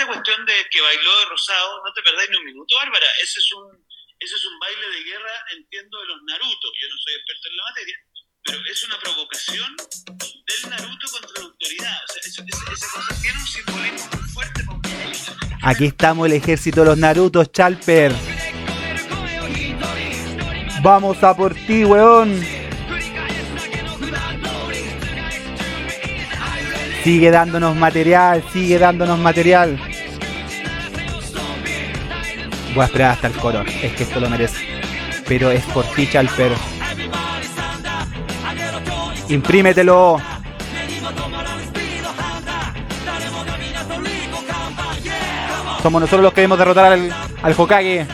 esta 0.00 0.12
cuestión 0.12 0.46
de 0.46 0.54
que 0.70 0.80
bailó 0.80 1.18
de 1.20 1.24
rosado, 1.26 1.82
no 1.84 1.92
te 1.92 2.02
perdáis 2.02 2.30
ni 2.30 2.36
un 2.38 2.44
minuto, 2.46 2.74
Bárbara. 2.76 3.06
Ese 3.22 3.38
es 3.38 3.52
un, 3.52 3.68
ese 4.18 4.34
es 4.34 4.44
un 4.46 4.58
baile 4.58 4.88
de 4.96 5.04
guerra, 5.04 5.34
entiendo, 5.52 6.00
de 6.00 6.06
los 6.06 6.22
Naruto. 6.24 6.68
Yo 6.80 6.88
no 6.88 6.96
soy 7.04 7.14
experto 7.20 7.48
en 7.50 7.56
la 7.56 7.62
materia, 7.68 7.96
pero 8.44 8.58
es 8.64 8.84
una 8.84 8.98
provocación 8.98 9.76
del 9.76 10.70
Naruto 10.70 11.06
contra 11.12 11.42
la 11.42 11.44
autoridad. 11.48 11.98
O 12.08 12.12
sea, 12.12 12.22
eso- 12.24 12.44
esa, 12.48 12.72
esa 12.72 12.88
cosa 12.88 13.20
tiene 13.20 13.38
un 13.38 13.46
simbolismo 13.46 14.10
muy 14.20 14.28
fuerte 14.30 14.60
Aquí 15.62 15.84
estamos 15.84 16.26
el 16.26 16.32
ejército 16.32 16.80
de 16.80 16.86
los 16.86 16.96
Narutos, 16.98 17.52
Chalper. 17.52 18.12
Vamos 20.82 21.22
a 21.22 21.36
por 21.36 21.54
ti, 21.54 21.84
weón. 21.84 22.40
Sigue 27.04 27.30
dándonos 27.30 27.76
material, 27.76 28.42
sigue 28.52 28.78
dándonos 28.78 29.18
material. 29.18 29.89
Voy 32.74 32.82
a 32.82 32.86
esperar 32.86 33.10
hasta 33.12 33.26
el 33.26 33.34
coro, 33.34 33.62
es 33.62 33.92
que 33.94 34.04
esto 34.04 34.20
lo 34.20 34.30
merece. 34.30 34.64
Pero 35.26 35.50
es 35.50 35.64
por 35.66 35.84
ti, 35.86 36.08
Chalper. 36.08 36.52
Imprímetelo. 39.28 40.18
Somos 45.82 46.00
nosotros 46.00 46.22
los 46.22 46.32
que 46.32 46.42
debemos 46.42 46.58
derrotar 46.58 46.92
al, 46.92 47.12
al 47.42 47.54
Hokage. 47.56 48.06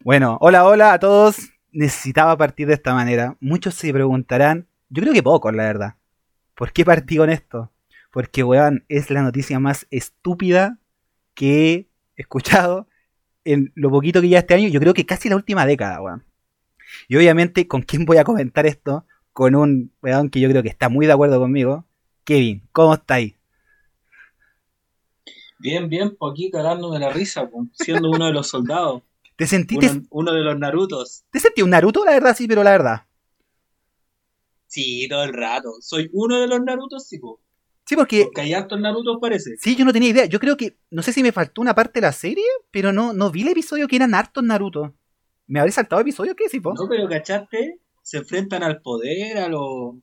Bueno, 0.00 0.36
hola, 0.40 0.64
hola 0.64 0.92
a 0.92 0.98
todos. 0.98 1.36
Necesitaba 1.72 2.36
partir 2.36 2.66
de 2.66 2.74
esta 2.74 2.94
manera. 2.94 3.36
Muchos 3.40 3.74
se 3.74 3.92
preguntarán, 3.92 4.68
yo 4.88 5.02
creo 5.02 5.14
que 5.14 5.22
pocos, 5.22 5.54
la 5.54 5.64
verdad. 5.64 5.94
¿Por 6.54 6.72
qué 6.72 6.84
partí 6.84 7.16
con 7.16 7.30
esto? 7.30 7.70
Porque, 8.16 8.42
weón, 8.42 8.82
es 8.88 9.10
la 9.10 9.20
noticia 9.20 9.60
más 9.60 9.86
estúpida 9.90 10.78
que 11.34 11.64
he 11.64 11.88
escuchado 12.16 12.88
en 13.44 13.72
lo 13.74 13.90
poquito 13.90 14.22
que 14.22 14.30
ya 14.30 14.38
este 14.38 14.54
año. 14.54 14.70
Yo 14.70 14.80
creo 14.80 14.94
que 14.94 15.04
casi 15.04 15.28
la 15.28 15.36
última 15.36 15.66
década, 15.66 16.00
weón. 16.00 16.24
Y 17.08 17.16
obviamente, 17.16 17.68
¿con 17.68 17.82
quién 17.82 18.06
voy 18.06 18.16
a 18.16 18.24
comentar 18.24 18.64
esto? 18.64 19.04
Con 19.34 19.54
un 19.54 19.92
weón 20.00 20.30
que 20.30 20.40
yo 20.40 20.48
creo 20.48 20.62
que 20.62 20.70
está 20.70 20.88
muy 20.88 21.04
de 21.04 21.12
acuerdo 21.12 21.38
conmigo. 21.38 21.84
Kevin, 22.24 22.66
¿cómo 22.72 22.94
estáis? 22.94 23.34
Bien, 25.58 25.86
bien, 25.90 26.16
por 26.16 26.32
aquí 26.32 26.50
cagándome 26.50 26.98
la 26.98 27.10
risa, 27.10 27.46
po, 27.50 27.66
siendo 27.74 28.08
uno 28.08 28.24
de 28.24 28.32
los 28.32 28.48
soldados, 28.48 29.02
¿Te 29.36 29.46
sentiste, 29.46 29.90
uno, 29.90 30.06
uno 30.08 30.32
de 30.32 30.40
los 30.40 30.58
Narutos. 30.58 31.24
¿Te 31.30 31.38
sentí 31.38 31.60
un 31.60 31.68
Naruto? 31.68 32.02
La 32.02 32.12
verdad, 32.12 32.34
sí, 32.34 32.48
pero 32.48 32.62
la 32.62 32.70
verdad. 32.70 33.02
Sí, 34.68 35.06
todo 35.06 35.22
el 35.22 35.34
rato. 35.34 35.74
Soy 35.82 36.08
uno 36.14 36.40
de 36.40 36.46
los 36.46 36.62
Narutos, 36.62 37.06
sí, 37.06 37.18
po. 37.18 37.42
Sí, 37.86 37.94
porque 37.96 38.24
Porque 38.24 38.40
hay 38.40 38.52
hartos 38.52 38.80
Narutos, 38.80 39.18
parece. 39.20 39.56
Sí, 39.58 39.76
yo 39.76 39.84
no 39.84 39.92
tenía 39.92 40.08
idea. 40.10 40.24
Yo 40.26 40.40
creo 40.40 40.56
que. 40.56 40.76
No 40.90 41.02
sé 41.02 41.12
si 41.12 41.22
me 41.22 41.32
faltó 41.32 41.60
una 41.60 41.74
parte 41.74 42.00
de 42.00 42.06
la 42.06 42.12
serie, 42.12 42.44
pero 42.70 42.92
no, 42.92 43.12
no 43.12 43.30
vi 43.30 43.42
el 43.42 43.48
episodio 43.48 43.86
que 43.86 43.96
eran 43.96 44.14
hartos 44.14 44.42
Naruto. 44.42 44.94
¿Me 45.46 45.60
habré 45.60 45.70
saltado 45.70 46.02
episodio? 46.02 46.34
¿Qué 46.34 46.48
sí, 46.48 46.58
po? 46.60 46.74
No, 46.74 46.88
pero 46.88 47.08
¿cachaste? 47.08 47.80
Se 48.02 48.18
enfrentan 48.18 48.62
al 48.64 48.82
poder, 48.82 49.38
a 49.38 49.48
lo... 49.48 49.98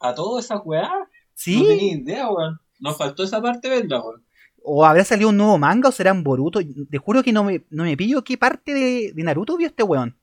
A 0.00 0.14
toda 0.14 0.40
esa 0.40 0.58
weá. 0.58 0.88
No 0.88 1.06
Sí. 1.34 1.64
tenía 1.66 1.94
idea, 1.94 2.30
weón. 2.30 2.58
Nos 2.80 2.98
faltó 2.98 3.22
esa 3.22 3.40
parte, 3.40 3.68
¿verdad, 3.68 4.00
weón? 4.04 4.24
¿O 4.64 4.84
habrá 4.84 5.04
salido 5.04 5.28
un 5.30 5.36
nuevo 5.36 5.58
manga 5.58 5.88
o 5.88 5.92
serán 5.92 6.22
Boruto? 6.24 6.60
Te 6.90 6.98
juro 6.98 7.22
que 7.22 7.32
no 7.32 7.44
me, 7.44 7.64
no 7.70 7.84
me 7.84 7.96
pillo 7.96 8.22
qué 8.24 8.36
parte 8.36 8.74
de, 8.74 9.12
de 9.14 9.22
Naruto 9.22 9.56
vio 9.56 9.66
este 9.68 9.82
weón. 9.84 10.16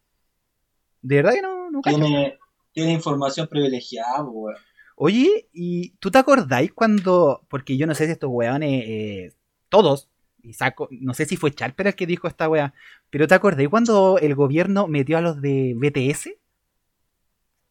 De 1.02 1.16
verdad 1.18 1.34
que 1.34 1.42
no, 1.42 1.72
no 1.72 1.82
cacho. 1.82 1.98
Tiene, 1.98 2.38
tiene 2.74 2.92
información 2.94 3.48
privilegiada, 3.48 4.24
weón. 4.24 4.56
Oye, 5.02 5.48
¿y 5.54 5.92
tú 6.00 6.12
te 6.12 6.18
acordáis 6.18 6.74
cuando.? 6.74 7.46
Porque 7.48 7.78
yo 7.78 7.88
no 7.88 7.96
sé 7.96 8.06
si 8.06 8.12
estos 8.12 8.30
weones. 8.30 8.84
eh, 8.86 9.34
todos. 9.70 10.10
Y 10.42 10.54
saco, 10.54 10.90
no 10.92 11.14
sé 11.14 11.26
si 11.26 11.38
fue 11.38 11.54
Charper 11.54 11.88
el 11.88 11.96
que 11.96 12.06
dijo 12.06 12.28
esta 12.28 12.50
weá. 12.50 12.74
Pero 13.10 13.26
¿te 13.26 13.34
acordáis 13.34 13.70
cuando 13.70 14.18
el 14.18 14.36
gobierno 14.36 14.88
metió 14.88 15.18
a 15.18 15.22
los 15.22 15.42
de 15.42 15.74
BTS? 15.78 16.32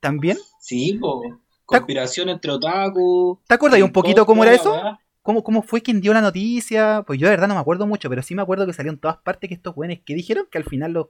¿También? 0.00 0.38
Sí, 0.60 0.94
po. 0.94 1.22
Conspiración 1.66 2.30
entre 2.30 2.50
otaku. 2.52 3.40
¿Te 3.46 3.54
acordáis 3.54 3.84
un 3.84 3.92
poquito 3.92 4.24
cómo 4.24 4.42
era 4.42 4.54
eso? 4.54 4.74
¿Cómo, 5.20 5.44
¿Cómo 5.44 5.60
fue 5.62 5.82
quien 5.82 6.00
dio 6.00 6.14
la 6.14 6.22
noticia? 6.22 7.04
Pues 7.06 7.18
yo 7.18 7.26
de 7.26 7.32
verdad 7.32 7.48
no 7.48 7.54
me 7.54 7.60
acuerdo 7.60 7.86
mucho, 7.86 8.08
pero 8.08 8.22
sí 8.22 8.34
me 8.34 8.40
acuerdo 8.40 8.64
que 8.64 8.72
salió 8.72 8.90
en 8.90 8.98
todas 8.98 9.18
partes 9.18 9.48
que 9.48 9.54
estos 9.54 9.76
weones 9.76 10.00
que 10.00 10.14
dijeron 10.14 10.46
que 10.50 10.56
al 10.56 10.64
final 10.64 10.92
los, 10.92 11.08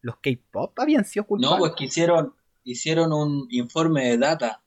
los 0.00 0.16
K-pop 0.16 0.78
habían 0.80 1.04
sido 1.04 1.26
culpables. 1.26 1.50
No, 1.50 1.58
pues 1.58 1.72
que 1.76 1.84
hicieron, 1.84 2.32
hicieron 2.64 3.12
un 3.12 3.46
informe 3.50 4.06
de 4.08 4.16
data, 4.16 4.62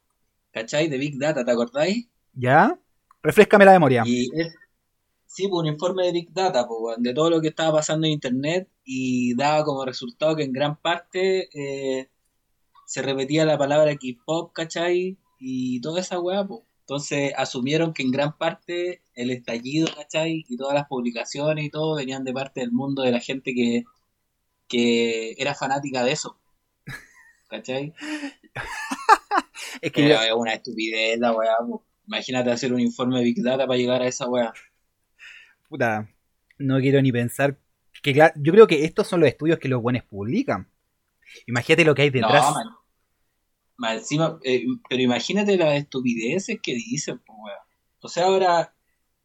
¿cachai? 0.53 0.87
De 0.87 0.97
Big 0.97 1.17
Data, 1.19 1.43
¿te 1.43 1.51
acordáis? 1.51 2.07
¿Ya? 2.33 2.79
Refrescame 3.21 3.65
la 3.65 3.73
memoria. 3.73 4.03
Y 4.05 4.29
es, 4.39 4.55
sí, 5.25 5.47
pues 5.47 5.61
un 5.61 5.67
informe 5.67 6.05
de 6.05 6.11
Big 6.11 6.31
Data, 6.31 6.67
pues, 6.67 6.97
de 6.99 7.13
todo 7.13 7.29
lo 7.29 7.41
que 7.41 7.49
estaba 7.49 7.73
pasando 7.79 8.07
en 8.07 8.13
Internet 8.13 8.69
y 8.85 9.35
daba 9.35 9.63
como 9.65 9.85
resultado 9.85 10.35
que 10.35 10.43
en 10.43 10.53
gran 10.53 10.77
parte 10.77 11.49
eh, 11.53 12.09
se 12.85 13.01
repetía 13.01 13.45
la 13.45 13.57
palabra 13.57 13.95
K-pop, 13.95 14.53
¿cachai? 14.53 15.17
Y 15.39 15.81
toda 15.81 16.01
esa 16.01 16.19
weá, 16.19 16.45
pues. 16.45 16.61
Entonces 16.81 17.33
asumieron 17.37 17.93
que 17.93 18.03
en 18.03 18.11
gran 18.11 18.37
parte 18.37 19.01
el 19.15 19.31
estallido, 19.31 19.87
¿cachai? 19.95 20.43
Y 20.47 20.57
todas 20.57 20.73
las 20.75 20.87
publicaciones 20.87 21.65
y 21.65 21.69
todo 21.69 21.95
venían 21.95 22.25
de 22.25 22.33
parte 22.33 22.59
del 22.59 22.73
mundo 22.73 23.03
de 23.03 23.11
la 23.11 23.21
gente 23.21 23.53
que, 23.55 23.83
que 24.67 25.31
era 25.37 25.55
fanática 25.55 26.03
de 26.03 26.11
eso. 26.11 26.37
¿Cachai? 27.49 27.93
Es 29.81 29.91
que 29.91 30.07
yo- 30.07 30.21
es 30.21 30.31
una 30.33 30.53
estupidez 30.53 31.19
la 31.19 31.31
weá. 31.31 31.55
Imagínate 32.07 32.51
hacer 32.51 32.71
un 32.73 32.79
informe 32.79 33.17
de 33.19 33.23
Big 33.25 33.41
Data 33.43 33.65
para 33.67 33.77
llegar 33.77 34.01
a 34.01 34.07
esa 34.07 34.27
weá. 34.29 34.53
puta, 35.69 36.09
no 36.57 36.79
quiero 36.79 37.01
ni 37.01 37.11
pensar 37.11 37.57
que 38.01 38.13
claro, 38.13 38.33
yo 38.37 38.51
creo 38.53 38.67
que 38.67 38.83
estos 38.85 39.07
son 39.07 39.21
los 39.21 39.29
estudios 39.29 39.59
que 39.59 39.69
los 39.69 39.81
buenos 39.81 40.03
publican. 40.03 40.69
Imagínate 41.47 41.85
lo 41.85 41.95
que 41.95 42.03
hay 42.03 42.09
detrás. 42.09 42.43
No, 42.53 42.53
man. 43.77 43.97
Encima, 43.97 44.39
eh, 44.43 44.63
pero 44.89 45.01
imagínate 45.01 45.57
las 45.57 45.75
estupideces 45.75 46.59
que 46.61 46.73
dicen, 46.75 47.21
weá. 47.27 47.55
O 48.01 48.07
sea, 48.09 48.25
ahora, 48.25 48.73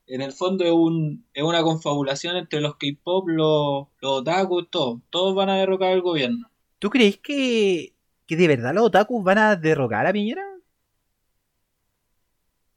en 0.06 0.22
el 0.22 0.32
fondo 0.32 0.64
es, 0.64 0.72
un, 0.72 1.26
es 1.34 1.42
una 1.42 1.62
confabulación 1.62 2.36
entre 2.36 2.60
los 2.60 2.76
K-pop, 2.76 3.28
los, 3.28 3.88
los 4.00 4.12
otaku, 4.20 4.64
todo. 4.66 5.02
Todos 5.10 5.34
van 5.34 5.50
a 5.50 5.56
derrocar 5.56 5.92
al 5.92 6.00
gobierno. 6.02 6.50
¿Tú 6.78 6.88
crees 6.90 7.18
que, 7.18 7.92
que 8.28 8.36
de 8.36 8.46
verdad 8.46 8.72
los 8.74 8.84
otakus 8.84 9.24
van 9.24 9.38
a 9.38 9.56
derrocar 9.56 10.06
a 10.06 10.12
Piñera? 10.12 10.44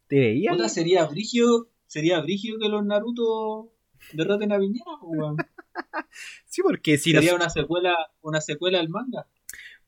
¿Te 0.07 0.19
veían? 0.19 0.56
Puta, 0.56 0.69
sería 0.69 1.06
brigio, 1.06 1.69
sería 1.88 2.19
brigio 2.22 2.57
que 2.59 2.67
los 2.69 2.84
Naruto 2.85 3.72
derroten 4.13 4.51
a 4.51 4.57
Piñera, 4.59 4.85
weón. 5.03 5.38
Sí, 6.45 6.62
porque 6.62 6.97
si 6.97 7.13
no- 7.13 7.19
Sería 7.19 7.35
una 7.35 7.50
secuela, 7.50 7.95
una 8.22 8.41
secuela 8.41 8.78
del 8.79 8.89
manga. 8.89 9.25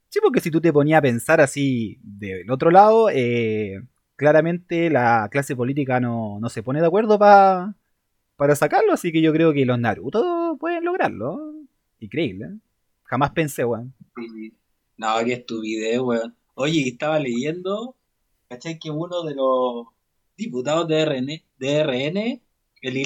Sí, 0.10 0.20
porque 0.22 0.40
si 0.40 0.50
tú 0.52 0.62
te 0.62 0.72
ponías 0.72 1.00
a 1.00 1.02
pensar 1.02 1.42
así 1.42 1.98
del 2.02 2.50
otro 2.52 2.72
lado, 2.72 3.10
eh, 3.10 3.82
claramente 4.16 4.90
la 4.90 5.28
clase 5.30 5.56
política 5.56 6.00
no, 6.00 6.40
no 6.40 6.50
se 6.50 6.64
pone 6.64 6.80
de 6.80 6.88
acuerdo 6.88 7.20
pa- 7.20 7.76
para 8.38 8.56
sacarlo, 8.56 8.94
así 8.94 9.12
que 9.12 9.22
yo 9.22 9.34
creo 9.34 9.52
que 9.54 9.66
los 9.66 9.78
Naruto 9.80 10.56
pueden 10.60 10.86
lograrlo. 10.86 11.54
Increíble. 12.00 12.46
¿eh? 12.46 12.58
Jamás 13.04 13.32
pensé, 13.32 13.66
weón. 13.66 13.94
Sí. 14.16 14.54
No, 14.98 15.24
qué 15.26 15.34
estupidez, 15.34 16.00
weón. 16.00 16.36
Oye, 16.56 16.88
estaba 16.88 17.20
leyendo, 17.20 17.96
¿cachai? 18.48 18.80
Que 18.80 18.92
uno 18.92 19.24
de 19.24 19.36
los 19.36 19.88
diputados 20.38 20.88
de 20.88 21.06
RN, 21.06 21.44
de 21.58 21.84
RN 21.84 22.42
el 22.84 22.98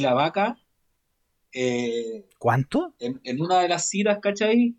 eh, 1.53 2.27
¿Cuánto? 2.39 2.93
en, 2.99 3.21
en 3.23 3.41
una 3.41 3.61
de 3.61 3.69
las 3.69 3.89
citas, 3.89 4.19
¿cachai? 4.21 4.75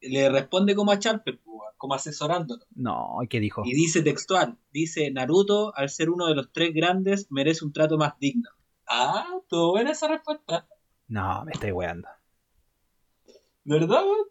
Le 0.00 0.28
responde 0.30 0.74
como 0.74 0.90
a 0.90 0.98
Charper, 0.98 1.38
como 1.76 1.94
asesorándolo. 1.94 2.64
No, 2.74 3.18
¿qué 3.28 3.40
dijo? 3.40 3.62
Y 3.64 3.74
dice 3.74 4.02
textual, 4.02 4.58
dice, 4.72 5.10
Naruto, 5.10 5.74
al 5.76 5.90
ser 5.90 6.10
uno 6.10 6.26
de 6.26 6.34
los 6.34 6.50
tres 6.52 6.72
grandes, 6.72 7.30
merece 7.30 7.64
un 7.64 7.72
trato 7.72 7.98
más 7.98 8.18
digno. 8.18 8.48
Ah, 8.88 9.26
estuvo 9.42 9.72
buena 9.72 9.92
esa 9.92 10.08
respuesta. 10.08 10.66
No, 11.08 11.44
me 11.44 11.52
estoy 11.52 11.72
weando. 11.72 12.08
¿Verdad, 13.64 14.02
weón? 14.04 14.26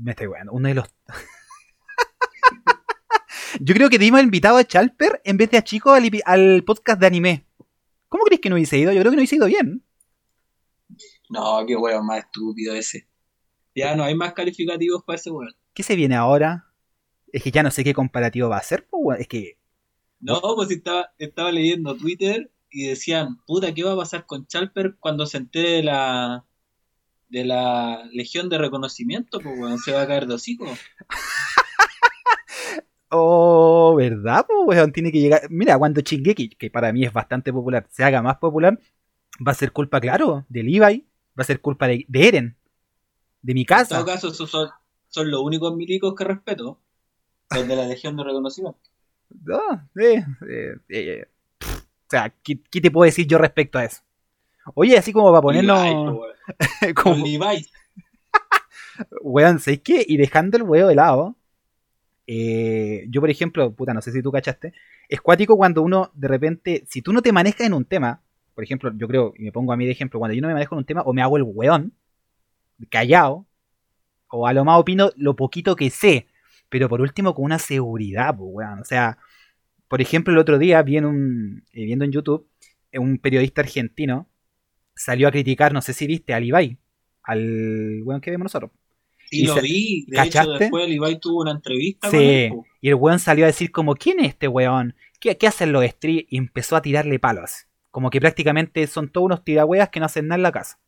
Me 0.00 0.12
estoy 0.12 0.26
weando. 0.26 0.52
Uno 0.52 0.68
de 0.68 0.74
los. 0.74 0.88
Yo 3.60 3.74
creo 3.74 3.90
que 3.90 3.98
debimos 3.98 4.22
invitado 4.22 4.56
a 4.56 4.64
Chalper 4.64 5.20
en 5.24 5.36
vez 5.36 5.50
de 5.50 5.58
a 5.58 5.64
Chico 5.64 5.92
al, 5.92 6.64
podcast 6.64 6.98
de 6.98 7.06
anime. 7.06 7.46
¿Cómo 8.08 8.24
crees 8.24 8.40
que 8.40 8.48
no 8.48 8.54
hubiese 8.54 8.78
ido? 8.78 8.92
Yo 8.92 9.00
creo 9.00 9.10
que 9.10 9.16
no 9.16 9.20
hubiese 9.20 9.36
ido 9.36 9.46
bien. 9.46 9.84
No, 11.28 11.64
qué 11.66 11.76
weón 11.76 12.06
más 12.06 12.20
estúpido 12.20 12.74
ese. 12.74 13.08
Ya 13.74 13.94
no 13.94 14.04
hay 14.04 14.14
más 14.14 14.32
calificativos 14.32 15.02
para 15.04 15.16
ese 15.16 15.30
weón. 15.30 15.54
¿Qué 15.74 15.82
se 15.82 15.96
viene 15.96 16.14
ahora? 16.14 16.72
Es 17.30 17.42
que 17.42 17.50
ya 17.50 17.62
no 17.62 17.70
sé 17.70 17.84
qué 17.84 17.92
comparativo 17.92 18.48
va 18.48 18.58
a 18.58 18.62
ser. 18.62 18.86
pues. 18.88 19.20
Es 19.20 19.28
que. 19.28 19.58
No, 20.20 20.40
pues 20.56 20.70
estaba, 20.70 21.12
estaba 21.18 21.52
leyendo 21.52 21.96
Twitter 21.96 22.50
y 22.70 22.86
decían, 22.86 23.42
puta, 23.46 23.74
¿qué 23.74 23.82
va 23.82 23.92
a 23.92 23.96
pasar 23.96 24.24
con 24.24 24.46
Chalper 24.46 24.96
cuando 24.98 25.26
se 25.26 25.36
entere 25.36 25.70
de 25.70 25.82
la 25.82 26.46
de 27.32 27.44
la 27.46 28.04
Legión 28.12 28.48
de 28.50 28.58
Reconocimiento? 28.58 29.40
Pues 29.40 29.58
weón, 29.58 29.78
se 29.78 29.92
va 29.92 30.02
a 30.02 30.06
caer 30.06 30.26
de 30.26 30.34
hocico. 30.34 30.66
Oh, 33.14 33.94
¿verdad, 33.94 34.46
po, 34.46 34.64
weón? 34.64 34.90
Tiene 34.90 35.12
que 35.12 35.20
llegar. 35.20 35.42
Mira, 35.50 35.76
cuando 35.78 36.00
Chingeki, 36.00 36.48
que 36.50 36.70
para 36.70 36.92
mí 36.94 37.04
es 37.04 37.12
bastante 37.12 37.52
popular, 37.52 37.86
se 37.90 38.04
haga 38.04 38.22
más 38.22 38.38
popular, 38.38 38.78
va 39.46 39.52
a 39.52 39.54
ser 39.54 39.70
culpa, 39.72 40.00
claro, 40.00 40.46
de 40.48 40.62
Levi, 40.62 41.06
va 41.38 41.42
a 41.42 41.44
ser 41.44 41.60
culpa 41.60 41.88
de, 41.88 42.06
de 42.08 42.28
Eren, 42.28 42.56
de 43.42 43.54
mi 43.54 43.60
En 43.60 43.66
casa. 43.66 43.96
todo 43.96 44.06
caso, 44.06 44.28
esos 44.28 44.50
son, 44.50 44.70
son 45.08 45.30
los 45.30 45.42
únicos 45.42 45.76
milicos 45.76 46.14
que 46.14 46.24
respeto. 46.24 46.80
Los 47.54 47.68
de 47.68 47.76
la 47.76 47.86
Legión 47.86 48.16
de 48.16 48.24
Reconocimiento. 48.24 48.78
No, 49.44 49.60
eh, 49.98 50.24
eh, 50.48 50.76
eh, 50.90 51.26
pff, 51.58 51.76
o 51.78 52.10
sea, 52.10 52.34
¿qué, 52.42 52.60
qué 52.70 52.80
te 52.82 52.90
puedo 52.90 53.06
decir 53.06 53.26
yo 53.26 53.38
respecto 53.38 53.78
a 53.78 53.84
eso? 53.84 54.02
Oye, 54.74 54.96
así 54.96 55.12
como 55.12 55.30
para 55.30 55.42
ponernos. 55.42 55.78
como- 57.02 57.24
Levi. 57.24 57.66
Weón, 59.22 59.58
¿sabes 59.58 59.80
qué? 59.80 60.04
Y 60.06 60.16
dejando 60.16 60.56
el 60.56 60.62
huevo 60.64 60.88
de 60.88 60.94
lado, 60.94 61.36
eh, 62.26 63.04
yo 63.08 63.20
por 63.20 63.30
ejemplo, 63.30 63.72
puta, 63.74 63.94
no 63.94 64.02
sé 64.02 64.12
si 64.12 64.22
tú 64.22 64.30
cachaste, 64.30 64.72
es 65.08 65.20
cuático 65.20 65.56
cuando 65.56 65.82
uno 65.82 66.10
de 66.14 66.28
repente, 66.28 66.84
si 66.88 67.02
tú 67.02 67.12
no 67.12 67.22
te 67.22 67.32
manejas 67.32 67.62
en 67.66 67.74
un 67.74 67.84
tema, 67.84 68.22
por 68.54 68.64
ejemplo, 68.64 68.92
yo 68.96 69.08
creo, 69.08 69.32
y 69.36 69.44
me 69.44 69.52
pongo 69.52 69.72
a 69.72 69.76
mí 69.76 69.86
de 69.86 69.92
ejemplo, 69.92 70.18
cuando 70.18 70.34
yo 70.34 70.42
no 70.42 70.48
me 70.48 70.54
manejo 70.54 70.74
en 70.74 70.80
un 70.80 70.84
tema, 70.84 71.02
o 71.02 71.12
me 71.12 71.22
hago 71.22 71.36
el 71.36 71.42
weón, 71.42 71.94
callado, 72.90 73.46
o 74.28 74.46
a 74.46 74.52
lo 74.52 74.64
más 74.64 74.78
opino 74.78 75.10
lo 75.16 75.36
poquito 75.36 75.74
que 75.76 75.90
sé, 75.90 76.26
pero 76.68 76.88
por 76.88 77.00
último 77.00 77.34
con 77.34 77.44
una 77.44 77.58
seguridad, 77.58 78.36
pues, 78.36 78.48
weón. 78.52 78.78
O 78.80 78.84
sea, 78.84 79.18
por 79.88 80.00
ejemplo, 80.00 80.32
el 80.32 80.38
otro 80.38 80.58
día 80.58 80.82
vi 80.82 80.96
en 80.98 81.04
un, 81.06 81.64
eh, 81.72 81.84
viendo 81.84 82.04
en 82.04 82.12
YouTube, 82.12 82.46
eh, 82.92 82.98
un 82.98 83.18
periodista 83.18 83.60
argentino 83.62 84.28
salió 84.94 85.28
a 85.28 85.30
criticar, 85.30 85.72
no 85.72 85.82
sé 85.82 85.92
si 85.92 86.06
viste, 86.06 86.34
al 86.34 86.44
Ibai, 86.44 86.76
al 87.22 88.00
weón 88.04 88.20
que 88.20 88.30
vemos 88.30 88.44
nosotros. 88.46 88.70
Sí, 89.30 89.42
Y 89.42 89.46
lo 89.46 89.54
vi. 89.60 90.04
De 90.08 90.16
¿cachaste? 90.16 90.50
hecho, 90.52 90.58
después 90.58 90.88
Levi 90.88 91.18
tuvo 91.18 91.40
una 91.42 91.52
entrevista 91.52 92.10
Sí. 92.10 92.16
con 92.16 92.24
él. 92.26 92.50
po. 92.50 92.66
Y 92.80 92.88
el 92.88 92.94
weón 92.96 93.18
salió 93.18 93.44
a 93.44 93.46
decir 93.46 93.70
como, 93.72 93.94
¿quién 93.94 94.20
es 94.20 94.28
este 94.28 94.48
weón? 94.48 94.94
¿Qué, 95.20 95.36
qué 95.38 95.46
hacen 95.46 95.72
los 95.72 95.84
street? 95.84 96.26
Y 96.28 96.36
empezó 96.36 96.76
a 96.76 96.82
tirarle 96.82 97.18
palos. 97.18 97.66
Como 97.90 98.10
que 98.10 98.20
prácticamente 98.20 98.86
son 98.86 99.08
todos 99.08 99.26
unos 99.26 99.44
tirahueas 99.44 99.88
que 99.88 100.00
no 100.00 100.06
hacen 100.06 100.26
nada 100.26 100.36
en 100.36 100.42
la 100.42 100.52
casa. 100.52 100.78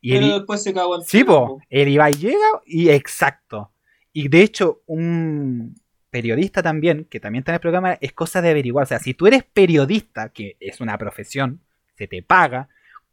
Y 0.00 0.12
Pero 0.12 0.26
el, 0.26 0.32
después 0.34 0.62
se 0.62 0.72
cagó 0.72 0.96
en 0.96 1.02
sí, 1.02 1.24
po, 1.24 1.60
el 1.68 1.88
Ibai 1.88 2.12
llega 2.14 2.36
y 2.64 2.90
exacto. 2.90 3.72
Y 4.12 4.28
de 4.28 4.42
hecho, 4.42 4.82
un 4.86 5.74
periodista 6.10 6.62
también, 6.62 7.04
que 7.10 7.18
también 7.20 7.40
está 7.42 7.52
en 7.52 7.54
el 7.56 7.60
programa, 7.60 7.92
es 8.00 8.12
cosa 8.12 8.40
de 8.40 8.50
averiguar. 8.50 8.84
O 8.84 8.86
sea, 8.86 8.98
si 9.00 9.14
tú 9.14 9.26
eres 9.26 9.42
periodista, 9.44 10.28
que 10.30 10.56
es 10.60 10.80
una 10.80 10.96
profesión, 10.98 11.60
se 11.96 12.06
te 12.06 12.22
paga, 12.22 12.68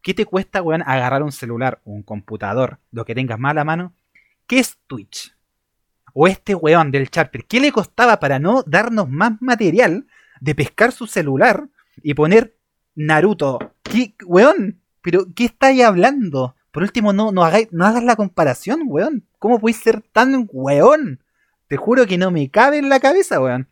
¿qué 0.05 0.13
te 0.13 0.27
cuesta, 0.27 0.61
weón, 0.61 0.83
agarrar 0.83 1.23
un 1.23 1.31
celular 1.31 1.81
o 1.83 1.89
un 1.89 2.03
computador, 2.03 2.77
lo 2.91 3.05
que 3.05 3.15
tengas 3.15 3.39
más 3.39 3.51
a 3.51 3.55
la 3.55 3.63
mano? 3.63 3.95
¿Qué 4.45 4.59
es 4.59 4.77
Twitch? 4.85 5.35
O 6.13 6.27
este 6.27 6.53
weón 6.53 6.91
del 6.91 7.09
Charper, 7.09 7.45
¿qué 7.45 7.59
le 7.59 7.71
costaba 7.71 8.19
para 8.19 8.37
no 8.37 8.61
darnos 8.67 9.09
más 9.09 9.41
material 9.41 10.05
de 10.39 10.53
pescar 10.53 10.91
su 10.91 11.07
celular 11.07 11.69
y 12.03 12.13
poner 12.13 12.55
Naruto? 12.93 13.73
¿Qué, 13.81 14.13
weón? 14.27 14.79
¿Pero 15.01 15.25
qué 15.35 15.45
estáis 15.45 15.83
hablando? 15.83 16.55
Por 16.71 16.83
último, 16.83 17.11
no, 17.11 17.31
hagas 17.43 18.03
la 18.03 18.15
comparación, 18.15 18.81
weón. 18.85 19.25
¿Cómo 19.39 19.59
podéis 19.59 19.77
ser 19.77 20.01
tan 20.01 20.47
weón? 20.51 21.23
Te 21.67 21.77
juro 21.77 22.05
que 22.05 22.19
no 22.19 22.29
me 22.29 22.51
cabe 22.51 22.77
en 22.77 22.89
la 22.89 22.99
cabeza, 22.99 23.41
weón. 23.41 23.69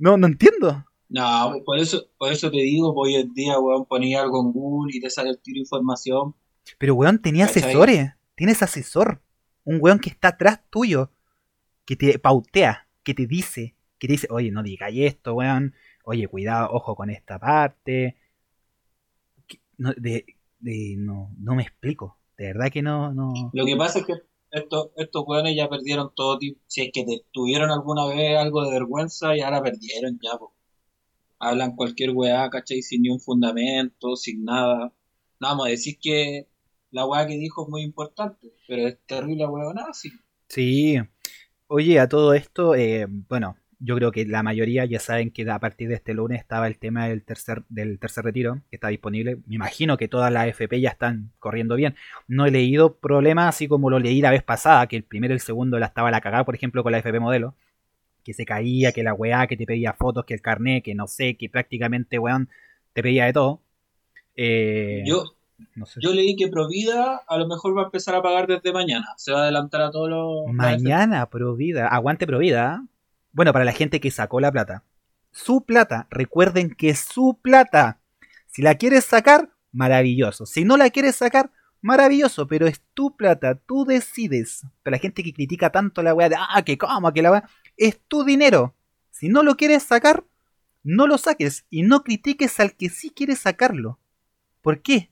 No, 0.00 0.16
no 0.16 0.26
entiendo. 0.26 0.84
No, 1.10 1.52
por 1.66 1.78
eso, 1.78 2.06
por 2.16 2.32
eso 2.32 2.50
te 2.50 2.58
digo, 2.58 2.94
pues, 2.94 3.14
hoy 3.14 3.20
en 3.20 3.34
día, 3.34 3.58
weón, 3.58 3.84
ponía 3.84 4.22
algo 4.22 4.40
en 4.42 4.52
Google 4.52 4.96
y 4.96 5.00
te 5.00 5.10
sale 5.10 5.30
el 5.30 5.40
tiro 5.40 5.56
de 5.56 5.60
información. 5.60 6.34
Pero, 6.78 6.94
weón, 6.94 7.20
tenía 7.20 7.46
¿Cachai? 7.46 7.64
asesores. 7.64 8.12
Tienes 8.36 8.62
asesor. 8.62 9.20
Un 9.64 9.78
weón 9.80 9.98
que 9.98 10.08
está 10.08 10.28
atrás 10.28 10.60
tuyo. 10.70 11.10
Que 11.84 11.96
te 11.96 12.18
pautea. 12.18 12.88
Que 13.02 13.12
te 13.12 13.26
dice. 13.26 13.74
Que 13.98 14.06
te 14.06 14.12
dice, 14.12 14.28
oye, 14.30 14.50
no 14.52 14.62
digáis 14.62 15.00
esto, 15.00 15.34
weón. 15.34 15.74
Oye, 16.04 16.28
cuidado, 16.28 16.68
ojo 16.72 16.94
con 16.94 17.10
esta 17.10 17.38
parte. 17.38 18.16
No, 19.78 19.92
de, 19.96 20.24
de- 20.60 20.94
no, 20.96 21.34
no 21.38 21.54
me 21.56 21.62
explico. 21.62 22.18
De 22.38 22.46
verdad 22.46 22.70
que 22.70 22.82
no, 22.82 23.12
no. 23.12 23.32
Lo 23.52 23.66
que 23.66 23.76
pasa 23.76 23.98
es 23.98 24.06
que 24.06 24.14
estos, 24.52 24.90
estos 24.96 25.24
weones 25.26 25.56
ya 25.56 25.68
perdieron 25.68 26.12
todo 26.14 26.38
tipo. 26.38 26.60
Si 26.66 26.82
es 26.82 26.90
que 26.92 27.04
te- 27.04 27.24
tuvieron 27.32 27.70
alguna 27.70 28.06
vez 28.06 28.38
algo 28.38 28.62
de 28.64 28.70
vergüenza 28.70 29.36
y 29.36 29.40
ahora 29.40 29.60
perdieron 29.62 30.18
ya, 30.22 30.38
po. 30.38 30.54
Hablan 31.40 31.74
cualquier 31.74 32.10
weá, 32.10 32.48
¿cachai? 32.50 32.82
Sin 32.82 33.02
ni 33.02 33.10
un 33.10 33.20
fundamento, 33.20 34.16
sin 34.16 34.44
nada. 34.44 34.92
No 35.40 35.48
vamos 35.48 35.66
a 35.66 35.70
decir 35.70 35.98
que 36.00 36.46
la 36.90 37.06
weá 37.06 37.26
que 37.26 37.38
dijo 37.38 37.64
es 37.64 37.68
muy 37.68 37.82
importante, 37.82 38.52
pero 38.68 38.86
es 38.88 38.98
terrible 39.06 39.46
weá, 39.46 39.72
nada, 39.74 39.92
sí. 39.92 40.10
Sí. 40.48 40.98
Oye, 41.66 42.00
a 42.00 42.08
todo 42.08 42.34
esto, 42.34 42.74
eh, 42.74 43.06
bueno, 43.08 43.56
yo 43.80 43.96
creo 43.96 44.12
que 44.12 44.26
la 44.26 44.42
mayoría 44.42 44.84
ya 44.84 45.00
saben 45.00 45.30
que 45.30 45.50
a 45.50 45.58
partir 45.58 45.88
de 45.88 45.94
este 45.94 46.12
lunes 46.14 46.38
estaba 46.40 46.66
el 46.68 46.78
tema 46.78 47.08
del 47.08 47.24
tercer, 47.24 47.64
del 47.68 47.98
tercer 47.98 48.24
retiro, 48.24 48.60
que 48.68 48.76
está 48.76 48.88
disponible. 48.88 49.36
Me 49.46 49.54
imagino 49.56 49.96
que 49.96 50.06
todas 50.06 50.30
las 50.30 50.48
FP 50.48 50.80
ya 50.80 50.90
están 50.90 51.32
corriendo 51.38 51.76
bien. 51.76 51.96
No 52.28 52.46
he 52.46 52.50
leído 52.50 52.98
problemas 52.98 53.48
así 53.48 53.68
como 53.68 53.88
lo 53.88 53.98
leí 53.98 54.20
la 54.20 54.30
vez 54.30 54.42
pasada, 54.42 54.86
que 54.86 54.96
el 54.96 55.04
primero 55.04 55.32
y 55.32 55.36
el 55.36 55.40
segundo 55.40 55.78
la 55.78 55.86
estaba 55.86 56.10
la 56.10 56.20
cagada, 56.20 56.44
por 56.44 56.54
ejemplo, 56.54 56.82
con 56.82 56.92
la 56.92 56.98
FP 56.98 57.20
modelo. 57.20 57.54
Que 58.24 58.34
se 58.34 58.44
caía, 58.44 58.92
que 58.92 59.02
la 59.02 59.14
weá, 59.14 59.46
que 59.46 59.56
te 59.56 59.66
pedía 59.66 59.92
fotos, 59.92 60.24
que 60.24 60.34
el 60.34 60.42
carnet, 60.42 60.84
que 60.84 60.94
no 60.94 61.06
sé, 61.06 61.36
que 61.36 61.48
prácticamente, 61.48 62.18
weón, 62.18 62.48
te 62.92 63.02
pedía 63.02 63.26
de 63.26 63.32
todo. 63.32 63.60
Eh, 64.36 65.02
Yo, 65.06 65.24
no 65.74 65.86
sé. 65.86 66.00
yo 66.02 66.12
leí 66.14 66.36
que 66.36 66.48
Provida 66.48 67.20
a 67.26 67.36
lo 67.36 67.46
mejor 67.46 67.76
va 67.76 67.82
a 67.82 67.84
empezar 67.86 68.14
a 68.14 68.22
pagar 68.22 68.46
desde 68.46 68.72
mañana. 68.72 69.06
Se 69.16 69.32
va 69.32 69.40
a 69.40 69.42
adelantar 69.42 69.82
a 69.82 69.90
todos 69.90 70.08
los. 70.08 70.54
Mañana, 70.54 71.26
Provida. 71.28 71.88
Aguante 71.88 72.26
Provida. 72.26 72.74
¿ah? 72.74 72.84
Bueno, 73.32 73.52
para 73.52 73.64
la 73.64 73.72
gente 73.72 74.00
que 74.00 74.10
sacó 74.10 74.40
la 74.40 74.50
plata. 74.52 74.84
Su 75.32 75.64
plata. 75.64 76.06
Recuerden 76.10 76.70
que 76.74 76.94
su 76.94 77.38
plata. 77.40 78.00
Si 78.46 78.62
la 78.62 78.74
quieres 78.76 79.04
sacar, 79.04 79.50
maravilloso. 79.72 80.46
Si 80.46 80.64
no 80.64 80.76
la 80.76 80.90
quieres 80.90 81.16
sacar, 81.16 81.50
maravilloso. 81.82 82.46
Pero 82.48 82.66
es 82.66 82.80
tu 82.94 83.16
plata. 83.16 83.54
Tú 83.54 83.84
decides. 83.84 84.66
Para 84.82 84.96
la 84.96 85.00
gente 85.00 85.22
que 85.22 85.32
critica 85.32 85.70
tanto 85.70 86.02
la 86.02 86.14
weá 86.14 86.28
de, 86.28 86.36
ah, 86.36 86.62
que 86.62 86.76
cómo, 86.78 87.12
que 87.12 87.22
la 87.22 87.30
weá. 87.30 87.48
Es 87.80 87.98
tu 88.08 88.24
dinero. 88.24 88.76
Si 89.10 89.30
no 89.30 89.42
lo 89.42 89.56
quieres 89.56 89.84
sacar, 89.84 90.26
no 90.82 91.06
lo 91.06 91.16
saques. 91.16 91.64
Y 91.70 91.80
no 91.82 92.04
critiques 92.04 92.60
al 92.60 92.76
que 92.76 92.90
sí 92.90 93.08
quiere 93.08 93.34
sacarlo. 93.36 93.98
¿Por 94.60 94.82
qué? 94.82 95.10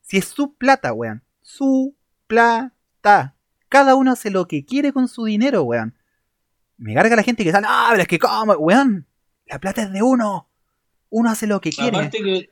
Si 0.00 0.16
es 0.16 0.24
su 0.24 0.54
plata, 0.54 0.94
weón. 0.94 1.22
Su 1.42 1.94
plata. 2.26 3.36
Cada 3.68 3.94
uno 3.96 4.12
hace 4.12 4.30
lo 4.30 4.48
que 4.48 4.64
quiere 4.64 4.94
con 4.94 5.08
su 5.08 5.26
dinero, 5.26 5.62
weón. 5.64 5.94
Me 6.78 6.94
carga 6.94 7.16
la 7.16 7.22
gente 7.22 7.44
que 7.44 7.52
sale, 7.52 7.66
ah, 7.68 7.88
pero 7.90 8.02
es 8.02 8.08
que 8.08 8.18
cómo, 8.18 8.54
weón. 8.54 9.06
La 9.44 9.60
plata 9.60 9.82
es 9.82 9.92
de 9.92 10.02
uno. 10.02 10.48
Uno 11.10 11.28
hace 11.28 11.46
lo 11.46 11.60
que 11.60 11.70
quiere. 11.70 11.98
Aparte 11.98 12.22
que, 12.22 12.48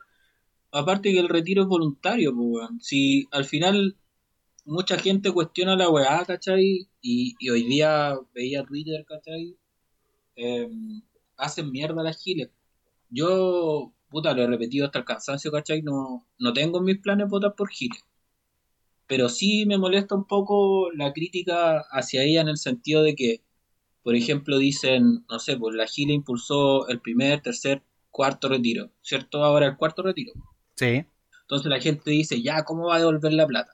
aparte 0.73 1.11
que 1.11 1.21
el 1.21 1.31
retiro 1.31 1.63
es 1.63 1.69
voluntario, 1.69 2.35
pues, 2.35 2.49
weón. 2.51 2.81
Si 2.83 3.27
al 3.31 3.47
final 3.47 3.97
mucha 4.67 4.99
gente 4.99 5.33
cuestiona 5.33 5.75
la 5.75 5.89
weá, 5.89 6.23
¿cachai? 6.27 6.87
Y, 7.07 7.37
y 7.39 7.51
hoy 7.51 7.65
día 7.65 8.19
veía 8.35 8.65
Twitter, 8.65 9.05
¿cachai? 9.07 9.59
Eh, 10.37 10.71
hacen 11.37 11.71
mierda 11.71 12.03
las 12.03 12.17
giles. 12.17 12.49
Yo, 13.11 13.93
puta, 14.09 14.33
lo 14.33 14.43
he 14.43 14.47
repetido 14.47 14.87
hasta 14.87 15.01
el 15.01 15.05
cansancio, 15.05 15.53
¿cachai? 15.53 15.83
No, 15.83 16.27
no 16.39 16.53
tengo 16.55 16.79
en 16.79 16.85
mis 16.85 16.99
planes 16.99 17.29
votar 17.29 17.55
por 17.55 17.69
giles. 17.69 18.03
Pero 19.07 19.29
sí 19.29 19.67
me 19.67 19.77
molesta 19.77 20.15
un 20.15 20.27
poco 20.27 20.91
la 20.93 21.13
crítica 21.13 21.85
hacia 21.91 22.23
ella 22.23 22.41
en 22.41 22.49
el 22.49 22.57
sentido 22.57 23.03
de 23.03 23.15
que, 23.15 23.43
por 24.03 24.15
ejemplo, 24.15 24.57
dicen, 24.57 25.27
no 25.29 25.39
sé, 25.39 25.59
pues 25.59 25.75
la 25.75 25.87
Gile 25.87 26.15
impulsó 26.15 26.89
el 26.89 27.03
primer, 27.03 27.43
tercer, 27.43 27.83
cuarto 28.11 28.49
retiro, 28.49 28.91
¿cierto? 29.03 29.45
Ahora 29.45 29.67
el 29.67 29.77
cuarto 29.77 30.03
retiro. 30.03 30.33
Sí. 30.77 31.05
Entonces 31.43 31.69
la 31.69 31.81
gente 31.81 32.11
dice, 32.11 32.41
ya, 32.41 32.65
¿cómo 32.65 32.87
va 32.87 32.97
a 32.97 33.01
devolver 33.01 33.35
la 33.35 33.47
plata? 33.47 33.74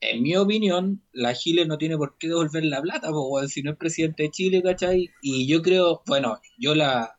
En 0.00 0.22
mi 0.22 0.36
opinión, 0.36 1.02
la 1.12 1.34
Chile 1.34 1.66
no 1.66 1.78
tiene 1.78 1.96
por 1.96 2.18
qué 2.18 2.28
devolver 2.28 2.64
la 2.64 2.82
plata, 2.82 3.10
po, 3.10 3.28
weón, 3.28 3.48
si 3.48 3.62
no 3.62 3.72
es 3.72 3.76
presidente 3.78 4.24
de 4.24 4.30
Chile, 4.30 4.62
¿cachai? 4.62 5.10
Y 5.22 5.46
yo 5.46 5.62
creo, 5.62 6.02
bueno, 6.06 6.40
yo 6.58 6.74
la 6.74 7.18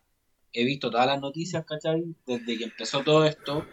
he 0.54 0.64
visto 0.66 0.92
todas 0.92 1.08
las 1.08 1.20
noticias, 1.20 1.66
¿cachai? 1.66 2.16
Desde 2.26 2.58
que 2.58 2.66
empezó 2.66 3.04
todo 3.04 3.26
esto, 3.26 3.66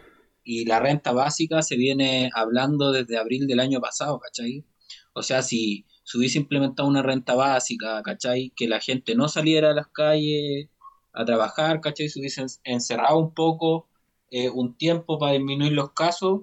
y 0.43 0.65
la 0.65 0.79
renta 0.79 1.11
básica 1.11 1.61
se 1.61 1.75
viene 1.75 2.29
hablando 2.33 2.91
desde 2.91 3.17
abril 3.17 3.47
del 3.47 3.59
año 3.59 3.81
pasado, 3.81 4.19
¿cachai? 4.19 4.65
O 5.13 5.23
sea, 5.23 5.41
si 5.41 5.85
se 6.03 6.17
hubiese 6.17 6.37
implementado 6.37 6.87
una 6.87 7.01
renta 7.01 7.35
básica, 7.35 8.01
¿cachai? 8.03 8.53
Que 8.55 8.67
la 8.67 8.79
gente 8.79 9.15
no 9.15 9.27
saliera 9.27 9.71
a 9.71 9.73
las 9.73 9.87
calles 9.87 10.69
a 11.13 11.25
trabajar, 11.25 11.81
¿cachai? 11.81 12.09
Se 12.09 12.19
hubiesen 12.19 12.47
encerrado 12.63 13.17
un 13.19 13.33
poco 13.33 13.87
eh, 14.29 14.49
un 14.49 14.77
tiempo 14.77 15.17
para 15.17 15.33
disminuir 15.33 15.73
los 15.73 15.93
casos 15.93 16.41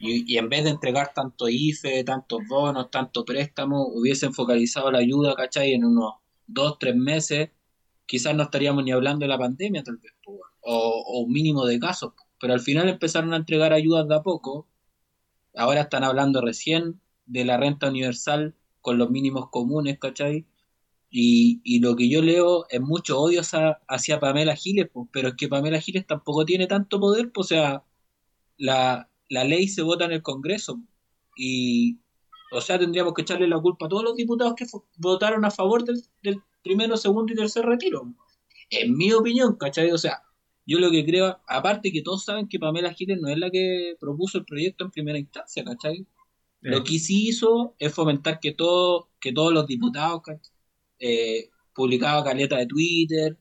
y, 0.00 0.38
en 0.38 0.48
vez 0.48 0.64
de 0.64 0.70
entregar 0.70 1.12
tanto 1.14 1.48
IFE, 1.48 2.04
tantos 2.04 2.40
bonos, 2.48 2.90
tanto 2.90 3.24
préstamo, 3.24 3.86
hubiesen 3.88 4.32
focalizado 4.32 4.90
la 4.90 4.98
ayuda, 4.98 5.34
¿cachai? 5.34 5.74
En 5.74 5.84
unos 5.84 6.14
dos, 6.46 6.78
tres 6.78 6.96
meses, 6.96 7.50
quizás 8.06 8.34
no 8.34 8.44
estaríamos 8.44 8.82
ni 8.84 8.92
hablando 8.92 9.24
de 9.24 9.28
la 9.28 9.38
pandemia, 9.38 9.82
tal 9.84 9.98
vez, 9.98 10.12
o, 10.26 11.04
o 11.06 11.20
un 11.20 11.32
mínimo 11.32 11.66
de 11.66 11.78
casos. 11.78 12.14
Pero 12.40 12.54
al 12.54 12.60
final 12.60 12.88
empezaron 12.88 13.34
a 13.34 13.36
entregar 13.36 13.72
ayudas 13.74 14.08
de 14.08 14.14
a 14.16 14.22
poco. 14.22 14.68
Ahora 15.54 15.82
están 15.82 16.04
hablando 16.04 16.40
recién 16.40 17.00
de 17.26 17.44
la 17.44 17.58
renta 17.58 17.88
universal 17.88 18.54
con 18.80 18.98
los 18.98 19.10
mínimos 19.10 19.50
comunes, 19.50 19.98
¿cachai? 19.98 20.46
Y, 21.10 21.60
y 21.64 21.80
lo 21.80 21.96
que 21.96 22.08
yo 22.08 22.22
leo 22.22 22.66
es 22.70 22.80
mucho 22.80 23.20
odio 23.20 23.40
hacia, 23.42 23.80
hacia 23.88 24.20
Pamela 24.20 24.56
Giles, 24.56 24.88
pues, 24.92 25.08
pero 25.12 25.28
es 25.30 25.34
que 25.36 25.48
Pamela 25.48 25.80
Giles 25.80 26.06
tampoco 26.06 26.46
tiene 26.46 26.66
tanto 26.68 27.00
poder, 27.00 27.32
pues, 27.32 27.46
o 27.46 27.48
sea, 27.48 27.84
la, 28.58 29.09
la 29.30 29.44
ley 29.44 29.68
se 29.68 29.82
vota 29.82 30.04
en 30.04 30.12
el 30.12 30.22
Congreso 30.22 30.78
y, 31.36 31.98
o 32.52 32.60
sea, 32.60 32.78
tendríamos 32.78 33.14
que 33.14 33.22
echarle 33.22 33.48
la 33.48 33.60
culpa 33.60 33.86
a 33.86 33.88
todos 33.88 34.04
los 34.04 34.16
diputados 34.16 34.54
que 34.54 34.66
votaron 34.98 35.44
a 35.44 35.50
favor 35.50 35.84
del, 35.84 36.02
del 36.22 36.42
primero, 36.62 36.96
segundo 36.96 37.32
y 37.32 37.36
tercer 37.36 37.64
retiro. 37.64 38.12
En 38.68 38.96
mi 38.96 39.12
opinión, 39.12 39.56
¿cachai? 39.56 39.90
O 39.92 39.98
sea, 39.98 40.22
yo 40.66 40.78
lo 40.78 40.90
que 40.90 41.04
creo, 41.04 41.40
aparte 41.46 41.92
que 41.92 42.02
todos 42.02 42.24
saben 42.24 42.48
que 42.48 42.58
Pamela 42.58 42.92
Giles 42.92 43.18
no 43.20 43.28
es 43.28 43.38
la 43.38 43.50
que 43.50 43.96
propuso 43.98 44.38
el 44.38 44.44
proyecto 44.44 44.84
en 44.84 44.90
primera 44.90 45.18
instancia, 45.18 45.64
¿cachai? 45.64 46.06
Lo 46.60 46.84
que 46.84 46.98
sí 46.98 47.28
hizo 47.28 47.74
es 47.78 47.94
fomentar 47.94 48.38
que, 48.38 48.52
todo, 48.52 49.08
que 49.18 49.32
todos 49.32 49.52
los 49.52 49.66
diputados 49.66 50.22
eh, 50.98 51.48
publicaba 51.72 52.22
caleta 52.22 52.58
de 52.58 52.66
Twitter, 52.66 53.38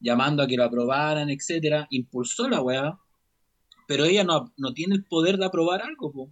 llamando 0.00 0.42
a 0.42 0.46
que 0.46 0.56
lo 0.56 0.64
aprobaran, 0.64 1.30
etcétera, 1.30 1.86
impulsó 1.90 2.48
la 2.48 2.60
weá, 2.60 2.98
pero 3.86 4.04
ella 4.04 4.24
no, 4.24 4.52
no 4.56 4.72
tiene 4.74 4.94
el 4.94 5.04
poder 5.04 5.36
de 5.38 5.46
aprobar 5.46 5.82
algo, 5.82 6.12
po. 6.12 6.30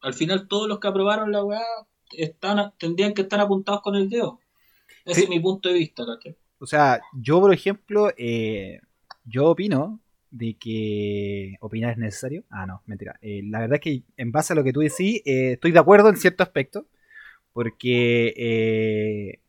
Al 0.00 0.14
final 0.14 0.48
todos 0.48 0.68
los 0.68 0.78
que 0.80 0.88
aprobaron 0.88 1.32
la 1.32 1.44
weá 1.44 1.62
están, 2.12 2.72
tendrían 2.78 3.14
que 3.14 3.22
estar 3.22 3.40
apuntados 3.40 3.82
con 3.82 3.94
el 3.96 4.08
dedo. 4.10 4.38
Ese 5.04 5.20
Sí. 5.20 5.24
es 5.24 5.28
mi 5.30 5.40
punto 5.40 5.68
de 5.68 5.74
vista, 5.76 6.04
¿cachai? 6.06 6.36
O 6.58 6.66
sea, 6.66 7.00
yo, 7.14 7.40
por 7.40 7.52
ejemplo, 7.52 8.10
eh, 8.16 8.80
yo 9.24 9.50
opino 9.50 10.00
de 10.30 10.56
que 10.58 11.54
opinar 11.60 11.92
es 11.92 11.98
necesario. 11.98 12.44
Ah, 12.50 12.66
no, 12.66 12.82
mentira. 12.86 13.18
Eh, 13.22 13.42
la 13.44 13.60
verdad 13.60 13.74
es 13.76 13.80
que 13.80 14.02
en 14.16 14.32
base 14.32 14.52
a 14.52 14.56
lo 14.56 14.64
que 14.64 14.72
tú 14.72 14.80
decís, 14.80 15.20
eh, 15.24 15.52
estoy 15.52 15.72
de 15.72 15.78
acuerdo 15.78 16.08
en 16.08 16.16
cierto 16.16 16.42
aspecto. 16.42 16.86
Porque, 17.52 18.34
eh, 18.36 19.40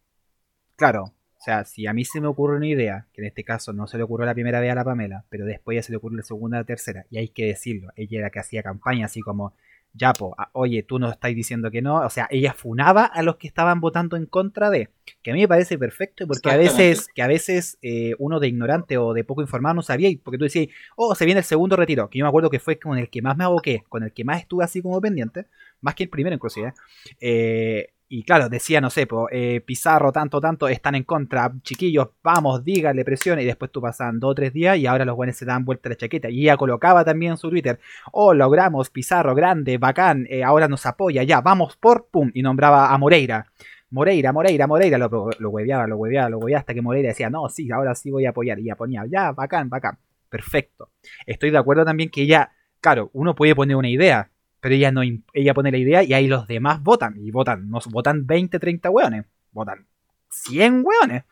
claro, 0.75 1.14
sea, 1.45 1.63
si 1.65 1.87
a 1.87 1.93
mí 1.93 2.03
se 2.05 2.19
me 2.19 2.27
ocurre 2.27 2.57
una 2.57 2.67
idea, 2.67 3.07
que 3.13 3.21
en 3.21 3.27
este 3.27 3.43
caso 3.43 3.71
no 3.71 3.87
se 3.87 3.97
le 3.97 4.03
ocurrió 4.03 4.25
la 4.25 4.33
primera 4.33 4.59
vez 4.59 4.71
a 4.71 4.75
la 4.75 4.83
Pamela, 4.83 5.23
pero 5.29 5.45
después 5.45 5.75
ya 5.75 5.83
se 5.83 5.91
le 5.91 5.97
ocurrió 5.97 6.17
la 6.17 6.23
segunda, 6.23 6.57
la 6.57 6.63
tercera, 6.63 7.05
y 7.09 7.17
hay 7.17 7.29
que 7.29 7.45
decirlo, 7.45 7.89
ella 7.95 8.17
era 8.17 8.27
la 8.27 8.29
que 8.31 8.39
hacía 8.39 8.63
campaña 8.63 9.05
así 9.05 9.21
como, 9.21 9.53
ya, 9.93 10.11
po, 10.11 10.35
ah, 10.37 10.49
oye, 10.53 10.83
tú 10.83 10.99
nos 10.99 11.13
estás 11.13 11.33
diciendo 11.33 11.71
que 11.71 11.81
no, 11.81 12.01
o 12.01 12.09
sea, 12.09 12.27
ella 12.29 12.53
funaba 12.53 13.05
a 13.05 13.23
los 13.23 13.37
que 13.37 13.47
estaban 13.47 13.79
votando 13.79 14.17
en 14.17 14.25
contra 14.25 14.69
de, 14.69 14.89
que 15.21 15.31
a 15.31 15.33
mí 15.33 15.41
me 15.41 15.47
parece 15.47 15.77
perfecto, 15.77 16.27
porque 16.27 16.49
a 16.49 16.57
veces, 16.57 17.07
que 17.15 17.21
a 17.21 17.27
veces 17.27 17.77
eh, 17.81 18.13
uno 18.19 18.39
de 18.39 18.49
ignorante 18.49 18.97
o 18.97 19.13
de 19.13 19.23
poco 19.23 19.41
informado 19.41 19.75
no 19.75 19.81
sabía, 19.81 20.09
y 20.09 20.17
porque 20.17 20.37
tú 20.37 20.43
decías, 20.43 20.67
oh, 20.97 21.15
se 21.15 21.25
viene 21.25 21.39
el 21.39 21.45
segundo 21.45 21.75
retiro, 21.77 22.09
que 22.09 22.19
yo 22.19 22.25
me 22.25 22.29
acuerdo 22.29 22.49
que 22.49 22.59
fue 22.59 22.77
con 22.77 22.97
el 22.97 23.09
que 23.09 23.21
más 23.21 23.37
me 23.37 23.45
aboqué, 23.45 23.83
con 23.87 24.03
el 24.03 24.11
que 24.11 24.25
más 24.25 24.41
estuve 24.41 24.65
así 24.65 24.81
como 24.81 24.99
pendiente, 24.99 25.45
más 25.79 25.95
que 25.95 26.03
el 26.03 26.09
primero 26.09 26.35
inclusive, 26.35 26.73
eh, 27.21 27.93
y 28.07 28.23
claro, 28.23 28.49
decía, 28.49 28.81
no 28.81 28.89
sé, 28.91 29.07
po, 29.07 29.27
eh, 29.31 29.61
Pizarro, 29.61 30.11
tanto, 30.11 30.39
tanto, 30.39 30.67
están 30.67 30.93
en 30.93 31.03
contra, 31.03 31.51
chiquillos, 31.63 32.09
vamos, 32.23 32.63
díganle, 32.63 33.03
presión, 33.03 33.39
y 33.39 33.45
después 33.45 33.71
tú 33.71 33.81
pasaban 33.81 34.19
dos 34.19 34.31
o 34.31 34.35
tres 34.35 34.53
días 34.53 34.77
y 34.77 34.85
ahora 34.85 35.05
los 35.05 35.15
buenos 35.15 35.35
se 35.35 35.45
dan 35.45 35.65
vuelta 35.65 35.89
la 35.89 35.95
chaqueta. 35.95 36.29
Y 36.29 36.43
ella 36.43 36.55
colocaba 36.57 37.03
también 37.03 37.31
en 37.31 37.37
su 37.37 37.49
Twitter, 37.49 37.79
oh, 38.11 38.33
logramos, 38.33 38.91
Pizarro, 38.91 39.33
grande, 39.33 39.79
bacán, 39.79 40.27
eh, 40.29 40.43
ahora 40.43 40.67
nos 40.67 40.85
apoya, 40.85 41.23
ya, 41.23 41.41
vamos 41.41 41.77
por, 41.77 42.07
pum, 42.07 42.29
y 42.33 42.43
nombraba 42.43 42.93
a 42.93 42.97
Moreira. 42.97 43.47
Moreira, 43.89 44.31
Moreira, 44.31 44.67
Moreira, 44.67 44.97
lo, 44.97 45.29
lo 45.39 45.49
hueveaba, 45.49 45.87
lo 45.87 45.97
hueveaba, 45.97 46.29
lo 46.29 46.37
hueveaba 46.37 46.59
hasta 46.59 46.73
que 46.73 46.81
Moreira 46.81 47.09
decía, 47.09 47.29
no, 47.29 47.49
sí, 47.49 47.71
ahora 47.71 47.95
sí 47.95 48.11
voy 48.11 48.25
a 48.25 48.29
apoyar, 48.29 48.59
y 48.59 48.65
ya 48.65 48.75
ponía, 48.75 49.05
ya, 49.09 49.31
bacán, 49.31 49.69
bacán, 49.69 49.97
perfecto. 50.29 50.91
Estoy 51.25 51.49
de 51.49 51.57
acuerdo 51.57 51.85
también 51.85 52.09
que 52.09 52.21
ella, 52.21 52.51
claro, 52.81 53.09
uno 53.13 53.33
puede 53.33 53.55
poner 53.55 53.75
una 53.77 53.89
idea, 53.89 54.29
pero 54.65 54.73
ella 54.73 54.91
no 54.91 55.03
ella 55.03 55.53
pone 55.53 55.69
la 55.69 55.77
idea 55.77 56.01
y 56.01 56.11
ahí 56.13 56.25
los 56.27 56.47
demás 56.47 56.81
votan 56.81 57.13
y 57.19 57.29
votan 57.29 57.69
no 57.69 57.77
votan 57.91 58.25
20 58.25 58.57
30 58.57 58.89
hueones 58.89 59.25
votan 59.51 59.87
100 60.31 60.83
hueones 60.83 61.23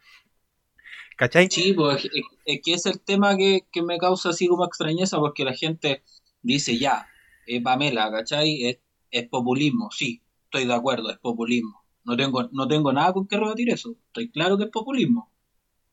¿cachai? 1.18 1.48
Sí, 1.50 1.74
pues 1.74 2.08
es, 2.46 2.62
que 2.64 2.74
es 2.74 2.86
el 2.86 3.02
tema 3.02 3.36
que, 3.36 3.62
que 3.72 3.82
me 3.82 3.98
causa 3.98 4.30
así 4.30 4.48
como 4.48 4.66
extrañeza, 4.66 5.18
porque 5.18 5.46
la 5.46 5.54
gente 5.54 6.04
dice 6.44 6.78
ya, 6.78 7.08
eh, 7.48 7.62
Pamela, 7.62 8.12
¿cachai? 8.12 8.66
Es, 8.66 8.80
es 9.10 9.28
populismo, 9.30 9.90
sí, 9.92 10.22
estoy 10.46 10.66
de 10.66 10.74
acuerdo, 10.74 11.10
es 11.10 11.18
populismo. 11.18 11.84
No 12.04 12.16
tengo, 12.16 12.50
no 12.52 12.68
tengo 12.68 12.94
nada 12.94 13.14
con 13.14 13.28
que 13.28 13.38
rebatir 13.38 13.72
eso, 13.72 13.96
estoy 14.08 14.30
claro 14.30 14.58
que 14.58 14.66
es 14.66 14.70
populismo. 14.70 15.32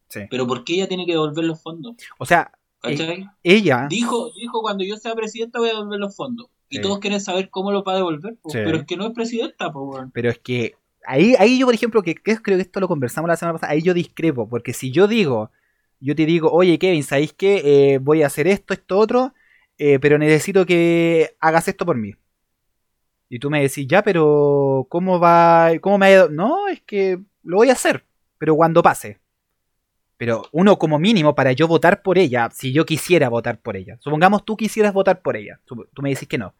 Sí. 0.08 0.20
Pero 0.28 0.46
¿por 0.46 0.64
qué 0.64 0.74
ella 0.74 0.88
tiene 0.88 1.06
que 1.06 1.12
devolver 1.12 1.44
los 1.44 1.62
fondos? 1.62 1.96
o 2.18 2.26
sea 2.26 2.52
¿Cachai? 2.80 3.26
ella 3.42 3.86
Dijo, 3.88 4.30
dijo 4.32 4.60
cuando 4.62 4.84
yo 4.84 4.96
sea 4.96 5.14
presidenta 5.14 5.58
voy 5.58 5.68
a 5.68 5.72
devolver 5.72 6.00
los 6.00 6.14
fondos. 6.14 6.48
Y 6.70 6.76
Sí. 6.76 6.82
todos 6.82 7.00
quieren 7.00 7.20
saber 7.20 7.50
cómo 7.50 7.72
los 7.72 7.82
va 7.82 7.92
a 7.92 7.96
devolver, 7.96 8.36
po. 8.40 8.48
Sí. 8.50 8.58
pero 8.64 8.78
es 8.78 8.84
que 8.84 8.96
no 8.96 9.06
es 9.08 9.12
presidenta, 9.12 9.72
pero 10.12 10.30
es 10.30 10.38
que 10.38 10.74
ahí, 11.04 11.34
ahí 11.38 11.58
yo 11.58 11.66
por 11.66 11.74
ejemplo 11.74 12.02
que, 12.02 12.14
que 12.14 12.36
creo 12.36 12.56
que 12.56 12.62
esto 12.62 12.78
lo 12.80 12.88
conversamos 12.88 13.28
la 13.28 13.36
semana 13.36 13.54
pasada 13.58 13.72
ahí 13.72 13.82
yo 13.82 13.92
discrepo 13.94 14.48
porque 14.48 14.72
si 14.72 14.90
yo 14.92 15.08
digo 15.08 15.50
yo 15.98 16.14
te 16.14 16.26
digo 16.26 16.50
oye 16.52 16.78
Kevin 16.78 17.02
¿sabéis 17.02 17.32
qué? 17.32 17.62
Eh, 17.94 17.98
voy 17.98 18.22
a 18.22 18.26
hacer 18.26 18.46
esto 18.46 18.72
esto 18.74 18.98
otro 18.98 19.34
eh, 19.78 19.98
pero 19.98 20.18
necesito 20.18 20.64
que 20.66 21.34
hagas 21.40 21.66
esto 21.68 21.84
por 21.86 21.96
mí 21.96 22.14
y 23.28 23.38
tú 23.38 23.50
me 23.50 23.62
decís 23.62 23.86
ya 23.88 24.02
pero 24.02 24.86
¿cómo 24.90 25.18
va? 25.18 25.70
¿cómo 25.80 25.98
me 25.98 26.06
ha 26.06 26.12
ido? 26.12 26.28
no 26.28 26.68
es 26.68 26.82
que 26.82 27.18
lo 27.42 27.56
voy 27.56 27.70
a 27.70 27.72
hacer 27.72 28.04
pero 28.38 28.54
cuando 28.54 28.82
pase 28.82 29.18
Pero 30.18 30.42
uno 30.52 30.78
como 30.78 30.98
mínimo 30.98 31.34
para 31.34 31.52
yo 31.52 31.66
votar 31.66 32.02
por 32.02 32.18
ella, 32.18 32.50
si 32.52 32.72
yo 32.72 32.84
quisiera 32.84 33.30
votar 33.30 33.58
por 33.58 33.74
ella. 33.74 33.96
Supongamos 34.00 34.44
tú 34.44 34.54
quisieras 34.54 34.92
votar 34.92 35.22
por 35.22 35.34
ella. 35.34 35.60
Tú 35.64 36.02
me 36.02 36.10
decís 36.10 36.28
que 36.28 36.36
no. 36.36 36.52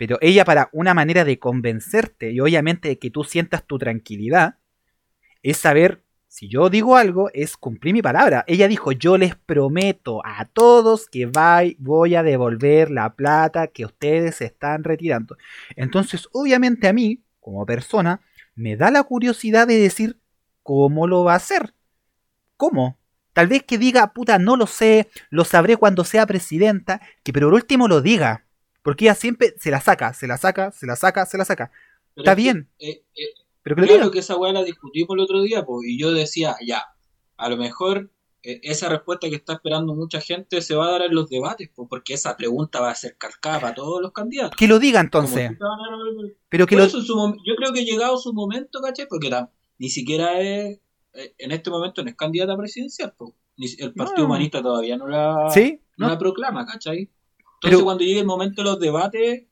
Pero 0.00 0.16
ella 0.22 0.46
para 0.46 0.70
una 0.72 0.94
manera 0.94 1.26
de 1.26 1.38
convencerte 1.38 2.30
y 2.30 2.40
obviamente 2.40 2.88
de 2.88 2.98
que 2.98 3.10
tú 3.10 3.22
sientas 3.22 3.66
tu 3.66 3.76
tranquilidad, 3.76 4.56
es 5.42 5.58
saber, 5.58 6.04
si 6.26 6.48
yo 6.48 6.70
digo 6.70 6.96
algo, 6.96 7.28
es 7.34 7.58
cumplir 7.58 7.92
mi 7.92 8.00
palabra. 8.00 8.42
Ella 8.46 8.66
dijo, 8.66 8.92
yo 8.92 9.18
les 9.18 9.34
prometo 9.34 10.22
a 10.24 10.46
todos 10.46 11.06
que 11.06 11.26
voy 11.26 12.14
a 12.14 12.22
devolver 12.22 12.90
la 12.90 13.14
plata 13.14 13.66
que 13.66 13.84
ustedes 13.84 14.40
están 14.40 14.84
retirando. 14.84 15.36
Entonces, 15.76 16.30
obviamente 16.32 16.88
a 16.88 16.94
mí, 16.94 17.22
como 17.38 17.66
persona, 17.66 18.22
me 18.54 18.78
da 18.78 18.90
la 18.90 19.02
curiosidad 19.02 19.68
de 19.68 19.76
decir 19.76 20.18
cómo 20.62 21.08
lo 21.08 21.24
va 21.24 21.34
a 21.34 21.36
hacer. 21.36 21.74
¿Cómo? 22.56 22.98
Tal 23.34 23.48
vez 23.48 23.64
que 23.64 23.76
diga, 23.76 24.14
puta, 24.14 24.38
no 24.38 24.56
lo 24.56 24.66
sé, 24.66 25.10
lo 25.28 25.44
sabré 25.44 25.76
cuando 25.76 26.04
sea 26.04 26.24
presidenta, 26.24 27.02
que 27.22 27.34
pero 27.34 27.48
por 27.48 27.54
último 27.56 27.86
lo 27.86 28.00
diga. 28.00 28.46
Porque 28.82 29.04
ella 29.04 29.14
siempre 29.14 29.54
se 29.58 29.70
la 29.70 29.80
saca, 29.80 30.14
se 30.14 30.26
la 30.26 30.36
saca, 30.38 30.72
se 30.72 30.86
la 30.86 30.96
saca, 30.96 31.26
se 31.26 31.38
la 31.38 31.44
saca. 31.44 31.70
Pero 32.14 32.24
Está 32.24 32.32
es 32.32 32.36
que, 32.36 32.42
bien, 32.42 32.68
eh, 32.78 33.04
eh, 33.14 33.34
pero 33.62 33.76
que 33.76 33.82
claro 33.82 34.10
que 34.10 34.20
esa 34.20 34.36
weá 34.36 34.52
la 34.52 34.64
discutimos 34.64 35.14
el 35.14 35.20
otro 35.20 35.42
día, 35.42 35.64
pues, 35.64 35.86
y 35.86 35.98
yo 35.98 36.12
decía, 36.12 36.56
ya, 36.66 36.84
a 37.36 37.48
lo 37.48 37.56
mejor 37.56 38.10
eh, 38.42 38.60
esa 38.62 38.88
respuesta 38.88 39.28
que 39.28 39.36
está 39.36 39.52
esperando 39.54 39.94
mucha 39.94 40.20
gente 40.20 40.62
se 40.62 40.74
va 40.74 40.88
a 40.88 40.92
dar 40.92 41.02
en 41.02 41.14
los 41.14 41.28
debates, 41.28 41.70
porque 41.74 42.14
esa 42.14 42.36
pregunta 42.36 42.80
va 42.80 42.90
a 42.90 42.94
ser 42.94 43.16
calcada 43.18 43.60
para 43.60 43.74
todos 43.74 44.00
los 44.00 44.12
candidatos. 44.12 44.56
Que 44.56 44.66
lo 44.66 44.78
diga 44.78 45.00
entonces. 45.00 45.50
Pero 46.48 46.66
que 46.66 46.74
Por 46.74 46.82
lo... 46.82 46.86
eso 46.86 47.02
su 47.02 47.14
yo 47.44 47.54
creo 47.56 47.72
que 47.72 47.80
ha 47.80 47.84
llegado 47.84 48.16
su 48.16 48.32
momento, 48.32 48.80
¿cachai? 48.80 49.06
Porque 49.08 49.30
ni 49.78 49.90
siquiera 49.90 50.40
es, 50.40 50.80
eh, 51.12 51.34
en 51.36 51.52
este 51.52 51.68
momento 51.70 52.02
no 52.02 52.08
es 52.08 52.16
candidata 52.16 52.56
presidencial, 52.56 53.14
el 53.78 53.92
Partido 53.92 54.20
No. 54.20 54.24
Humanista 54.24 54.62
todavía 54.62 54.96
no 54.96 55.06
la, 55.06 55.50
¿Sí? 55.52 55.80
no 55.98 56.06
¿No? 56.06 56.12
la 56.12 56.18
proclama, 56.18 56.64
¿cachai? 56.64 57.10
Entonces 57.60 57.76
Pero- 57.78 57.84
cuando 57.84 58.04
llegue 58.04 58.20
el 58.20 58.26
momento 58.26 58.62
de 58.62 58.70
los 58.70 58.80
debates, 58.80 59.44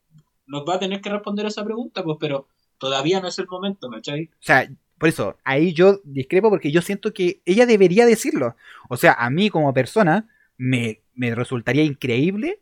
nos 0.47 0.63
va 0.67 0.75
a 0.75 0.79
tener 0.79 0.99
que 0.99 1.09
responder 1.11 1.45
esa 1.45 1.63
pregunta, 1.63 2.03
pues, 2.03 2.17
pero 2.19 2.47
todavía 2.79 3.19
no 3.21 3.27
es 3.27 3.37
el 3.37 3.47
momento, 3.47 3.87
¿cachai? 3.89 4.25
O 4.33 4.37
sea, 4.41 4.67
por 4.97 5.09
eso, 5.09 5.37
ahí 5.43 5.73
yo 5.73 6.01
discrepo 6.03 6.49
porque 6.49 6.71
yo 6.71 6.81
siento 6.81 7.13
que 7.13 7.41
ella 7.45 7.67
debería 7.67 8.07
decirlo. 8.07 8.55
O 8.89 8.97
sea, 8.97 9.13
a 9.13 9.29
mí 9.29 9.49
como 9.51 9.73
persona 9.75 10.27
me, 10.57 11.01
me 11.13 11.35
resultaría 11.35 11.83
increíble 11.83 12.61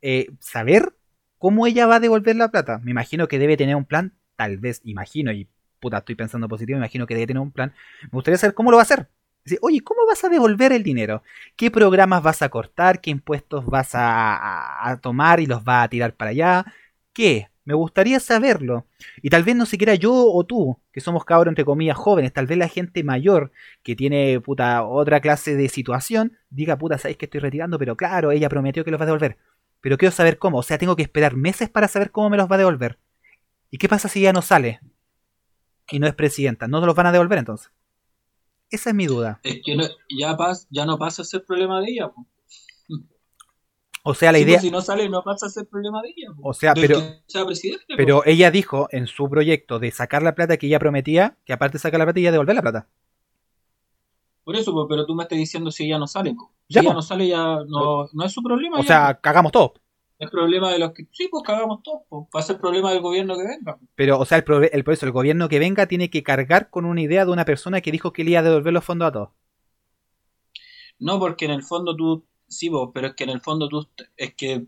eh, 0.00 0.28
saber 0.40 0.96
cómo 1.36 1.66
ella 1.66 1.86
va 1.86 1.96
a 1.96 2.00
devolver 2.00 2.34
la 2.36 2.50
plata. 2.50 2.80
Me 2.82 2.90
imagino 2.92 3.28
que 3.28 3.38
debe 3.38 3.56
tener 3.58 3.76
un 3.76 3.84
plan, 3.84 4.14
tal 4.36 4.56
vez, 4.56 4.80
imagino, 4.84 5.30
y 5.32 5.48
puta, 5.80 5.98
estoy 5.98 6.14
pensando 6.14 6.48
positivo, 6.48 6.78
me 6.78 6.86
imagino 6.86 7.06
que 7.06 7.14
debe 7.14 7.26
tener 7.26 7.42
un 7.42 7.52
plan. 7.52 7.74
Me 8.02 8.08
gustaría 8.10 8.38
saber 8.38 8.54
cómo 8.54 8.70
lo 8.70 8.78
va 8.78 8.82
a 8.82 8.84
hacer. 8.84 9.08
Dice, 9.48 9.58
Oye, 9.62 9.80
¿cómo 9.80 10.04
vas 10.06 10.22
a 10.24 10.28
devolver 10.28 10.72
el 10.72 10.82
dinero? 10.82 11.22
¿Qué 11.56 11.70
programas 11.70 12.22
vas 12.22 12.42
a 12.42 12.50
cortar? 12.50 13.00
¿Qué 13.00 13.10
impuestos 13.10 13.64
vas 13.64 13.90
a, 13.94 14.98
tomar 15.02 15.40
y 15.40 15.46
los 15.46 15.64
vas 15.64 15.86
a 15.86 15.88
tirar 15.88 16.14
para 16.14 16.32
allá? 16.32 16.66
¿Qué? 17.14 17.48
Me 17.64 17.72
gustaría 17.72 18.20
saberlo. 18.20 18.86
Y 19.22 19.30
tal 19.30 19.44
vez 19.44 19.56
no 19.56 19.64
siquiera 19.64 19.94
yo 19.94 20.12
o 20.14 20.44
tú, 20.44 20.78
que 20.92 21.00
somos 21.00 21.24
cabros 21.24 21.50
entre 21.50 21.64
comillas 21.64 21.96
jóvenes, 21.96 22.32
tal 22.32 22.46
vez 22.46 22.58
la 22.58 22.68
gente 22.68 23.02
mayor 23.04 23.52
que 23.82 23.96
tiene 23.96 24.40
puta 24.40 24.84
otra 24.84 25.20
clase 25.20 25.56
de 25.56 25.68
situación, 25.68 26.38
diga 26.50 26.76
puta, 26.76 26.98
sabéis 26.98 27.16
que 27.16 27.24
estoy 27.26 27.40
retirando, 27.40 27.78
pero 27.78 27.96
claro, 27.96 28.32
ella 28.32 28.48
prometió 28.48 28.84
que 28.84 28.90
los 28.90 29.00
va 29.00 29.04
a 29.04 29.06
devolver. 29.06 29.38
Pero 29.80 29.96
quiero 29.96 30.12
saber 30.12 30.38
cómo, 30.38 30.58
o 30.58 30.62
sea, 30.62 30.78
tengo 30.78 30.96
que 30.96 31.02
esperar 31.02 31.36
meses 31.36 31.70
para 31.70 31.88
saber 31.88 32.10
cómo 32.10 32.30
me 32.30 32.36
los 32.36 32.50
va 32.50 32.56
a 32.56 32.58
devolver. 32.58 32.98
¿Y 33.70 33.78
qué 33.78 33.88
pasa 33.88 34.08
si 34.08 34.20
ya 34.20 34.32
no 34.32 34.42
sale? 34.42 34.80
Y 35.90 36.00
no 36.00 36.06
es 36.06 36.14
presidenta, 36.14 36.68
¿no 36.68 36.84
los 36.84 36.94
van 36.94 37.06
a 37.06 37.12
devolver 37.12 37.38
entonces? 37.38 37.70
Esa 38.70 38.90
es 38.90 38.96
mi 38.96 39.06
duda. 39.06 39.40
Es 39.42 39.60
que 39.64 39.76
no- 39.76 39.84
ya, 40.08 40.36
pas, 40.36 40.66
ya 40.70 40.84
no 40.86 40.98
pasa 40.98 41.22
a 41.22 41.24
ser 41.24 41.44
problema 41.44 41.80
de 41.80 41.90
ella, 41.90 42.08
pues. 42.08 42.26
O 44.04 44.14
sea, 44.14 44.32
la 44.32 44.38
Sí, 44.38 44.44
idea... 44.44 44.60
si 44.60 44.70
no 44.70 44.80
sale, 44.80 45.08
no 45.08 45.22
pasa 45.22 45.46
a 45.46 45.48
ser 45.50 45.66
problema 45.66 46.00
de 46.02 46.08
ella, 46.08 46.28
pues. 46.34 46.46
O 46.46 46.54
sea, 46.54 46.74
pero... 46.74 46.98
sea. 47.26 47.44
Pero 47.96 48.24
ella 48.24 48.50
dijo 48.50 48.88
en 48.90 49.06
su 49.06 49.28
proyecto 49.28 49.78
de 49.78 49.90
sacar 49.90 50.22
la 50.22 50.34
plata 50.34 50.56
que 50.56 50.66
ella 50.66 50.78
prometía, 50.78 51.36
que 51.44 51.52
aparte 51.52 51.74
de 51.74 51.80
sacar 51.80 51.98
la 51.98 52.06
plata, 52.06 52.20
ella 52.20 52.32
devolver 52.32 52.54
la 52.56 52.62
plata. 52.62 52.86
Por 54.44 54.56
eso, 54.56 54.72
pues, 54.72 54.86
pero 54.88 55.04
tú 55.04 55.14
me 55.14 55.24
estás 55.24 55.38
diciendo 55.38 55.70
si 55.70 55.84
ella 55.84 55.98
no 55.98 56.06
sale. 56.06 56.30
Si 56.68 56.74
Ya, 56.74 56.80
ella 56.80 56.94
no 56.94 57.02
sale, 57.02 57.28
ya 57.28 57.58
no, 57.68 58.08
no 58.12 58.24
es 58.24 58.32
su 58.32 58.42
problema. 58.42 58.78
O 58.78 58.82
ya, 58.82 58.86
sea, 58.88 59.20
cagamos 59.20 59.52
todo. 59.52 59.74
Pues. 60.18 60.28
es 60.28 60.30
problema 60.30 60.70
de 60.72 60.78
los 60.78 60.92
que. 60.92 61.06
Sí, 61.12 61.28
pues 61.30 61.42
cagamos 61.44 61.82
todos. 61.82 62.02
Pues. 62.08 62.24
Va 62.34 62.40
a 62.40 62.42
ser 62.42 62.58
problema 62.60 62.90
del 62.92 63.00
gobierno 63.02 63.36
que 63.36 63.44
venga. 63.44 63.76
pues. 63.78 63.90
Pero, 63.96 64.18
o 64.18 64.24
sea, 64.24 64.38
el, 64.38 64.44
prove- 64.46 64.70
el, 64.72 64.82
por 64.82 64.94
eso 64.94 65.04
el 65.04 65.12
gobierno 65.12 65.48
que 65.50 65.58
venga 65.58 65.86
tiene 65.86 66.08
que 66.08 66.22
cargar 66.22 66.70
con 66.70 66.86
una 66.86 67.02
idea 67.02 67.26
de 67.26 67.32
una 67.32 67.44
persona 67.44 67.82
que 67.82 67.92
dijo 67.92 68.12
que 68.14 68.24
le 68.24 68.30
iba 68.30 68.40
a 68.40 68.42
devolver 68.42 68.72
los 68.72 68.84
fondos 68.84 69.08
a 69.08 69.12
todos. 69.12 69.28
No, 70.98 71.18
porque 71.18 71.44
en 71.46 71.52
el 71.52 71.62
fondo 71.62 71.96
tú. 71.96 72.24
Sí, 72.46 72.70
pues, 72.70 72.88
pero 72.94 73.08
es 73.08 73.14
que 73.14 73.24
en 73.24 73.30
el 73.30 73.40
fondo 73.40 73.68
tú. 73.68 73.86
Es 74.16 74.34
que 74.34 74.66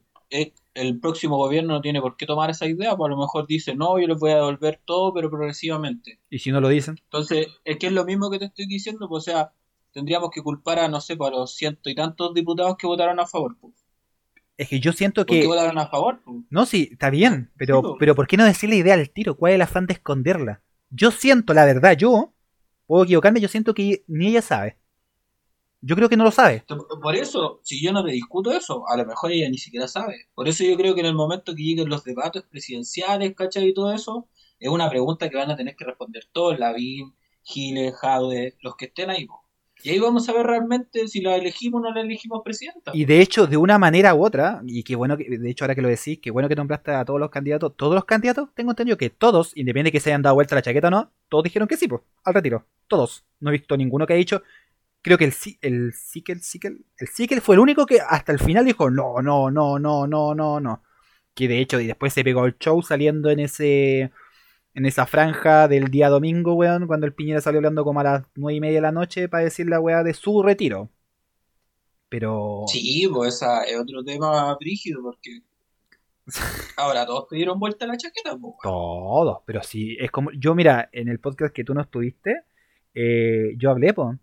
el 0.75 1.00
próximo 1.00 1.37
gobierno 1.37 1.75
no 1.75 1.80
tiene 1.80 2.00
por 2.00 2.16
qué 2.16 2.26
tomar 2.26 2.50
esa 2.50 2.66
idea. 2.66 2.97
Pues 2.97 3.09
a 3.09 3.11
lo 3.11 3.19
mejor 3.19 3.47
dice, 3.47 3.75
no, 3.75 3.99
yo 3.99 4.07
les 4.07 4.19
voy 4.19 4.30
a 4.33 4.37
devolver 4.37 4.80
todo, 4.85 5.12
pero 5.14 5.30
progresivamente. 5.30 6.21
Y 6.30 6.38
si 6.38 6.50
no 6.50 6.61
lo 6.61 6.69
dicen, 6.69 7.00
Entonces, 7.04 7.49
es 7.64 7.78
que 7.78 7.88
es 7.88 7.92
lo 7.92 8.04
mismo 8.07 8.30
que 8.30 8.38
te 8.38 8.47
estoy 8.47 8.66
diciendo, 8.66 9.09
pues, 9.09 9.28
o 9.28 9.30
sea, 9.30 9.52
tendríamos 9.92 10.30
que 10.30 10.42
culpar 10.42 10.78
a, 10.80 10.88
no 10.88 11.00
sé, 11.00 11.16
para 11.16 11.37
los 11.37 11.54
ciento 11.57 11.90
y 11.90 11.95
tantos 11.95 12.35
diputados 12.35 12.76
que 12.78 12.87
votaron 12.87 13.21
a 13.21 13.26
favor, 13.26 13.57
pues. 13.61 13.75
Es 14.61 14.69
que 14.69 14.79
yo 14.79 14.93
siento 14.93 15.25
¿Por 15.25 15.35
qué 15.35 15.40
que. 15.40 15.47
votaron 15.47 15.79
a 15.79 15.88
favor? 15.88 16.21
pues? 16.23 16.37
No, 16.50 16.67
sí, 16.67 16.90
está 16.93 17.09
bien, 17.09 17.50
pero, 17.57 17.81
Sí, 17.83 17.88
pero 17.99 18.14
¿por 18.14 18.26
qué 18.26 18.37
no 18.37 18.45
decir 18.45 18.69
la 18.69 18.76
idea 18.76 18.95
al 18.95 19.09
tiro? 19.11 19.35
¿Cuál 19.37 19.52
es 19.52 19.55
el 19.57 19.62
afán 19.62 19.87
de 19.87 19.95
esconderla? 19.95 20.62
Yo 20.90 21.11
siento, 21.11 21.55
la 21.55 21.64
verdad, 21.64 21.97
yo, 21.97 22.35
puedo 22.87 23.05
equivocarme, 23.05 23.40
yo 23.40 23.49
siento 23.49 23.73
que 23.73 24.05
ni 24.07 24.29
ella 24.29 24.43
sabe. 24.43 24.76
Yo 25.81 25.97
creo 25.97 26.11
que 26.11 26.17
no 26.19 26.25
lo 26.25 26.31
sabe. 26.31 26.62
Por 27.00 27.17
eso, 27.17 27.61
si 27.62 27.83
yo 27.83 27.90
no 27.93 28.05
te 28.05 28.12
discuto 28.12 28.52
eso, 28.52 28.87
a 28.87 28.99
lo 28.99 29.07
mejor 29.07 29.33
ella 29.33 29.49
ni 29.49 29.57
siquiera 29.57 29.88
sabe. 29.88 30.26
Por 30.35 30.47
eso 30.47 30.62
yo 30.62 30.76
creo 30.76 30.95
que 30.95 31.00
en 31.00 31.07
el 31.07 31.14
momento 31.14 31.55
que 31.55 31.62
lleguen 31.62 31.88
los 31.88 32.05
debates 32.05 32.43
presidenciales, 32.43 33.35
¿cachai? 33.35 33.69
Y 33.69 33.73
todo 33.73 33.95
eso, 33.95 34.29
es 34.59 34.69
una 34.69 34.90
pregunta 34.90 35.31
que 35.31 35.38
van 35.38 35.50
a 35.50 35.57
tener 35.57 35.75
que 35.75 35.87
responder 35.87 36.25
todos, 36.33 36.59
Lavín, 36.59 37.14
Giles, 37.43 37.95
Jaude, 37.97 38.59
los 38.61 38.76
que 38.76 38.87
estén 38.87 39.09
ahí. 39.09 39.25
po. 39.25 39.43
Y 39.82 39.90
ahí 39.90 39.99
vamos 39.99 40.28
a 40.28 40.32
ver 40.32 40.46
realmente 40.46 41.08
si 41.08 41.20
la 41.20 41.37
elegimos 41.37 41.80
o 41.80 41.84
no 41.84 41.94
la 41.94 42.00
elegimos 42.00 42.42
presidenta. 42.44 42.92
Y 42.94 43.04
de 43.04 43.20
hecho, 43.20 43.46
de 43.46 43.56
una 43.56 43.78
manera 43.78 44.14
u 44.14 44.25
otra, 44.25 44.62
y 44.66 44.82
qué 44.82 44.96
bueno 44.96 45.16
que, 45.16 45.38
de 45.38 45.50
hecho, 45.50 45.64
ahora 45.64 45.75
que 45.75 45.82
lo 45.82 45.88
decís, 45.88 46.18
qué 46.20 46.30
bueno 46.30 46.49
que 46.49 46.56
nombraste 46.56 46.92
a 46.92 47.04
todos 47.04 47.20
los 47.20 47.30
candidatos. 47.30 47.75
Todos 47.76 47.94
los 47.94 48.04
candidatos, 48.04 48.49
tengo 48.54 48.72
entendido 48.72 48.96
que 48.96 49.10
todos, 49.10 49.56
independiente 49.56 49.88
de 49.88 49.92
que 49.92 50.00
se 50.00 50.10
hayan 50.10 50.22
dado 50.22 50.34
vuelta 50.34 50.54
la 50.54 50.62
chaqueta 50.62 50.88
o 50.88 50.90
no, 50.90 51.12
todos 51.28 51.44
dijeron 51.44 51.68
que 51.68 51.76
sí, 51.76 51.88
pues, 51.88 52.02
al 52.25 52.34
retiro. 52.34 52.66
Todos. 52.88 53.25
No 53.40 53.50
he 53.50 53.52
visto 53.52 53.76
ninguno 53.76 54.06
que 54.06 54.14
haya 54.14 54.18
dicho. 54.18 54.42
Creo 55.02 55.16
que 55.16 55.25
el 55.25 55.34
el 55.62 55.92
Sikel, 55.94 56.42
Sikel, 56.42 56.84
el 56.99 57.08
Sikel 57.08 57.40
fue 57.40 57.54
el 57.54 57.60
único 57.60 57.87
que 57.87 58.00
hasta 58.00 58.32
el 58.32 58.38
final 58.38 58.66
dijo 58.66 58.90
no, 58.90 59.22
no, 59.22 59.50
no, 59.50 59.78
no, 59.78 60.06
no, 60.06 60.34
no, 60.34 60.60
no. 60.60 60.82
Que 61.34 61.49
de 61.49 61.60
hecho, 61.60 61.80
y 61.80 61.87
después 61.87 62.12
se 62.12 62.25
pegó 62.25 62.44
el 62.44 62.58
show 62.58 62.82
saliendo 62.82 63.30
en 63.30 63.40
ese. 63.40 64.10
En 64.75 64.87
esa 64.87 65.05
franja 65.07 65.67
del 65.69 65.91
día 65.91 66.09
domingo, 66.09 66.55
weón, 66.55 66.87
cuando 66.87 67.07
el 67.07 67.12
Piñera 67.12 67.41
salió 67.41 67.59
hablando 67.59 67.85
como 67.85 68.00
a 68.00 68.05
las 68.05 68.23
nueve 68.37 68.57
y 68.57 68.61
media 68.61 68.77
de 68.77 68.83
la 68.83 68.93
noche 68.93 69.29
para 69.29 69.45
decir 69.45 69.67
la 69.69 69.81
weá 69.81 70.03
de 70.05 70.15
su 70.15 70.43
retiro. 70.43 70.89
Pero. 72.09 72.65
Sí, 72.69 73.09
pues 73.12 73.35
esa 73.35 73.62
es 73.65 73.79
otro 73.79 74.03
tema 74.05 74.55
brígido, 74.59 75.03
porque 75.03 75.41
ahora 76.77 77.07
todos 77.07 77.29
te 77.29 77.37
dieron 77.37 77.59
vuelta 77.59 77.87
la 77.87 77.97
chaqueta, 77.97 78.37
pues. 78.37 78.55
Todos, 78.62 79.39
pero 79.45 79.62
sí, 79.62 79.97
es 80.00 80.11
como. 80.11 80.31
Yo, 80.33 80.55
mira, 80.55 80.89
en 80.93 81.09
el 81.09 81.19
podcast 81.21 81.55
que 81.55 81.65
tú 81.65 81.75
no 81.75 81.81
estuviste, 81.81 82.43
eh, 82.95 83.55
yo 83.57 83.71
hablé, 83.71 83.93
pues. 83.95 84.17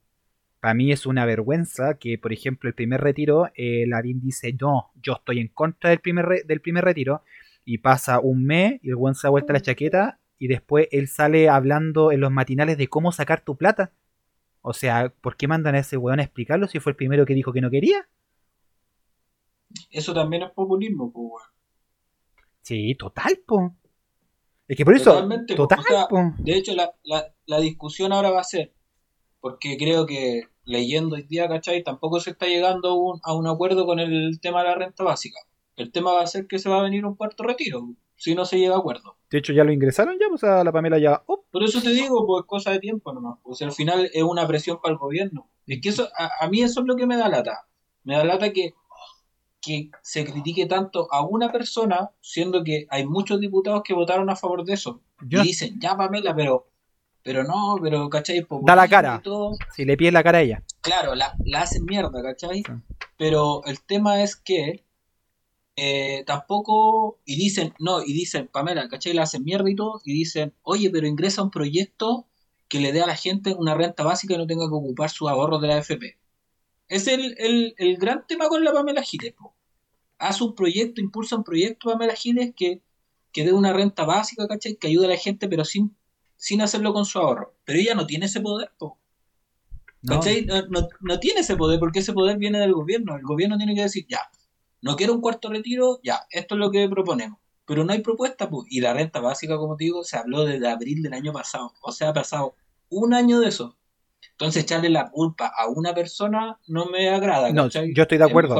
Para 0.60 0.74
mí 0.74 0.92
es 0.92 1.06
una 1.06 1.26
vergüenza 1.26 1.98
que, 2.00 2.18
por 2.18 2.34
ejemplo, 2.34 2.68
el 2.68 2.74
primer 2.74 3.00
retiro, 3.00 3.48
eh, 3.56 3.86
Lavín 3.88 4.20
dice, 4.20 4.52
no, 4.60 4.92
yo 5.02 5.14
estoy 5.14 5.40
en 5.40 5.50
contra 5.50 5.92
del 5.92 6.00
primer, 6.00 6.26
re- 6.26 6.44
del 6.46 6.62
primer 6.62 6.84
retiro, 6.84 7.22
y 7.64 7.78
pasa 7.78 8.20
un 8.20 8.44
mes 8.44 8.80
y 8.82 8.90
el 8.90 8.96
buen 8.96 9.14
se 9.14 9.28
da 9.28 9.30
vuelta 9.30 9.54
la 9.54 9.62
chaqueta, 9.62 10.20
y 10.40 10.48
después 10.48 10.88
él 10.92 11.08
sale 11.08 11.50
hablando 11.50 12.12
en 12.12 12.22
los 12.22 12.32
matinales 12.32 12.78
de 12.78 12.88
cómo 12.88 13.12
sacar 13.12 13.42
tu 13.44 13.58
plata. 13.58 13.92
O 14.62 14.74
sea, 14.74 15.14
¿por 15.22 15.38
qué 15.38 15.48
mandan 15.48 15.76
a 15.76 15.80
ese 15.80 15.98
weón 15.98 16.20
a 16.20 16.24
explicarlo 16.24 16.68
si 16.68 16.80
fue 16.80 16.92
el 16.92 16.96
primero 16.96 17.26
que 17.26 17.34
dijo 17.34 17.54
que 17.54 17.62
no 17.62 17.70
quería? 17.70 18.08
Eso 19.92 20.14
también 20.14 20.44
es 20.44 20.52
populismo, 20.52 21.12
pues, 21.12 21.26
weón. 21.30 21.58
Sí, 22.62 22.96
total, 22.96 23.40
po. 23.46 23.76
Es 24.68 24.76
que 24.78 24.84
por 24.86 24.96
eso, 24.96 25.12
Totalmente, 25.14 25.56
po. 25.56 25.68
total, 25.68 25.80
O 25.80 25.84
sea, 25.84 26.08
po. 26.08 26.34
De 26.38 26.56
hecho, 26.58 26.74
la, 26.76 26.94
la, 27.04 27.34
la 27.46 27.60
discusión 27.60 28.12
ahora 28.12 28.30
va 28.32 28.42
a 28.42 28.44
ser, 28.44 28.74
porque 29.40 29.78
creo 29.78 30.06
que 30.06 30.44
leyendo 30.66 31.16
hoy 31.16 31.24
día, 31.24 31.48
¿cachai? 31.48 31.84
Tampoco 31.84 32.20
se 32.20 32.32
está 32.32 32.46
llegando 32.48 32.90
a 32.90 32.96
un, 32.96 33.20
a 33.24 33.34
un 33.36 33.48
acuerdo 33.48 33.86
con 33.86 34.00
el 34.00 34.40
tema 34.42 34.62
de 34.64 34.70
la 34.70 34.76
renta 34.76 35.04
básica. 35.04 35.40
El 35.78 35.92
tema 35.92 36.14
va 36.14 36.22
a 36.24 36.28
ser 36.28 36.48
que 36.48 36.60
se 36.60 36.70
va 36.70 36.80
a 36.80 36.84
venir 36.84 37.06
un 37.06 37.16
cuarto 37.16 37.44
retiro, 37.44 37.88
si 38.18 38.36
no 38.36 38.44
se 38.46 38.58
llega 38.60 38.76
a 38.76 38.80
acuerdo. 38.80 39.16
De 39.30 39.38
hecho, 39.38 39.54
ya 39.54 39.64
lo 39.64 39.72
ingresaron 39.72 40.18
ya, 40.20 40.28
pues 40.30 40.44
a 40.44 40.64
la 40.64 40.72
Pamela 40.72 40.98
ya. 41.00 41.24
¡oh! 41.28 41.46
Por 41.52 41.64
eso 41.64 41.82
te 41.82 41.90
digo, 41.92 42.26
pues 42.28 42.44
cosa 42.46 42.72
de 42.72 42.80
tiempo 42.80 43.14
nomás. 43.14 43.40
Pues 43.44 43.62
al 43.62 43.72
final 43.72 44.10
es 44.14 44.24
una 44.24 44.46
presión 44.48 44.80
para 44.82 44.92
el 44.94 44.98
gobierno. 44.98 45.50
Es 45.66 45.80
que 45.82 45.90
eso, 45.90 46.08
a, 46.18 46.44
a 46.46 46.50
mí 46.50 46.62
eso 46.62 46.82
es 46.82 46.86
lo 46.88 46.96
que 46.96 47.06
me 47.06 47.16
da 47.18 47.30
lata. 47.30 47.68
Me 48.04 48.16
da 48.16 48.24
lata 48.24 48.52
que, 48.54 48.74
que 49.62 49.90
se 50.02 50.24
critique 50.26 50.66
tanto 50.66 51.08
a 51.12 51.26
una 51.26 51.52
persona, 51.52 52.12
siendo 52.22 52.64
que 52.64 52.86
hay 52.90 53.06
muchos 53.06 53.40
diputados 53.40 53.82
que 53.84 53.94
votaron 53.94 54.30
a 54.30 54.36
favor 54.36 54.64
de 54.64 54.74
eso. 54.74 55.02
Yo- 55.22 55.42
Y 55.42 55.48
dicen, 55.48 55.78
ya 55.80 55.98
Pamela, 55.98 56.34
pero, 56.36 56.70
pero 57.24 57.44
no, 57.44 57.76
pero, 57.82 58.10
¿cachai? 58.10 58.46
Da 58.64 58.76
la 58.76 58.88
cara. 58.88 59.22
Si 59.76 59.84
le 59.84 59.98
pides 59.98 60.14
la 60.14 60.24
cara 60.24 60.38
a 60.38 60.42
ella. 60.42 60.64
Claro, 60.82 61.16
la, 61.16 61.36
la 61.44 61.62
hacen 61.64 61.84
mierda, 61.84 62.22
¿cachai? 62.24 62.64
Sí. 62.64 62.72
Pero 63.18 63.62
el 63.66 63.82
tema 63.82 64.24
es 64.24 64.36
que 64.38 64.86
eh, 65.78 66.24
tampoco, 66.28 67.20
y 67.26 67.38
dicen, 67.38 67.74
no, 67.80 68.04
y 68.04 68.14
dicen, 68.14 68.50
Pamela, 68.52 68.90
¿cachai? 68.90 69.14
La 69.14 69.24
hacen 69.24 69.44
mierda 69.46 69.70
y 69.70 69.76
todo, 69.76 70.02
y 70.06 70.14
dicen, 70.14 70.54
oye, 70.64 70.90
pero 70.90 71.08
ingresa 71.08 71.44
un 71.44 71.52
proyecto 71.52 72.28
que 72.68 72.80
le 72.82 72.92
dé 72.92 73.02
a 73.02 73.08
la 73.08 73.16
gente 73.16 73.54
una 73.58 73.76
renta 73.76 74.04
básica 74.04 74.34
y 74.36 74.38
no 74.38 74.48
tenga 74.48 74.68
que 74.68 74.74
ocupar 74.76 75.10
sus 75.12 75.30
ahorros 75.30 75.62
de 75.62 75.68
la 75.70 75.78
AFP. 75.78 76.18
Es 76.90 77.08
el, 77.08 77.36
el, 77.40 77.76
el 77.78 77.98
gran 77.98 78.26
tema 78.28 78.48
con 78.50 78.64
la 78.64 78.74
Pamela 78.74 79.04
Giles, 79.04 79.34
po. 79.34 79.56
Hace 80.20 80.44
un 80.44 80.56
proyecto, 80.56 81.00
impulsa 81.02 81.36
un 81.38 81.44
proyecto 81.44 81.90
Pamela 81.92 82.16
Giles 82.16 82.54
que, 82.56 82.82
que 83.32 83.46
dé 83.46 83.54
una 83.54 83.74
renta 83.74 84.04
básica, 84.06 84.48
¿cachai? 84.48 84.76
Que 84.78 84.88
ayude 84.88 85.06
a 85.06 85.10
la 85.10 85.18
gente, 85.18 85.48
pero 85.48 85.64
sin, 85.66 85.96
sin 86.38 86.62
hacerlo 86.62 86.94
con 86.94 87.06
su 87.06 87.20
ahorro. 87.20 87.54
Pero 87.66 87.80
ella 87.80 87.96
no 87.96 88.06
tiene 88.08 88.26
ese 88.28 88.42
poder, 88.42 88.72
po. 88.80 88.98
¿no? 90.02 90.16
¿Cachai? 90.16 90.46
No, 90.46 90.62
no- 90.68 90.88
no 91.02 91.20
tiene 91.20 91.42
ese 91.42 91.56
poder 91.56 91.80
porque 91.80 92.00
ese 92.00 92.14
poder 92.14 92.38
viene 92.38 92.60
del 92.60 92.74
gobierno. 92.74 93.16
El 93.16 93.24
gobierno 93.24 93.58
tiene 93.58 93.76
que 93.76 93.84
decir, 93.84 94.06
ya, 94.10 94.22
no 94.82 94.96
quiero 94.96 95.14
un 95.14 95.22
cuarto 95.22 95.50
retiro, 95.50 96.00
ya, 96.04 96.20
esto 96.32 96.56
es 96.56 96.60
lo 96.60 96.72
que 96.72 96.88
proponemos. 96.90 97.40
Pero 97.66 97.84
no 97.84 97.92
hay 97.94 98.00
propuesta, 98.02 98.50
pues. 98.50 98.68
Y 98.70 98.80
la 98.80 98.94
renta 98.94 99.20
básica, 99.20 99.58
como 99.58 99.76
te 99.76 99.84
digo, 99.86 100.04
se 100.04 100.18
habló 100.18 100.46
desde 100.46 100.70
abril 100.70 101.02
del 101.04 101.14
año 101.14 101.34
pasado. 101.34 101.74
O 101.82 101.92
sea, 101.92 102.10
ha 102.10 102.14
pasado 102.14 102.56
un 102.90 103.14
año 103.14 103.40
de 103.42 103.50
eso. 103.50 103.78
Entonces, 104.32 104.64
echarle 104.64 104.90
la 104.90 105.10
culpa 105.12 105.52
a 105.58 105.68
una 105.68 105.94
persona 105.94 106.60
no 106.68 106.86
me 106.86 107.10
agrada. 107.10 107.52
No, 107.52 107.64
¿cachai? 107.64 107.94
yo 107.94 108.04
estoy 108.04 108.18
de 108.20 108.24
acuerdo. 108.24 108.56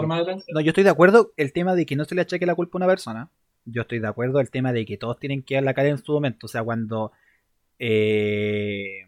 No, 0.54 0.60
yo 0.60 0.70
estoy 0.72 0.84
de 0.84 0.90
acuerdo 0.90 1.32
el 1.38 1.54
tema 1.54 1.74
de 1.76 1.86
que 1.86 1.96
no 1.96 2.04
se 2.04 2.16
le 2.16 2.22
achaque 2.22 2.46
la 2.46 2.56
culpa 2.56 2.78
a 2.78 2.80
una 2.80 2.88
persona. 2.88 3.30
Yo 3.64 3.84
estoy 3.84 4.00
de 4.00 4.08
acuerdo 4.08 4.40
el 4.40 4.50
tema 4.50 4.74
de 4.74 4.86
que 4.86 4.98
todos 4.98 5.20
tienen 5.20 5.44
que 5.44 5.56
dar 5.56 5.64
la 5.64 5.74
cara 5.74 5.88
en 5.90 6.04
su 6.04 6.12
momento. 6.12 6.48
O 6.48 6.50
sea, 6.50 6.64
cuando 6.64 7.12
eh, 7.80 9.04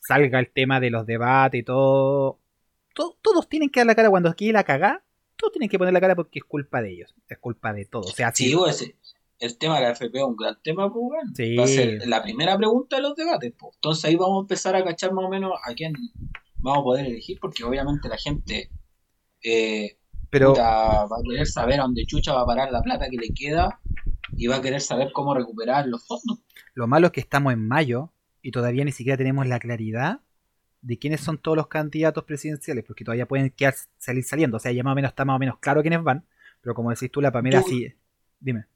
salga 0.00 0.38
el 0.38 0.50
tema 0.50 0.80
de 0.80 0.90
los 0.90 1.06
debates 1.06 1.60
y 1.60 1.62
todo, 1.64 2.38
to- 2.94 3.16
todos 3.20 3.48
tienen 3.48 3.70
que 3.70 3.80
dar 3.80 3.86
la 3.86 3.94
cara 3.94 4.10
cuando 4.10 4.28
aquí 4.28 4.52
la 4.52 4.64
cagá. 4.64 5.02
Todos 5.36 5.52
tienen 5.52 5.68
que 5.68 5.78
poner 5.78 5.92
la 5.92 6.00
cara 6.00 6.14
porque 6.16 6.38
es 6.38 6.44
culpa 6.44 6.80
de 6.82 6.92
ellos. 6.92 7.14
Es 7.28 7.38
culpa 7.38 7.72
de 7.72 7.84
todos. 7.86 8.10
O 8.12 8.14
sea, 8.14 8.32
Sí, 8.34 8.48
si- 8.50 8.54
pues, 8.56 8.94
el 9.40 9.58
tema 9.58 9.76
de 9.76 9.82
la 9.82 9.90
FP 9.90 10.18
es 10.18 10.24
un 10.24 10.36
gran 10.36 10.56
tema, 10.62 10.92
pues, 10.92 11.02
bueno. 11.04 11.30
Sí. 11.34 11.56
Va 11.56 11.64
a 11.64 11.66
ser 11.66 12.06
la 12.06 12.22
primera 12.22 12.56
pregunta 12.56 12.96
de 12.96 13.02
los 13.02 13.14
debates, 13.16 13.52
pues. 13.58 13.74
Entonces 13.76 14.04
ahí 14.04 14.16
vamos 14.16 14.38
a 14.38 14.40
empezar 14.42 14.76
a 14.76 14.84
cachar 14.84 15.12
más 15.12 15.24
o 15.24 15.28
menos 15.28 15.52
a 15.68 15.74
quién 15.74 15.92
vamos 16.56 16.80
a 16.80 16.82
poder 16.84 17.06
elegir, 17.06 17.38
porque 17.40 17.64
obviamente 17.64 18.08
la 18.08 18.16
gente 18.16 18.70
eh, 19.42 19.98
pero 20.30 20.50
puta, 20.50 21.04
va 21.04 21.18
a 21.18 21.22
querer 21.28 21.46
saber 21.46 21.78
a 21.80 21.82
dónde 21.82 22.06
chucha 22.06 22.32
va 22.32 22.42
a 22.42 22.46
parar 22.46 22.72
la 22.72 22.80
plata 22.82 23.08
que 23.10 23.16
le 23.18 23.28
queda 23.34 23.80
y 24.36 24.46
va 24.46 24.56
a 24.56 24.62
querer 24.62 24.80
saber 24.80 25.10
cómo 25.12 25.34
recuperar 25.34 25.86
los 25.86 26.06
fondos. 26.06 26.38
lo 26.74 26.86
malo 26.86 27.08
es 27.08 27.12
que 27.12 27.20
estamos 27.20 27.52
en 27.52 27.66
mayo 27.68 28.12
y 28.42 28.50
todavía 28.50 28.84
ni 28.84 28.92
siquiera 28.92 29.16
tenemos 29.18 29.46
la 29.46 29.58
claridad 29.58 30.20
de 30.84 30.98
quiénes 30.98 31.20
son 31.22 31.38
todos 31.38 31.56
los 31.56 31.66
candidatos 31.66 32.24
presidenciales, 32.24 32.84
porque 32.84 33.04
todavía 33.04 33.26
pueden 33.26 33.48
quedar, 33.50 33.74
salir 33.98 34.22
saliendo. 34.22 34.58
O 34.58 34.60
sea, 34.60 34.70
ya 34.70 34.82
más 34.82 34.92
o 34.92 34.94
menos 34.94 35.10
está 35.10 35.24
más 35.24 35.36
o 35.36 35.38
menos 35.38 35.58
claro 35.58 35.80
quiénes 35.80 36.02
van. 36.02 36.24
Pero 36.60 36.74
como 36.74 36.90
decís 36.90 37.10
tú, 37.10 37.20
la 37.20 37.32
Pamela 37.32 37.62
Tú- 37.62 37.68
sí. 37.68 37.92
Dime. 38.38 38.66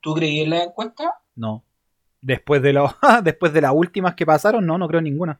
¿Tú 0.00 0.14
creí 0.14 0.40
en 0.40 0.50
la 0.50 0.64
encuesta? 0.64 1.10
No. 1.36 1.62
Después 2.22 2.62
de 2.62 2.72
lo, 2.72 2.94
después 3.22 3.52
de 3.52 3.60
las 3.60 3.72
últimas 3.74 4.14
que 4.14 4.24
pasaron, 4.24 4.64
no, 4.66 4.78
no 4.78 4.88
creo 4.88 4.98
en 4.98 5.04
ninguna. 5.04 5.38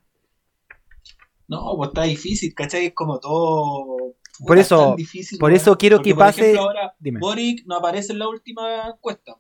No, 1.49 1.75
pues 1.77 1.89
está 1.89 2.03
difícil, 2.05 2.55
¿cachai? 2.55 2.87
Es 2.87 2.95
como 2.95 3.19
todo... 3.21 4.15
Por 4.47 4.59
eso- 4.59 4.95
difícil, 4.97 5.39
por 5.39 5.53
eso 5.53 5.79
quiero 5.79 5.97
Porque, 5.99 6.11
que 6.11 6.15
por 6.15 6.25
pase- 6.25 6.41
ejemplo, 6.41 6.63
ahora 6.63 6.95
Dime. 6.99 7.21
Boric 7.21 7.65
no 7.67 7.77
aparece 7.77 8.13
en 8.13 8.19
la 8.19 8.29
última 8.29 8.89
encuesta. 8.89 9.37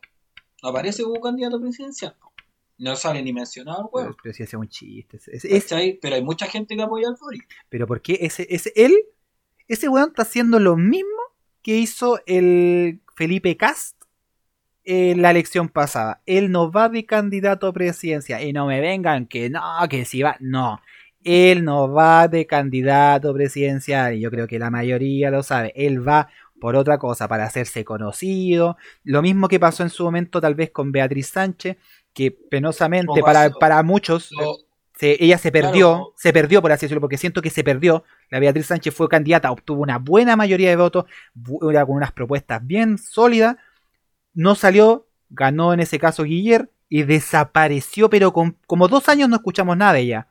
No 0.63 0.69
aparece 0.71 1.03
como 1.03 1.21
candidato 1.21 1.61
presidencial. 1.61 2.15
No 2.79 2.97
sale 2.97 3.23
ni 3.23 3.33
mencionado, 3.33 3.89
weón. 3.93 4.17
pero 4.23 4.59
un 4.59 4.69
chiste. 4.69 5.17
Es, 5.17 5.29
es- 5.29 5.45
es- 5.45 5.63
¿Cachai? 5.65 5.99
Pero 6.03 6.17
hay 6.17 6.23
mucha 6.25 6.47
gente 6.47 6.77
que 6.77 6.83
apoya 6.83 7.09
al 7.09 7.17
Boric. 7.21 7.47
pero 7.69 7.87
¿por 7.87 8.01
qué 8.03 8.19
ese, 8.21 8.47
ese, 8.51 8.73
él, 8.75 8.93
ese 9.69 9.89
weón 9.89 10.09
está 10.09 10.23
haciendo 10.23 10.59
lo 10.59 10.77
mismo 10.77 11.09
que 11.63 11.77
hizo 11.79 12.21
el 12.27 13.01
Felipe 13.15 13.57
Cast 13.57 13.97
en 14.85 15.23
la 15.23 15.31
elección 15.31 15.69
pasada? 15.69 16.21
Él 16.27 16.51
no 16.51 16.71
va 16.71 16.89
de 16.89 17.07
candidato 17.07 17.69
a 17.69 17.73
presidencia. 17.73 18.43
Y 18.43 18.53
no 18.53 18.67
me 18.67 18.81
vengan 18.81 19.27
que 19.27 19.51
no, 19.51 19.61
que 19.89 20.05
si 20.05 20.23
va. 20.23 20.37
No. 20.41 20.81
Él 21.23 21.65
no 21.65 21.91
va 21.91 22.29
de 22.29 22.47
candidato 22.47 23.33
presidencial, 23.33 24.15
y 24.15 24.21
yo 24.21 24.31
creo 24.31 24.47
que 24.47 24.59
la 24.59 24.71
mayoría 24.71 25.31
lo 25.31 25.43
sabe. 25.43 25.73
Él 25.75 26.07
va 26.07 26.29
por 26.61 26.77
otra 26.77 26.99
cosa, 26.99 27.29
para 27.29 27.45
hacerse 27.45 27.83
conocido. 27.85 28.77
Lo 29.05 29.23
mismo 29.23 29.49
que 29.49 29.59
pasó 29.61 29.83
en 29.85 29.91
su 29.91 30.05
momento 30.05 30.41
tal 30.41 30.55
vez 30.55 30.71
con 30.71 30.93
Beatriz 30.93 31.29
Sánchez, 31.29 31.77
que 32.15 32.31
penosamente 32.31 33.21
para, 33.23 33.51
para 33.51 33.83
muchos 33.83 34.31
ella 35.13 35.39
se 35.39 35.53
perdió, 35.53 36.13
se 36.17 36.33
perdió 36.33 36.63
por 36.63 36.73
así 36.73 36.87
decirlo, 36.87 37.01
porque 37.01 37.19
siento 37.19 37.43
que 37.43 37.51
se 37.51 37.65
perdió. 37.65 38.05
La 38.31 38.39
Beatriz 38.39 38.67
Sánchez 38.67 38.95
fue 38.95 39.09
candidata, 39.09 39.51
obtuvo 39.51 39.83
una 39.83 39.99
buena 39.99 40.37
mayoría 40.37 40.71
de 40.71 40.77
votos, 40.77 41.05
con 41.45 41.97
unas 41.97 42.13
propuestas 42.13 42.65
bien 42.67 42.99
sólidas. 42.99 43.57
No 44.33 44.55
salió, 44.55 45.07
ganó 45.31 45.73
en 45.75 45.81
ese 45.81 45.99
caso 45.99 46.25
Guiller 46.25 46.71
y 46.89 47.03
desapareció, 47.03 48.09
pero 48.09 48.33
con, 48.33 48.57
como 48.67 48.89
dos 48.89 49.09
años 49.09 49.29
no 49.29 49.37
escuchamos 49.37 49.77
nada 49.77 49.95
de 49.95 50.01
ella. 50.01 50.29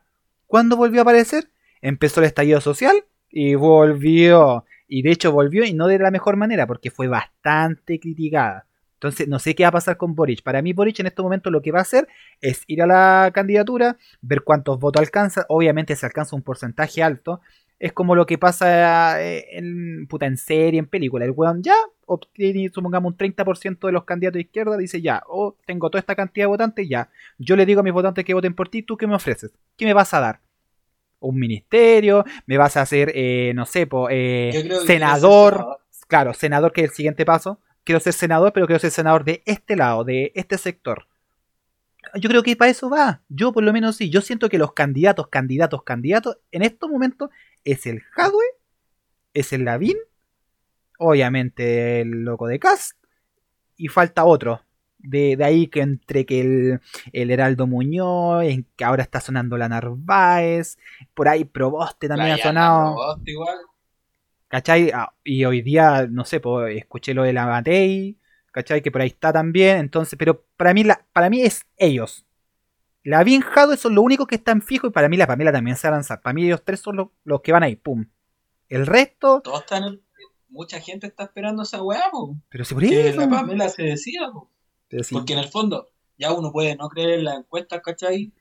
¿Cuándo 0.47 0.75
volvió 0.75 1.01
a 1.01 1.03
aparecer? 1.03 1.49
Empezó 1.81 2.21
el 2.21 2.27
estallido 2.27 2.61
social 2.61 3.05
y 3.29 3.55
volvió. 3.55 4.65
Y 4.87 5.01
de 5.01 5.11
hecho 5.11 5.31
volvió 5.31 5.65
y 5.65 5.73
no 5.73 5.87
de 5.87 5.99
la 5.99 6.11
mejor 6.11 6.35
manera, 6.35 6.67
porque 6.67 6.91
fue 6.91 7.07
bastante 7.07 7.99
criticada. 7.99 8.65
Entonces, 9.03 9.27
no 9.27 9.37
sé 9.37 9.53
qué 9.53 9.63
va 9.63 9.69
a 9.69 9.73
pasar 9.73 9.97
con 9.97 10.15
Boric. 10.15 10.43
Para 10.43 10.61
mí, 10.61 10.71
Boric 10.71 10.97
en 11.01 11.07
este 11.07 11.21
momento 11.21 11.51
lo 11.51 11.61
que 11.61 11.73
va 11.73 11.79
a 11.79 11.81
hacer 11.81 12.07
es 12.39 12.63
ir 12.67 12.81
a 12.81 12.87
la 12.87 13.31
candidatura, 13.33 13.97
ver 14.21 14.43
cuántos 14.43 14.79
votos 14.79 15.01
alcanza. 15.01 15.45
Obviamente, 15.49 15.93
se 15.97 16.05
alcanza 16.05 16.37
un 16.37 16.41
porcentaje 16.41 17.03
alto. 17.03 17.41
Es 17.79 17.91
como 17.91 18.15
lo 18.15 18.25
que 18.25 18.37
pasa 18.37 19.21
eh, 19.21 19.57
en, 19.57 20.07
puta, 20.07 20.25
en 20.25 20.37
serie, 20.37 20.79
en 20.79 20.85
película. 20.85 21.25
El 21.25 21.31
weón 21.31 21.61
ya 21.61 21.75
obtiene, 22.05 22.71
supongamos, 22.73 23.11
un 23.11 23.17
30% 23.17 23.87
de 23.87 23.91
los 23.91 24.05
candidatos 24.05 24.35
de 24.35 24.41
izquierda. 24.41 24.77
Dice 24.77 25.01
ya, 25.01 25.21
o 25.27 25.47
oh, 25.47 25.57
tengo 25.65 25.89
toda 25.89 25.99
esta 25.99 26.15
cantidad 26.15 26.43
de 26.43 26.47
votantes, 26.47 26.87
ya. 26.87 27.09
Yo 27.37 27.57
le 27.57 27.65
digo 27.65 27.81
a 27.81 27.83
mis 27.83 27.91
votantes 27.91 28.23
que 28.23 28.33
voten 28.33 28.55
por 28.55 28.69
ti, 28.69 28.83
¿tú 28.83 28.95
qué 28.95 29.05
me 29.05 29.15
ofreces? 29.15 29.51
¿Qué 29.75 29.85
me 29.85 29.93
vas 29.93 30.13
a 30.13 30.21
dar? 30.21 30.39
un 31.19 31.39
ministerio, 31.39 32.25
me 32.47 32.57
vas 32.57 32.75
a 32.75 32.81
hacer, 32.81 33.09
eh, 33.15 33.53
no 33.55 33.65
sé, 33.65 33.87
eh, 34.09 34.69
senador, 34.85 35.79
claro, 36.09 36.33
senador 36.33 36.73
que 36.73 36.81
es 36.81 36.89
el 36.89 36.93
siguiente 36.93 37.23
paso, 37.23 37.61
quiero 37.83 37.99
ser 37.99 38.13
senador, 38.13 38.53
pero 38.53 38.65
quiero 38.65 38.79
ser 38.79 38.91
senador 38.91 39.23
de 39.23 39.43
este 39.45 39.75
lado, 39.75 40.03
de 40.03 40.31
este 40.35 40.57
sector. 40.57 41.07
Yo 42.15 42.29
creo 42.29 42.43
que 42.43 42.55
para 42.55 42.71
eso 42.71 42.89
va. 42.89 43.21
Yo 43.29 43.53
por 43.53 43.63
lo 43.63 43.73
menos 43.73 43.95
sí. 43.95 44.09
Yo 44.09 44.21
siento 44.21 44.49
que 44.49 44.57
los 44.57 44.73
candidatos, 44.73 45.27
candidatos, 45.29 45.83
candidatos, 45.83 46.37
en 46.51 46.61
estos 46.61 46.89
momentos 46.89 47.29
es 47.63 47.85
el 47.85 48.03
Hadwe, 48.15 48.43
es 49.33 49.53
el 49.53 49.65
Lavín, 49.65 49.97
obviamente 50.99 52.01
el 52.01 52.09
loco 52.23 52.47
de 52.47 52.59
Cast, 52.59 52.97
y 53.77 53.87
falta 53.87 54.25
otro. 54.25 54.61
De, 54.99 55.37
ahí 55.43 55.67
que 55.67 55.81
entre 55.81 56.25
que 56.25 56.39
el, 56.39 56.79
el 57.11 57.31
Heraldo 57.31 57.67
Muñoz, 57.67 58.43
en 58.45 58.65
que 58.77 58.85
ahora 58.85 59.03
está 59.03 59.19
sonando 59.19 59.57
la 59.57 59.67
Narváez, 59.67 60.77
por 61.13 61.27
ahí 61.27 61.43
Proboste 61.43 62.07
también 62.07 62.31
ha 62.31 62.37
sonado. 62.37 62.95
Proboste 62.95 63.31
igual. 63.31 63.57
¿Cachai? 64.53 64.91
Ah, 64.93 65.11
y 65.23 65.45
hoy 65.45 65.63
día, 65.63 66.05
no 66.07 66.25
sé, 66.25 66.39
pues, 66.39 66.77
escuché 66.77 67.15
lo 67.15 67.23
de 67.23 67.33
la 67.33 67.47
Matei, 67.47 68.19
¿cachai? 68.51 68.83
Que 68.83 68.91
por 68.91 69.01
ahí 69.01 69.07
está 69.07 69.33
también. 69.33 69.77
Entonces, 69.77 70.15
pero 70.15 70.45
para 70.57 70.75
mí, 70.75 70.83
la, 70.83 71.07
para 71.11 71.31
mí 71.31 71.41
es 71.41 71.65
ellos. 71.75 72.27
La 73.03 73.23
bien 73.23 73.41
Jado 73.41 73.75
son 73.77 73.95
los 73.95 74.05
únicos 74.05 74.27
que 74.27 74.35
están 74.35 74.61
fijos 74.61 74.91
y 74.91 74.93
para 74.93 75.09
mí 75.09 75.17
la 75.17 75.25
Pamela 75.25 75.51
también 75.51 75.75
se 75.75 75.87
va 75.87 75.95
a 75.95 75.97
lanzar. 75.97 76.21
Para 76.21 76.35
mí 76.35 76.45
ellos 76.45 76.61
tres 76.63 76.81
son 76.81 77.09
los, 77.23 77.41
que 77.41 77.51
van 77.51 77.63
ahí, 77.63 77.75
pum. 77.75 78.05
El 78.69 78.85
resto... 78.85 79.41
Todos 79.41 79.61
están... 79.61 79.99
Mucha 80.49 80.79
gente 80.79 81.07
está 81.07 81.23
esperando 81.23 81.63
esa 81.63 81.81
weá, 81.81 82.03
po. 82.11 82.35
Pero 82.49 82.63
si 82.63 82.75
por 82.75 82.83
eso... 82.83 83.21
La 83.21 83.29
Pamela 83.29 83.69
se 83.69 83.81
decía, 83.81 84.29
po. 84.31 84.51
Porque 85.11 85.33
en 85.33 85.39
el 85.39 85.49
fondo, 85.49 85.89
ya 86.19 86.31
uno 86.31 86.51
puede 86.51 86.75
no 86.75 86.89
creer 86.89 87.17
en 87.17 87.23
las 87.23 87.39
encuestas, 87.39 87.81
¿cachai? 87.81 88.31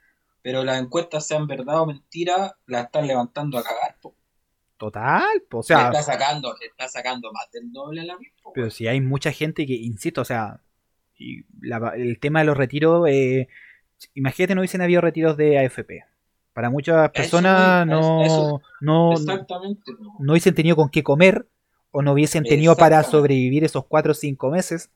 Pero 0.42 0.62
las 0.62 0.78
encuestas, 0.78 1.26
sean 1.26 1.46
verdad 1.46 1.80
o 1.80 1.86
mentira, 1.86 2.58
las 2.66 2.84
están 2.84 3.06
levantando 3.06 3.56
a 3.56 3.62
cagar. 3.62 3.81
Total, 4.82 5.44
o 5.52 5.62
sea. 5.62 5.92
está 5.92 6.02
sacando, 6.02 6.56
está 6.60 6.88
sacando 6.88 7.32
más 7.32 7.48
del 7.52 7.70
doble 7.70 8.00
a 8.00 8.04
la 8.04 8.18
misma. 8.18 8.50
Pero 8.52 8.68
si 8.68 8.88
hay 8.88 9.00
mucha 9.00 9.30
gente 9.30 9.64
que, 9.64 9.74
insisto, 9.74 10.22
o 10.22 10.24
sea, 10.24 10.58
y 11.16 11.44
el 11.94 12.18
tema 12.18 12.40
de 12.40 12.46
los 12.46 12.56
retiros, 12.56 13.06
eh, 13.08 13.46
imagínate, 14.14 14.56
no 14.56 14.60
hubiesen 14.60 14.82
habido 14.82 15.00
retiros 15.00 15.36
de 15.36 15.56
AFP. 15.56 16.04
Para 16.52 16.68
muchas 16.68 17.12
personas 17.12 17.86
no, 17.86 18.60
no, 18.80 19.14
no 20.18 20.32
hubiesen 20.32 20.54
tenido 20.56 20.74
con 20.74 20.88
qué 20.88 21.04
comer 21.04 21.46
o 21.92 22.02
no 22.02 22.14
hubiesen 22.14 22.42
tenido 22.42 22.74
para 22.74 23.04
sobrevivir 23.04 23.62
esos 23.62 23.86
cuatro 23.86 24.10
o 24.10 24.16
cinco 24.16 24.50
meses. 24.50 24.90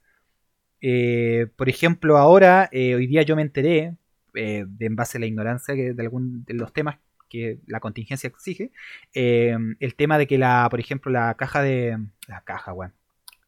Eh, 0.81 1.47
por 1.55 1.69
ejemplo, 1.69 2.17
ahora, 2.17 2.69
eh, 2.73 2.97
hoy 2.97 3.07
día 3.07 3.23
yo 3.23 3.37
me 3.37 3.43
enteré, 3.43 3.95
de, 4.35 4.67
en 4.81 4.97
base 4.97 5.19
a 5.19 5.21
la 5.21 5.27
ignorancia 5.27 5.77
de, 5.77 5.95
algún, 6.03 6.45
de 6.45 6.55
los 6.55 6.73
temas 6.73 6.99
que 7.29 7.59
la 7.67 7.81
contingencia 7.81 8.29
exige, 8.29 8.73
eh, 9.15 9.57
el 9.81 9.95
tema 9.95 10.19
de 10.19 10.27
que 10.27 10.39
la, 10.39 10.67
por 10.71 10.81
ejemplo, 10.81 11.11
la 11.11 11.35
caja 11.35 11.63
de... 11.63 11.99
La 12.27 12.41
caja, 12.43 12.73
bueno. 12.73 12.95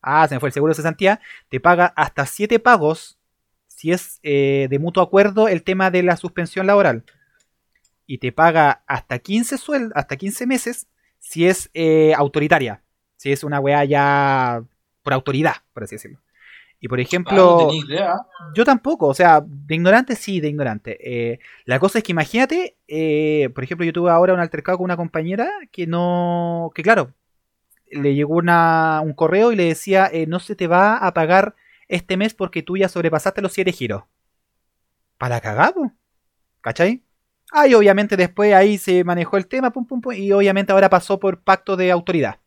Ah, 0.01 0.27
se 0.29 0.35
me 0.35 0.41
fue 0.41 0.49
el 0.49 0.53
seguro 0.53 0.71
de 0.71 0.77
cesantía, 0.77 1.21
te 1.49 1.61
paga 1.61 1.87
hasta 1.97 2.25
7 2.27 2.59
pagos 2.61 3.19
si 3.67 3.93
es 3.93 4.21
eh, 4.23 4.67
de 4.71 4.79
mutuo 4.79 5.03
acuerdo 5.03 5.49
el 5.49 5.63
tema 5.63 5.91
de 5.91 6.03
la 6.03 6.17
suspensión 6.17 6.67
laboral. 6.67 7.05
Y 8.07 8.19
te 8.19 8.33
paga 8.33 8.83
hasta 8.87 9.19
15 9.19 9.59
sueldos, 9.59 9.93
hasta 9.95 10.17
15 10.17 10.47
meses 10.47 10.89
si 11.19 11.47
es 11.47 11.71
eh, 11.75 12.15
autoritaria. 12.17 12.83
Si 13.17 13.33
es 13.33 13.45
una 13.45 13.61
weá 13.61 13.85
ya 13.85 14.65
por 15.03 15.13
autoridad, 15.13 15.57
por 15.73 15.85
así 15.85 15.97
decirlo. 15.97 16.21
Y 16.81 16.89
por 16.89 17.01
ejemplo, 17.01 17.71
yo 18.55 18.65
tampoco, 18.65 19.09
o 19.09 19.15
sea, 19.15 19.43
de 19.45 19.75
ignorante 19.75 20.15
sí, 20.15 20.41
de 20.41 20.49
ignorante. 20.49 20.97
Eh, 21.01 21.41
la 21.65 21.81
cosa 21.81 21.99
es 21.99 22.05
que 22.05 22.13
imagínate, 22.13 22.77
eh, 22.87 23.51
por 23.53 23.65
ejemplo, 23.65 23.85
yo 23.85 23.93
tuve 23.93 24.11
ahora 24.11 24.35
un 24.35 24.41
altercado 24.41 24.79
con 24.79 24.85
una 24.85 24.97
compañera 24.97 25.51
que 25.73 25.89
no, 25.89 26.71
que 26.75 26.83
claro, 26.83 27.13
le 27.91 28.15
llegó 28.15 28.35
una, 28.37 29.01
un 29.03 29.13
correo 29.13 29.51
y 29.51 29.57
le 29.57 29.65
decía, 29.65 30.09
eh, 30.13 30.27
no 30.27 30.39
se 30.39 30.55
te 30.55 30.69
va 30.69 30.97
a 30.99 31.13
pagar 31.15 31.57
este 31.89 32.17
mes 32.17 32.35
porque 32.35 32.63
tú 32.63 32.77
ya 32.77 32.89
sobrepasaste 32.89 33.43
los 33.43 33.53
7 33.53 33.73
giros. 33.73 34.05
Para 35.17 35.41
cagado, 35.41 35.93
¿cachai? 36.61 37.03
Ah, 37.51 37.67
y 37.67 37.75
obviamente 37.75 38.17
después 38.17 38.55
ahí 38.55 38.79
se 38.79 39.03
manejó 39.03 39.37
el 39.37 39.49
tema, 39.49 39.73
pum, 39.73 39.85
pum, 39.85 40.01
pum, 40.01 40.13
y 40.13 40.31
obviamente 40.31 40.71
ahora 40.71 40.89
pasó 40.91 41.19
por 41.19 41.43
pacto 41.43 41.77
de 41.77 41.91
autoridad 41.91 42.39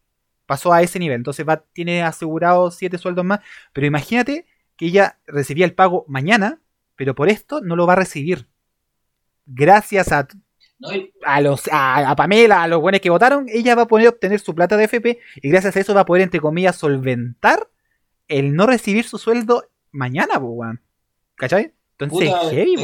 pasó 0.51 0.73
a 0.73 0.81
ese 0.81 0.99
nivel. 0.99 1.15
Entonces 1.15 1.47
va, 1.47 1.63
tiene 1.71 2.03
asegurado 2.03 2.71
siete 2.71 2.97
sueldos 2.97 3.23
más. 3.23 3.39
Pero 3.71 3.87
imagínate 3.87 4.45
que 4.75 4.87
ella 4.87 5.17
recibía 5.25 5.63
el 5.63 5.73
pago 5.73 6.03
mañana, 6.09 6.59
pero 6.97 7.15
por 7.15 7.29
esto 7.29 7.61
no 7.61 7.77
lo 7.77 7.87
va 7.87 7.93
a 7.93 7.95
recibir. 7.95 8.49
Gracias 9.45 10.11
a, 10.11 10.27
a, 11.23 11.39
los, 11.39 11.69
a, 11.71 12.13
Pamela, 12.17 12.63
a 12.63 12.67
los 12.67 12.81
buenos 12.81 12.99
que 12.99 13.09
votaron, 13.09 13.45
ella 13.47 13.75
va 13.75 13.83
a 13.83 13.87
poder 13.87 14.09
obtener 14.09 14.41
su 14.41 14.53
plata 14.53 14.75
de 14.75 14.83
FP 14.83 15.19
y 15.41 15.49
gracias 15.49 15.77
a 15.77 15.79
eso 15.79 15.93
va 15.93 16.01
a 16.01 16.05
poder, 16.05 16.23
entre 16.23 16.41
comillas, 16.41 16.75
solventar 16.75 17.69
el 18.27 18.53
no 18.53 18.67
recibir 18.67 19.05
su 19.05 19.17
sueldo 19.17 19.69
mañana, 19.91 20.37
pues, 20.37 20.79
¿Cachai? 21.35 21.71
Entonces, 21.97 22.29
heavy, 22.49 22.75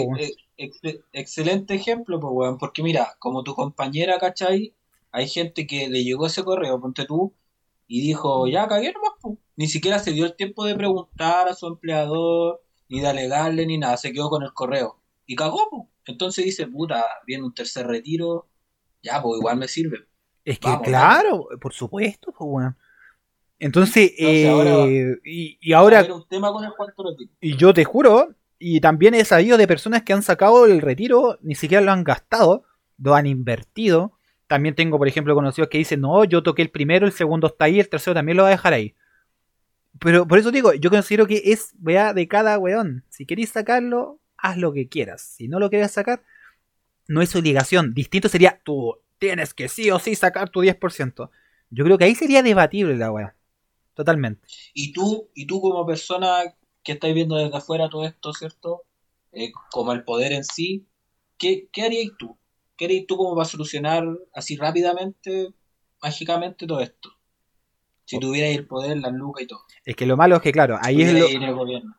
eh, 0.58 0.71
eh, 0.84 1.01
excelente 1.12 1.75
ejemplo, 1.75 2.17
pues, 2.21 2.56
porque 2.62 2.82
mira, 2.82 3.17
como 3.19 3.43
tu 3.43 3.53
compañera, 3.56 4.19
¿cachai? 4.19 4.73
Hay 5.12 5.27
gente 5.27 5.67
que 5.67 5.89
le 5.89 6.06
llegó 6.06 6.27
ese 6.27 6.45
correo, 6.45 6.80
ponte 6.80 7.03
tú, 7.03 7.34
y 7.88 8.02
dijo, 8.02 8.47
ya 8.47 8.67
cagué 8.67 8.93
nomás, 8.93 9.39
Ni 9.56 9.67
siquiera 9.67 10.00
se 10.00 10.12
dio 10.12 10.26
el 10.26 10.36
tiempo 10.36 10.65
de 10.65 10.76
preguntar 10.76 11.47
a 11.47 11.54
su 11.54 11.67
empleador, 11.67 12.62
ni 12.89 13.00
de 13.00 13.08
alegarle, 13.08 13.65
ni 13.65 13.78
nada, 13.78 13.97
se 13.97 14.12
quedó 14.12 14.30
con 14.30 14.43
el 14.43 14.54
correo. 14.54 15.00
Y 15.26 15.36
cagó, 15.36 15.67
pues. 15.69 15.84
Entonces 16.06 16.45
dice, 16.45 16.67
puta, 16.67 17.06
viene 17.26 17.43
un 17.43 17.54
tercer 17.54 17.88
retiro, 17.88 18.47
ya, 19.02 19.21
pues 19.21 19.39
igual 19.39 19.58
me 19.58 19.67
sirve. 19.67 20.06
Es 20.45 20.60
que 20.60 20.69
claro, 20.84 21.50
por 21.60 21.73
supuesto, 21.73 22.34
pues 22.38 22.50
bueno. 22.50 22.78
Entonces, 23.60 24.13
eh, 24.17 25.17
y, 25.26 25.73
ahora... 25.73 26.06
Un 26.13 26.28
tema 26.28 26.52
con 26.52 26.63
el 26.63 26.71
retiro. 26.78 27.32
Y 27.41 27.58
yo 27.58 27.73
te 27.73 27.84
juro, 27.84 28.36
y 28.60 28.80
también 28.80 29.13
he 29.15 29.26
sabido 29.26 29.58
de 29.58 29.67
personas 29.67 30.04
que 30.04 30.13
han 30.13 30.23
sacado 30.23 30.65
el 30.65 30.82
retiro, 30.82 31.38
ni 31.41 31.56
siquiera 31.56 31.84
lo 31.84 31.91
han 31.91 32.04
gastado, 32.04 32.63
lo 32.97 33.15
han 33.15 33.26
invertido, 33.26 34.16
también 34.48 34.76
tengo, 34.76 34.98
por 34.98 35.08
ejemplo, 35.08 35.36
conocidos 35.36 35.70
que 35.70 35.78
dicen, 35.78 36.02
no, 36.02 36.24
yo 36.24 36.42
toqué 36.42 36.62
el 36.62 36.72
primero, 36.72 37.06
el 37.06 37.12
segundo 37.12 37.48
está 37.48 37.66
ahí, 37.66 37.80
el 37.80 37.90
tercero 37.90 38.16
también 38.16 38.38
lo 38.38 38.44
voy 38.44 38.50
a 38.50 38.56
dejar 38.56 38.74
ahí. 38.74 38.96
Pero 40.00 40.28
por 40.28 40.40
eso 40.40 40.52
digo, 40.52 40.74
yo 40.74 40.90
considero 40.90 41.28
que 41.28 41.42
es 41.46 41.74
wea 41.82 42.14
de 42.14 42.28
cada 42.28 42.58
weón. 42.58 43.04
Si 43.10 43.26
queréis 43.26 43.50
sacarlo, 43.50 44.20
haz 44.38 44.58
lo 44.58 44.72
que 44.74 44.88
quieras. 44.88 45.22
Si 45.22 45.48
no 45.48 45.60
lo 45.60 45.70
quieres 45.70 45.92
sacar, 45.92 46.24
no 47.08 47.22
es 47.22 47.36
obligación. 47.36 47.94
Distinto 47.94 48.30
sería, 48.30 48.62
tú 48.64 48.98
tienes 49.18 49.54
que 49.54 49.70
sí 49.70 49.90
o 49.92 50.00
sí 50.00 50.16
sacar 50.16 50.50
tu 50.50 50.62
10%. 50.62 51.30
Yo 51.70 51.84
creo 51.84 51.98
que 51.98 52.06
ahí 52.06 52.16
sería 52.16 52.44
debatible 52.44 52.96
la 52.96 53.12
wea. 53.12 53.36
Totalmente. 53.94 54.48
Y 54.74 54.94
tú, 54.94 55.30
y 55.34 55.48
tú 55.48 55.60
como 55.60 55.86
persona 55.86 56.56
que 56.84 56.94
estáis 56.94 57.16
viendo 57.16 57.36
desde 57.36 57.58
afuera 57.58 57.90
todo 57.90 58.06
esto, 58.06 58.32
¿cierto? 58.34 58.84
Eh, 59.32 59.52
como 59.72 59.92
el 59.92 60.04
poder 60.04 60.32
en 60.32 60.44
sí, 60.44 60.86
¿qué, 61.38 61.68
qué 61.72 61.82
harías 61.84 62.12
tú? 62.18 62.38
¿Qué 62.78 62.86
eres 62.86 63.08
tú 63.08 63.18
como 63.18 63.36
para 63.36 63.48
solucionar 63.48 64.06
así 64.34 64.56
rápidamente, 64.56 65.50
mágicamente 66.02 66.68
todo 66.68 66.80
esto? 66.82 67.10
Si 68.06 68.20
tuvieras 68.20 68.56
el 68.56 68.68
poder, 68.68 68.98
la 69.00 69.10
lucas 69.10 69.44
y 69.44 69.48
todo. 69.48 69.60
Es 69.84 69.96
que 69.96 70.06
lo 70.06 70.16
malo 70.16 70.38
es 70.38 70.42
que, 70.42 70.52
claro, 70.54 70.78
ahí 70.82 71.02
es 71.02 71.13
lo, 71.13 71.26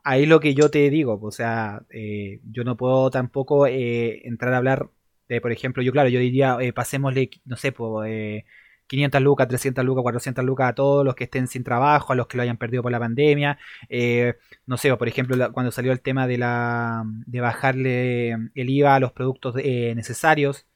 ahí 0.05 0.25
lo 0.27 0.41
que 0.41 0.55
yo 0.55 0.71
te 0.71 0.89
digo. 0.91 1.19
O 1.23 1.31
sea, 1.31 1.85
eh, 1.91 2.41
yo 2.51 2.65
no 2.65 2.77
puedo 2.77 3.11
tampoco 3.11 3.67
eh, 3.67 4.27
entrar 4.27 4.55
a 4.55 4.59
hablar 4.59 4.91
De, 5.29 5.41
por 5.43 5.53
ejemplo, 5.53 5.83
yo 5.83 5.93
claro, 5.93 6.09
yo 6.09 6.21
diría, 6.21 6.57
eh, 6.61 6.73
pasémosle, 6.73 7.31
no 7.45 7.57
sé, 7.57 7.73
pues, 7.73 8.11
eh, 8.11 8.45
500 8.89 9.23
lucas, 9.23 9.49
300 9.49 9.85
lucas, 9.85 10.03
400 10.03 10.45
lucas 10.45 10.71
a 10.71 10.75
todos 10.75 11.05
los 11.05 11.15
que 11.15 11.25
estén 11.25 11.47
sin 11.47 11.63
trabajo, 11.65 12.13
a 12.13 12.17
los 12.17 12.27
que 12.27 12.37
lo 12.37 12.43
hayan 12.43 12.57
perdido 12.57 12.83
por 12.83 12.93
la 12.93 12.99
pandemia. 12.99 13.59
Eh, 13.89 14.35
no 14.67 14.77
sé, 14.77 14.95
por 14.97 15.09
ejemplo, 15.09 15.53
cuando 15.53 15.71
salió 15.73 15.93
el 15.93 16.01
tema 16.01 16.27
de, 16.27 16.39
la, 16.39 17.05
de 17.27 17.41
bajarle 17.41 18.31
el 18.33 18.71
IVA 18.71 18.97
a 18.97 19.01
los 19.01 19.13
productos 19.13 19.55
eh, 19.59 19.95
necesarios, 19.95 20.67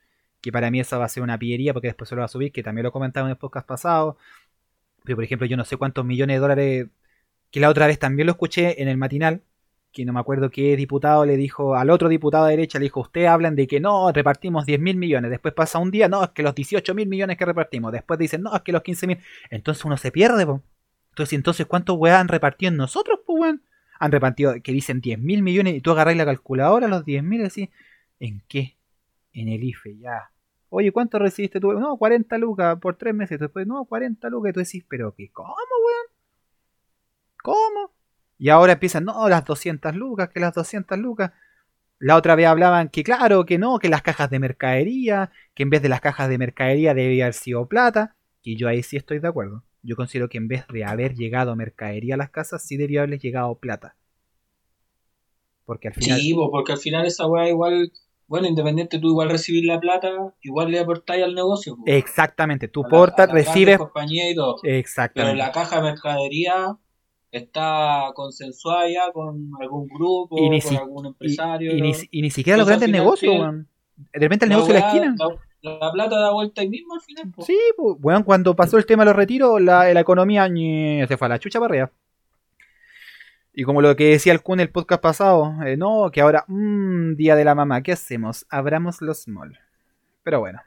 que 0.40 0.52
para 0.52 0.70
mí 0.70 0.80
eso 0.80 0.98
va 0.98 1.06
a 1.06 1.08
ser 1.08 1.22
una 1.22 1.38
pillería 1.38 1.72
porque 1.72 1.88
después 1.88 2.08
se 2.08 2.14
lo 2.14 2.20
va 2.20 2.26
a 2.26 2.28
subir, 2.28 2.52
que 2.52 2.62
también 2.62 2.84
lo 2.84 2.92
comentaba 2.92 3.26
en 3.26 3.32
el 3.32 3.38
podcast 3.38 3.66
pasado. 3.66 4.18
Pero, 5.04 5.16
por 5.16 5.24
ejemplo, 5.24 5.46
yo 5.46 5.56
no 5.56 5.64
sé 5.64 5.76
cuántos 5.76 6.04
millones 6.04 6.36
de 6.36 6.40
dólares, 6.40 6.86
que 7.50 7.60
la 7.60 7.68
otra 7.70 7.86
vez 7.86 7.98
también 7.98 8.26
lo 8.26 8.32
escuché 8.32 8.82
en 8.82 8.88
el 8.88 8.96
matinal, 8.96 9.42
que 9.92 10.04
no 10.04 10.12
me 10.12 10.20
acuerdo 10.20 10.50
qué 10.50 10.76
diputado 10.76 11.24
le 11.24 11.36
dijo 11.36 11.74
al 11.76 11.90
otro 11.90 12.08
diputado 12.08 12.46
de 12.46 12.52
derecha, 12.52 12.78
le 12.78 12.84
dijo, 12.84 13.00
ustedes 13.00 13.28
hablan 13.28 13.54
de 13.54 13.66
que 13.66 13.78
no, 13.78 14.10
repartimos 14.10 14.64
10 14.66 14.80
mil 14.80 14.96
millones, 14.96 15.30
después 15.30 15.54
pasa 15.54 15.78
un 15.78 15.90
día, 15.90 16.08
no, 16.08 16.24
es 16.24 16.30
que 16.30 16.42
los 16.42 16.54
18 16.54 16.94
mil 16.94 17.08
millones 17.08 17.36
que 17.36 17.44
repartimos, 17.44 17.92
después 17.92 18.18
dicen, 18.18 18.42
no, 18.42 18.54
es 18.54 18.62
que 18.62 18.72
los 18.72 18.82
15 18.82 19.06
mil, 19.06 19.18
entonces 19.50 19.84
uno 19.84 19.96
se 19.96 20.10
pierde, 20.10 20.46
po. 20.46 20.62
Entonces, 21.10 21.34
entonces 21.34 21.66
¿cuántos 21.66 21.98
weas 21.98 22.18
han 22.18 22.28
repartido 22.28 22.70
en 22.70 22.78
nosotros, 22.78 23.20
pues 23.26 23.38
weón? 23.38 23.62
Han 24.00 24.10
repartido, 24.10 24.54
que 24.62 24.72
dicen 24.72 25.00
10 25.00 25.18
mil 25.18 25.42
millones, 25.42 25.76
y 25.76 25.80
tú 25.80 25.90
agarráis 25.90 26.16
la 26.16 26.24
calculadora, 26.24 26.88
los 26.88 27.04
10 27.04 27.22
mil, 27.22 27.42
decís, 27.42 27.68
¿en 28.18 28.42
qué? 28.48 28.76
En 29.32 29.48
el 29.48 29.62
IFE, 29.62 29.98
ya. 29.98 30.30
Oye, 30.74 30.90
¿cuánto 30.90 31.18
recibiste 31.18 31.60
tú? 31.60 31.74
No, 31.74 31.98
40 31.98 32.38
lucas 32.38 32.78
por 32.80 32.96
tres 32.96 33.14
meses. 33.14 33.38
Después, 33.38 33.66
no, 33.66 33.84
40 33.84 34.30
lucas. 34.30 34.50
Y 34.50 34.52
tú 34.54 34.60
decís, 34.60 34.84
¿pero 34.88 35.14
qué? 35.14 35.30
¿Cómo, 35.30 35.54
weón? 35.54 36.06
¿Cómo? 37.42 37.92
Y 38.42 38.48
ahora 38.48 38.72
empiezan, 38.72 39.04
no, 39.04 39.28
las 39.28 39.44
200 39.44 39.94
lucas, 39.94 40.28
que 40.30 40.40
las 40.40 40.52
200 40.52 40.98
lucas. 40.98 41.30
La 42.00 42.16
otra 42.16 42.34
vez 42.34 42.48
hablaban 42.48 42.88
que 42.88 43.04
claro, 43.04 43.46
que 43.46 43.56
no, 43.56 43.78
que 43.78 43.88
las 43.88 44.02
cajas 44.02 44.30
de 44.30 44.40
mercadería, 44.40 45.30
que 45.54 45.62
en 45.62 45.70
vez 45.70 45.80
de 45.80 45.88
las 45.88 46.00
cajas 46.00 46.28
de 46.28 46.38
mercadería 46.38 46.92
debía 46.92 47.26
haber 47.26 47.34
sido 47.34 47.68
plata. 47.68 48.16
Y 48.42 48.56
yo 48.56 48.66
ahí 48.66 48.82
sí 48.82 48.96
estoy 48.96 49.20
de 49.20 49.28
acuerdo. 49.28 49.62
Yo 49.84 49.94
considero 49.94 50.28
que 50.28 50.38
en 50.38 50.48
vez 50.48 50.66
de 50.72 50.84
haber 50.84 51.14
llegado 51.14 51.54
mercadería 51.54 52.16
a 52.16 52.18
las 52.18 52.30
casas, 52.30 52.66
sí 52.66 52.76
debió 52.76 52.98
haberles 52.98 53.22
llegado 53.22 53.54
plata. 53.60 53.94
Porque 55.64 55.86
al 55.86 55.94
final... 55.94 56.18
Sí, 56.18 56.34
po, 56.34 56.50
porque 56.50 56.72
al 56.72 56.78
final 56.78 57.06
esa 57.06 57.28
weá 57.28 57.48
igual, 57.48 57.92
bueno, 58.26 58.48
independiente 58.48 58.98
tú 58.98 59.06
igual 59.06 59.30
recibir 59.30 59.66
la 59.66 59.78
plata, 59.78 60.10
igual 60.40 60.72
le 60.72 60.80
aportáis 60.80 61.22
al 61.22 61.36
negocio. 61.36 61.76
po. 61.76 61.84
Exactamente, 61.86 62.66
tú 62.66 62.82
portas, 62.90 63.30
recibes... 63.30 63.78
compañías 63.78 64.32
y 64.32 64.34
todo. 64.34 64.56
Pero 64.60 64.76
Exactamente. 64.76 65.36
la 65.36 65.52
caja 65.52 65.76
de 65.76 65.82
mercadería 65.82 66.76
está 67.32 68.12
consensuada 68.14 68.88
ya 68.88 69.10
con 69.12 69.50
algún 69.60 69.88
grupo, 69.88 70.36
Y 70.38 70.48
ni 70.50 70.60
con 70.60 70.70
si- 70.70 70.76
algún 70.76 71.06
empresario. 71.06 71.76
y 71.76 71.80
ni, 71.80 71.92
y 72.10 72.22
ni 72.22 72.30
siquiera 72.30 72.56
los 72.58 72.68
grandes 72.68 72.88
negocios, 72.90 73.34
weón. 73.34 73.66
De 73.96 74.20
repente 74.20 74.44
el 74.44 74.50
La 74.50 74.56
negocio 74.56 74.74
de 74.74 74.80
la 74.80 74.86
esquina. 74.86 75.14
La, 75.62 75.78
la 75.78 75.92
plata 75.92 76.18
da 76.18 76.32
vuelta 76.32 76.60
ahí 76.60 76.68
mismo 76.68 76.94
al 76.94 77.00
final. 77.00 77.32
po. 77.34 77.42
Sí, 77.42 77.58
pues, 77.76 77.96
weón, 78.00 78.22
cuando 78.24 78.54
pasó 78.54 78.78
el 78.78 78.86
tema 78.86 79.02
de 79.04 79.10
los 79.10 79.16
retiros, 79.16 79.60
la, 79.60 79.92
la 79.92 80.00
economía 80.00 80.46
ñe, 80.48 81.04
se 81.08 81.16
fue 81.16 81.26
a 81.26 81.30
la 81.30 81.38
chucha 81.38 81.58
para 81.60 81.72
arriba. 81.72 81.90
Y 83.54 83.64
como 83.64 83.82
lo 83.82 83.94
que 83.96 84.04
decía 84.06 84.32
el 84.32 84.42
Kun 84.42 84.60
en 84.60 84.66
el 84.66 84.70
podcast 84.72 85.02
pasado, 85.02 85.52
eh, 85.66 85.76
no, 85.76 86.10
que 86.10 86.20
ahora, 86.22 86.44
mmm, 86.48 87.14
día 87.16 87.36
de 87.36 87.44
la 87.44 87.54
mamá, 87.54 87.82
¿qué 87.82 87.92
hacemos? 87.92 88.46
Abramos 88.50 89.00
los 89.02 89.28
malls. 89.28 89.58
Pero 90.22 90.40
bueno. 90.40 90.60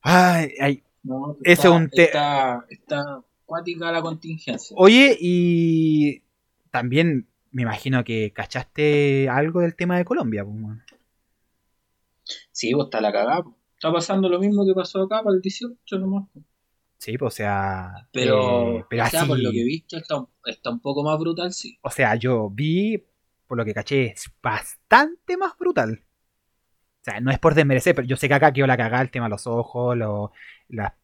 Ay, 0.00 0.50
ay. 0.60 0.82
No, 1.02 1.36
Ese 1.42 1.68
es 1.68 1.72
un 1.74 1.90
te- 1.90 2.04
está, 2.04 2.64
está 2.70 3.20
acuática 3.44 3.92
la 3.92 4.02
contingencia. 4.02 4.74
Oye, 4.78 5.16
y 5.20 6.22
también 6.70 7.28
me 7.50 7.62
imagino 7.62 8.02
que 8.04 8.32
cachaste 8.32 9.28
algo 9.28 9.60
del 9.60 9.76
tema 9.76 9.96
de 9.96 10.04
Colombia, 10.04 10.44
pues. 10.44 10.78
Sí, 12.52 12.72
pues 12.72 12.86
está 12.86 13.00
la 13.00 13.12
cagada. 13.12 13.42
po. 13.42 13.56
Está 13.74 13.92
pasando 13.92 14.28
lo 14.28 14.38
mismo 14.38 14.64
que 14.64 14.72
pasó 14.74 15.02
acá 15.02 15.22
para 15.22 15.34
el 15.36 15.42
18 15.42 15.98
nomás. 15.98 16.24
Sí, 16.98 17.18
pues, 17.18 17.34
o 17.34 17.36
sea. 17.36 18.08
Pero, 18.12 18.78
eh, 18.78 18.84
pero 18.88 19.04
o 19.04 19.06
sea, 19.08 19.20
así. 19.20 19.28
por 19.28 19.38
lo 19.38 19.50
que 19.50 19.60
he 19.60 19.64
visto, 19.64 19.96
está, 19.98 20.16
un- 20.16 20.28
está 20.46 20.70
un 20.70 20.80
poco 20.80 21.02
más 21.04 21.18
brutal, 21.18 21.52
sí. 21.52 21.78
O 21.82 21.90
sea, 21.90 22.14
yo 22.14 22.48
vi, 22.50 23.04
por 23.46 23.58
lo 23.58 23.64
que 23.64 23.74
caché, 23.74 24.06
es 24.06 24.24
bastante 24.42 25.36
más 25.36 25.56
brutal. 25.58 26.02
O 27.02 27.04
sea, 27.04 27.20
no 27.20 27.30
es 27.30 27.38
por 27.38 27.54
desmerecer, 27.54 27.94
pero 27.94 28.08
yo 28.08 28.16
sé 28.16 28.28
que 28.28 28.34
acá 28.34 28.52
quedó 28.52 28.66
la 28.66 28.78
cagada 28.78 29.02
el 29.02 29.10
tema 29.10 29.26
de 29.26 29.30
los 29.30 29.46
ojos, 29.46 29.94
lo, 29.96 30.32
la- 30.68 30.96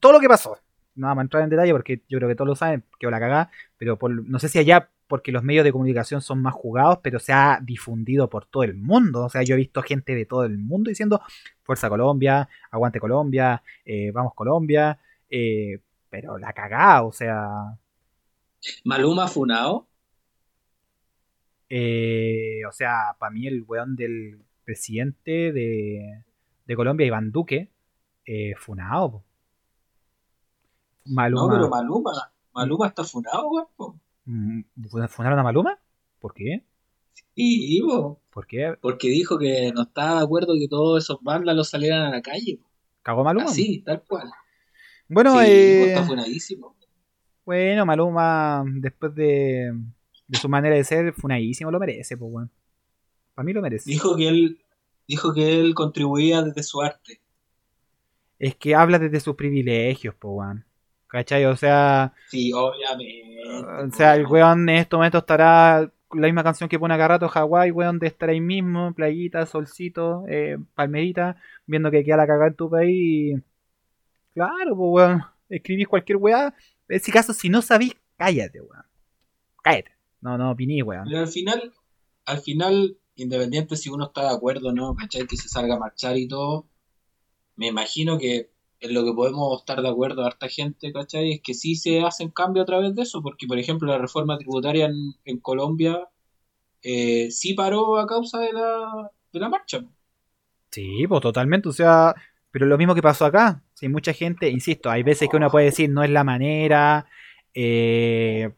todo 0.00 0.12
lo 0.12 0.20
que 0.20 0.28
pasó. 0.28 0.58
No 0.96 1.06
vamos 1.08 1.22
a 1.22 1.24
entrar 1.24 1.42
en 1.44 1.50
detalle 1.50 1.72
porque 1.72 2.02
yo 2.08 2.18
creo 2.18 2.28
que 2.28 2.34
todos 2.36 2.48
lo 2.48 2.56
saben, 2.56 2.84
quedó 2.98 3.10
la 3.10 3.20
cagada, 3.20 3.50
pero 3.78 3.98
por- 3.98 4.10
no 4.28 4.38
sé 4.38 4.48
si 4.48 4.58
allá 4.58 4.88
porque 5.06 5.32
los 5.32 5.42
medios 5.42 5.64
de 5.64 5.72
comunicación 5.72 6.22
son 6.22 6.40
más 6.40 6.54
jugados, 6.54 6.98
pero 7.02 7.18
se 7.18 7.32
ha 7.32 7.58
difundido 7.62 8.28
por 8.30 8.46
todo 8.46 8.62
el 8.62 8.74
mundo. 8.74 9.24
O 9.24 9.28
sea, 9.28 9.42
yo 9.42 9.54
he 9.54 9.58
visto 9.58 9.82
gente 9.82 10.14
de 10.14 10.24
todo 10.26 10.44
el 10.44 10.58
mundo 10.58 10.88
diciendo 10.88 11.20
Fuerza 11.62 11.88
Colombia, 11.88 12.48
Aguante 12.70 13.00
Colombia, 13.00 13.62
eh, 13.84 14.10
Vamos 14.12 14.34
Colombia, 14.34 14.98
eh, 15.30 15.78
pero 16.10 16.38
la 16.38 16.52
cagada, 16.52 17.02
o 17.04 17.12
sea, 17.12 17.76
Maluma 18.84 19.26
Funao. 19.28 19.86
Eh, 21.68 22.60
o 22.68 22.72
sea, 22.72 23.16
para 23.18 23.30
mí 23.32 23.46
el 23.46 23.62
weón 23.66 23.96
del 23.96 24.38
presidente 24.64 25.52
de, 25.52 26.22
de 26.66 26.76
Colombia, 26.76 27.06
Iván 27.06 27.32
Duque, 27.32 27.68
eh, 28.26 28.54
funao. 28.56 29.24
Po. 31.04 31.10
No, 31.10 31.14
Maluma. 31.14 31.52
pero 31.54 31.68
Maluma. 31.68 32.12
Maluma 32.54 32.86
está 32.88 33.04
funado, 33.04 33.48
weón. 33.50 33.66
po. 33.76 33.98
Mm, 34.26 34.62
¿Funaron 35.08 35.38
a 35.38 35.42
Maluma? 35.42 35.78
¿Por 36.20 36.32
qué? 36.34 36.64
Y, 37.34 37.82
po, 37.82 38.20
¿Por 38.30 38.46
qué? 38.46 38.74
porque 38.80 39.08
dijo 39.08 39.38
que 39.38 39.72
no 39.74 39.82
estaba 39.82 40.18
de 40.18 40.24
acuerdo 40.24 40.54
que 40.54 40.68
todos 40.68 41.02
esos 41.04 41.18
vándalos 41.22 41.68
salieran 41.68 42.02
a 42.06 42.10
la 42.10 42.22
calle. 42.22 42.58
po. 42.62 42.68
¿Cagó 43.02 43.24
Maluma? 43.24 43.46
Así, 43.46 43.82
tal 43.82 44.02
cual. 44.08 44.30
Bueno, 45.08 45.32
sí, 45.32 45.46
eh, 45.46 45.80
po, 45.82 45.88
está 45.88 46.04
funadísimo. 46.06 46.76
bueno, 47.44 47.84
Maluma, 47.84 48.64
después 48.66 49.14
de, 49.14 49.72
de 50.26 50.38
su 50.38 50.48
manera 50.48 50.74
de 50.76 50.84
ser, 50.84 51.12
funadísimo, 51.12 51.70
lo 51.70 51.78
merece, 51.78 52.16
pues, 52.16 52.32
weón. 52.32 52.50
Para 53.34 53.44
mí 53.44 53.52
lo 53.52 53.60
merece. 53.60 53.90
Dijo 53.90 54.16
que 54.16 54.28
él 54.28 54.60
dijo 55.06 55.34
que 55.34 55.60
él 55.60 55.74
contribuía 55.74 56.40
desde 56.42 56.62
su 56.62 56.80
arte. 56.80 57.20
Es 58.38 58.54
que 58.56 58.74
habla 58.74 58.98
desde 58.98 59.20
sus 59.20 59.34
privilegios, 59.34 60.14
pues, 60.18 60.32
weón. 60.34 60.64
¿Cachai? 61.14 61.44
O 61.44 61.54
sea, 61.54 62.12
Sí, 62.26 62.52
obviamente. 62.52 63.38
O 63.84 63.88
sea, 63.92 64.16
el 64.16 64.26
weón 64.26 64.68
en 64.68 64.78
estos 64.78 64.98
momentos 64.98 65.20
estará 65.22 65.88
la 66.12 66.26
misma 66.26 66.42
canción 66.42 66.68
que 66.68 66.76
pone 66.76 66.92
acá 66.92 67.06
rato 67.06 67.28
Hawái, 67.28 67.70
weón, 67.70 68.00
de 68.00 68.08
estar 68.08 68.30
ahí 68.30 68.40
mismo, 68.40 68.92
playita, 68.94 69.46
solcito, 69.46 70.24
eh, 70.28 70.58
palmerita, 70.74 71.36
viendo 71.66 71.92
que 71.92 72.02
queda 72.02 72.16
la 72.16 72.26
cagada 72.26 72.48
en 72.48 72.54
tu 72.56 72.68
país. 72.68 73.38
y- 73.38 73.42
Claro, 74.34 74.74
pues 74.76 74.88
weón, 74.90 75.22
escribís 75.48 75.86
cualquier 75.86 76.16
weá. 76.16 76.52
En 76.88 76.96
ese 76.96 77.12
caso, 77.12 77.32
si 77.32 77.48
no 77.48 77.62
sabís, 77.62 77.94
cállate, 78.18 78.60
weón. 78.60 78.82
Cállate. 79.62 79.92
No, 80.20 80.36
no 80.36 80.50
opiní, 80.50 80.82
weón. 80.82 81.04
Pero 81.04 81.20
al 81.20 81.28
final, 81.28 81.72
al 82.24 82.38
final, 82.40 82.96
independiente 83.14 83.76
si 83.76 83.88
uno 83.88 84.06
está 84.06 84.22
de 84.22 84.34
acuerdo 84.34 84.70
o 84.70 84.72
no, 84.72 84.96
¿cachai? 84.96 85.28
Que 85.28 85.36
se 85.36 85.48
salga 85.48 85.76
a 85.76 85.78
marchar 85.78 86.16
y 86.16 86.26
todo, 86.26 86.66
me 87.54 87.68
imagino 87.68 88.18
que 88.18 88.50
en 88.80 88.94
lo 88.94 89.04
que 89.04 89.12
podemos 89.12 89.60
estar 89.60 89.80
de 89.82 89.88
acuerdo 89.88 90.24
harta 90.24 90.48
gente, 90.48 90.92
¿cachai? 90.92 91.32
Es 91.32 91.40
que 91.42 91.54
sí 91.54 91.74
se 91.76 92.02
hacen 92.02 92.30
cambios 92.30 92.64
a 92.64 92.66
través 92.66 92.94
de 92.94 93.02
eso, 93.02 93.22
porque 93.22 93.46
por 93.46 93.58
ejemplo 93.58 93.88
la 93.88 93.98
reforma 93.98 94.38
tributaria 94.38 94.86
en, 94.86 95.14
en 95.24 95.38
Colombia 95.40 96.08
eh, 96.82 97.30
sí 97.30 97.54
paró 97.54 97.98
a 97.98 98.06
causa 98.06 98.40
de 98.40 98.52
la, 98.52 99.10
de 99.32 99.40
la 99.40 99.48
marcha. 99.48 99.84
Sí, 100.70 101.06
pues 101.06 101.20
totalmente, 101.20 101.68
o 101.68 101.72
sea, 101.72 102.14
pero 102.50 102.66
lo 102.66 102.78
mismo 102.78 102.94
que 102.94 103.02
pasó 103.02 103.24
acá. 103.26 103.62
Si 103.74 103.88
mucha 103.88 104.12
gente, 104.12 104.48
insisto, 104.50 104.90
hay 104.90 105.02
veces 105.02 105.28
que 105.28 105.36
uno 105.36 105.50
puede 105.50 105.66
decir 105.66 105.90
no 105.90 106.02
es 106.02 106.10
la 106.10 106.24
manera, 106.24 107.06
eh, 107.54 108.50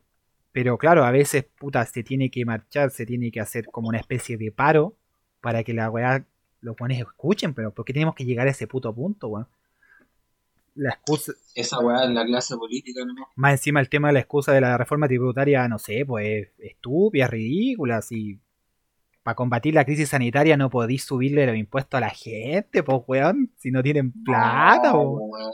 pero 0.53 0.79
claro, 0.79 1.05
a 1.05 1.11
veces, 1.11 1.45
puta, 1.45 1.85
se 1.85 2.03
tiene 2.03 2.31
que 2.31 2.45
marchar, 2.47 2.91
se 2.91 3.07
tiene 3.07 3.31
que 3.31 3.41
hacer 3.41 3.67
como 3.67 3.89
una 3.89 3.99
especie 3.99 4.39
de 4.39 4.51
paro 4.53 4.97
para 5.41 5.63
que 5.65 5.75
la 5.75 5.91
weá, 5.91 6.27
los 6.63 6.77
buenos 6.77 6.99
escuchen, 6.99 7.55
pero 7.55 7.73
¿por 7.75 7.85
qué 7.85 7.93
tenemos 7.93 8.15
que 8.15 8.25
llegar 8.25 8.49
a 8.49 8.51
ese 8.51 8.67
puto 8.67 8.95
punto, 8.95 9.29
weón? 9.29 9.49
La 10.77 10.91
excusa, 10.91 11.33
Esa 11.55 11.79
weá 11.81 12.05
en 12.05 12.15
la 12.15 12.25
clase 12.25 12.57
política, 12.57 13.01
¿no? 13.05 13.15
más 13.35 13.53
encima 13.53 13.81
el 13.81 13.89
tema 13.89 14.09
de 14.09 14.15
la 14.15 14.21
excusa 14.21 14.53
de 14.53 14.61
la 14.61 14.77
reforma 14.77 15.09
tributaria, 15.09 15.67
no 15.69 15.79
sé, 15.79 16.05
pues 16.07 16.49
es 16.59 16.71
estúpida, 16.71 17.27
ridícula, 17.27 18.03
si 18.03 18.39
para 19.23 19.35
combatir 19.35 19.75
la 19.75 19.85
crisis 19.85 20.11
sanitaria 20.11 20.57
no 20.57 20.71
podéis 20.71 21.03
subirle 21.05 21.47
los 21.47 21.57
impuestos 21.57 21.99
a 21.99 22.01
la 22.01 22.11
gente, 22.11 22.83
pues 22.83 23.01
weón, 23.07 23.53
si 23.57 23.71
no 23.71 23.83
tienen 23.83 24.13
plata, 24.23 24.93
No, 24.93 24.99
po. 24.99 25.11
weón. 25.25 25.53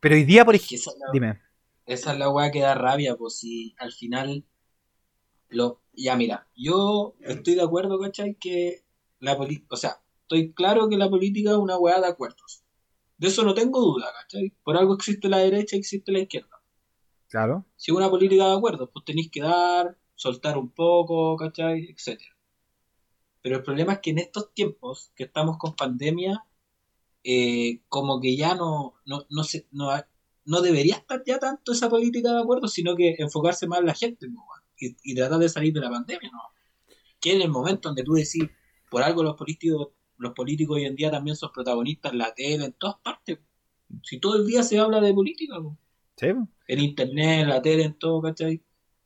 Pero 0.00 0.14
hoy 0.16 0.24
día, 0.24 0.44
por 0.44 0.54
ejemplo, 0.56 0.76
esa 0.76 0.90
es 0.90 0.96
la- 0.98 1.06
dime, 1.12 1.40
Esa 1.86 2.12
es 2.12 2.18
la 2.18 2.30
weá 2.30 2.50
que 2.50 2.60
da 2.60 2.74
rabia, 2.74 3.14
pues 3.16 3.36
si 3.38 3.74
al 3.78 3.92
final 3.92 4.44
lo 5.50 5.80
ya 5.92 6.16
mira, 6.16 6.46
yo 6.56 7.14
estoy 7.20 7.54
de 7.56 7.62
acuerdo, 7.62 8.00
¿cachai? 8.00 8.34
Que 8.36 8.82
la 9.20 9.36
política, 9.36 9.66
o 9.70 9.76
sea, 9.76 10.00
estoy 10.22 10.52
claro 10.54 10.88
que 10.88 10.96
la 10.96 11.10
política 11.10 11.50
es 11.50 11.56
una 11.58 11.76
weá 11.76 12.00
de 12.00 12.06
acuerdos. 12.06 12.61
De 13.22 13.28
eso 13.28 13.44
no 13.44 13.54
tengo 13.54 13.80
duda, 13.80 14.12
¿cachai? 14.20 14.52
Por 14.64 14.76
algo 14.76 14.94
existe 14.94 15.28
la 15.28 15.38
derecha 15.38 15.76
y 15.76 15.78
existe 15.78 16.10
la 16.10 16.18
izquierda. 16.18 16.60
claro, 17.28 17.64
Si 17.76 17.92
es 17.92 17.96
una 17.96 18.10
política 18.10 18.48
de 18.48 18.56
acuerdos, 18.56 18.90
pues 18.92 19.04
tenéis 19.04 19.30
que 19.30 19.42
dar, 19.42 19.96
soltar 20.16 20.58
un 20.58 20.70
poco, 20.70 21.36
¿cachai? 21.36 21.84
Etcétera. 21.84 22.36
Pero 23.40 23.58
el 23.58 23.62
problema 23.62 23.92
es 23.92 24.00
que 24.00 24.10
en 24.10 24.18
estos 24.18 24.52
tiempos 24.52 25.12
que 25.14 25.22
estamos 25.22 25.56
con 25.56 25.76
pandemia, 25.76 26.44
eh, 27.22 27.82
como 27.88 28.20
que 28.20 28.36
ya 28.36 28.56
no, 28.56 28.94
no, 29.06 29.24
no, 29.30 29.44
se, 29.44 29.68
no, 29.70 29.90
no 30.44 30.60
debería 30.60 30.96
estar 30.96 31.22
ya 31.24 31.38
tanto 31.38 31.70
esa 31.70 31.88
política 31.88 32.32
de 32.32 32.40
acuerdo, 32.40 32.66
sino 32.66 32.96
que 32.96 33.14
enfocarse 33.20 33.68
más 33.68 33.78
en 33.78 33.86
la 33.86 33.94
gente 33.94 34.26
¿no? 34.28 34.44
y, 34.76 34.96
y, 35.04 35.14
tratar 35.14 35.38
de 35.38 35.48
salir 35.48 35.72
de 35.72 35.80
la 35.80 35.90
pandemia. 35.90 36.28
¿no? 36.32 36.40
Que 37.20 37.36
en 37.36 37.42
el 37.42 37.50
momento 37.50 37.88
donde 37.88 38.02
tú 38.02 38.14
decís, 38.14 38.50
por 38.90 39.04
algo 39.04 39.22
los 39.22 39.36
políticos, 39.36 39.90
los 40.22 40.32
políticos 40.32 40.76
hoy 40.76 40.84
en 40.84 40.96
día 40.96 41.10
también 41.10 41.36
son 41.36 41.50
protagonistas 41.52 42.12
en 42.12 42.18
la 42.18 42.32
tele, 42.34 42.64
en 42.66 42.72
todas 42.72 42.96
partes. 43.02 43.38
Si 44.02 44.20
todo 44.20 44.36
el 44.36 44.46
día 44.46 44.62
se 44.62 44.78
habla 44.78 45.00
de 45.00 45.12
política, 45.12 45.56
en 46.20 46.78
internet, 46.78 47.42
en 47.42 47.48
la 47.48 47.60
tele, 47.60 47.84
en 47.84 47.94
todo, 47.94 48.22
¿cachai? 48.22 48.62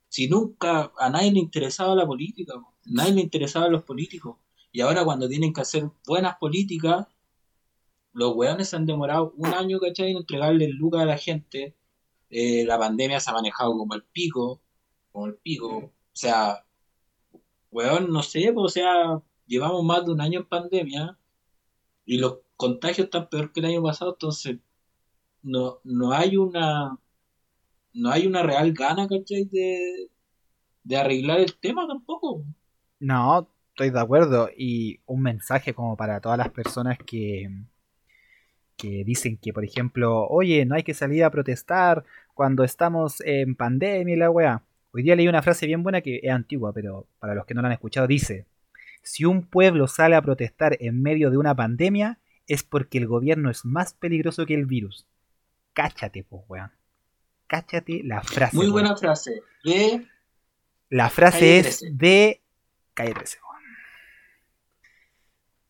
Si 0.09 0.29
nunca 0.29 0.91
a 0.97 1.09
nadie 1.09 1.31
le 1.31 1.39
interesaba 1.39 1.95
la 1.95 2.05
política, 2.05 2.53
¿no? 2.55 2.73
nadie 2.85 3.13
le 3.13 3.21
interesaba 3.21 3.67
los 3.67 3.83
políticos. 3.83 4.37
Y 4.71 4.81
ahora 4.81 5.03
cuando 5.03 5.27
tienen 5.27 5.53
que 5.53 5.61
hacer 5.61 5.89
buenas 6.05 6.37
políticas, 6.37 7.07
los 8.13 8.35
weones 8.35 8.69
se 8.69 8.75
han 8.75 8.85
demorado 8.85 9.33
un 9.37 9.47
año, 9.47 9.79
¿cachai? 9.79 10.11
En 10.11 10.17
entregarle 10.17 10.65
el 10.65 10.71
lucas 10.71 11.01
a 11.01 11.05
la 11.05 11.17
gente. 11.17 11.75
Eh, 12.29 12.63
la 12.65 12.77
pandemia 12.77 13.19
se 13.19 13.29
ha 13.29 13.33
manejado 13.33 13.77
como 13.77 13.95
el 13.95 14.03
pico, 14.03 14.61
como 15.11 15.27
el 15.27 15.35
pico. 15.35 15.77
O 15.77 15.91
sea, 16.13 16.63
weón, 17.71 18.11
no 18.11 18.23
sé, 18.23 18.53
o 18.55 18.69
sea, 18.69 19.21
llevamos 19.47 19.83
más 19.83 20.05
de 20.05 20.11
un 20.11 20.21
año 20.21 20.39
en 20.41 20.45
pandemia 20.45 21.17
y 22.05 22.17
los 22.19 22.39
contagios 22.55 23.05
están 23.05 23.29
peor 23.29 23.51
que 23.51 23.59
el 23.61 23.67
año 23.67 23.83
pasado, 23.83 24.11
entonces 24.13 24.57
no, 25.43 25.79
no 25.83 26.11
hay 26.13 26.37
una 26.37 26.97
no 27.93 28.11
hay 28.11 28.27
una 28.27 28.43
real 28.43 28.73
gana, 28.73 29.07
¿cachai? 29.07 29.45
De, 29.45 30.09
de 30.83 30.97
arreglar 30.97 31.39
el 31.39 31.55
tema 31.57 31.87
tampoco. 31.87 32.43
No, 32.99 33.49
estoy 33.69 33.89
de 33.89 33.99
acuerdo. 33.99 34.49
Y 34.55 34.99
un 35.05 35.21
mensaje 35.21 35.73
como 35.73 35.97
para 35.97 36.21
todas 36.21 36.37
las 36.37 36.49
personas 36.49 36.97
que, 36.99 37.49
que 38.75 39.03
dicen 39.03 39.37
que, 39.37 39.53
por 39.53 39.65
ejemplo, 39.65 40.27
oye, 40.27 40.65
no 40.65 40.75
hay 40.75 40.83
que 40.83 40.93
salir 40.93 41.23
a 41.23 41.31
protestar 41.31 42.05
cuando 42.33 42.63
estamos 42.63 43.21
en 43.21 43.55
pandemia 43.55 44.15
y 44.15 44.17
la 44.17 44.29
weá. 44.29 44.63
Hoy 44.91 45.03
día 45.03 45.15
leí 45.15 45.27
una 45.27 45.41
frase 45.41 45.65
bien 45.65 45.83
buena 45.83 46.01
que 46.01 46.19
es 46.23 46.31
antigua, 46.31 46.71
pero 46.73 47.07
para 47.19 47.35
los 47.35 47.45
que 47.45 47.53
no 47.53 47.61
la 47.61 47.69
han 47.69 47.73
escuchado, 47.73 48.07
dice: 48.07 48.45
Si 49.07 49.23
un 49.25 49.43
pueblo 49.47 49.87
sale 49.87 50.15
a 50.15 50.21
protestar 50.21 50.75
en 50.81 51.01
medio 51.01 51.31
de 51.31 51.37
una 51.37 51.55
pandemia, 51.55 52.19
es 52.45 52.63
porque 52.63 52.97
el 52.97 53.07
gobierno 53.07 53.49
es 53.49 53.63
más 53.63 53.93
peligroso 53.93 54.45
que 54.45 54.53
el 54.53 54.65
virus. 54.65 55.07
Cáchate, 55.73 56.23
pues, 56.23 56.43
weón. 56.49 56.71
Cáchate 57.47 58.01
la 58.03 58.21
frase. 58.21 58.55
Muy 58.55 58.65
weón. 58.65 58.73
buena 58.73 58.97
frase. 58.97 59.41
De 59.63 60.05
La 60.89 61.09
frase 61.09 61.39
Calle 61.39 61.59
es 61.59 61.79
13. 61.79 61.95
de 61.95 62.41
Calle 62.93 63.13
13. 63.13 63.37
weón. 63.41 63.63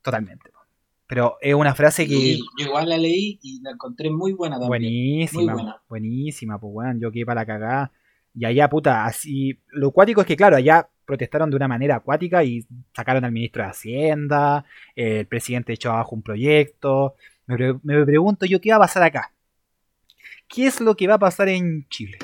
Totalmente. 0.02 0.50
weón. 0.54 0.68
Pero 1.06 1.38
es 1.40 1.54
una 1.54 1.76
frase 1.76 2.08
que. 2.08 2.14
y 2.16 2.38
yo 2.60 2.66
igual 2.66 2.90
la 2.90 2.98
leí 2.98 3.40
y 3.44 3.62
la 3.62 3.72
encontré 3.72 4.10
muy 4.10 4.34
buena 4.34 4.56
también. 4.56 4.70
Buenísima, 4.70 5.42
Muy 5.44 5.54
buena. 5.54 5.82
buenísima, 5.88 6.60
pues 6.60 6.72
weón, 6.74 7.00
yo 7.00 7.12
quedé 7.12 7.26
para 7.26 7.42
la 7.42 7.46
cagada. 7.46 7.92
Y 8.34 8.46
allá, 8.46 8.68
puta, 8.70 9.06
así. 9.06 9.60
Lo 9.68 9.92
cuático 9.92 10.22
es 10.22 10.28
que, 10.28 10.36
claro, 10.36 10.56
allá 10.58 10.90
protestaron 11.08 11.50
de 11.50 11.56
una 11.56 11.68
manera 11.68 11.96
acuática 11.96 12.44
y 12.44 12.68
sacaron 12.94 13.26
al 13.26 13.32
ministro 13.32 13.64
de 13.64 13.70
Hacienda, 13.70 14.66
el 14.96 15.26
presidente 15.26 15.74
echó 15.74 15.92
abajo 15.92 16.14
un 16.16 16.22
proyecto. 16.22 17.16
Me, 17.48 17.56
pre- 17.56 17.80
me 17.82 18.06
pregunto 18.06 18.46
yo, 18.46 18.60
¿qué 18.62 18.70
va 18.72 18.76
a 18.76 18.80
pasar 18.82 19.04
acá? 19.04 19.34
¿Qué 20.48 20.68
es 20.68 20.80
lo 20.82 20.96
que 20.96 21.08
va 21.08 21.16
a 21.16 21.20
pasar 21.20 21.48
en 21.50 21.88
Chile? 21.90 22.18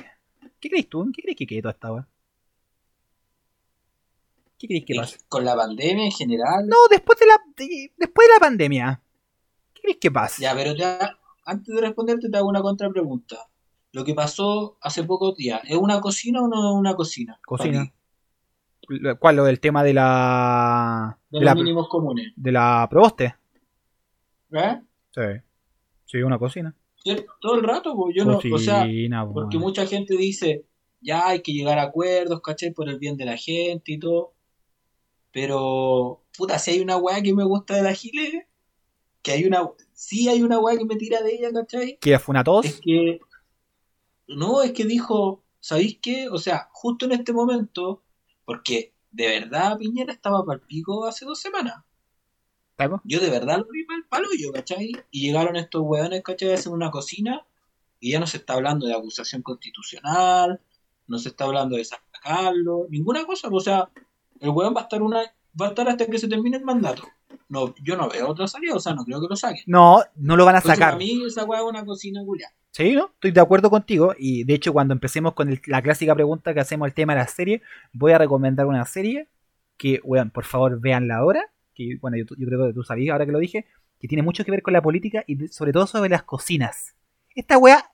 ¿Qué 0.60 0.70
crees 0.70 0.88
tú? 0.90 1.10
¿Qué 1.16 1.22
crees 1.24 1.38
que 1.38 1.48
quede 1.48 1.62
toda 1.62 1.74
esta? 1.74 2.08
¿Qué 4.60 4.68
crees 4.68 4.86
que 4.86 4.96
pasa? 4.96 5.18
Con 5.28 5.44
la 5.46 5.56
pandemia 5.56 6.06
en 6.06 6.12
general. 6.12 6.68
No, 6.68 6.78
después 6.90 7.18
de 7.20 7.26
la, 7.26 7.36
de- 7.58 7.92
después 7.98 8.28
de 8.28 8.34
la 8.34 8.40
pandemia. 8.40 9.02
¿Qué 9.74 9.82
crees 9.82 9.98
que 9.98 10.12
pasa? 10.12 10.42
Ya, 10.42 10.54
pero 10.56 10.74
ya, 10.76 11.18
antes 11.46 11.74
de 11.74 11.82
responderte 11.82 12.30
te 12.30 12.38
hago 12.38 12.48
una 12.50 12.62
contrapregunta. 12.62 13.38
Lo 13.92 14.04
que 14.04 14.14
pasó 14.14 14.78
hace 14.82 15.04
pocos 15.04 15.36
días, 15.36 15.62
¿es 15.66 15.78
una 15.78 16.02
cocina 16.02 16.42
o 16.42 16.48
no 16.48 16.72
es 16.74 16.80
una 16.80 16.96
cocina? 16.96 17.40
Cocina. 17.46 17.92
¿Cuál? 19.20 19.36
Lo 19.36 19.46
del 19.46 19.60
tema 19.60 19.84
de 19.84 19.94
la. 19.94 21.18
De 21.30 21.40
De 21.40 21.46
los 21.46 21.56
la, 21.56 21.56
mínimos 21.56 21.88
comunes. 21.90 22.34
de 22.36 22.52
la 22.52 22.88
proboste. 22.90 23.36
¿Eh? 24.52 24.82
Sí. 25.12 25.22
Sí, 26.06 26.22
una 26.22 26.38
cocina. 26.38 26.76
Todo 27.42 27.56
el 27.56 27.64
rato, 27.64 27.96
pues 27.96 28.16
yo 28.16 28.24
no, 28.24 28.38
o 28.38 28.58
sea, 28.60 28.86
po, 29.26 29.34
porque 29.34 29.58
mucha 29.58 29.86
gente 29.86 30.16
dice, 30.16 30.66
ya 31.02 31.28
hay 31.28 31.42
que 31.42 31.52
llegar 31.52 31.78
a 31.80 31.84
acuerdos, 31.84 32.42
¿cachai? 32.42 32.72
Por 32.72 32.88
el 32.88 32.98
bien 32.98 33.18
de 33.18 33.26
la 33.26 33.36
gente 33.36 33.92
y 33.94 34.00
todo. 34.00 34.34
Pero, 35.32 36.24
puta, 36.38 36.60
si 36.60 36.72
hay 36.72 36.80
una 36.80 36.98
weá 36.98 37.22
que 37.22 37.34
me 37.34 37.44
gusta 37.44 37.76
de 37.76 37.82
la 37.82 37.94
Gile, 37.94 38.48
que 39.22 39.32
hay 39.32 39.46
una, 39.46 39.68
sí 39.94 40.30
hay 40.30 40.44
una 40.44 40.60
weá 40.60 40.78
que 40.78 40.86
me 40.86 40.96
tira 40.96 41.22
de 41.22 41.34
ella, 41.34 41.52
¿cachai? 41.52 41.98
¿Qué 42.00 42.18
fue 42.20 42.34
una 42.34 42.44
tos? 42.44 42.66
Es 42.66 42.80
que, 42.80 43.20
no, 44.28 44.62
es 44.62 44.72
que 44.72 44.86
dijo, 44.86 45.44
¿sabéis 45.60 45.98
qué? 46.02 46.30
O 46.30 46.38
sea, 46.38 46.70
justo 46.72 47.06
en 47.06 47.14
este 47.14 47.34
momento, 47.34 48.03
porque 48.46 48.94
de 49.12 49.28
verdad 49.28 49.78
Piñera 49.78 50.14
estaba 50.14 50.44
para 50.46 50.60
el 50.60 50.66
pico 50.66 51.06
hace 51.06 51.26
dos 51.26 51.40
semanas. 51.40 51.84
Yo 53.04 53.20
de 53.20 53.30
verdad 53.30 53.60
lo 53.60 53.68
vi 53.72 53.86
para 53.86 54.00
el 54.00 54.06
palo 54.06 54.28
yo, 54.38 54.52
¿cachai? 54.52 54.92
Y 55.12 55.22
llegaron 55.22 55.56
estos 55.56 55.82
weones, 55.84 56.24
¿cachai? 56.24 56.52
A 56.52 56.56
hacer 56.56 56.72
una 56.72 56.92
cocina 56.92 57.46
y 58.00 58.12
ya 58.12 58.20
no 58.20 58.28
se 58.28 58.38
está 58.38 58.54
hablando 58.54 58.88
de 58.88 58.94
acusación 58.94 59.42
constitucional, 59.44 60.60
no 61.08 61.20
se 61.20 61.30
está 61.30 61.46
hablando 61.46 61.78
de 61.78 61.86
sacarlo, 61.86 62.88
ninguna 62.90 63.26
cosa. 63.26 63.50
O 63.52 63.60
sea, 63.60 63.90
el 64.40 64.50
weón 64.50 64.76
va 64.76 64.82
a 64.82 64.84
estar 64.84 65.02
una, 65.02 65.20
va 65.60 65.68
a 65.68 65.70
estar 65.70 65.88
hasta 65.88 66.08
que 66.08 66.20
se 66.20 66.28
termine 66.28 66.58
el 66.58 66.66
mandato. 66.66 67.08
No, 67.50 67.74
yo 67.84 67.96
no 67.98 68.10
veo 68.10 68.28
otra 68.30 68.48
salida, 68.48 68.76
o 68.76 68.80
sea, 68.80 68.94
no 68.94 69.04
creo 69.06 69.22
que 69.22 69.28
lo 69.30 69.36
saquen. 69.36 69.64
No, 69.68 70.02
no 70.16 70.36
lo 70.36 70.46
van 70.46 70.56
a 70.56 70.58
Entonces, 70.60 70.78
sacar. 70.80 70.94
para 70.94 70.98
mí 71.06 71.22
esa 71.26 71.44
weá 71.46 71.60
es 71.62 71.66
una 71.66 71.86
cocina 71.86 72.22
culia. 72.26 72.50
Sí, 72.72 72.94
¿no? 72.94 73.12
Estoy 73.14 73.32
de 73.32 73.42
acuerdo 73.42 73.70
contigo. 73.70 74.16
Y 74.18 74.44
de 74.46 74.54
hecho, 74.56 74.74
cuando 74.74 74.94
empecemos 74.94 75.34
con 75.34 75.50
el- 75.50 75.62
la 75.68 75.82
clásica 75.82 76.16
pregunta 76.16 76.54
que 76.54 76.60
hacemos 76.60 76.88
el 76.88 76.94
tema 76.94 77.14
de 77.14 77.20
la 77.20 77.28
serie, 77.28 77.62
voy 77.92 78.14
a 78.14 78.18
recomendar 78.18 78.66
una 78.66 78.84
serie 78.86 79.30
que, 79.78 80.00
weón, 80.04 80.32
por 80.32 80.46
favor, 80.46 80.80
véanla 80.80 81.18
ahora. 81.18 81.52
Que, 81.76 81.98
bueno, 82.02 82.18
yo, 82.18 82.26
yo 82.38 82.48
creo 82.48 82.68
que 82.68 82.74
tú 82.74 82.84
sabías 82.84 83.14
ahora 83.14 83.26
que 83.26 83.32
lo 83.32 83.40
dije, 83.40 83.66
que 84.00 84.08
tiene 84.08 84.24
mucho 84.24 84.44
que 84.44 84.52
ver 84.52 84.62
con 84.64 84.74
la 84.74 84.82
política 84.82 85.24
y 85.28 85.48
sobre 85.50 85.72
todo 85.72 85.86
sobre 85.88 86.10
las 86.10 86.24
cocinas. 86.24 86.96
Esta 87.36 87.58
weá, 87.58 87.92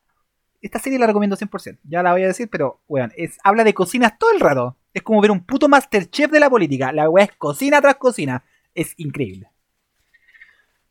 esta 0.62 0.80
serie 0.80 0.98
la 1.00 1.08
recomiendo 1.08 1.36
100%. 1.38 1.80
Ya 1.84 2.02
la 2.04 2.12
voy 2.14 2.24
a 2.24 2.28
decir, 2.28 2.50
pero, 2.50 2.82
weón, 2.88 3.12
es, 3.18 3.38
habla 3.44 3.64
de 3.64 3.74
cocinas 3.74 4.18
todo 4.18 4.32
el 4.32 4.40
rato. 4.40 4.78
Es 4.94 5.04
como 5.04 5.22
ver 5.22 5.32
un 5.32 5.46
puto 5.46 5.68
Masterchef 5.70 6.32
de 6.32 6.40
la 6.40 6.50
política. 6.50 6.92
La 6.92 7.10
weá 7.10 7.26
es 7.26 7.32
cocina 7.38 7.80
tras 7.82 7.96
cocina. 7.98 8.44
Es 8.80 8.94
increíble. 8.98 9.50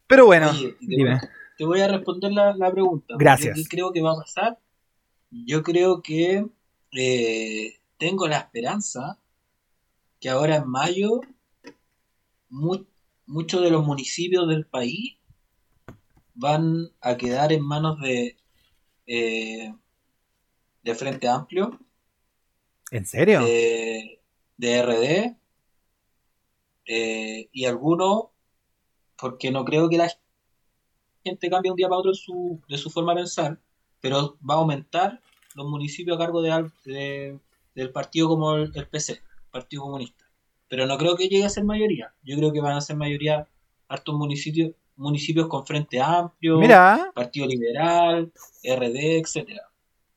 Pero 0.07 0.27
bueno, 0.27 0.51
Oye, 0.51 0.72
te, 0.72 0.87
dime. 0.87 1.20
te 1.57 1.64
voy 1.64 1.81
a 1.81 1.88
responder 1.88 2.33
la, 2.33 2.55
la 2.55 2.70
pregunta. 2.70 3.14
Gracias. 3.18 3.57
¿Qué 3.57 3.64
creo 3.77 3.92
que 3.92 4.01
va 4.03 4.12
a 4.12 4.16
pasar? 4.16 4.59
Yo 5.31 5.62
creo 5.62 6.03
que 6.03 6.46
eh, 6.92 7.79
tengo 7.98 8.29
la 8.29 8.38
esperanza 8.38 9.18
que 10.20 10.29
ahora 10.31 10.57
en 10.57 10.68
mayo 10.68 11.20
mu- 12.48 12.87
muchos 13.27 13.62
de 13.62 13.70
los 13.70 13.85
municipios 13.87 14.48
del 14.48 14.66
país 14.66 15.16
van 16.35 16.90
a 17.01 17.16
quedar 17.16 17.53
en 17.53 17.62
manos 17.62 18.01
de, 18.01 18.37
eh, 19.07 19.74
de 20.83 20.94
Frente 20.94 21.29
Amplio, 21.29 21.79
¿En 22.90 23.05
serio? 23.07 23.40
de, 23.40 24.20
de 24.57 24.74
RD 24.83 25.38
eh, 26.88 27.48
y 27.53 27.66
algunos, 27.66 28.27
porque 29.20 29.51
no 29.53 29.64
creo 29.64 29.88
que 29.90 29.98
la 29.98 30.09
gente 31.24 31.51
cambie 31.51 31.70
un 31.70 31.77
día 31.77 31.88
para 31.88 31.98
otro 32.01 32.14
su, 32.14 32.61
de 32.68 32.79
su 32.79 32.90
forma 32.90 33.12
de 33.12 33.20
pensar, 33.22 33.59
pero 34.01 34.38
va 34.48 34.55
a 34.55 34.59
aumentar 34.59 35.20
los 35.55 35.66
municipios 35.68 36.16
a 36.16 36.20
cargo 36.20 36.42
de, 36.42 36.70
de- 36.85 37.38
del 37.74 37.90
partido 37.92 38.29
como 38.29 38.55
el, 38.55 38.72
el 38.74 38.88
PC, 38.88 39.20
Partido 39.51 39.83
Comunista. 39.83 40.24
Pero 40.68 40.87
no 40.87 40.99
creo 40.99 41.16
que 41.16 41.28
llegue 41.28 41.45
a 41.45 41.49
ser 41.51 41.64
mayoría. 41.64 42.14
Yo 42.22 42.36
creo 42.36 42.53
que 42.53 42.61
van 42.61 42.76
a 42.76 42.80
ser 42.80 42.97
mayoría 42.97 43.49
hartos 43.89 44.14
municipios, 44.14 44.72
municipios 44.97 45.49
con 45.49 45.64
Frente 45.66 46.01
Amplio, 46.01 46.59
Mira, 46.59 47.11
Partido 47.14 47.47
Liberal, 47.47 48.32
RD, 48.62 49.18
etcétera. 49.18 49.62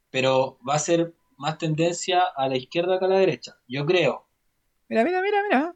Pero 0.09 0.57
va 0.67 0.75
a 0.75 0.79
ser 0.79 1.13
más 1.37 1.57
tendencia 1.57 2.23
a 2.35 2.47
la 2.49 2.57
izquierda 2.57 2.99
que 2.99 3.05
a 3.05 3.07
la 3.07 3.17
derecha. 3.17 3.57
Yo 3.67 3.85
creo. 3.85 4.25
mira, 4.89 5.03
mira, 5.03 5.21
mira, 5.21 5.43
mira. 5.43 5.75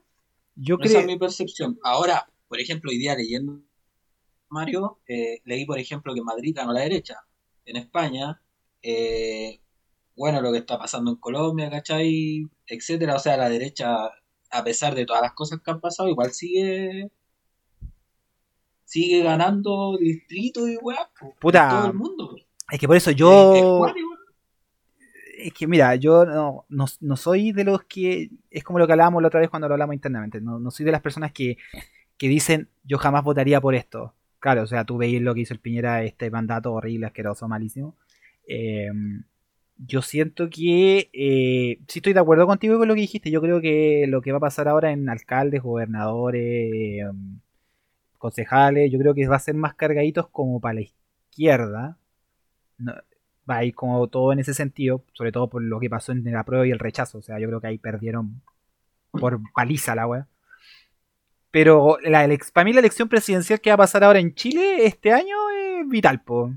Yo 0.56 0.76
Esa 0.80 0.84
creo. 0.89 0.99
es 1.01 1.06
mi 1.08 1.18
percepción. 1.20 1.80
Ahora, 1.84 2.28
por 2.47 2.60
ejemplo, 2.60 2.91
hoy 2.91 2.97
día 2.97 3.16
leyendo 3.16 3.60
Mario, 4.49 4.99
eh, 5.08 5.41
leí, 5.45 5.66
por 5.66 5.80
ejemplo, 5.80 6.14
que 6.14 6.22
Madrid 6.22 6.53
ganó 6.56 6.72
la 6.74 6.82
derecha. 6.82 7.18
En 7.66 7.76
España, 7.78 8.41
eh, 8.82 9.60
bueno, 10.16 10.41
lo 10.41 10.51
que 10.51 10.60
está 10.60 10.78
pasando 10.78 11.12
en 11.12 11.18
Colombia, 11.18 11.70
¿cachai? 11.70 12.47
Etcétera. 12.68 13.16
O 13.16 13.20
sea, 13.20 13.36
la 13.38 13.49
derecha, 13.49 13.95
a 14.51 14.64
pesar 14.64 14.95
de 14.95 15.06
todas 15.06 15.22
las 15.24 15.34
cosas 15.34 15.60
que 15.64 15.72
han 15.72 15.82
pasado, 15.82 16.08
igual 16.10 16.32
sigue 16.32 17.10
sigue 18.86 19.24
ganando 19.24 19.97
distritos 19.99 20.70
y 20.70 20.78
weá, 20.78 21.10
Puta, 21.39 21.70
todo 21.70 21.88
el 21.88 21.93
mundo. 21.95 22.36
Es 22.72 22.80
que 22.80 22.88
por 22.88 22.95
eso 22.95 23.10
Eh, 23.10 23.14
es 23.14 23.18
yo. 23.20 23.86
Es 25.48 25.54
que 25.54 25.68
mira, 25.68 25.96
yo 25.96 26.26
no, 26.26 26.66
no, 26.70 26.86
no 27.02 27.16
soy 27.18 27.52
de 27.52 27.64
los 27.64 27.84
que. 27.84 28.32
Es 28.50 28.64
como 28.64 28.80
lo 28.80 28.88
que 28.88 28.93
hablábamos 28.93 29.22
la 29.22 29.28
otra 29.28 29.39
vez 29.39 29.50
cuando 29.50 29.68
lo 29.68 29.76
hablamos 29.76 29.93
internamente. 29.93 30.41
No, 30.41 30.60
no 30.60 30.72
soy 30.72 30.86
de 30.86 30.91
las 30.91 31.02
personas 31.02 31.32
que, 31.32 31.58
que 32.18 32.28
dicen 32.30 32.70
yo 32.84 32.98
jamás 32.98 33.24
votaría 33.24 33.62
por 33.62 33.76
esto. 33.76 34.14
Claro, 34.39 34.64
o 34.64 34.68
sea, 34.68 34.86
tú 34.86 34.98
veis 34.98 35.22
lo 35.22 35.34
que 35.36 35.41
hizo 35.41 35.54
el 35.54 35.60
Piñera, 35.60 36.04
este 36.04 36.32
mandato 36.32 36.74
horrible, 36.74 37.08
asqueroso, 37.08 37.48
malísimo. 37.48 37.96
Eh, 38.48 38.89
yo 39.78 40.02
siento 40.02 40.50
que 40.50 41.10
eh, 41.14 41.80
sí 41.88 42.00
estoy 42.00 42.14
de 42.14 42.20
acuerdo 42.20 42.48
contigo 42.48 42.78
con 42.78 42.88
lo 42.88 42.96
que 42.96 43.02
dijiste. 43.02 43.32
Yo 43.32 43.41
creo 43.41 43.62
que 43.62 44.06
lo 44.08 44.22
que 44.22 44.32
va 44.32 44.38
a 44.38 44.41
pasar 44.41 44.68
ahora 44.68 44.91
en 44.91 45.10
alcaldes, 45.10 45.62
gobernadores, 45.62 46.41
eh, 46.41 47.04
concejales, 48.18 48.91
yo 48.91 49.00
creo 49.00 49.14
que 49.14 49.28
va 49.28 49.36
a 49.38 49.39
ser 49.39 49.56
más 49.56 49.76
cargaditos 49.76 50.28
como 50.30 50.60
para 50.60 50.76
la 50.76 50.82
izquierda. 50.82 51.98
No, 52.78 52.93
va 53.50 53.58
a 53.58 53.64
ir 53.66 53.76
como 53.76 54.08
todo 54.08 54.34
en 54.34 54.39
ese 54.39 54.54
sentido, 54.54 55.04
sobre 55.14 55.32
todo 55.32 55.50
por 55.50 55.62
lo 55.62 55.80
que 55.80 55.89
pasó 55.89 56.12
en 56.12 56.24
la 56.24 56.43
prueba 56.43 56.68
y 56.68 56.72
el 56.72 56.80
rechazo. 56.80 57.20
O 57.20 57.22
sea, 57.22 57.39
yo 57.39 57.48
creo 57.48 57.62
que 57.62 57.68
ahí 57.68 57.78
perdieron 57.78 58.41
por 59.12 59.39
paliza 59.54 59.96
la 59.96 60.08
wea. 60.08 60.28
Pero 61.52 61.98
la, 62.04 62.28
para 62.54 62.66
mí 62.66 62.74
la 62.74 62.80
elección 62.80 63.08
presidencial 63.08 63.62
que 63.62 63.70
va 63.70 63.76
a 63.76 63.78
pasar 63.78 64.04
ahora 64.04 64.20
en 64.20 64.34
Chile 64.36 64.86
este 64.86 65.14
año 65.14 65.36
es 65.52 65.88
vital, 65.88 66.22
po. 66.22 66.54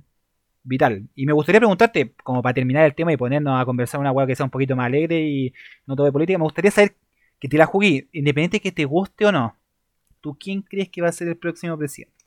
Vital. 0.64 1.08
Y 1.14 1.24
me 1.24 1.32
gustaría 1.32 1.60
preguntarte, 1.60 2.14
como 2.24 2.42
para 2.42 2.54
terminar 2.54 2.84
el 2.84 2.94
tema 2.94 3.12
y 3.12 3.16
ponernos 3.16 3.60
a 3.60 3.64
conversar 3.64 4.00
una 4.00 4.12
wea 4.12 4.26
que 4.26 4.34
sea 4.36 4.44
un 4.44 4.50
poquito 4.50 4.76
más 4.76 4.86
alegre 4.86 5.20
y 5.20 5.54
no 5.86 5.94
todo 5.94 6.06
de 6.06 6.12
política, 6.12 6.38
me 6.38 6.44
gustaría 6.44 6.70
saber 6.70 6.96
que 7.38 7.48
te 7.48 7.56
la 7.56 7.66
jugué, 7.66 8.08
independiente 8.12 8.56
de 8.56 8.60
que 8.60 8.72
te 8.72 8.84
guste 8.84 9.26
o 9.26 9.32
no. 9.32 9.56
¿Tú 10.20 10.36
quién 10.38 10.62
crees 10.62 10.88
que 10.88 11.00
va 11.00 11.08
a 11.08 11.12
ser 11.12 11.28
el 11.28 11.36
próximo 11.36 11.78
presidente? 11.78 12.17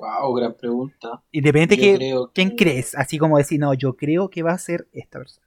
Wow, 0.00 0.34
gran 0.34 0.54
pregunta. 0.54 1.22
Independiente 1.30 1.76
que, 1.76 2.16
¿quién 2.32 2.56
crees? 2.56 2.94
Así 2.94 3.18
como 3.18 3.36
decir, 3.38 3.60
no, 3.60 3.74
yo 3.74 3.96
creo 3.96 4.30
que 4.30 4.42
va 4.42 4.52
a 4.52 4.58
ser 4.58 4.88
esta 4.92 5.18
persona. 5.18 5.46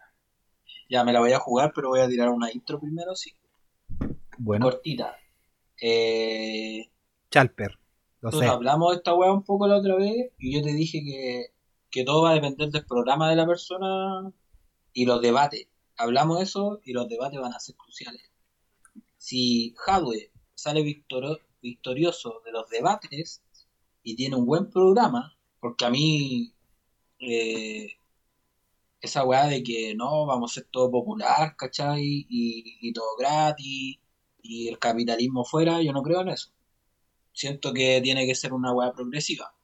Ya 0.90 1.04
me 1.04 1.12
la 1.12 1.20
voy 1.22 1.32
a 1.32 1.40
jugar, 1.40 1.72
pero 1.74 1.90
voy 1.90 2.02
a 2.02 2.08
tirar 2.08 2.30
una 2.30 2.52
intro 2.52 2.80
primero, 2.80 3.16
sí. 3.16 3.34
Bueno, 4.38 4.66
Cortita. 4.70 5.16
Eh, 5.82 6.90
Chalper, 7.32 7.78
lo 8.22 8.32
sé. 8.32 8.46
hablamos 8.46 8.92
de 8.92 8.98
esta 8.98 9.14
weá 9.14 9.32
un 9.32 9.44
poco 9.44 9.68
la 9.68 9.78
otra 9.78 9.96
vez 9.96 10.32
y 10.38 10.56
yo 10.56 10.62
te 10.64 10.72
dije 10.74 11.04
que, 11.04 11.46
que 11.90 12.04
todo 12.04 12.24
va 12.24 12.32
a 12.32 12.36
depender 12.36 12.70
del 12.70 12.86
programa 12.86 13.30
de 13.30 13.36
la 13.36 13.46
persona 13.48 14.32
y 14.94 15.06
los 15.06 15.22
debates. 15.22 15.68
Hablamos 15.98 16.38
de 16.38 16.44
eso 16.46 16.80
y 16.84 16.94
los 16.94 17.10
debates 17.10 17.40
van 17.40 17.54
a 17.54 17.60
ser 17.60 17.76
cruciales. 17.76 18.30
Si 19.18 19.74
Hadwe 19.86 20.32
sale 20.56 20.82
victoro- 20.84 21.40
victorioso 21.62 22.42
de 22.46 22.52
los 22.52 22.70
debates 22.70 23.43
y 24.04 24.16
tiene 24.16 24.36
un 24.36 24.46
buen 24.46 24.70
programa, 24.70 25.38
porque 25.60 25.86
a 25.86 25.90
mí 25.90 26.54
eh, 27.20 27.98
esa 29.02 29.26
weá 29.26 29.48
de 29.48 29.64
que 29.64 29.96
no, 29.96 30.26
vamos 30.26 30.52
a 30.52 30.56
ser 30.56 30.68
todo 30.72 30.92
popular, 30.92 31.56
¿cachai? 31.58 32.26
Y, 32.30 32.94
todo 32.94 33.16
gratis 33.18 34.00
y 34.42 34.68
el 34.70 34.80
capitalismo 34.80 35.46
fuera, 35.46 35.82
yo 35.82 35.94
no 35.94 36.04
creo 36.04 36.22
en 36.22 36.30
eso. 36.30 36.52
Siento 37.34 37.74
que 37.74 38.02
tiene 38.02 38.26
que 38.28 38.36
ser 38.36 38.54
una 38.54 38.74
weá 38.74 38.94
progresiva. 38.94 39.56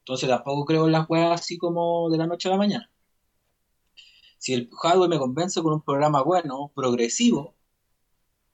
Entonces 0.00 0.28
tampoco 0.28 0.64
creo 0.64 0.86
en 0.86 0.92
las 0.92 1.08
weas 1.08 1.40
así 1.40 1.58
como 1.58 2.10
de 2.10 2.18
la 2.18 2.26
noche 2.26 2.48
a 2.48 2.52
la 2.52 2.58
mañana. 2.58 2.90
Si 4.38 4.54
el 4.54 4.70
hardware 4.82 5.10
me 5.10 5.18
convence 5.18 5.62
con 5.62 5.74
un 5.74 5.82
programa 5.82 6.22
bueno, 6.22 6.72
progresivo, 6.74 7.54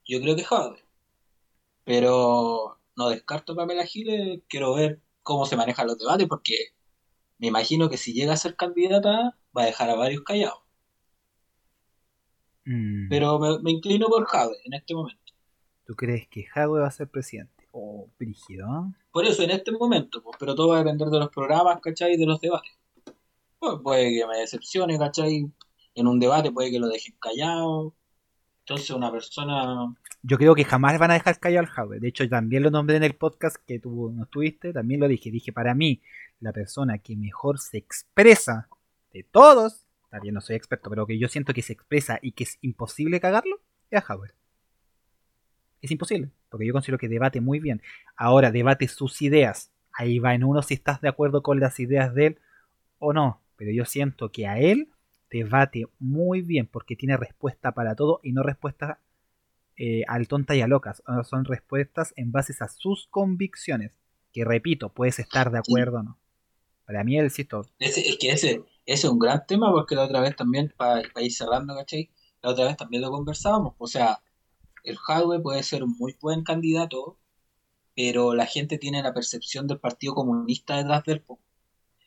yo 0.07 0.20
creo 0.20 0.36
que 0.36 0.44
hardware. 0.44 0.84
Pero 1.84 2.74
no 2.97 3.09
descarto 3.09 3.53
a 3.53 3.57
Pamela 3.57 3.84
Giles, 3.86 4.42
quiero 4.49 4.74
ver 4.74 5.01
cómo 5.22 5.47
se 5.47 5.57
manejan 5.57 5.86
los 5.86 5.99
debates 5.99 6.28
porque 6.28 6.55
me 7.38 7.49
imagino 7.49 7.88
que 7.90 7.97
si 7.99 8.12
llega 8.12 8.32
a 8.34 8.36
ser 8.36 8.57
candidata 8.57 9.36
va 9.57 9.62
a 9.62 9.66
dejar 9.66 9.90
a 9.90 9.97
varios 9.97 10.22
callados. 10.22 10.61
Mm, 12.64 13.09
Pero 13.09 13.38
me, 13.38 13.59
me 13.61 13.70
inclino 13.72 14.07
por 14.09 14.24
Jade 14.26 14.57
en 14.64 14.74
este 14.74 14.95
momento. 14.95 15.20
¿Tú 15.84 15.95
crees 15.95 16.28
que 16.28 16.47
Hadwe 16.55 16.80
va 16.80 16.86
a 16.88 16.90
ser 16.90 17.09
presidente? 17.09 17.68
Oh, 17.72 18.09
brígido, 18.18 18.66
¿no? 18.66 18.95
Por 19.11 19.24
eso 19.26 19.42
en 19.42 19.51
este 19.51 19.72
momento, 19.72 20.22
pues, 20.22 20.36
pero 20.38 20.55
todo 20.55 20.68
va 20.68 20.76
a 20.76 20.84
depender 20.84 21.09
de 21.09 21.18
los 21.18 21.30
programas, 21.30 21.80
¿cachai? 21.80 22.14
Y 22.14 22.16
de 22.16 22.26
los 22.26 22.40
debates. 22.40 22.72
Pues 23.59 23.74
puede 23.82 24.11
que 24.18 24.26
me 24.26 24.38
decepcione, 24.38 24.99
¿cachai? 24.99 25.51
En 25.95 26.07
un 26.07 26.18
debate 26.20 26.53
puede 26.53 26.70
que 26.70 26.78
lo 26.78 26.88
dejen 26.88 27.16
callado. 27.20 27.95
Entonces 28.66 28.90
una 28.90 29.12
persona... 29.12 29.94
Yo 30.22 30.38
creo 30.38 30.54
que 30.54 30.64
jamás 30.64 30.98
van 30.98 31.10
a 31.10 31.14
dejar 31.14 31.38
callado 31.38 31.66
al 31.66 31.72
Hadwe. 31.76 32.00
De 32.00 32.08
hecho, 32.08 32.26
también 32.30 32.62
lo 32.62 32.70
nombré 32.70 32.96
en 32.96 33.02
el 33.02 33.14
podcast 33.14 33.56
que 33.66 33.78
tú 33.78 34.10
no 34.14 34.22
estuviste, 34.22 34.72
también 34.72 35.00
lo 35.00 35.08
dije. 35.08 35.30
Dije, 35.30 35.52
para 35.52 35.74
mí, 35.74 36.00
la 36.40 36.50
persona 36.50 36.96
que 36.96 37.14
mejor 37.14 37.58
se 37.58 37.76
expresa 37.76 38.68
de 39.12 39.22
todos, 39.22 39.86
también 40.08 40.34
no 40.34 40.40
soy 40.40 40.56
experto, 40.56 40.88
pero 40.88 41.06
que 41.06 41.18
yo 41.18 41.28
siento 41.28 41.52
que 41.52 41.60
se 41.60 41.74
expresa 41.74 42.18
y 42.22 42.32
que 42.32 42.44
es 42.44 42.58
imposible 42.62 43.20
cagarlo, 43.20 43.60
es 43.90 44.02
a 44.02 44.12
Hadwe. 44.12 44.30
Es 45.82 45.90
imposible, 45.90 46.30
porque 46.48 46.66
yo 46.66 46.72
considero 46.72 46.96
que 46.96 47.08
debate 47.08 47.42
muy 47.42 47.60
bien. 47.60 47.82
Ahora, 48.16 48.50
debate 48.50 48.88
sus 48.88 49.20
ideas. 49.20 49.72
Ahí 49.92 50.20
va 50.20 50.34
en 50.34 50.42
uno 50.42 50.62
si 50.62 50.72
estás 50.72 51.02
de 51.02 51.08
acuerdo 51.08 51.42
con 51.42 51.60
las 51.60 51.78
ideas 51.80 52.14
de 52.14 52.26
él 52.28 52.38
o 52.98 53.12
no. 53.12 53.42
Pero 53.56 53.72
yo 53.72 53.84
siento 53.84 54.32
que 54.32 54.46
a 54.46 54.58
él 54.58 54.88
debate 55.31 55.87
muy 55.99 56.43
bien 56.43 56.66
porque 56.66 56.97
tiene 56.97 57.16
respuesta 57.16 57.72
para 57.72 57.95
todo 57.95 58.20
y 58.22 58.33
no 58.33 58.43
respuesta 58.43 59.01
eh, 59.77 60.05
al 60.07 60.29
tonta 60.29 60.55
y 60.55 60.61
a 60.61 60.66
locas. 60.66 61.03
Sea, 61.05 61.25
Son 61.25 61.45
respuestas 61.45 62.12
en 62.16 62.33
base 62.33 62.55
a 62.61 62.68
sus 62.68 63.07
convicciones. 63.09 63.93
Que 64.33 64.45
repito, 64.45 64.89
puedes 64.89 65.18
estar 65.18 65.51
de 65.51 65.59
acuerdo 65.59 65.99
o 65.99 66.03
no. 66.03 66.18
Para 66.87 67.05
mí, 67.05 67.16
él 67.16 67.25
insisto, 67.25 67.66
es 67.79 67.95
que 68.18 68.31
ese, 68.31 68.62
ese 68.85 69.07
es 69.07 69.12
un 69.12 69.18
gran 69.18 69.47
tema 69.47 69.72
porque 69.72 69.95
la 69.95 70.03
otra 70.05 70.20
vez 70.20 70.37
también, 70.37 70.72
para 70.77 71.03
ir 71.20 71.33
cerrando, 71.33 71.75
¿cachai? 71.75 72.11
La 72.43 72.51
otra 72.51 72.66
vez 72.66 72.77
también 72.77 73.03
lo 73.03 73.11
conversábamos. 73.11 73.75
O 73.79 73.87
sea, 73.87 74.22
el 74.83 74.99
hardware 74.99 75.43
puede 75.43 75.62
ser 75.62 75.83
un 75.83 75.97
muy 75.97 76.14
buen 76.20 76.45
candidato, 76.45 77.16
pero 77.97 78.35
la 78.35 78.47
gente 78.47 78.77
tiene 78.77 79.03
la 79.03 79.14
percepción 79.14 79.66
del 79.66 79.81
Partido 79.81 80.14
Comunista 80.14 80.77
detrás 80.77 81.05
del. 81.05 81.25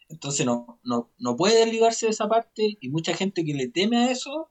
Entonces 0.09 0.45
no, 0.45 0.79
no, 0.83 1.11
no 1.17 1.35
puede 1.35 1.59
desligarse 1.65 2.05
de 2.05 2.11
esa 2.11 2.27
parte 2.29 2.77
y 2.79 2.89
mucha 2.89 3.13
gente 3.13 3.43
que 3.43 3.53
le 3.53 3.67
teme 3.67 3.97
a 3.97 4.11
eso 4.11 4.49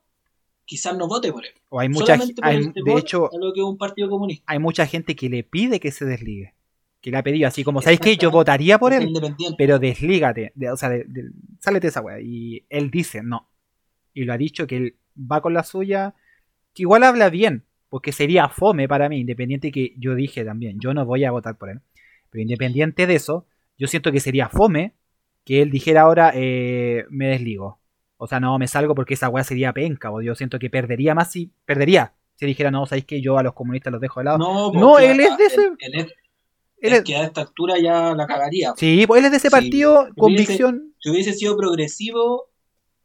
quizás 0.65 0.95
no 0.97 1.07
vote 1.07 1.31
por 1.31 1.45
él. 1.45 1.51
o 1.69 1.79
hay 1.79 1.89
mucha, 1.89 2.15
el 2.15 2.73
de 2.73 2.93
hecho, 2.95 3.25
a 3.33 3.37
lo 3.37 3.53
que 3.53 3.61
es 3.61 3.65
un 3.65 3.77
partido 3.77 4.09
comunista. 4.09 4.43
hay 4.47 4.59
mucha 4.59 4.85
gente 4.85 5.15
que 5.15 5.29
le 5.29 5.43
pide 5.43 5.79
que 5.79 5.91
se 5.91 6.05
desligue. 6.05 6.53
Que 6.99 7.11
le 7.11 7.17
ha 7.17 7.23
pedido 7.23 7.47
así 7.47 7.63
como, 7.63 7.81
¿sabéis 7.81 7.99
qué? 8.01 8.17
Yo 8.17 8.31
votaría 8.31 8.77
por 8.79 8.91
él, 8.91 9.09
pero 9.57 9.79
deslígate. 9.79 10.51
de- 10.55 10.71
o 10.71 10.75
sea, 10.75 10.89
de- 10.89 11.05
de- 11.07 11.29
sálete 11.59 11.87
de 11.87 11.89
esa 11.89 12.01
wea. 12.01 12.19
Y 12.19 12.65
él 12.69 12.89
dice 12.91 13.21
no. 13.23 13.47
Y 14.13 14.25
lo 14.25 14.33
ha 14.33 14.37
dicho 14.37 14.65
que 14.67 14.77
él 14.77 14.95
va 15.15 15.41
con 15.41 15.53
la 15.53 15.63
suya. 15.63 16.15
Que 16.73 16.81
igual 16.83 17.03
habla 17.03 17.29
bien. 17.29 17.63
Porque 17.87 18.11
sería 18.11 18.49
fome 18.49 18.87
para 18.87 19.07
mí. 19.09 19.19
Independiente 19.19 19.71
que 19.71 19.93
yo 19.97 20.15
dije 20.15 20.43
también. 20.43 20.79
Yo 20.79 20.93
no 20.93 21.05
voy 21.05 21.23
a 21.23 21.31
votar 21.31 21.57
por 21.57 21.69
él. 21.69 21.81
Pero 22.31 22.41
independiente 22.41 23.05
de 23.07 23.15
eso. 23.15 23.45
Yo 23.77 23.87
siento 23.87 24.11
que 24.11 24.19
sería 24.19 24.49
fome. 24.49 24.93
Que 25.47 25.61
él 25.61 25.71
dijera 25.71 26.01
ahora 26.01 26.33
eh, 26.35 27.05
me 27.09 27.27
desligo. 27.27 27.79
O 28.17 28.27
sea, 28.27 28.41
no 28.41 28.59
me 28.59 28.67
salgo 28.67 28.93
porque 28.95 29.13
esa 29.13 29.29
weá 29.29 29.45
sería 29.45 29.71
penca. 29.71 30.11
O 30.11 30.21
yo 30.21 30.35
siento 30.35 30.59
que 30.59 30.69
perdería 30.69 31.15
más 31.15 31.31
si. 31.31 31.51
Perdería. 31.63 32.15
Si 32.35 32.45
dijera, 32.45 32.69
no, 32.69 32.85
sabéis 32.85 33.05
que 33.05 33.21
yo 33.21 33.37
a 33.37 33.43
los 33.43 33.53
comunistas 33.53 33.93
los 33.93 34.01
dejo 34.01 34.19
de 34.19 34.25
lado. 34.25 34.37
No, 34.39 34.73
No, 34.73 34.99
él 34.99 35.21
es 35.21 35.37
de 35.37 35.45
ese- 35.45 35.61
él- 35.61 35.77
él 35.79 35.95
es- 36.01 36.13
Él 36.79 36.93
es 36.93 36.99
es- 36.99 37.03
que 37.05 37.15
a 37.15 37.23
esta 37.23 37.41
altura 37.41 37.75
ya 37.81 38.13
la 38.13 38.27
cagaría. 38.27 38.73
Sí, 38.75 39.05
pues 39.07 39.19
él 39.19 39.25
es 39.25 39.31
de 39.31 39.37
ese 39.37 39.47
Sí. 39.47 39.51
partido. 39.51 40.01
Hubiese- 40.01 40.15
Convicción. 40.19 40.93
Si 40.99 41.09
hubiese 41.09 41.31
sido 41.33 41.55
progresivo, 41.55 42.49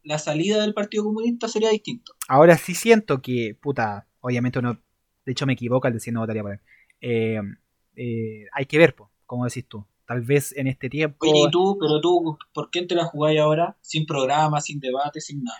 la 0.02 0.18
salida 0.18 0.60
del 0.62 0.74
Partido 0.74 1.04
Comunista 1.04 1.46
sería 1.46 1.70
distinto. 1.70 2.12
Ahora 2.26 2.56
sí 2.58 2.74
siento 2.74 3.22
que, 3.22 3.56
puta, 3.60 4.08
obviamente 4.20 4.58
uno, 4.58 4.78
de 5.24 5.32
hecho 5.32 5.46
me 5.46 5.52
equivoco 5.52 5.86
al 5.86 5.92
decir 5.92 6.12
no 6.12 6.20
votaría 6.20 6.42
por 6.42 6.52
él. 6.54 6.60
Eh, 7.00 7.40
eh, 7.96 8.46
hay 8.52 8.66
que 8.66 8.78
ver, 8.78 8.94
po, 8.96 9.10
como 9.26 9.44
decís 9.44 9.64
tú. 9.68 9.86
Tal 10.12 10.20
vez 10.20 10.52
en 10.58 10.66
este 10.66 10.90
tiempo, 10.90 11.16
Oye, 11.26 11.44
y 11.46 11.50
tú, 11.50 11.78
pero 11.80 11.98
tú, 12.02 12.36
¿por 12.52 12.68
qué 12.70 12.82
te 12.82 12.94
la 12.94 13.04
jugáis 13.06 13.40
ahora? 13.40 13.78
Sin 13.80 14.04
programa, 14.04 14.60
sin 14.60 14.78
debate, 14.78 15.22
sin 15.22 15.42
nada. 15.42 15.56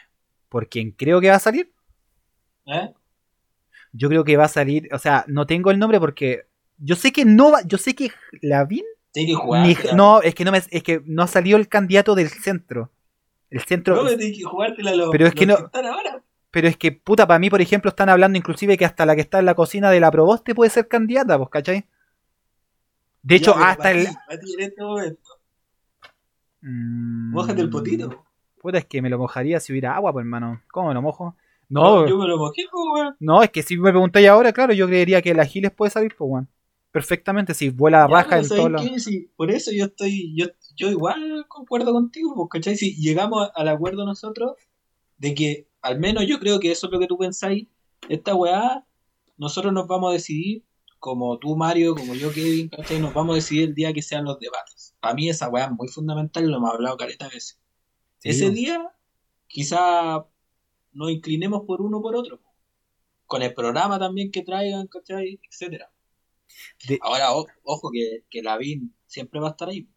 por 0.51 0.69
quien 0.69 0.91
creo 0.91 1.23
que 1.23 1.31
va 1.31 1.37
a 1.37 1.39
salir, 1.39 1.73
¿Eh? 2.67 2.93
yo 3.95 4.11
creo 4.11 4.25
que 4.25 4.37
va 4.37 4.45
a 4.45 4.49
salir, 4.49 4.91
o 4.93 4.99
sea, 4.99 5.25
no 5.27 5.47
tengo 5.47 5.71
el 5.71 5.79
nombre 5.79 5.99
porque 5.99 6.43
yo 6.77 6.97
sé 6.97 7.13
que 7.13 7.25
no 7.25 7.51
va, 7.53 7.63
yo 7.65 7.79
sé 7.79 7.95
que 7.95 8.11
Lavín, 8.43 8.85
que 9.15 9.33
jugar. 9.35 9.67
ni- 9.67 9.75
no, 9.95 10.21
es 10.21 10.35
que 10.35 10.45
no 10.45 10.53
me, 10.53 10.59
es 10.59 10.83
que 10.83 11.03
no 11.07 11.23
ha 11.23 11.27
salido 11.29 11.57
el 11.57 11.69
candidato 11.69 12.15
del 12.15 12.29
centro. 12.29 12.91
El 13.49 13.61
centro, 13.63 13.97
No, 14.03 14.07
tienes 14.09 14.37
que 14.37 14.45
jugártela 14.45 14.95
los, 14.95 15.09
Pero 15.13 15.27
es 15.29 15.35
que 15.35 15.47
no- 15.47 15.57
están 15.57 15.87
ahora. 15.87 16.23
pero 16.51 16.69
es 16.69 16.77
que, 16.77 16.93
puta, 16.93 17.27
para 17.27 17.39
mí, 17.39 17.49
por 17.49 17.63
ejemplo, 17.63 17.89
están 17.89 18.11
hablando 18.11 18.37
inclusive 18.37 18.77
que 18.77 18.85
hasta 18.85 19.07
la 19.07 19.15
que 19.15 19.23
está 19.23 19.39
en 19.39 19.47
la 19.47 19.55
cocina 19.55 19.91
de 19.91 20.01
la 20.01 20.11
Proboste 20.11 20.55
puede 20.55 20.71
ser 20.71 20.89
candidata, 20.89 21.39
pues, 21.39 21.49
¿cachai? 21.49 21.87
De 23.23 23.37
hecho, 23.37 23.55
Ya, 23.55 23.71
hasta 23.71 23.91
el... 23.93 24.07
ti, 24.07 24.13
ti 24.45 24.55
en 24.55 24.61
este 24.61 24.83
momento. 24.83 25.31
Mm, 26.61 27.33
Mójate 27.33 27.61
el 27.61 27.71
potito. 27.71 28.25
Puta, 28.61 28.79
es 28.79 28.85
que 28.87 29.03
me 29.03 29.11
lo 29.11 29.19
mojaría 29.19 29.59
si 29.61 29.73
hubiera 29.73 29.97
agua, 29.97 30.13
pues, 30.13 30.23
hermano. 30.23 30.63
¿Cómo 30.73 30.89
me 30.89 30.95
lo 30.95 31.03
mojo? 31.03 31.37
No, 31.69 32.07
Yo 32.07 32.17
me 32.19 32.29
lo 32.29 32.37
mojé, 32.39 32.65
pues, 32.71 32.85
weón. 32.95 33.17
no, 33.19 33.43
es 33.43 33.51
que 33.51 33.63
si 33.63 33.77
me 33.79 33.91
preguntáis 33.91 34.29
ahora, 34.29 34.53
claro, 34.53 34.73
yo 34.75 34.87
creería 34.87 35.23
que 35.23 35.31
el 35.31 35.41
Agiles 35.41 35.71
puede 35.73 35.91
salir, 35.91 36.15
pues, 36.17 36.29
weón. 36.31 36.49
Perfectamente, 36.91 37.55
si 37.55 37.71
vuela 37.71 38.07
Ya, 38.07 38.07
pero 38.09 38.19
en 38.19 38.45
¿sabes 38.45 38.49
todos 38.51 38.71
lados. 38.71 38.91
qué? 38.91 39.01
Sí, 39.01 39.31
por 39.35 39.51
eso 39.51 39.71
yo 39.73 39.87
estoy, 39.87 40.35
yo, 40.37 40.47
yo 40.77 40.91
igual 40.91 41.47
concuerdo 41.49 41.93
contigo, 41.93 42.35
pues, 42.35 42.49
¿cachai? 42.51 42.77
Si 42.77 42.95
llegamos 42.97 43.49
al 43.55 43.69
acuerdo 43.69 44.05
nosotros 44.05 44.53
de 45.17 45.35
que, 45.35 45.69
al 45.81 45.99
menos 45.99 46.27
yo 46.29 46.39
creo 46.39 46.61
que 46.61 46.71
eso 46.71 46.87
es 46.89 46.93
lo 46.93 46.99
que 47.01 47.07
tú 47.07 47.17
pensáis, 47.17 47.67
esta 48.11 48.35
weá, 48.35 48.85
nosotros 49.39 49.73
nos 49.73 49.87
vamos 49.89 50.11
a 50.11 50.13
decidir, 50.13 50.65
como 51.03 51.37
tú, 51.41 51.57
Mario, 51.57 51.97
como 51.97 52.15
yo, 52.15 52.33
Kevin, 52.33 52.69
¿cachai? 52.69 53.01
Nos 53.01 53.13
vamos 53.13 53.33
a 53.33 53.37
decidir 53.37 53.71
el 53.71 53.75
día 53.75 53.93
que 53.93 54.03
sean 54.03 54.25
los 54.25 54.39
debates. 54.39 54.95
Para 55.01 55.15
mí 55.15 55.29
esa 55.29 55.49
weá 55.49 55.65
es 55.65 55.73
muy 55.73 55.89
fundamental, 55.89 56.49
lo 56.49 56.59
hemos 56.59 56.73
hablado 56.73 56.97
caleta 56.97 57.27
veces. 57.27 57.61
Sí, 58.21 58.29
Ese 58.29 58.51
día, 58.51 58.89
quizá 59.49 60.25
nos 60.93 61.11
inclinemos 61.11 61.63
por 61.67 61.83
uno 61.83 61.99
o 61.99 62.03
por 62.03 62.15
otro. 62.15 62.41
Con 63.27 63.43
el 63.43 63.53
programa 63.53 63.99
también 63.99 64.31
que 64.31 64.43
traigan, 64.45 64.87
¿cachai? 64.87 65.41
Etcétera. 65.51 65.91
De- 66.87 67.01
Ahora, 67.03 67.33
o- 67.35 67.49
ojo, 67.65 67.91
que, 67.91 68.23
que 68.31 68.41
Lavín 68.41 68.95
siempre 69.07 69.41
va 69.41 69.49
a 69.49 69.51
estar 69.51 69.71
ahí. 69.71 69.89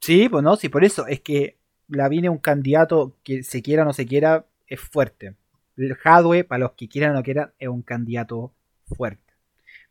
Sí, 0.00 0.28
pues 0.28 0.42
no, 0.42 0.56
sí, 0.56 0.68
por 0.68 0.82
eso 0.82 1.06
es 1.06 1.20
que 1.20 1.60
Lavín 1.86 2.24
es 2.24 2.32
un 2.32 2.38
candidato 2.38 3.16
que 3.22 3.44
se 3.44 3.62
quiera 3.62 3.82
o 3.82 3.86
no 3.86 3.92
se 3.92 4.06
quiera, 4.06 4.44
es 4.66 4.80
fuerte. 4.80 5.36
El 5.76 5.96
Hadwe, 6.02 6.42
para 6.42 6.58
los 6.64 6.72
que 6.72 6.88
quieran 6.88 7.12
o 7.12 7.14
no 7.14 7.22
quieran, 7.22 7.54
es 7.60 7.68
un 7.68 7.82
candidato 7.82 8.52
fuerte. 8.86 9.33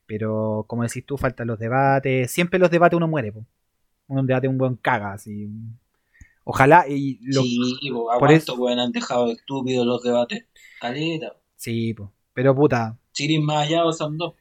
Pero, 0.06 0.66
como 0.68 0.84
decís 0.84 1.06
tú, 1.06 1.18
faltan 1.18 1.48
los 1.48 1.60
debates. 1.60 2.30
Siempre 2.32 2.60
los 2.60 2.70
debates 2.70 2.98
uno 2.98 3.08
muere, 3.08 3.32
po. 3.32 3.46
Un 4.08 4.28
debate 4.28 4.48
un 4.48 4.58
buen 4.58 4.76
caga, 4.76 5.14
así. 5.14 5.48
Ojalá, 6.44 6.86
y 6.90 7.20
lo, 7.22 7.42
sí, 7.42 7.90
po, 7.92 8.12
¿a 8.12 8.20
por 8.20 8.32
eso- 8.32 8.56
weón, 8.56 8.80
han 8.80 8.92
dejado 8.92 9.32
estúpidos 9.32 9.86
los 9.86 10.04
debates? 10.04 10.46
Caleta. 10.82 11.34
sí, 11.56 11.94
po. 11.94 12.12
pero 12.34 12.54
puta, 12.54 12.98
Chirin 13.14 13.46
más 13.46 13.68
allá 13.68 13.90
son 13.94 14.18
dos. 14.18 14.34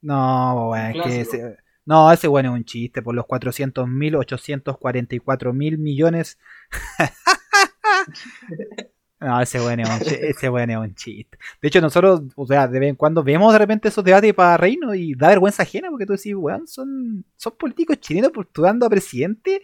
No, 0.00 0.70
weón, 0.70 0.96
es 0.96 1.02
que 1.02 1.20
ese, 1.20 1.56
no, 1.84 2.10
ese 2.10 2.28
bueno 2.28 2.50
es 2.50 2.54
un 2.54 2.64
chiste 2.64 3.02
por 3.02 3.14
los 3.14 3.26
400 3.26 3.86
mil, 3.86 4.16
844 4.16 5.52
mil 5.52 5.76
millones. 5.78 6.38
no, 9.26 9.40
ese 9.40 9.58
bueno 9.60 9.82
es 10.00 10.42
weón 10.42 10.70
es 10.70 10.76
un 10.76 10.94
chiste. 10.94 11.36
De 11.60 11.68
hecho, 11.68 11.80
nosotros, 11.80 12.22
o 12.36 12.46
sea, 12.46 12.68
de 12.68 12.78
vez 12.78 12.90
en 12.90 12.94
cuando 12.96 13.22
vemos 13.24 13.52
de 13.52 13.58
repente 13.58 13.88
esos 13.88 14.04
debates 14.04 14.32
para 14.34 14.56
reírnos 14.56 14.94
y 14.96 15.14
da 15.14 15.28
vergüenza 15.28 15.64
ajena 15.64 15.90
porque 15.90 16.06
tú 16.06 16.12
decís, 16.12 16.34
weón, 16.36 16.66
son, 16.66 17.24
son 17.36 17.54
políticos 17.58 17.98
chilenos 18.00 18.30
postulando 18.30 18.86
a 18.86 18.90
presidente 18.90 19.62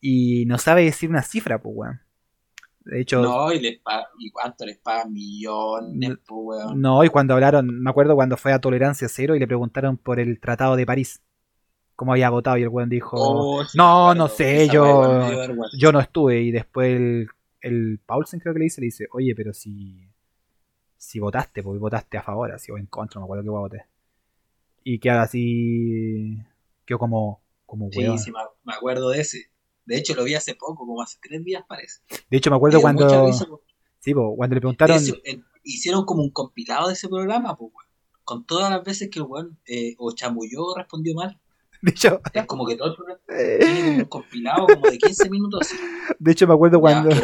y 0.00 0.44
no 0.46 0.58
sabe 0.58 0.84
decir 0.84 1.08
una 1.08 1.22
cifra, 1.22 1.60
pues, 1.60 1.74
weón. 1.76 2.00
De 2.80 3.00
hecho, 3.02 3.20
No, 3.20 3.52
y, 3.52 3.60
les 3.60 3.78
pa- 3.80 4.08
¿y 4.18 4.30
cuánto 4.30 4.64
les 4.64 4.78
pagan? 4.78 5.12
Millones, 5.12 6.18
po, 6.26 6.36
weón. 6.36 6.80
No, 6.80 7.04
y 7.04 7.08
cuando 7.08 7.34
hablaron, 7.34 7.82
me 7.82 7.90
acuerdo 7.90 8.14
cuando 8.14 8.36
fue 8.36 8.52
a 8.52 8.60
Tolerancia 8.60 9.08
Cero 9.08 9.34
y 9.36 9.38
le 9.38 9.46
preguntaron 9.46 9.96
por 9.96 10.18
el 10.20 10.40
Tratado 10.40 10.74
de 10.76 10.86
París, 10.86 11.20
cómo 11.96 12.12
había 12.12 12.30
votado 12.30 12.56
y 12.58 12.62
el 12.62 12.68
weón 12.68 12.88
dijo, 12.88 13.16
Oh, 13.18 13.64
sí, 13.64 13.76
no, 13.76 14.14
no 14.14 14.28
sé, 14.28 14.68
yo- 14.68 15.18
yo 15.76 15.92
no 15.92 16.00
estuve 16.00 16.40
y 16.42 16.50
después 16.50 16.94
el, 16.96 17.28
el 17.60 18.00
Paulsen 18.04 18.40
creo 18.40 18.52
que 18.52 18.60
le 18.60 18.64
dice, 18.64 18.80
le 18.80 18.86
dice, 18.86 19.08
oye, 19.12 19.34
pero 19.34 19.52
si, 19.52 20.08
si 20.96 21.18
votaste, 21.18 21.62
porque 21.62 21.78
votaste 21.78 22.18
a 22.18 22.22
favor, 22.22 22.52
así 22.52 22.70
o 22.72 22.78
en 22.78 22.86
contra, 22.86 23.20
no 23.20 23.22
me 23.22 23.26
acuerdo 23.26 23.44
que 23.44 23.50
voté. 23.50 23.84
Y 24.84 24.98
queda 24.98 25.22
así, 25.22 26.38
quedó 26.86 26.98
como, 26.98 27.40
como 27.66 27.90
Sí, 27.90 28.18
sí, 28.18 28.32
me, 28.32 28.38
me 28.64 28.74
acuerdo 28.74 29.10
de 29.10 29.20
ese. 29.20 29.50
De 29.84 29.96
hecho, 29.96 30.14
lo 30.14 30.24
vi 30.24 30.34
hace 30.34 30.54
poco, 30.54 30.86
como 30.86 31.00
hace 31.02 31.18
tres 31.22 31.42
días 31.44 31.64
parece. 31.66 32.02
De 32.30 32.36
hecho, 32.36 32.50
me 32.50 32.56
acuerdo 32.56 32.80
cuando, 32.80 33.26
risa, 33.26 33.46
sí, 34.00 34.14
po, 34.14 34.36
cuando 34.36 34.54
le 34.54 34.60
preguntaron, 34.60 35.02
hicieron 35.62 36.04
como 36.04 36.22
un 36.22 36.30
compilado 36.30 36.88
de 36.88 36.94
ese 36.94 37.08
programa, 37.08 37.56
pues. 37.56 37.72
Con 38.24 38.44
todas 38.44 38.70
las 38.70 38.84
veces 38.84 39.08
que 39.08 39.20
el 39.20 39.24
weón 39.24 39.58
eh, 39.66 39.94
o 39.96 40.12
chamulló 40.12 40.62
o 40.64 40.76
respondió 40.76 41.14
mal. 41.14 41.40
de 41.82 41.90
hecho, 41.90 42.20
Es 42.32 42.46
como 42.46 42.66
que 42.66 42.76
todo 42.76 42.96
el 43.28 43.36
eh, 43.38 43.96
un 43.98 44.04
compilado 44.04 44.66
como 44.66 44.90
de 44.90 44.98
15 44.98 45.30
minutos. 45.30 45.68
de 46.18 46.32
hecho 46.32 46.46
me 46.46 46.54
acuerdo 46.54 46.80
cuando. 46.80 47.10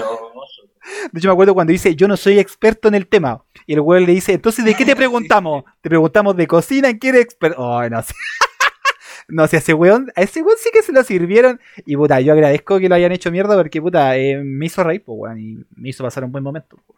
De 1.13 1.19
hecho, 1.19 1.29
me 1.29 1.33
acuerdo 1.33 1.55
cuando 1.55 1.73
dice, 1.73 1.97
yo 1.97 2.07
no 2.07 2.17
soy 2.17 2.39
experto 2.39 2.89
en 2.89 2.95
el 2.95 3.07
tema. 3.07 3.43
Y 3.67 3.73
el 3.73 3.81
güey 3.81 4.05
le 4.05 4.13
dice, 4.13 4.35
entonces, 4.35 4.65
¿de 4.67 4.75
qué 4.75 4.85
te 4.85 4.95
preguntamos? 4.95 5.65
Te 5.81 5.89
preguntamos 5.89 6.37
de 6.37 6.47
cocina, 6.47 6.91
¿en 6.91 6.99
qué 6.99 7.09
eres 7.09 7.23
experto? 7.23 7.61
Oh, 7.61 7.89
no 7.89 8.03
sé. 8.03 8.13
No 9.29 9.47
sé, 9.47 9.57
a 9.57 9.59
ese 9.61 9.73
weón, 9.73 10.13
a 10.15 10.21
ese 10.21 10.43
weón 10.43 10.59
sí 10.59 10.69
que 10.73 10.83
se 10.83 10.93
lo 10.93 11.03
sirvieron. 11.03 11.59
Y 11.87 11.97
puta, 11.97 12.21
yo 12.21 12.35
agradezco 12.35 12.79
que 12.79 12.91
lo 12.91 12.95
hayan 12.95 13.13
hecho 13.13 13.31
mierda 13.31 13.57
porque 13.57 13.81
puta, 13.81 14.17
eh, 14.19 14.43
me 14.45 14.67
hizo 14.67 14.85
reír, 14.85 15.03
pues 15.03 15.17
weón, 15.19 15.41
y 15.41 15.57
me 15.75 15.89
hizo 15.89 16.05
pasar 16.05 16.25
un 16.25 16.33
buen 16.33 16.45
momento. 16.45 16.77
po. 16.87 16.95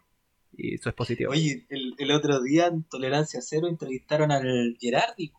Y 0.57 0.73
eso 0.75 0.89
es 0.89 0.95
positivo. 0.95 1.31
Oye, 1.31 1.65
el, 1.69 1.93
el 1.97 2.11
otro 2.11 2.41
día 2.41 2.67
en 2.67 2.83
Tolerancia 2.83 3.39
Cero 3.41 3.67
entrevistaron 3.67 4.31
al 4.31 4.75
Gerardi. 4.79 5.31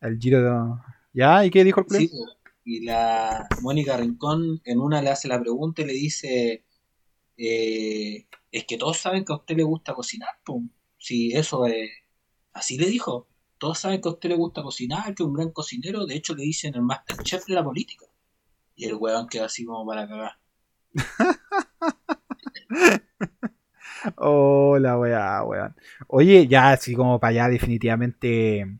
Al 0.00 0.18
giro 0.18 0.42
de... 0.42 0.74
¿Ya? 1.12 1.44
¿Y 1.44 1.50
qué 1.50 1.64
dijo 1.64 1.80
el 1.80 1.86
play? 1.86 2.08
Sí, 2.08 2.16
y 2.64 2.84
la 2.84 3.48
Mónica 3.60 3.96
Rincón 3.96 4.60
en 4.64 4.80
una 4.80 5.02
le 5.02 5.10
hace 5.10 5.28
la 5.28 5.40
pregunta 5.40 5.82
y 5.82 5.86
le 5.86 5.92
dice, 5.92 6.64
eh, 7.36 8.26
es 8.50 8.64
que 8.64 8.78
todos 8.78 8.98
saben 8.98 9.24
que 9.24 9.32
a 9.32 9.36
usted 9.36 9.56
le 9.56 9.64
gusta 9.64 9.94
cocinar, 9.94 10.30
po. 10.44 10.62
Si 10.98 11.32
eso 11.32 11.66
es... 11.66 11.90
Así 12.52 12.78
le 12.78 12.86
dijo. 12.86 13.28
Todos 13.58 13.78
saben 13.78 14.00
que 14.00 14.08
a 14.08 14.12
usted 14.12 14.28
le 14.28 14.36
gusta 14.36 14.62
cocinar, 14.62 15.14
que 15.14 15.22
es 15.22 15.26
un 15.26 15.34
gran 15.34 15.50
cocinero. 15.50 16.06
De 16.06 16.14
hecho, 16.14 16.34
le 16.34 16.44
dicen 16.44 16.74
el 16.74 16.82
Masterchef 16.82 17.46
de 17.46 17.54
la 17.54 17.64
política. 17.64 18.06
Y 18.76 18.86
el 18.86 18.94
weón 18.94 19.28
queda 19.28 19.46
así 19.46 19.64
como 19.64 19.86
para 19.86 20.08
cagar. 20.08 20.38
Hola, 24.16 24.98
weá, 24.98 25.44
weón. 25.44 25.76
Oye, 26.08 26.46
ya 26.46 26.72
así 26.72 26.94
como 26.94 27.20
para 27.20 27.30
allá 27.30 27.48
definitivamente 27.48 28.78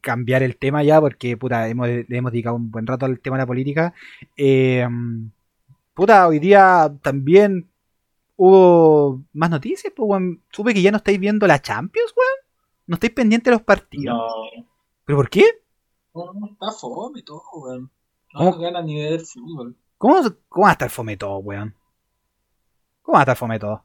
cambiar 0.00 0.42
el 0.42 0.56
tema 0.56 0.82
ya, 0.82 1.00
porque 1.00 1.36
puta, 1.36 1.68
hemos, 1.68 1.88
le 1.88 2.06
hemos 2.08 2.32
dedicado 2.32 2.56
un 2.56 2.70
buen 2.70 2.86
rato 2.86 3.06
al 3.06 3.20
tema 3.20 3.36
de 3.36 3.42
la 3.42 3.46
política. 3.46 3.94
Eh, 4.36 4.86
puta, 5.94 6.26
hoy 6.28 6.38
día 6.38 6.92
también 7.02 7.68
hubo 8.36 9.22
más 9.32 9.50
noticias, 9.50 9.92
pues, 9.94 10.08
weón. 10.08 10.42
Supe 10.50 10.74
que 10.74 10.82
ya 10.82 10.90
no 10.90 10.96
estáis 10.98 11.18
viendo 11.18 11.46
la 11.46 11.60
Champions, 11.60 12.14
weón. 12.16 12.48
No 12.86 12.94
estáis 12.94 13.12
pendientes 13.12 13.44
de 13.50 13.56
los 13.56 13.62
partidos. 13.62 14.16
No, 14.16 14.64
¿Pero 15.04 15.18
por 15.18 15.30
qué? 15.30 15.44
no, 16.14 16.32
no, 16.32 16.46
está 16.46 16.72
fome 16.72 17.22
todo, 17.22 17.42
weón. 17.54 17.90
No 18.32 18.38
¿Cómo? 18.38 18.50
dan 18.52 18.60
ganas 18.60 18.84
ni 18.84 19.00
de 19.00 19.10
ver 19.10 19.20
fútbol. 19.20 19.76
¿Cómo, 19.98 20.22
¿Cómo 20.48 20.64
va 20.64 20.70
a 20.70 20.72
estar 20.72 20.90
fome 20.90 21.16
todo, 21.16 21.38
weón? 21.38 21.74
¿Cómo 23.02 23.14
va 23.14 23.20
a 23.20 23.22
estar 23.22 23.36
fome 23.36 23.58
todo? 23.58 23.84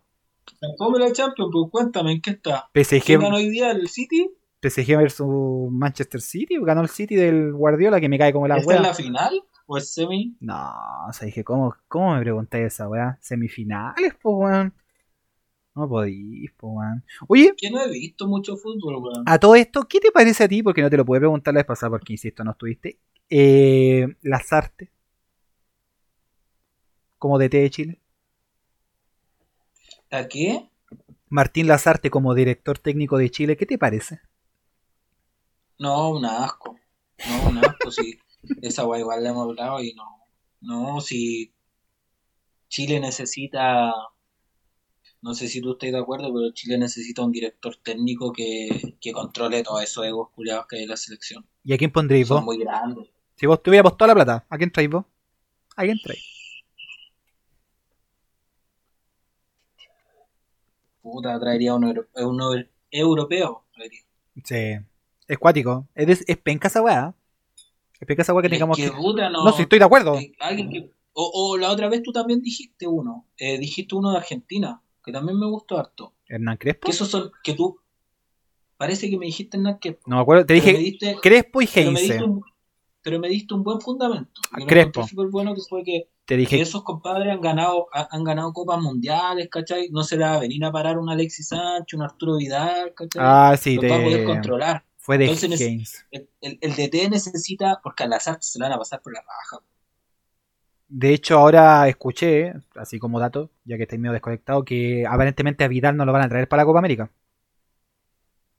Fome 0.77 0.99
la 0.99 1.11
Champions, 1.11 1.49
pues 1.51 1.71
cuéntame, 1.71 2.11
¿en 2.13 2.21
qué 2.21 2.31
está? 2.31 2.69
PSG, 2.73 3.03
¿Quién 3.03 3.21
ganó 3.21 3.37
hoy 3.37 3.49
día? 3.49 3.71
¿El 3.71 3.89
City? 3.89 4.29
PSG 4.69 4.97
versus 4.97 5.71
Manchester 5.71 6.21
City, 6.21 6.57
ganó 6.61 6.81
el 6.81 6.89
City 6.89 7.15
del 7.15 7.53
Guardiola 7.53 7.99
que 7.99 8.09
me 8.09 8.17
cae 8.17 8.33
como 8.33 8.47
la 8.47 8.57
¿Esta 8.57 8.75
es 8.75 8.81
la 8.81 8.93
final? 8.93 9.41
¿O 9.67 9.77
es 9.77 9.93
semi? 9.93 10.35
No, 10.39 10.71
o 11.09 11.13
sea, 11.13 11.25
dije, 11.25 11.43
¿cómo, 11.43 11.75
¿cómo 11.87 12.13
me 12.15 12.21
preguntáis 12.21 12.65
esa 12.67 12.87
weá? 12.87 13.17
Semifinales, 13.21 14.13
pues 14.21 14.35
weón. 14.37 14.73
No 15.75 15.89
podís, 15.89 16.51
pues 16.55 16.71
weón. 16.75 17.03
Oye, 17.27 17.53
Que 17.57 17.69
no 17.71 17.81
he 17.81 17.89
visto 17.89 18.27
mucho 18.27 18.55
fútbol, 18.57 18.97
weón. 18.97 19.23
a 19.25 19.39
todo 19.39 19.55
esto, 19.55 19.83
¿qué 19.89 19.99
te 19.99 20.11
parece 20.11 20.43
a 20.43 20.47
ti? 20.47 20.61
Porque 20.61 20.81
no 20.81 20.89
te 20.89 20.97
lo 20.97 21.05
pude 21.05 21.19
preguntar 21.19 21.53
la 21.53 21.59
vez 21.59 21.65
pasada, 21.67 21.89
porque 21.89 22.13
insisto, 22.13 22.43
no 22.43 22.51
estuviste. 22.51 22.99
Eh, 23.29 24.07
las 24.21 24.53
artes. 24.53 24.89
Como 27.17 27.39
DT 27.39 27.57
de 27.57 27.69
Chile. 27.71 28.01
¿A 30.11 30.27
qué? 30.27 30.69
Martín 31.29 31.67
Lazarte 31.67 32.09
como 32.11 32.35
director 32.35 32.77
técnico 32.77 33.17
de 33.17 33.29
Chile, 33.31 33.57
¿qué 33.57 33.65
te 33.65 33.77
parece? 33.77 34.21
No, 35.79 36.09
un 36.11 36.25
asco. 36.25 36.77
No, 37.27 37.49
un 37.49 37.57
asco, 37.57 37.91
sí. 37.91 38.17
Esa 38.61 38.85
weá 38.85 38.99
igual 38.99 39.23
la 39.23 39.29
hemos 39.29 39.47
hablado 39.47 39.81
y 39.81 39.93
no. 39.93 40.03
No, 40.61 41.01
si 41.01 41.53
Chile 42.69 42.99
necesita. 42.99 43.93
No 45.21 45.33
sé 45.33 45.47
si 45.47 45.59
tú 45.61 45.71
estás 45.73 45.91
de 45.91 45.97
acuerdo, 45.97 46.31
pero 46.33 46.51
Chile 46.53 46.77
necesita 46.77 47.23
un 47.23 47.31
director 47.31 47.75
técnico 47.77 48.31
que, 48.31 48.95
que 49.01 49.11
controle 49.11 49.63
todos 49.63 49.81
esos 49.83 50.05
egos 50.05 50.29
culiados 50.31 50.67
que 50.67 50.77
hay 50.77 50.83
en 50.83 50.89
la 50.89 50.97
selección. 50.97 51.47
¿Y 51.63 51.73
a 51.73 51.77
quién 51.77 51.91
pondréis 51.91 52.27
Son 52.27 52.37
vos? 52.37 52.45
muy 52.45 52.57
grandes. 52.59 53.09
Si 53.35 53.45
vos 53.47 53.61
tuviéramos 53.61 53.97
toda 53.97 54.09
la 54.09 54.13
plata, 54.15 54.45
¿a 54.49 54.57
quién 54.57 54.71
traéis 54.71 54.91
vos? 54.91 55.05
¿A 55.75 55.83
quién 55.83 55.97
traéis? 56.03 56.23
Puta, 61.01 61.39
traería 61.39 61.73
un, 61.75 61.83
euro- 61.85 62.07
un 62.15 62.41
euro- 62.41 62.69
europeo. 62.91 63.65
traería. 63.73 64.01
Sí. 64.43 64.85
Es 65.27 65.37
cuático. 65.37 65.87
Es, 65.95 66.23
es 66.27 66.37
penca 66.37 66.67
esa 66.67 66.81
weá. 66.81 67.13
Es 67.99 68.07
penca 68.07 68.21
esa 68.21 68.33
weá 68.33 68.43
que 68.43 68.49
tengamos 68.49 68.77
que, 68.77 68.83
que... 68.85 68.91
puta, 68.91 69.29
no. 69.29 69.43
No, 69.45 69.51
sí, 69.53 69.63
estoy 69.63 69.79
de 69.79 69.85
acuerdo. 69.85 70.15
Eh, 70.15 70.33
alguien 70.39 70.69
que- 70.69 70.91
o, 71.17 71.31
o 71.33 71.57
la 71.57 71.71
otra 71.71 71.87
vez 71.87 72.03
tú 72.03 72.11
también 72.11 72.41
dijiste 72.41 72.87
uno. 72.87 73.25
eh, 73.37 73.57
dijiste 73.57 73.95
uno 73.95 74.11
de 74.11 74.17
Argentina, 74.17 74.81
que 75.03 75.11
también 75.13 75.39
me 75.39 75.45
gustó 75.47 75.77
harto. 75.77 76.13
Hernán 76.27 76.57
Crespo. 76.57 76.85
Que 76.85 76.91
esos 76.91 77.07
son, 77.09 77.31
que 77.43 77.53
tú. 77.53 77.79
Parece 78.77 79.09
que 79.09 79.17
me 79.17 79.25
dijiste 79.25 79.57
nada 79.57 79.79
que. 79.79 79.97
No 80.05 80.17
me 80.17 80.21
acuerdo. 80.21 80.45
Te 80.45 80.53
dije 80.55 80.73
diste, 80.73 81.15
Crespo 81.21 81.61
y 81.61 81.69
Heinze. 81.73 82.19
pero 83.01 83.19
me 83.19 83.29
diste 83.29 83.53
un 83.53 83.63
buen 83.63 83.79
fundamento. 83.79 84.41
Lo 84.57 84.65
Crespo. 84.65 85.07
súper 85.07 85.27
bueno 85.27 85.55
que 85.55 85.61
fue 85.61 85.83
que, 85.83 86.09
Te 86.25 86.33
que 86.35 86.37
dije 86.39 86.59
esos 86.59 86.83
compadres 86.83 87.31
han 87.31 87.39
ganado, 87.39 87.87
ha- 87.93 88.09
han 88.11 88.23
ganado 88.25 88.51
copas 88.51 88.81
mundiales, 88.81 89.47
¿cachai? 89.49 89.87
No 89.91 90.03
se 90.03 90.17
le 90.17 90.25
va 90.25 90.33
a 90.33 90.39
venir 90.39 90.65
a 90.65 90.71
parar 90.73 90.97
un 90.97 91.09
Alexis 91.09 91.47
Sánchez, 91.47 91.93
un 91.97 92.01
Arturo 92.03 92.35
Vidal, 92.35 92.93
¿cachai? 92.93 93.21
Ah, 93.23 93.55
sí, 93.57 93.75
Los 93.75 93.89
va 93.89 93.95
a 93.95 94.03
poder 94.03 94.19
te... 94.19 94.25
controlar. 94.25 94.83
Fue 95.05 95.19
de 95.19 95.25
Entonces. 95.25 96.03
El, 96.09 96.27
el, 96.41 96.57
el 96.61 96.71
DT 96.71 97.11
necesita, 97.11 97.79
porque 97.83 98.05
a 98.05 98.07
las 98.07 98.27
artes 98.27 98.51
se 98.51 98.57
le 98.57 98.65
van 98.65 98.71
a 98.71 98.79
pasar 98.79 99.03
por 99.03 99.13
la 99.13 99.21
raja. 99.21 99.63
De 100.87 101.13
hecho, 101.13 101.37
ahora 101.37 101.87
escuché, 101.87 102.53
así 102.75 102.97
como 102.97 103.19
dato, 103.19 103.51
ya 103.65 103.77
que 103.77 103.83
estáis 103.83 104.01
medio 104.01 104.13
desconectado, 104.13 104.65
que 104.65 105.05
aparentemente 105.07 105.63
a 105.63 105.67
Vidal 105.67 105.95
no 105.95 106.05
lo 106.05 106.11
van 106.11 106.23
a 106.23 106.29
traer 106.29 106.47
para 106.47 106.63
la 106.63 106.65
Copa 106.65 106.79
América. 106.79 107.11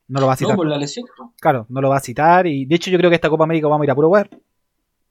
No 0.06 0.20
lo 0.20 0.28
va 0.28 0.34
a 0.34 0.36
citar. 0.36 0.52
No, 0.52 0.56
por 0.56 0.68
la 0.68 0.78
lesión. 0.78 1.04
Claro, 1.40 1.66
no 1.68 1.80
lo 1.80 1.88
va 1.88 1.96
a 1.96 2.00
citar. 2.00 2.46
Y 2.46 2.64
de 2.64 2.76
hecho, 2.76 2.92
yo 2.92 2.98
creo 2.98 3.10
que 3.10 3.16
esta 3.16 3.28
Copa 3.28 3.42
América 3.42 3.66
vamos 3.66 3.82
a 3.82 3.86
ir 3.86 3.90
a 3.90 3.96
puro 3.96 4.08
web. 4.08 4.28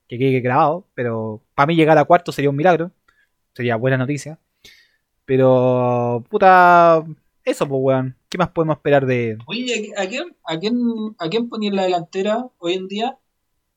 Que 0.08 0.18
quede 0.18 0.40
grabado. 0.40 0.88
Pero 0.94 1.42
para 1.54 1.68
mí 1.68 1.76
llegar 1.76 1.98
a 1.98 2.06
cuarto 2.06 2.32
sería 2.32 2.50
un 2.50 2.56
milagro. 2.56 2.92
Sería 3.54 3.76
buena 3.76 3.98
noticia. 3.98 4.40
Pero, 5.26 6.24
puta. 6.30 7.04
Eso, 7.46 7.68
pues, 7.68 7.80
weón. 7.82 8.18
¿Qué 8.30 8.38
más 8.38 8.50
podemos 8.50 8.78
esperar 8.78 9.06
de 9.06 9.38
Oye, 9.46 9.94
¿a 9.98 10.08
quién, 10.08 10.36
a 10.46 10.58
quién, 10.60 10.76
a 11.20 11.30
quién 11.30 11.48
ponía 11.48 11.70
en 11.70 11.76
la 11.76 11.84
delantera 11.84 12.48
hoy 12.58 12.74
en 12.74 12.88
día? 12.88 13.18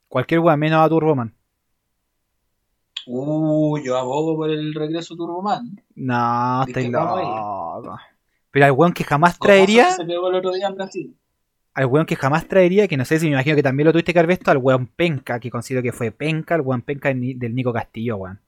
cualquier 0.08 0.40
weón 0.40 0.58
menos 0.58 0.84
a 0.84 0.88
Turboman? 0.88 1.34
Uh, 3.06 3.78
yo 3.78 3.96
abogo 3.96 4.36
por 4.36 4.50
el 4.50 4.74
regreso 4.74 5.14
de 5.14 5.18
Turboman. 5.18 5.82
No, 5.94 6.64
¿De 6.66 6.72
estáis 6.72 6.86
qué 6.86 6.92
vamos 6.92 7.18
a 7.18 7.22
ir? 7.22 7.28
loco. 7.28 7.98
Pero 8.50 8.66
al 8.66 8.72
weón 8.72 8.92
que 8.92 9.04
jamás 9.04 9.38
traería. 9.38 9.90
Se 9.92 10.04
pegó 10.04 10.28
el 10.28 10.36
otro 10.36 10.52
día 10.52 10.66
en 10.68 10.74
Brasil. 10.74 11.16
al 11.74 11.86
weón 11.86 12.06
que 12.06 12.16
jamás 12.16 12.48
traería, 12.48 12.88
que 12.88 12.96
no 12.96 13.04
sé 13.04 13.18
si 13.18 13.26
me 13.26 13.32
imagino 13.32 13.54
que 13.56 13.62
también 13.62 13.86
lo 13.86 13.92
tuviste 13.92 14.12
que 14.12 14.18
haber 14.18 14.28
visto, 14.36 14.50
al 14.50 14.58
weón 14.58 14.86
penca, 14.88 15.38
que 15.40 15.50
considero 15.50 15.82
que 15.82 15.92
fue 15.92 16.10
penca, 16.10 16.54
el 16.56 16.62
weón 16.62 16.82
penca 16.82 17.08
del 17.14 17.54
Nico 17.54 17.72
Castillo, 17.72 18.16
weón. 18.16 18.40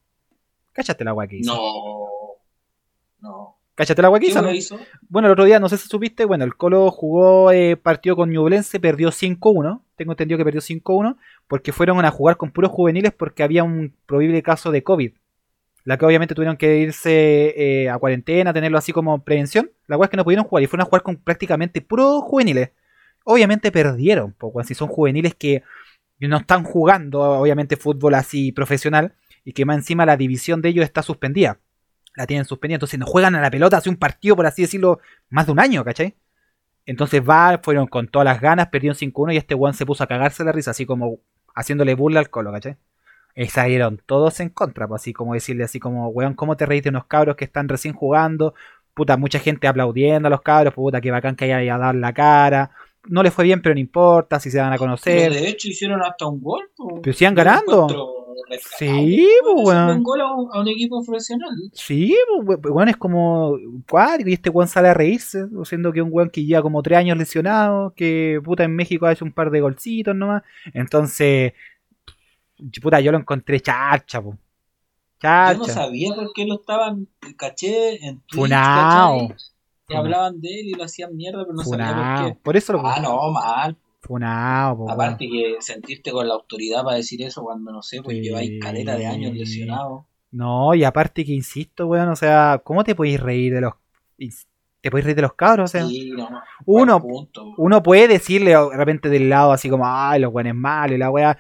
Cállate 0.73 1.05
la 1.05 1.15
weá 1.15 1.29
que 1.29 1.37
hizo. 1.39 1.55
No. 1.55 3.29
No. 3.29 3.57
Cállate 3.81 4.03
la 4.03 4.11
weá 4.11 4.21
que 4.21 4.27
¿Qué 4.27 4.33
hizo, 4.57 4.77
me 4.77 4.83
¿no? 4.83 4.87
Bueno, 5.09 5.29
el 5.29 5.33
otro 5.33 5.47
día, 5.47 5.59
no 5.59 5.71
sé 5.71 5.79
si 5.79 5.89
supiste, 5.89 6.27
bueno, 6.27 6.45
el 6.45 6.55
Colo 6.55 6.91
jugó 6.91 7.51
eh, 7.51 7.79
partido 7.79 8.15
con 8.15 8.31
Ñublense, 8.31 8.79
perdió 8.79 9.09
5-1. 9.09 9.81
Tengo 9.97 10.13
entendido 10.13 10.37
que 10.37 10.45
perdió 10.45 10.61
5-1 10.61 11.17
porque 11.49 11.73
fueron 11.73 12.05
a 12.05 12.11
jugar 12.11 12.37
con 12.37 12.51
puros 12.51 12.71
juveniles 12.73 13.15
porque 13.15 13.43
había 13.43 13.65
un 13.65 13.95
probable 14.05 14.43
caso 14.43 14.71
de 14.71 14.83
COVID. 14.83 15.13
La 15.85 15.97
que 15.97 16.05
obviamente 16.05 16.35
tuvieron 16.35 16.59
que 16.59 16.77
irse 16.77 17.55
eh, 17.57 17.89
a 17.89 17.97
cuarentena, 17.97 18.53
tenerlo 18.53 18.77
así 18.77 18.93
como 18.93 19.25
prevención. 19.25 19.71
La 19.87 19.97
weá 19.97 20.05
es 20.05 20.11
que 20.11 20.19
no 20.19 20.25
pudieron 20.25 20.45
jugar 20.45 20.63
y 20.63 20.67
fueron 20.67 20.83
a 20.83 20.91
jugar 20.91 21.03
con 21.03 21.17
prácticamente 21.17 21.81
puros 21.81 22.21
juveniles. 22.25 22.73
Obviamente 23.25 23.73
perdieron, 23.73 24.35
pues, 24.35 24.67
si 24.67 24.75
son 24.75 24.89
juveniles 24.89 25.35
que 25.35 25.63
no 26.19 26.37
están 26.37 26.65
jugando, 26.65 27.23
obviamente, 27.23 27.77
fútbol 27.77 28.13
así 28.13 28.53
profesional 28.53 29.15
y 29.43 29.55
que 29.55 29.65
más 29.65 29.79
encima 29.79 30.05
la 30.05 30.19
división 30.19 30.61
de 30.61 30.69
ellos 30.69 30.85
está 30.85 31.03
suspendida 31.03 31.59
la 32.17 32.27
tienen 32.27 32.45
suspendida, 32.45 32.77
entonces 32.77 32.99
no 32.99 33.07
juegan 33.07 33.35
a 33.35 33.41
la 33.41 33.51
pelota 33.51 33.77
hace 33.77 33.89
un 33.89 33.97
partido, 33.97 34.37
por 34.37 34.47
así 34.47 34.63
decirlo, 34.63 35.01
más 35.29 35.47
de 35.47 35.53
un 35.53 35.61
año, 35.61 35.85
¿cachai? 35.85 36.15
Entonces 36.87 37.23
va, 37.23 37.61
fueron 37.63 37.87
con 37.87 38.09
todas 38.09 38.25
las 38.25 38.41
ganas, 38.41 38.69
perdieron 38.69 38.97
5-1 38.97 39.35
y 39.35 39.37
este 39.37 39.55
weón 39.55 39.75
se 39.75 39.87
puso 39.87 40.03
a 40.03 40.07
cagarse 40.07 40.43
la 40.45 40.53
risa, 40.53 40.73
así 40.73 40.87
como 40.87 41.19
haciéndole 41.55 41.95
burla 41.95 42.21
al 42.21 42.31
colo, 42.31 42.51
¿cachai? 42.53 42.77
Y 43.37 43.47
salieron 43.47 44.01
todos 44.07 44.41
en 44.41 44.49
contra, 44.49 44.89
pues 44.89 45.03
así 45.03 45.13
como 45.13 45.35
decirle 45.35 45.65
así 45.65 45.79
como, 45.79 46.09
weón, 46.09 46.35
¿cómo 46.35 46.57
te 46.57 46.67
reís 46.67 46.83
de 46.83 46.91
unos 46.91 47.07
cabros 47.07 47.37
que 47.37 47.45
están 47.45 47.69
recién 47.69 47.95
jugando? 47.95 48.55
Puta, 48.93 49.17
mucha 49.17 49.39
gente 49.39 49.69
aplaudiendo 49.69 50.27
a 50.27 50.31
los 50.31 50.41
cabros, 50.43 50.75
puta, 50.75 51.01
que 51.01 51.11
bacán 51.13 51.37
que 51.37 51.53
haya 51.53 51.79
dado 51.79 51.93
la 51.93 52.13
cara. 52.13 52.73
No 53.09 53.23
les 53.23 53.33
fue 53.33 53.45
bien, 53.45 53.63
pero 53.63 53.75
no 53.75 53.81
importa, 53.81 54.41
si 54.41 54.51
se 54.51 54.59
van 54.59 54.69
a 54.69 54.73
Pero 54.73 54.81
conocer. 54.81 55.33
de 55.33 55.49
hecho 55.49 55.69
hicieron 55.69 56.03
hasta 56.03 56.27
un 56.27 56.41
gol. 56.43 56.69
po. 56.77 57.01
Pero 57.01 57.17
sigan 57.17 57.35
ganando. 57.35 57.87
Sí, 58.79 59.27
pues, 59.43 59.67
weón. 59.67 59.91
un 59.99 60.03
gol 60.03 60.21
a 60.21 60.33
un, 60.61 60.69
equipo 60.69 61.05
profesional. 61.05 61.51
Sí, 61.73 62.17
pues, 62.45 62.59
we- 62.63 62.71
weón, 62.71 62.89
es 62.89 62.97
como 62.97 63.57
cuático 63.89 64.29
y 64.31 64.35
este 64.35 64.51
weón 64.51 64.69
sale 64.69 64.89
a 64.89 64.95
reírse, 64.95 65.47
siendo 65.65 65.93
que 65.93 66.03
un 66.03 66.11
weón 66.13 66.31
que 66.31 66.45
lleva 66.45 66.63
como 66.63 66.83
tres 66.83 66.99
años 66.99 67.17
lesionado, 67.19 67.93
que 67.95 68.41
puta 68.45 68.65
en 68.65 68.75
México 68.75 69.07
ha 69.07 69.13
hecho 69.13 69.25
un 69.25 69.33
par 69.33 69.51
de 69.51 69.61
golcitos 69.61 70.15
nomás. 70.15 70.43
Entonces, 70.75 71.53
puta, 72.83 73.01
yo 73.01 73.13
lo 73.13 73.19
encontré 73.19 73.61
chacha, 73.61 74.23
po. 74.23 74.37
Yo 75.23 75.59
no 75.59 75.65
sabía 75.67 76.15
por 76.15 76.33
qué 76.33 76.47
lo 76.47 76.55
estaban, 76.55 77.07
caché 77.37 78.07
en 78.07 78.21
Twitch, 78.21 78.49
Funao. 78.49 79.29
hablaban 79.89 80.41
de 80.41 80.49
él 80.61 80.69
y 80.69 80.73
lo 80.73 80.85
hacían 80.85 81.15
mierda, 81.15 81.43
pero 81.45 81.55
no 81.55 81.63
sabía 81.63 81.95
por 82.23 82.33
qué. 82.33 82.39
Por 82.43 82.57
eso 82.57 82.73
lo 82.73 82.87
Ah, 82.87 83.01
no, 83.01 83.31
mal. 83.33 83.77
Po, 84.01 84.15
weón. 84.15 84.91
Aparte 84.91 85.29
que 85.29 85.57
sentirte 85.61 86.11
con 86.11 86.27
la 86.27 86.35
autoridad 86.35 86.83
para 86.85 86.97
decir 86.97 87.23
eso 87.23 87.43
cuando, 87.43 87.71
no 87.73 87.83
sé, 87.83 88.03
pues 88.03 88.17
Sí. 88.17 88.23
lleváis 88.23 88.61
caleta 88.61 88.97
de 88.97 89.07
años 89.07 89.35
lesionado. 89.35 90.07
No, 90.33 90.75
y 90.75 90.85
aparte 90.85 91.25
que 91.25 91.33
insisto, 91.33 91.87
weón, 91.87 92.09
o 92.09 92.17
sea, 92.17 92.61
¿cómo 92.65 92.85
te 92.85 92.95
podéis 92.95 93.21
reír 93.21 93.53
de 93.55 93.61
los. 93.63 93.75
Te 94.81 94.91
podéis 94.91 95.05
reír 95.05 95.17
de 95.17 95.23
los 95.23 95.35
cabros? 95.35 95.71
O 95.71 95.73
sea, 95.73 95.87
Sí, 95.87 96.11
no. 96.13 96.29
uno, 96.65 97.01
buen 97.01 97.15
punto. 97.27 97.55
uno 97.59 97.83
puede 97.83 98.09
decirle 98.09 98.53
de 98.53 98.77
repente 98.77 99.09
del 99.09 99.29
lado 99.29 99.53
así 99.53 99.69
como, 99.69 99.85
ay, 99.87 100.21
los 100.21 100.33
weones 100.33 100.55
malos 100.55 100.95
y 100.95 100.99
la 100.99 101.11
wea. 101.11 101.37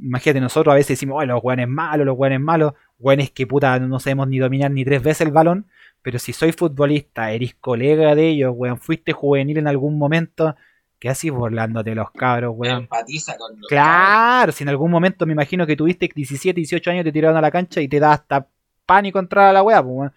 Imagínate, 0.00 0.40
nosotros 0.40 0.72
a 0.72 0.76
veces 0.76 0.90
decimos, 0.90 1.16
ay, 1.20 1.26
los 1.26 1.42
weones 1.42 1.66
malos, 1.68 2.06
los 2.06 2.16
weones 2.16 2.40
malos, 2.40 2.74
weones 3.00 3.30
que 3.32 3.46
puta 3.48 3.80
no 3.80 3.98
sabemos 3.98 4.28
ni 4.28 4.38
dominar 4.38 4.70
ni 4.70 4.84
tres 4.84 5.02
veces 5.02 5.22
el 5.26 5.32
balón. 5.32 5.66
Pero 6.02 6.20
si 6.20 6.32
soy 6.32 6.52
futbolista, 6.52 7.32
eres 7.32 7.56
colega 7.56 8.14
de 8.14 8.28
ellos, 8.28 8.52
weón, 8.54 8.78
fuiste 8.78 9.12
juvenil 9.12 9.58
en 9.58 9.66
algún 9.66 9.98
momento, 9.98 10.54
¿qué 10.98 11.08
así 11.08 11.30
burlándote 11.30 11.90
de 11.90 11.96
los 11.96 12.10
cabros, 12.10 12.54
weón? 12.56 12.82
Empatiza 12.82 13.36
con 13.36 13.58
los 13.60 13.68
cabros. 13.68 13.68
Claro, 13.68 14.52
si 14.52 14.64
en 14.64 14.68
algún 14.68 14.90
momento 14.90 15.26
me 15.26 15.32
imagino 15.32 15.66
que 15.66 15.76
tuviste 15.76 16.08
17, 16.14 16.58
18 16.60 16.90
años, 16.90 17.04
te 17.04 17.12
tiraron 17.12 17.36
a 17.36 17.40
la 17.40 17.50
cancha 17.50 17.80
y 17.80 17.88
te 17.88 18.00
da 18.00 18.12
hasta 18.12 18.48
pánico 18.86 19.18
entrar 19.18 19.48
a 19.48 19.52
la 19.52 19.62
wea, 19.62 19.82
pues, 19.82 19.94
weón. 19.94 20.12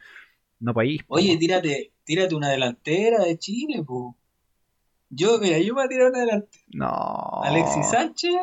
No 0.60 0.74
podís. 0.74 1.04
po, 1.04 1.16
Oye, 1.16 1.30
weón. 1.30 1.40
tírate, 1.40 1.94
tírate 2.04 2.36
una 2.36 2.50
delantera 2.50 3.24
de 3.24 3.38
Chile, 3.38 3.84
pues. 3.86 4.16
Yo, 5.10 5.40
mira, 5.40 5.60
yo 5.60 5.74
me 5.74 5.82
voy 5.82 5.84
a 5.86 5.90
tirar 5.90 6.10
una 6.10 6.20
delantera. 6.20 6.64
No. 6.74 7.42
Alexis 7.44 7.90
Sánchez, 7.90 8.34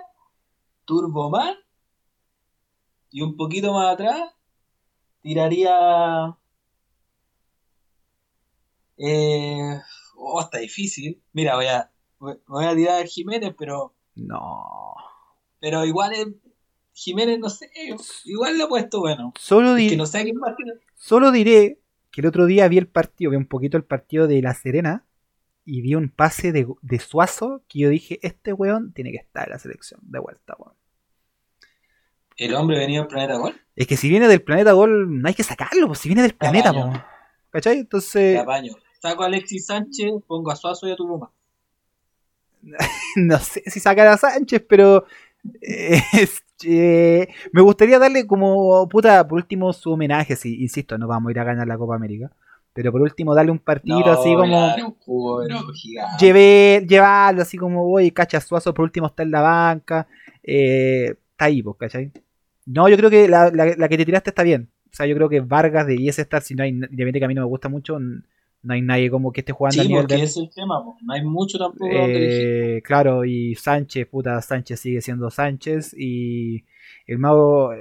Turboman, 0.84 1.54
y 3.10 3.22
un 3.22 3.36
poquito 3.36 3.72
más 3.72 3.94
atrás 3.94 4.20
tiraría. 5.22 6.36
Eh, 8.98 9.80
oh, 10.16 10.40
está 10.40 10.58
difícil. 10.58 11.22
Mira, 11.32 11.54
voy 11.56 11.66
a, 11.66 11.90
voy 12.18 12.36
voy 12.46 12.64
a 12.64 12.74
tirar 12.74 13.02
a 13.02 13.06
Jiménez, 13.06 13.54
pero, 13.58 13.94
No. 14.14 14.94
pero 15.60 15.84
igual 15.84 16.12
es, 16.12 16.26
Jiménez, 16.92 17.38
no 17.38 17.48
sé, 17.48 17.70
igual 18.24 18.58
le 18.58 18.64
he 18.64 18.68
puesto 18.68 19.00
bueno. 19.00 19.32
Solo, 19.38 19.76
Es 19.76 19.90
que 19.90 19.96
no 19.96 20.06
sé 20.06 20.24
quién 20.24 20.36
solo 20.96 21.30
diré 21.30 21.80
que 22.10 22.20
el 22.22 22.26
otro 22.26 22.46
día 22.46 22.66
vi 22.68 22.78
el 22.78 22.88
partido, 22.88 23.30
vi 23.30 23.36
un 23.36 23.46
poquito 23.46 23.76
el 23.76 23.84
partido 23.84 24.26
de 24.26 24.42
La 24.42 24.54
Serena 24.54 25.06
y 25.64 25.80
vi 25.82 25.94
un 25.94 26.08
pase 26.08 26.50
de, 26.50 26.66
de 26.82 26.98
Suazo 26.98 27.62
que 27.68 27.80
yo 27.80 27.88
dije, 27.90 28.18
este 28.22 28.52
weón 28.52 28.92
tiene 28.92 29.10
que 29.12 29.18
estar 29.18 29.46
en 29.46 29.52
la 29.52 29.58
selección 29.58 30.00
de 30.02 30.18
vuelta, 30.18 30.56
weón. 30.58 30.74
El 32.36 32.54
hombre 32.54 32.78
venía 32.78 33.00
al 33.02 33.08
planeta 33.08 33.36
Gol. 33.36 33.60
Es 33.74 33.86
que 33.86 33.96
si 33.96 34.08
viene 34.08 34.28
del 34.28 34.42
planeta 34.42 34.72
Gol, 34.72 35.20
no 35.20 35.28
hay 35.28 35.34
que 35.34 35.42
sacarlo, 35.42 35.88
pues 35.88 35.98
si 35.98 36.08
viene 36.08 36.22
del 36.22 36.34
planeta, 36.34 36.72
po. 36.72 36.92
¿Cachai? 37.50 37.78
Entonces. 37.78 38.40
Saco 39.00 39.22
a 39.22 39.26
Alexis 39.26 39.66
Sánchez, 39.66 40.10
pongo 40.26 40.50
a 40.50 40.56
Suazo 40.56 40.88
y 40.88 40.92
a 40.92 40.96
Turboman. 40.96 41.30
no 43.16 43.38
sé 43.38 43.62
si 43.66 43.80
sacar 43.80 44.06
a 44.08 44.16
Sánchez, 44.16 44.64
pero 44.68 45.04
eh, 45.62 46.00
eh, 46.64 47.28
me 47.52 47.62
gustaría 47.62 47.98
darle 47.98 48.26
como 48.26 48.88
puta, 48.88 49.26
por 49.26 49.36
último 49.38 49.72
su 49.72 49.92
homenaje, 49.92 50.36
si 50.36 50.62
insisto, 50.62 50.98
no 50.98 51.06
vamos 51.06 51.28
a 51.28 51.32
ir 51.32 51.38
a 51.40 51.44
ganar 51.44 51.66
la 51.66 51.78
Copa 51.78 51.94
América, 51.96 52.30
pero 52.72 52.92
por 52.92 53.00
último 53.00 53.34
darle 53.34 53.52
un 53.52 53.58
partido 53.58 53.98
así 54.12 54.34
como 54.36 54.70
jugo 55.00 55.42
lleve, 56.20 56.84
llevarlo 56.88 57.42
así 57.42 57.56
como 57.56 57.84
voy, 57.86 58.10
cacha 58.10 58.40
Suazo 58.40 58.74
por 58.74 58.84
último 58.84 59.06
está 59.06 59.22
en 59.22 59.30
la 59.30 59.40
banca, 59.40 60.06
eh, 60.42 61.14
está 61.32 61.44
ahí, 61.46 61.62
pues, 61.62 61.76
¿cachai? 61.78 62.10
No, 62.66 62.88
yo 62.88 62.96
creo 62.96 63.08
que 63.10 63.28
la, 63.28 63.50
la- 63.50 63.74
la 63.76 63.88
que 63.88 63.96
te 63.96 64.04
tiraste 64.04 64.30
está 64.30 64.42
bien. 64.42 64.68
O 64.92 64.94
sea, 64.94 65.06
yo 65.06 65.14
creo 65.14 65.28
que 65.28 65.40
Vargas 65.40 65.86
debiese 65.86 66.22
estar, 66.22 66.42
si 66.42 66.54
no 66.54 66.62
hay, 66.64 66.70
independientemente 66.70 67.18
que 67.18 67.24
a 67.24 67.28
mí 67.28 67.34
no 67.34 67.42
me 67.42 67.46
gusta 67.48 67.68
mucho, 67.68 67.98
no 68.62 68.74
hay 68.74 68.82
nadie 68.82 69.10
como 69.10 69.32
que 69.32 69.40
esté 69.40 69.52
jugando 69.52 69.80
a 69.80 69.84
Sí, 69.84 69.88
nivel 69.88 70.02
porque 70.02 70.16
de... 70.16 70.22
es 70.24 70.36
el 70.36 70.50
tema, 70.54 70.82
po. 70.84 70.96
no 71.02 71.12
hay 71.14 71.22
mucho 71.24 71.58
tampoco. 71.58 71.86
Eh, 71.90 72.82
claro, 72.84 73.24
y 73.24 73.54
Sánchez, 73.54 74.06
puta, 74.08 74.40
Sánchez 74.42 74.80
sigue 74.80 75.00
siendo 75.00 75.30
Sánchez. 75.30 75.94
Y 75.96 76.64
el 77.06 77.18
mago, 77.18 77.72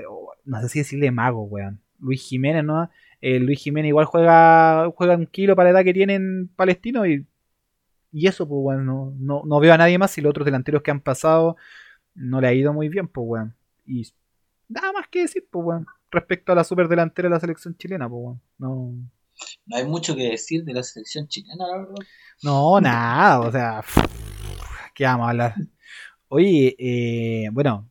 no 0.45 0.61
sé 0.61 0.69
si 0.69 0.79
decirle 0.79 1.11
mago, 1.11 1.43
weón. 1.43 1.81
Luis 1.99 2.21
Jiménez, 2.27 2.63
¿no? 2.63 2.89
Eh, 3.21 3.39
Luis 3.39 3.59
Jiménez 3.59 3.89
igual 3.89 4.05
juega 4.05 4.87
juega 4.95 5.15
un 5.15 5.25
kilo 5.25 5.55
para 5.55 5.71
la 5.71 5.79
edad 5.79 5.85
que 5.85 5.93
tienen 5.93 6.49
Palestino. 6.55 7.05
Y, 7.07 7.25
y 8.11 8.27
eso, 8.27 8.47
pues, 8.47 8.59
weón, 8.61 8.85
no, 8.85 9.13
no, 9.17 9.41
no 9.45 9.59
veo 9.59 9.73
a 9.73 9.77
nadie 9.77 9.97
más. 9.97 10.17
Y 10.17 10.21
los 10.21 10.29
otros 10.29 10.45
delanteros 10.45 10.81
que 10.83 10.91
han 10.91 11.01
pasado 11.01 11.57
no 12.13 12.39
le 12.39 12.47
ha 12.47 12.53
ido 12.53 12.71
muy 12.73 12.87
bien, 12.89 13.07
pues, 13.07 13.25
weón. 13.27 13.55
Y 13.85 14.07
nada 14.69 14.91
más 14.93 15.07
que 15.07 15.21
decir, 15.21 15.45
pues, 15.49 15.65
weón. 15.65 15.85
Respecto 16.11 16.51
a 16.53 16.55
la 16.55 16.63
superdelantera 16.63 17.27
de 17.27 17.33
la 17.35 17.39
selección 17.39 17.75
chilena, 17.75 18.07
pues, 18.07 18.21
weón. 18.23 18.41
No. 18.59 18.93
No 19.65 19.77
hay 19.77 19.85
mucho 19.85 20.15
que 20.15 20.29
decir 20.29 20.63
de 20.63 20.73
la 20.73 20.83
selección 20.83 21.27
chilena, 21.27 21.67
la 21.67 21.77
verdad. 21.77 21.95
No, 22.43 22.79
nada, 22.79 23.39
o 23.41 23.51
sea, 23.51 23.83
¿qué 24.93 25.03
vamos 25.05 25.27
a 25.27 25.29
hablar? 25.31 25.55
Oye, 26.29 26.75
eh, 26.77 27.49
bueno, 27.51 27.89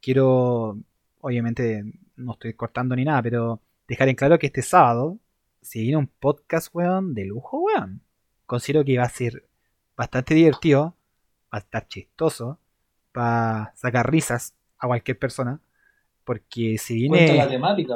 quiero, 0.00 0.78
obviamente, 1.20 1.82
no 2.16 2.32
estoy 2.32 2.54
cortando 2.54 2.94
ni 2.94 3.04
nada, 3.04 3.22
pero 3.22 3.60
dejar 3.88 4.08
en 4.08 4.16
claro 4.16 4.38
que 4.38 4.46
este 4.46 4.62
sábado 4.62 5.18
se 5.62 5.80
viene 5.80 5.96
un 5.96 6.06
podcast, 6.06 6.68
weón, 6.74 7.14
de 7.14 7.24
lujo, 7.24 7.58
weón. 7.58 8.02
Considero 8.46 8.84
que 8.84 8.98
va 8.98 9.04
a 9.04 9.08
ser 9.10 9.48
bastante 9.96 10.34
divertido, 10.34 10.96
va 11.52 11.58
a 11.58 11.58
estar 11.58 11.86
chistoso, 11.88 12.58
para 13.12 13.72
sacar 13.76 14.10
risas 14.10 14.54
a 14.78 14.86
cualquier 14.86 15.18
persona, 15.18 15.60
porque 16.24 16.78
si 16.78 17.08
Cuenta 17.08 17.26
la 17.34 17.46
viene 17.46 17.56
temática. 17.56 17.94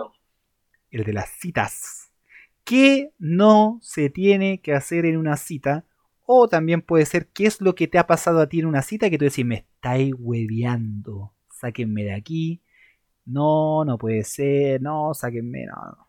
el 0.91 1.05
de 1.05 1.13
las 1.13 1.31
citas. 1.31 2.11
¿Qué 2.65 3.13
no 3.19 3.79
se 3.83 4.09
tiene 4.11 4.61
que 4.61 4.75
hacer 4.75 5.05
en 5.05 5.19
una 5.19 5.37
cita? 5.37 5.85
O 6.25 6.49
también 6.49 6.81
puede 6.81 7.05
ser 7.05 7.29
qué 7.29 7.47
es 7.47 7.61
lo 7.61 7.75
que 7.75 7.87
te 7.89 7.99
ha 7.99 8.07
pasado 8.07 8.41
a 8.41 8.49
ti 8.49 8.61
en 8.61 8.67
una 8.67 8.83
cita 8.83 9.11
que 9.11 9.19
tú 9.19 9.25
decís, 9.27 9.45
me 9.45 9.57
estáis 9.57 10.15
hueveando, 10.19 11.35
sáquenme 11.51 12.05
de 12.05 12.15
aquí. 12.15 12.63
No, 13.27 13.85
no 13.85 13.99
puede 13.99 14.25
ser, 14.25 14.81
no, 14.83 15.15
sáquenme, 15.15 15.67
no. 15.67 16.09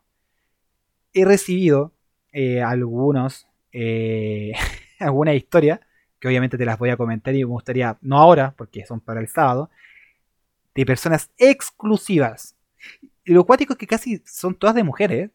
He 1.12 1.24
recibido 1.24 1.92
eh, 2.32 2.62
algunos, 2.62 3.46
eh, 3.72 4.52
alguna 4.98 5.34
historia, 5.34 5.80
que 6.18 6.28
obviamente 6.28 6.58
te 6.58 6.64
las 6.64 6.78
voy 6.78 6.90
a 6.90 6.96
comentar 6.96 7.34
y 7.34 7.38
me 7.38 7.44
gustaría, 7.44 7.98
no 8.00 8.18
ahora, 8.18 8.54
porque 8.56 8.86
son 8.86 9.00
para 9.00 9.20
el 9.20 9.28
sábado, 9.28 9.70
de 10.74 10.86
personas 10.86 11.30
exclusivas. 11.38 12.56
Y 13.24 13.32
lo 13.32 13.44
cuático 13.44 13.72
es 13.74 13.78
que 13.78 13.86
casi 13.86 14.22
son 14.24 14.54
todas 14.54 14.76
de 14.76 14.84
mujeres. 14.84 15.30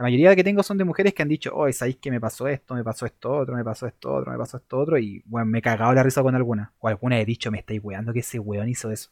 La 0.00 0.04
mayoría 0.04 0.34
que 0.34 0.42
tengo 0.42 0.62
son 0.62 0.78
de 0.78 0.84
mujeres 0.84 1.12
que 1.12 1.20
han 1.20 1.28
dicho, 1.28 1.52
oh, 1.54 1.70
¿sabéis 1.74 1.98
que 1.98 2.10
me 2.10 2.18
pasó 2.18 2.48
esto? 2.48 2.74
Me 2.74 2.82
pasó 2.82 3.04
esto 3.04 3.32
otro, 3.34 3.54
me 3.54 3.62
pasó 3.62 3.86
esto 3.86 4.14
otro, 4.14 4.32
me 4.32 4.38
pasó 4.38 4.56
esto 4.56 4.78
otro. 4.78 4.98
Y 4.98 5.22
bueno, 5.26 5.44
me 5.44 5.58
he 5.58 5.60
cagado 5.60 5.92
la 5.92 6.02
risa 6.02 6.22
con 6.22 6.34
alguna. 6.34 6.72
O 6.78 6.88
alguna 6.88 7.20
he 7.20 7.26
dicho, 7.26 7.50
me 7.50 7.58
estáis 7.58 7.82
weando 7.84 8.10
que 8.14 8.20
ese 8.20 8.38
weón 8.38 8.70
hizo 8.70 8.90
eso. 8.90 9.10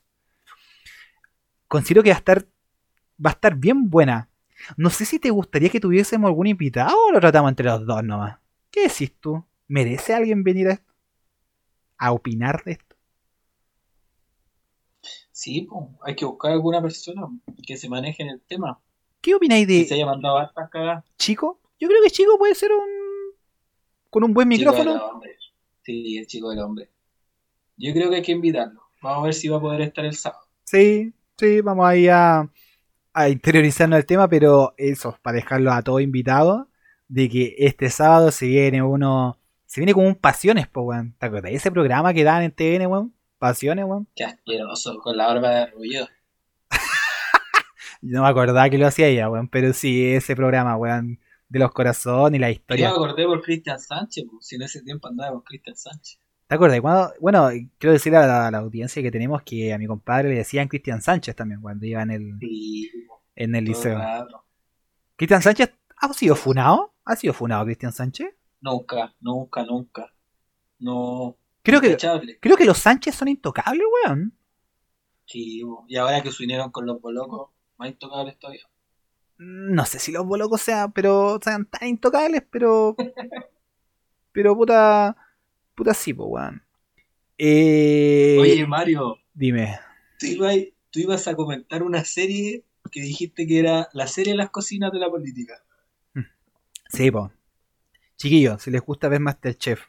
Considero 1.66 2.02
que 2.02 2.08
va 2.08 2.14
a 2.14 2.18
estar. 2.20 2.46
Va 3.22 3.28
a 3.28 3.34
estar 3.34 3.54
bien 3.54 3.90
buena. 3.90 4.30
No 4.78 4.88
sé 4.88 5.04
si 5.04 5.18
te 5.18 5.28
gustaría 5.28 5.68
que 5.68 5.78
tuviésemos 5.78 6.26
algún 6.26 6.46
invitado 6.46 6.96
o 7.08 7.12
lo 7.12 7.20
tratamos 7.20 7.50
entre 7.50 7.66
los 7.66 7.84
dos 7.84 8.02
nomás. 8.02 8.38
¿Qué 8.70 8.84
decís 8.84 9.14
tú? 9.20 9.44
¿Merece 9.66 10.14
alguien 10.14 10.42
venir 10.42 10.68
a 10.68 10.72
esto? 10.72 10.94
¿A 11.98 12.12
opinar 12.12 12.64
de 12.64 12.72
esto? 12.72 12.96
Sí, 15.32 15.66
po, 15.68 15.98
hay 16.02 16.16
que 16.16 16.24
buscar 16.24 16.52
alguna 16.52 16.80
persona 16.80 17.28
que 17.62 17.76
se 17.76 17.90
maneje 17.90 18.22
en 18.22 18.30
el 18.30 18.40
tema. 18.40 18.80
¿Qué 19.20 19.34
opináis 19.34 19.66
Que 19.66 19.84
se 19.84 19.88
de 19.88 19.94
haya 19.94 20.06
mandado 20.06 20.38
hartas 20.38 20.70
cagadas. 20.70 21.04
Chico? 21.16 21.60
Yo 21.80 21.88
creo 21.88 22.02
que 22.02 22.10
Chico 22.10 22.38
puede 22.38 22.54
ser 22.54 22.72
un. 22.72 22.88
con 24.10 24.24
un 24.24 24.34
buen 24.34 24.48
Chico 24.50 24.72
del 24.72 24.86
micrófono. 24.86 25.22
Sí, 25.82 26.18
el 26.18 26.26
chico 26.26 26.50
del 26.50 26.58
hombre. 26.58 26.90
Yo 27.78 27.94
creo 27.94 28.10
que 28.10 28.16
hay 28.16 28.22
que 28.22 28.32
invitarlo. 28.32 28.82
Vamos 29.00 29.20
a 29.20 29.24
ver 29.24 29.34
si 29.34 29.48
va 29.48 29.56
a 29.56 29.60
poder 29.60 29.80
estar 29.80 30.04
el 30.04 30.14
sábado. 30.14 30.42
Sí, 30.64 31.14
sí, 31.38 31.62
vamos 31.62 31.86
ahí 31.86 32.08
a, 32.08 32.46
a 33.14 33.28
interiorizarnos 33.30 33.98
el 33.98 34.04
tema, 34.04 34.28
pero 34.28 34.74
eso, 34.76 35.18
para 35.22 35.36
dejarlo 35.36 35.72
a 35.72 35.82
todos 35.82 36.02
invitados, 36.02 36.66
de 37.08 37.28
que 37.30 37.54
este 37.56 37.88
sábado 37.88 38.30
se 38.32 38.46
viene 38.46 38.82
uno, 38.82 39.38
se 39.64 39.80
viene 39.80 39.94
como 39.94 40.08
un 40.08 40.14
Pasiones, 40.14 40.66
po, 40.66 40.82
weón. 40.82 41.14
¿Te 41.18 41.24
acuerdas 41.24 41.52
de 41.52 41.56
ese 41.56 41.70
programa 41.70 42.12
que 42.12 42.22
dan 42.22 42.42
en 42.42 42.52
TVN, 42.52 42.86
weón? 42.86 43.14
Pasiones, 43.38 43.86
weón. 43.86 44.06
Qué 44.14 44.24
asqueroso, 44.24 44.98
con 44.98 45.16
la 45.16 45.28
barba 45.28 45.50
de 45.50 45.60
arrullo. 45.62 46.06
No 48.00 48.22
me 48.22 48.28
acordaba 48.28 48.68
que 48.70 48.78
lo 48.78 48.86
hacía 48.86 49.08
ella, 49.08 49.28
weón, 49.30 49.48
pero 49.48 49.72
sí, 49.72 50.12
ese 50.12 50.36
programa, 50.36 50.76
weón, 50.76 51.18
de 51.48 51.58
los 51.58 51.72
corazones 51.72 52.38
y 52.38 52.40
la 52.40 52.48
Yo 52.48 52.52
historia. 52.52 52.88
me 52.90 52.94
acordé 52.94 53.24
por 53.26 53.42
Cristian 53.42 53.78
Sánchez, 53.80 54.24
po, 54.30 54.38
si 54.40 54.56
en 54.56 54.62
ese 54.62 54.82
tiempo 54.82 55.08
andaba 55.08 55.32
con 55.32 55.42
Cristian 55.42 55.76
Sánchez. 55.76 56.20
¿Te 56.46 56.54
acuerdas? 56.54 56.80
Cuando, 56.80 57.12
bueno, 57.20 57.48
quiero 57.78 57.92
decir 57.92 58.14
a 58.16 58.26
la, 58.26 58.46
a 58.46 58.50
la 58.50 58.58
audiencia 58.58 59.02
que 59.02 59.10
tenemos 59.10 59.42
que 59.42 59.72
a 59.72 59.78
mi 59.78 59.86
compadre 59.86 60.30
le 60.30 60.36
decían 60.36 60.68
Cristian 60.68 61.02
Sánchez 61.02 61.36
también 61.36 61.60
cuando 61.60 61.84
iba 61.84 62.02
en 62.02 62.10
el, 62.10 62.38
Sí, 62.40 62.90
en 63.36 63.54
el 63.54 63.64
liceo. 63.64 64.00
¿Cristian 65.16 65.42
Sánchez 65.42 65.74
ha 65.96 66.12
sido 66.12 66.36
funado? 66.36 66.94
¿Ha 67.04 67.16
sido 67.16 67.34
funado 67.34 67.64
Cristian 67.64 67.92
Sánchez? 67.92 68.34
Nunca, 68.60 69.14
nunca, 69.20 69.64
nunca. 69.64 70.12
No. 70.78 71.36
Creo 71.62 71.80
que, 71.80 71.96
creo 72.40 72.56
que 72.56 72.64
los 72.64 72.78
Sánchez 72.78 73.14
son 73.14 73.28
intocables, 73.28 73.86
weón. 74.06 74.32
Sí, 75.26 75.60
y 75.88 75.96
ahora 75.96 76.22
que 76.22 76.32
se 76.32 76.44
unieron 76.44 76.70
con 76.70 76.86
los 76.86 77.00
bolocos, 77.00 77.50
más 77.78 77.88
intocables 77.88 78.38
todavía. 78.38 78.68
No 79.38 79.86
sé 79.86 79.98
si 79.98 80.10
los 80.10 80.26
bolocos 80.26 80.60
sean, 80.60 80.92
pero 80.92 81.38
sean 81.42 81.66
tan 81.66 81.88
intocables, 81.88 82.42
pero. 82.50 82.96
Pero 84.30 84.54
puta. 84.54 85.16
Puta 85.74 85.94
sí, 85.94 86.12
po, 86.14 86.26
weón. 86.26 86.62
Eh, 87.38 88.36
Oye, 88.38 88.66
Mario, 88.66 89.18
dime. 89.32 89.80
tú 90.18 90.26
ibas, 90.26 90.56
tú 90.90 91.00
ibas 91.00 91.26
a 91.26 91.34
comentar 91.34 91.82
una 91.82 92.04
serie 92.04 92.64
que 92.92 93.00
dijiste 93.00 93.46
que 93.46 93.58
era 93.58 93.88
la 93.92 94.06
serie 94.06 94.34
de 94.34 94.36
las 94.36 94.50
cocinas 94.50 94.92
de 94.92 94.98
la 94.98 95.08
política. 95.08 95.62
Sí, 96.88 97.10
po. 97.10 97.32
Chiquillos, 98.16 98.62
si 98.62 98.70
les 98.70 98.80
gusta 98.80 99.08
ver 99.08 99.20
Masterchef, 99.20 99.86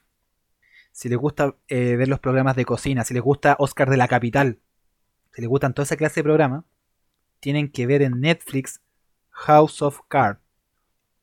si 0.91 1.09
les 1.09 1.17
gusta 1.17 1.55
eh, 1.67 1.95
ver 1.95 2.07
los 2.07 2.19
programas 2.19 2.55
de 2.55 2.65
cocina, 2.65 3.03
si 3.03 3.13
les 3.13 3.23
gusta 3.23 3.55
Oscar 3.59 3.89
de 3.89 3.97
la 3.97 4.07
Capital, 4.07 4.59
si 5.31 5.41
les 5.41 5.49
gustan 5.49 5.73
toda 5.73 5.83
esa 5.83 5.97
clase 5.97 6.19
de 6.19 6.23
programas, 6.23 6.63
tienen 7.39 7.71
que 7.71 7.87
ver 7.87 8.01
en 8.01 8.19
Netflix 8.19 8.81
House 9.29 9.81
of 9.81 10.01
Cards. 10.07 10.41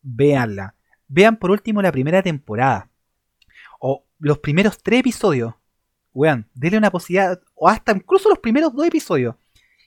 Véanla. 0.02 0.74
Vean 1.08 1.36
por 1.36 1.50
último 1.50 1.82
la 1.82 1.92
primera 1.92 2.22
temporada. 2.22 2.90
O 3.80 4.04
los 4.18 4.38
primeros 4.38 4.78
tres 4.82 5.00
episodios. 5.00 5.54
Weón, 6.12 6.48
denle 6.54 6.78
una 6.78 6.90
posibilidad. 6.90 7.40
O 7.54 7.68
hasta 7.68 7.92
incluso 7.92 8.28
los 8.28 8.38
primeros 8.38 8.74
dos 8.74 8.86
episodios. 8.86 9.36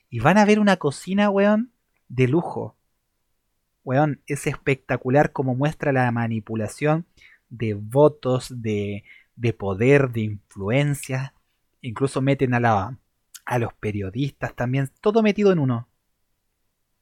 Y 0.10 0.20
van 0.20 0.38
a 0.38 0.46
ver 0.46 0.60
una 0.60 0.78
cocina, 0.78 1.30
weón, 1.30 1.72
de 2.08 2.28
lujo. 2.28 2.76
Weón, 3.84 4.22
es 4.28 4.48
espectacular 4.48 5.32
como 5.32 5.56
muestra 5.56 5.92
la 5.92 6.12
manipulación 6.12 7.06
de 7.50 7.74
votos, 7.74 8.62
de, 8.62 9.04
de 9.36 9.54
poder, 9.54 10.12
de 10.12 10.22
influencia. 10.22 11.34
Incluso 11.82 12.22
meten 12.22 12.54
a, 12.54 12.60
la, 12.60 12.98
a 13.46 13.60
los 13.60 13.74
periodistas 13.74 14.56
también. 14.56 14.92
Todo 15.02 15.24
metido 15.24 15.52
en 15.52 15.60
uno. 15.60 15.89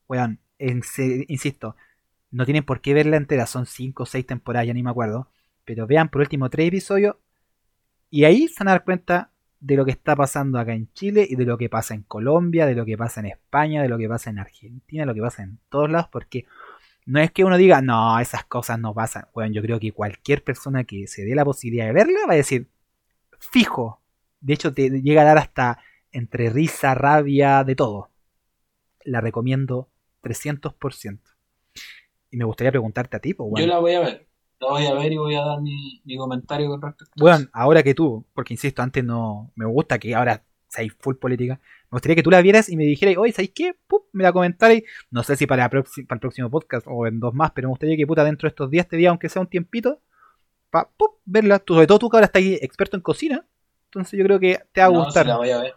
Weón, 0.07 0.39
insisto, 0.59 1.75
no 2.31 2.45
tienen 2.45 2.63
por 2.63 2.81
qué 2.81 2.93
verla 2.93 3.17
entera. 3.17 3.45
Son 3.45 3.65
5 3.65 4.03
o 4.03 4.05
6 4.05 4.25
temporadas, 4.25 4.67
ya 4.67 4.73
ni 4.73 4.83
me 4.83 4.89
acuerdo. 4.89 5.29
Pero 5.65 5.87
vean 5.87 6.09
por 6.09 6.21
último 6.21 6.49
3 6.49 6.67
episodios. 6.67 7.15
Y 8.09 8.23
ahí 8.23 8.47
se 8.47 8.63
van 8.63 8.69
a 8.69 8.71
dar 8.71 8.83
cuenta 8.85 9.31
de 9.59 9.75
lo 9.75 9.85
que 9.85 9.91
está 9.91 10.15
pasando 10.15 10.59
acá 10.59 10.73
en 10.73 10.91
Chile 10.93 11.25
y 11.27 11.35
de 11.35 11.45
lo 11.45 11.57
que 11.57 11.69
pasa 11.69 11.93
en 11.93 12.03
Colombia, 12.03 12.65
de 12.65 12.75
lo 12.75 12.85
que 12.85 12.97
pasa 12.97 13.19
en 13.19 13.27
España, 13.27 13.81
de 13.81 13.89
lo 13.89 13.97
que 13.97 14.07
pasa 14.07 14.29
en 14.29 14.39
Argentina, 14.39 15.01
de 15.01 15.07
lo 15.07 15.13
que 15.15 15.21
pasa 15.21 15.43
en 15.43 15.59
todos 15.69 15.89
lados, 15.89 16.07
porque 16.11 16.45
no 17.05 17.19
es 17.19 17.31
que 17.31 17.43
uno 17.43 17.57
diga, 17.57 17.81
no, 17.81 18.19
esas 18.19 18.45
cosas 18.45 18.79
no 18.79 18.93
pasan. 18.93 19.27
Bueno, 19.33 19.53
yo 19.53 19.61
creo 19.61 19.79
que 19.79 19.91
cualquier 19.93 20.43
persona 20.43 20.83
que 20.83 21.07
se 21.07 21.25
dé 21.25 21.35
la 21.35 21.45
posibilidad 21.45 21.85
de 21.85 21.93
verla 21.93 22.19
va 22.27 22.33
a 22.33 22.37
decir, 22.37 22.69
fijo. 23.39 24.01
De 24.41 24.53
hecho, 24.53 24.73
te 24.73 24.89
llega 25.01 25.21
a 25.23 25.25
dar 25.25 25.37
hasta 25.37 25.79
entre 26.11 26.49
risa, 26.49 26.93
rabia, 26.95 27.63
de 27.63 27.75
todo. 27.75 28.09
La 29.03 29.21
recomiendo 29.21 29.89
300%. 30.21 31.31
Y 32.31 32.37
me 32.37 32.45
gustaría 32.45 32.71
preguntarte 32.71 33.17
a 33.17 33.19
ti, 33.19 33.33
pues, 33.33 33.49
Yo 33.55 33.67
la 33.67 33.79
voy 33.79 33.93
a 33.93 33.99
ver. 34.01 34.27
La 34.59 34.69
voy 34.69 34.85
a 34.87 34.93
ver 34.95 35.11
y 35.11 35.17
voy 35.17 35.35
a 35.35 35.41
dar 35.45 35.61
mi, 35.61 36.01
mi 36.03 36.17
comentario 36.17 36.67
con 36.69 36.81
respecto 36.81 37.13
a 37.23 37.23
Bueno, 37.23 37.37
eso. 37.37 37.49
ahora 37.53 37.83
que 37.83 37.93
tú, 37.93 38.25
porque 38.33 38.53
insisto, 38.53 38.81
antes 38.81 39.03
no 39.03 39.51
me 39.55 39.65
gusta 39.65 39.99
que 39.99 40.15
ahora 40.15 40.43
seáis 40.67 40.93
full 40.99 41.15
política, 41.15 41.59
me 41.91 41.95
gustaría 41.95 42.15
que 42.15 42.23
tú 42.23 42.31
la 42.31 42.41
vieras 42.41 42.67
y 42.69 42.75
me 42.75 42.83
dijeras, 42.83 43.15
oye, 43.17 43.31
¿sabéis 43.31 43.51
qué? 43.53 43.75
Pup, 43.87 44.05
me 44.13 44.23
la 44.23 44.33
comentarais, 44.33 44.83
no 45.11 45.23
sé 45.23 45.35
si 45.37 45.45
para, 45.45 45.63
la 45.63 45.69
para 45.69 45.83
el 45.83 46.19
próximo 46.19 46.49
podcast 46.49 46.85
o 46.89 47.05
en 47.07 47.19
dos 47.19 47.33
más, 47.33 47.51
pero 47.51 47.67
me 47.67 47.71
gustaría 47.71 47.95
que 47.95 48.07
puta 48.07 48.23
dentro 48.23 48.47
de 48.47 48.49
estos 48.49 48.69
días 48.71 48.87
te 48.87 48.97
diga, 48.97 49.11
aunque 49.11 49.29
sea 49.29 49.41
un 49.41 49.47
tiempito, 49.47 50.01
para 50.71 50.89
verla, 51.25 51.59
tú, 51.59 51.75
sobre 51.75 51.87
todo 51.87 51.99
tú 51.99 52.09
que 52.09 52.17
ahora 52.17 52.25
estás 52.27 52.43
experto 52.43 52.97
en 52.97 53.01
cocina, 53.03 53.45
entonces 53.85 54.17
yo 54.19 54.25
creo 54.25 54.39
que 54.39 54.59
te 54.73 54.81
va 54.81 54.87
a 54.87 54.91
No, 54.91 55.05
gustar, 55.05 55.23
sí 55.23 55.29
la 55.29 55.37
voy 55.37 55.49
a 55.51 55.59
ver. 55.61 55.75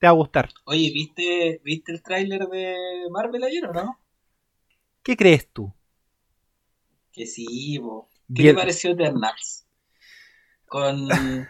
Te 0.00 0.06
va 0.06 0.10
a 0.10 0.14
gustar. 0.14 0.48
Oye, 0.64 0.90
¿viste, 0.92 1.60
¿viste 1.62 1.92
el 1.92 2.02
tráiler 2.02 2.46
de 2.48 2.74
Marvel 3.10 3.44
ayer 3.44 3.66
o 3.66 3.72
no? 3.72 4.00
¿Qué 5.02 5.16
crees 5.16 5.48
tú? 5.52 5.72
Que 7.12 7.26
sí, 7.26 7.78
po. 7.78 8.08
¿Qué 8.34 8.42
Bien- 8.44 8.56
te 8.56 8.60
pareció 8.62 8.90
Eternals? 8.92 9.66
Con, 10.66 11.08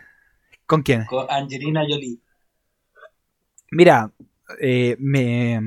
¿Con 0.67 0.83
quién? 0.83 1.05
con 1.07 1.27
Angelina 1.31 1.83
Jolie. 1.89 2.19
Mira, 3.71 4.13
eh, 4.61 4.97
me... 4.99 5.61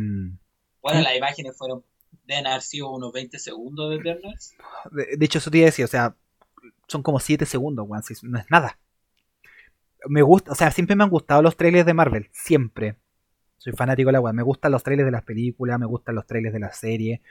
Bueno, 0.82 1.02
las 1.02 1.16
imágenes 1.16 1.58
fueron, 1.58 1.86
deben 2.26 2.48
haber 2.48 2.62
sido 2.62 2.92
unos 2.92 3.14
20 3.14 3.40
segundos 3.40 3.90
de 3.92 3.96
Eternals. 3.98 4.56
De, 4.92 5.16
de 5.16 5.26
hecho, 5.26 5.38
eso 5.38 5.50
te 5.50 5.60
iba 5.60 5.66
a 5.66 5.72
decir, 5.72 5.86
o 5.86 5.88
sea, 5.88 6.16
son 6.88 7.02
como 7.02 7.20
7 7.20 7.46
segundos, 7.46 7.86
weón, 7.88 8.04
si 8.04 8.14
no 8.24 8.38
es 8.40 8.46
nada. 8.50 8.78
Me 10.08 10.22
gusta, 10.22 10.52
o 10.52 10.56
sea, 10.56 10.72
siempre 10.72 10.96
me 10.96 11.04
han 11.04 11.10
gustado 11.10 11.42
los 11.42 11.56
trailers 11.56 11.86
de 11.86 11.94
Marvel, 11.94 12.28
siempre. 12.32 12.96
Soy 13.58 13.74
fanático 13.74 14.10
de 14.10 14.14
la 14.14 14.20
weá, 14.22 14.34
me 14.34 14.44
gustan 14.44 14.72
los 14.72 14.84
trailers 14.84 15.06
de 15.08 15.12
las 15.12 15.24
películas, 15.24 15.80
me 15.80 15.86
gustan 15.86 16.16
los 16.16 16.26
trailers 16.28 16.54
de 16.54 16.60
la 16.60 16.74
serie, 16.74 17.22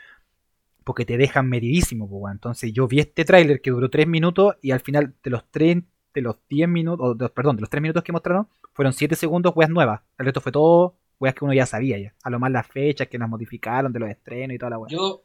porque 0.85 1.05
te 1.05 1.17
dejan 1.19 1.49
medidísimo, 1.49 2.09
pues, 2.09 2.23
weón. 2.23 2.33
Entonces 2.37 2.73
yo 2.73 2.89
vi 2.89 3.01
este 3.01 3.25
trailer 3.25 3.61
que 3.61 3.71
duró 3.71 3.91
3 3.91 4.07
minutos 4.07 4.57
y 4.63 4.71
al 4.71 4.81
final 4.81 5.15
de 5.23 5.31
los 5.31 5.45
3, 5.51 5.83
de 6.15 6.23
los 6.23 6.37
10 6.49 6.69
minutos, 6.69 7.07
o 7.07 7.15
de- 7.15 7.29
perdón, 7.29 7.57
de 7.57 7.61
los 7.63 7.71
3 7.71 7.83
minutos 7.83 8.03
que 8.03 8.13
mostraron, 8.13 8.49
fueron 8.73 8.93
7 8.95 9.15
segundos 9.17 9.53
weas 9.55 9.71
nuevas. 9.71 10.01
El 10.19 10.25
resto 10.27 10.41
fue 10.41 10.53
todo 10.53 10.97
weas 11.21 11.35
que 11.35 11.45
uno 11.45 11.53
ya 11.55 11.67
sabía 11.67 11.99
ya. 11.99 12.15
A 12.23 12.31
lo 12.31 12.41
más 12.41 12.51
las 12.51 12.67
fechas 12.67 13.09
que 13.09 13.19
las 13.19 13.29
modificaron 13.29 13.93
de 13.93 14.01
los 14.01 14.09
estrenos 14.11 14.55
y 14.55 14.59
toda 14.59 14.71
la 14.71 14.79
weá. 14.79 14.89
Yo, 14.91 15.23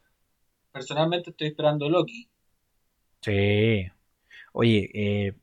personalmente, 0.72 1.30
estoy 1.32 1.48
esperando 1.48 1.89
Loki. 1.89 2.30
Sí. 3.22 3.88
Oye, 4.54 4.89
eh, 4.93 5.34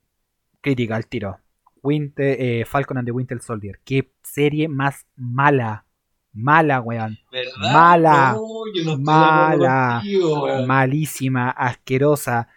crítica 0.60 0.96
al 0.96 1.06
tiro. 1.06 1.38
Winter, 1.84 2.36
eh, 2.40 2.64
Falcon 2.64 2.98
and 2.98 3.06
the 3.06 3.12
Winter 3.12 3.40
Soldier. 3.40 3.78
Qué 3.84 4.10
serie 4.22 4.66
más 4.68 5.06
mala. 5.14 5.84
Mala, 6.32 6.80
weón. 6.80 7.16
¿Verdad? 7.30 7.72
Mala. 7.72 8.32
No, 8.32 8.64
no 8.84 8.98
Mala. 8.98 10.00
contigo. 10.00 10.48
Malísima, 10.66 11.50
asquerosa, 11.50 12.48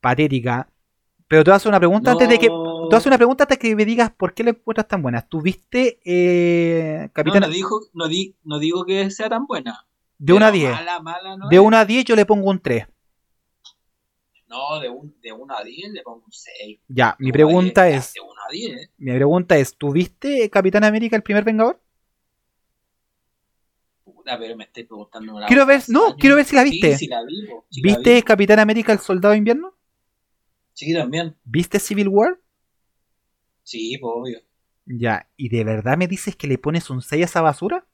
patética. 0.00 0.68
Pero 1.28 1.44
te 1.44 1.52
hacer 1.52 1.68
una 1.68 1.78
pregunta 1.78 2.10
antes 2.10 2.28
de 2.28 2.38
que. 2.38 2.48
A 2.48 2.96
hacer 2.96 3.10
una 3.10 3.18
pregunta 3.18 3.44
antes 3.44 3.58
que 3.58 3.76
me 3.76 3.84
digas 3.84 4.10
por 4.10 4.34
qué 4.34 4.42
la 4.42 4.50
encuentras 4.50 4.88
tan 4.88 5.00
buena. 5.00 5.22
¿Tú 5.22 5.40
viste 5.40 6.00
eh, 6.04 7.08
Capitán 7.12 7.42
no, 7.42 7.48
dijo, 7.48 7.80
no, 7.92 8.08
di, 8.08 8.34
no 8.42 8.58
digo 8.58 8.84
que 8.84 9.10
sea 9.12 9.28
tan 9.28 9.46
buena. 9.46 9.86
de 10.18 10.32
1 10.32 10.44
a 10.44 10.50
Pero 10.50 10.58
10? 10.58 10.72
Mala, 10.72 11.00
mala, 11.00 11.36
no 11.36 11.48
De 11.48 11.56
es. 11.56 11.62
1 11.62 11.76
a 11.76 11.84
10 11.84 12.04
yo 12.04 12.16
le 12.16 12.26
pongo 12.26 12.50
un 12.50 12.58
3. 12.58 12.88
No, 14.50 14.80
de, 14.80 14.88
un, 14.90 15.18
de 15.22 15.32
1 15.32 15.56
a 15.56 15.64
10 15.64 15.90
le 15.92 16.02
pongo 16.02 16.24
un 16.26 16.32
6. 16.32 16.78
Ya, 16.88 17.16
mi 17.18 17.32
pregunta 17.32 17.88
es, 17.88 18.12
De 18.14 18.20
1 18.20 18.40
a 18.48 18.52
10. 18.52 18.90
mi 18.98 19.14
pregunta 19.14 19.56
es, 19.56 19.76
¿tú 19.76 19.92
viste 19.92 20.50
Capitán 20.50 20.84
América 20.84 21.16
el 21.16 21.22
primer 21.22 21.44
Vengador? 21.44 21.80
Puta, 24.04 24.38
pero 24.38 24.56
me 24.56 24.64
estoy 24.64 24.84
preguntando 24.84 25.34
una 25.36 25.46
Quiero 25.46 25.64
ver- 25.66 25.82
no, 25.88 26.04
años. 26.06 26.16
quiero 26.18 26.36
ver 26.36 26.44
si 26.44 26.56
la 26.56 26.64
viste. 26.64 26.92
Sí, 26.92 26.98
sí 26.98 27.06
la 27.08 27.22
vi, 27.24 27.42
la 27.46 27.52
¿Viste 27.82 28.10
vi. 28.16 28.22
Capitán 28.22 28.58
América 28.58 28.92
el 28.92 28.98
Soldado 28.98 29.32
de 29.32 29.38
Invierno? 29.38 29.74
Sí, 30.74 30.92
también. 30.94 31.36
¿Viste 31.44 31.78
Civil 31.78 32.08
War? 32.08 32.38
Sí, 33.62 33.96
pues 33.98 34.12
obvio. 34.14 34.40
Ya, 34.84 35.30
¿y 35.38 35.48
de 35.48 35.64
verdad 35.64 35.96
me 35.96 36.06
dices 36.06 36.36
que 36.36 36.46
le 36.46 36.58
pones 36.58 36.90
un 36.90 37.00
6 37.00 37.22
a 37.22 37.24
esa 37.24 37.40
basura? 37.40 37.86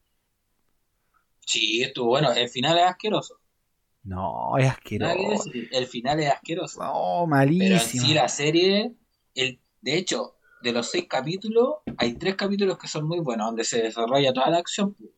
Sí, 1.46 1.82
estuvo 1.82 2.08
bueno. 2.08 2.30
El 2.32 2.48
final 2.50 2.76
es 2.78 2.84
asqueroso. 2.84 3.40
No, 4.06 4.56
es 4.58 4.68
asqueroso. 4.70 5.50
El 5.72 5.86
final 5.86 6.20
es 6.20 6.30
asqueroso. 6.30 6.80
No, 6.82 6.92
Pero 6.92 7.24
en 7.24 7.30
malísimo. 7.30 8.06
sí 8.06 8.14
la 8.14 8.28
serie, 8.28 8.92
el, 9.34 9.60
de 9.80 9.96
hecho, 9.98 10.36
de 10.62 10.72
los 10.72 10.90
seis 10.90 11.06
capítulos, 11.08 11.76
hay 11.98 12.14
tres 12.14 12.36
capítulos 12.36 12.78
que 12.78 12.88
son 12.88 13.06
muy 13.08 13.18
buenos, 13.20 13.46
donde 13.46 13.64
se 13.64 13.82
desarrolla 13.82 14.32
toda 14.32 14.50
la 14.50 14.58
acción. 14.58 14.94
pues. 14.94 15.10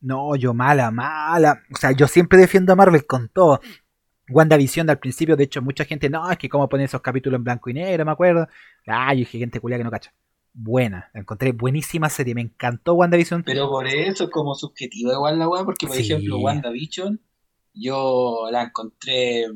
No, 0.00 0.34
yo 0.36 0.54
mala, 0.54 0.90
mala. 0.90 1.60
O 1.74 1.76
sea, 1.76 1.92
yo 1.92 2.06
siempre 2.06 2.38
defiendo 2.38 2.72
a 2.72 2.76
Marvel 2.76 3.04
con 3.06 3.28
todo. 3.28 3.60
WandaVision 4.30 4.88
al 4.88 5.00
principio, 5.00 5.36
de 5.36 5.44
hecho, 5.44 5.60
mucha 5.60 5.84
gente, 5.84 6.08
no, 6.08 6.30
es 6.30 6.38
que 6.38 6.48
cómo 6.48 6.68
ponen 6.68 6.84
esos 6.86 7.00
capítulos 7.02 7.36
en 7.38 7.44
blanco 7.44 7.68
y 7.68 7.74
negro, 7.74 8.04
me 8.04 8.12
acuerdo. 8.12 8.46
Ah, 8.86 9.12
yo 9.12 9.18
dije, 9.20 9.38
gente 9.38 9.58
culia 9.60 9.76
que 9.76 9.84
no 9.84 9.90
cacha. 9.90 10.14
Buena, 10.52 11.10
la 11.14 11.20
encontré 11.20 11.52
buenísima 11.52 12.08
serie, 12.08 12.34
me 12.34 12.40
encantó 12.42 12.94
WandaVision. 12.94 13.42
Pero 13.42 13.68
por 13.68 13.86
eso 13.88 14.24
es 14.24 14.30
como 14.30 14.54
subjetivo 14.54 15.12
igual 15.12 15.38
la 15.38 15.48
weá, 15.48 15.64
porque 15.64 15.86
por 15.88 15.96
Sí. 15.96 16.02
ejemplo, 16.02 16.38
WandaVision, 16.38 17.20
yo 17.74 18.48
la 18.50 18.62
encontré 18.62 19.46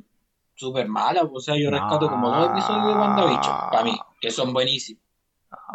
súper 0.55 0.89
mala. 0.89 1.23
O 1.23 1.41
sea, 1.41 1.57
yo 1.57 1.71
rescato 1.71 2.09
como 2.09 2.31
dos 2.31 2.51
episodios 2.51 2.87
de 2.87 2.93
WandaVision, 2.95 3.57
para 3.71 3.85
mí, 3.85 3.99
que 4.21 4.31
son 4.31 4.53
buenísimos. 4.53 5.03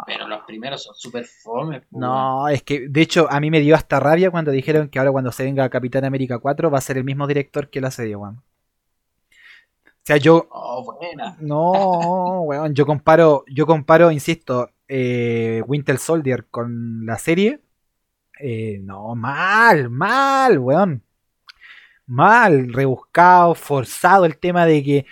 Pero 0.06 0.28
los 0.28 0.40
primeros 0.44 0.82
son 0.82 0.94
súper 0.94 1.24
fomes. 1.24 1.82
pues. 1.90 2.00
No, 2.00 2.48
es 2.48 2.62
que 2.62 2.88
de 2.88 3.00
hecho 3.02 3.26
a 3.30 3.40
mí 3.40 3.50
me 3.50 3.60
dio 3.60 3.74
hasta 3.74 3.98
rabia 4.00 4.30
cuando 4.30 4.50
dijeron 4.50 4.88
que 4.88 4.98
ahora 4.98 5.10
cuando 5.12 5.32
se 5.32 5.44
venga 5.44 5.68
Capitán 5.68 6.04
América 6.04 6.38
4 6.38 6.70
va 6.70 6.78
a 6.78 6.82
ser 6.82 6.96
el 6.98 7.04
mismo 7.04 7.26
director 7.26 7.68
que 7.70 7.80
la 7.80 7.90
serie, 7.90 8.16
weón. 8.16 8.36
O 8.36 10.02
sea, 10.02 10.16
yo 10.16 10.48
Oh, 10.50 10.82
buena. 10.98 11.36
no, 11.40 12.40
weón, 12.42 12.74
yo 12.74 12.86
comparo, 12.86 13.44
yo 13.52 13.66
comparo, 13.66 14.10
insisto, 14.10 14.70
eh, 14.88 15.62
Winter 15.66 15.98
Soldier 15.98 16.46
con 16.50 17.04
la 17.06 17.18
serie. 17.18 17.60
Eh, 18.38 18.80
no, 18.82 19.14
mal, 19.14 19.90
mal, 19.90 20.58
weón. 20.58 21.02
Mal, 22.10 22.72
rebuscado, 22.72 23.54
forzado 23.54 24.24
el 24.24 24.38
tema 24.38 24.66
de 24.66 24.82
que, 24.82 25.06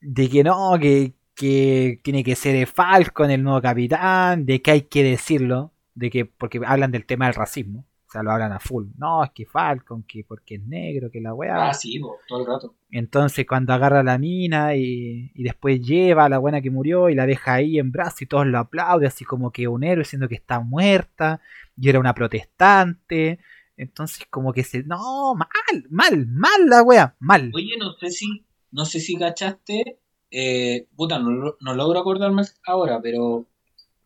de 0.00 0.28
que 0.30 0.42
no, 0.42 0.78
que, 0.80 1.12
que 1.34 2.00
tiene 2.02 2.24
que 2.24 2.34
ser 2.34 2.66
Falcon 2.66 3.30
el 3.30 3.42
nuevo 3.42 3.60
capitán, 3.60 4.46
de 4.46 4.62
que 4.62 4.70
hay 4.70 4.82
que 4.82 5.04
decirlo, 5.04 5.72
de 5.94 6.08
que, 6.08 6.24
porque 6.24 6.58
hablan 6.64 6.90
del 6.90 7.04
tema 7.04 7.26
del 7.26 7.34
racismo, 7.34 7.84
o 8.08 8.10
sea, 8.10 8.22
lo 8.22 8.32
hablan 8.32 8.52
a 8.52 8.60
full. 8.60 8.86
No, 8.96 9.22
es 9.22 9.30
que 9.32 9.44
Falcon, 9.44 10.02
que 10.04 10.24
porque 10.24 10.54
es 10.54 10.62
negro, 10.62 11.10
que 11.10 11.20
la 11.20 11.34
weá. 11.34 11.68
Ah, 11.68 11.74
sí, 11.74 12.00
todo 12.26 12.40
el 12.40 12.46
rato. 12.46 12.74
Entonces 12.90 13.46
cuando 13.46 13.74
agarra 13.74 14.00
a 14.00 14.02
la 14.02 14.16
mina 14.16 14.74
y, 14.74 15.30
y 15.34 15.42
después 15.42 15.82
lleva 15.82 16.24
a 16.24 16.28
la 16.30 16.38
buena 16.38 16.62
que 16.62 16.70
murió 16.70 17.10
y 17.10 17.14
la 17.14 17.26
deja 17.26 17.52
ahí 17.52 17.78
en 17.78 17.92
brazos 17.92 18.22
y 18.22 18.26
todos 18.26 18.46
lo 18.46 18.58
aplauden, 18.58 19.08
así 19.08 19.26
como 19.26 19.50
que 19.50 19.68
un 19.68 19.84
héroe 19.84 20.06
siendo 20.06 20.26
que 20.26 20.36
está 20.36 20.60
muerta 20.60 21.42
y 21.76 21.90
era 21.90 22.00
una 22.00 22.14
protestante. 22.14 23.38
Entonces 23.78 24.26
como 24.28 24.52
que 24.52 24.64
se... 24.64 24.82
No, 24.82 25.34
mal, 25.34 25.48
mal, 25.88 26.26
mal 26.26 26.66
la 26.68 26.82
wea, 26.82 27.16
mal. 27.20 27.50
Oye, 27.54 27.76
no 27.78 27.94
sé 27.94 28.10
si, 28.10 28.44
no 28.72 28.84
sé 28.84 29.00
si 29.00 29.16
cachaste, 29.16 29.98
eh, 30.30 30.86
puta, 30.96 31.18
no, 31.18 31.54
no 31.60 31.74
logro 31.74 32.00
acordarme 32.00 32.42
ahora, 32.66 33.00
pero 33.00 33.46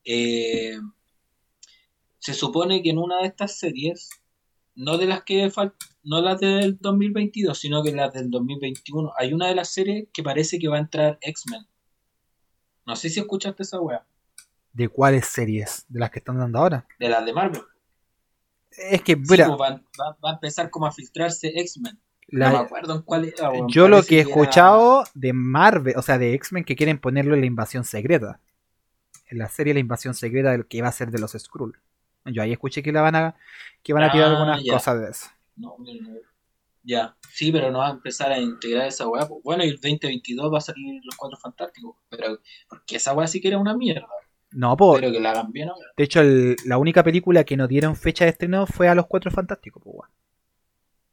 eh, 0.04 0.76
se 2.18 2.34
supone 2.34 2.82
que 2.82 2.90
en 2.90 2.98
una 2.98 3.18
de 3.18 3.26
estas 3.26 3.58
series, 3.58 4.10
no 4.74 4.98
de 4.98 5.06
las 5.06 5.22
que 5.24 5.50
fal- 5.50 5.74
no 6.04 6.20
las 6.20 6.38
del 6.40 6.78
2022, 6.78 7.58
sino 7.58 7.82
que 7.82 7.92
las 7.92 8.12
del 8.12 8.30
2021, 8.30 9.12
hay 9.18 9.32
una 9.32 9.48
de 9.48 9.54
las 9.54 9.68
series 9.70 10.08
que 10.12 10.22
parece 10.22 10.58
que 10.58 10.68
va 10.68 10.76
a 10.76 10.80
entrar 10.80 11.18
X-Men. 11.20 11.66
No 12.86 12.96
sé 12.96 13.08
si 13.10 13.20
escuchaste 13.20 13.62
esa 13.62 13.80
wea, 13.80 14.04
¿De 14.72 14.88
cuáles 14.88 15.26
series? 15.26 15.84
¿De 15.88 16.00
las 16.00 16.10
que 16.10 16.18
están 16.20 16.38
dando 16.38 16.58
ahora? 16.58 16.86
de 16.98 17.08
las 17.08 17.24
de 17.26 17.32
Marvel. 17.32 17.62
Es 18.76 19.02
que, 19.02 19.16
mira, 19.16 19.46
pues 19.46 19.58
va, 19.60 19.70
va- 20.00 20.16
va 20.24 20.30
a 20.30 20.32
empezar 20.34 20.70
como 20.70 20.86
a 20.86 20.92
filtrarse 20.92 21.48
X-Men. 21.54 21.98
la- 22.28 22.50
no 22.50 22.58
me 22.60 22.64
acuerdo 22.64 22.94
en 22.96 23.02
cuál 23.02 23.24
era. 23.26 23.50
weón, 23.50 23.68
yo 23.68 23.88
lo 23.88 24.02
que 24.02 24.16
he 24.18 24.20
era- 24.20 24.30
escuchado 24.30 25.04
de 25.14 25.32
Marvel, 25.32 25.94
o 25.96 26.02
sea, 26.02 26.18
de 26.18 26.32
X-Men 26.34 26.64
que 26.64 26.76
quieren 26.76 26.98
ponerlo 26.98 27.34
en 27.34 27.40
la 27.40 27.46
invasión 27.46 27.84
secreta. 27.84 28.40
En 29.28 29.38
la 29.38 29.48
serie 29.48 29.72
La 29.74 29.80
invasión 29.80 30.14
secreta 30.14 30.50
del 30.52 30.66
que 30.66 30.82
va 30.82 30.88
a 30.88 30.92
ser 30.92 31.10
de 31.10 31.18
los 31.18 31.32
Skrull. 31.32 31.78
Yo 32.26 32.42
ahí 32.42 32.52
escuché 32.52 32.82
que 32.82 32.92
la 32.92 33.00
van 33.02 33.16
a 33.16 33.34
que 33.82 33.92
van 33.92 34.04
a 34.04 34.12
tirar 34.12 34.28
Ah, 34.28 34.32
algunas 34.32 34.62
ya. 34.64 34.74
cosas 34.74 35.00
de 35.00 35.10
eso. 35.10 35.26
No, 35.56 35.74
no. 35.78 35.84
Ya, 36.84 37.16
sí, 37.32 37.50
pero 37.52 37.70
no 37.70 37.78
va 37.78 37.88
a 37.88 37.92
empezar 37.92 38.32
a 38.32 38.38
integrar 38.40 38.86
esa 38.88 39.06
weá. 39.08 39.28
Bueno, 39.44 39.64
y 39.64 39.68
el 39.68 39.76
2022 39.80 40.52
va 40.52 40.58
a 40.58 40.60
salir 40.60 41.00
los 41.04 41.14
Cuatro 41.16 41.38
Fantásticos. 41.38 41.96
Pero, 42.08 42.38
porque 42.68 42.96
esa 42.96 43.12
weá 43.14 43.26
sí 43.26 43.40
que 43.40 43.48
era 43.48 43.58
una 43.58 43.76
mierda. 43.76 44.06
No, 44.54 44.76
pues, 44.76 45.00
Pero 45.00 45.12
que 45.12 45.20
la 45.20 45.30
hagan 45.30 45.50
bien 45.52 45.68
ahora. 45.68 45.86
de 45.96 46.04
hecho 46.04 46.20
el- 46.20 46.56
la 46.66 46.78
única 46.78 47.02
película 47.02 47.44
que 47.44 47.56
no 47.56 47.66
dieron 47.68 47.96
fecha 47.96 48.24
de 48.24 48.30
estreno 48.32 48.66
fue 48.66 48.88
a 48.88 48.94
los 48.94 49.06
Cuatro 49.06 49.30
Fantásticos, 49.30 49.82
weón. 49.84 50.08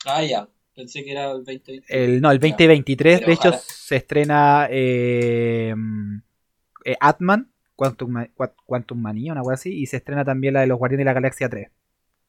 Ah, 0.05 0.23
ya. 0.23 0.47
Pensé 0.75 1.03
que 1.03 1.11
era 1.11 1.31
el 1.31 1.43
2022. 1.43 1.85
El, 1.89 2.21
no, 2.21 2.31
el 2.31 2.39
2023, 2.39 3.19
Pero 3.19 3.27
de 3.27 3.33
hecho, 3.33 3.51
se 3.53 3.97
estrena 3.97 4.67
eh, 4.69 5.73
eh, 6.85 6.95
Atman, 6.99 7.51
Quantum, 7.75 8.25
Quantum 8.65 8.97
Manía, 9.01 9.33
una 9.33 9.41
cosa 9.41 9.55
así, 9.55 9.73
y 9.77 9.85
se 9.87 9.97
estrena 9.97 10.23
también 10.23 10.53
la 10.53 10.61
de 10.61 10.67
los 10.67 10.77
Guardianes 10.77 11.01
de 11.01 11.05
la 11.09 11.13
Galaxia 11.13 11.49
3, 11.49 11.69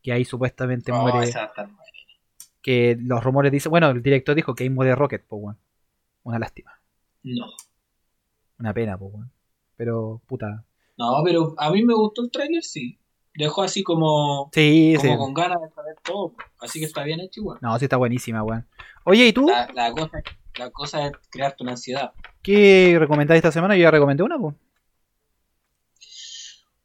que 0.02 0.12
ahí 0.12 0.24
supuestamente 0.24 0.90
Oh, 0.92 1.00
muere, 1.02 1.28
esa 1.28 1.52
que 2.62 2.96
los 3.00 3.22
rumores 3.24 3.50
dicen, 3.52 3.70
bueno, 3.70 3.88
el 3.90 4.02
director 4.02 4.34
dijo 4.34 4.54
que 4.54 4.64
ahí 4.64 4.70
muere 4.70 4.94
Rocket, 4.94 5.24
weón. 5.30 5.56
Una 6.24 6.38
lástima, 6.38 6.78
No. 7.22 7.46
una 8.58 8.74
pena, 8.74 8.96
weón. 8.96 9.30
Pero, 9.76 10.20
puta. 10.26 10.64
No, 11.00 11.22
pero 11.24 11.54
a 11.56 11.70
mí 11.70 11.82
me 11.82 11.94
gustó 11.94 12.22
el 12.22 12.30
tráiler, 12.30 12.62
sí. 12.62 12.98
Dejó 13.34 13.62
así 13.62 13.82
como, 13.82 14.50
Sí, 14.52 14.92
como 14.98 15.12
sí. 15.12 15.16
con 15.18 15.32
ganas 15.34 15.62
de 15.62 15.70
saber 15.70 15.96
todo. 16.04 16.34
Así 16.60 16.78
que 16.78 16.84
está 16.84 17.04
bien 17.04 17.20
hecho 17.20 17.40
igual. 17.40 17.58
No, 17.62 17.78
sí 17.78 17.86
está 17.86 17.96
buenísima, 17.96 18.42
weón. 18.42 18.66
Oye, 19.04 19.26
¿y 19.28 19.32
tú? 19.32 19.46
La, 19.48 19.66
la 19.72 19.92
cosa, 19.92 20.22
la 20.58 20.70
cosa 20.70 21.06
es 21.06 21.12
crearte 21.30 21.62
una 21.62 21.72
ansiedad. 21.72 22.12
¿Qué 22.42 22.96
recomendáis 22.98 23.38
esta 23.38 23.50
semana? 23.52 23.76
Yo 23.76 23.82
ya 23.84 23.90
recomendé 23.90 24.22
una, 24.24 24.38
pues. 24.38 24.54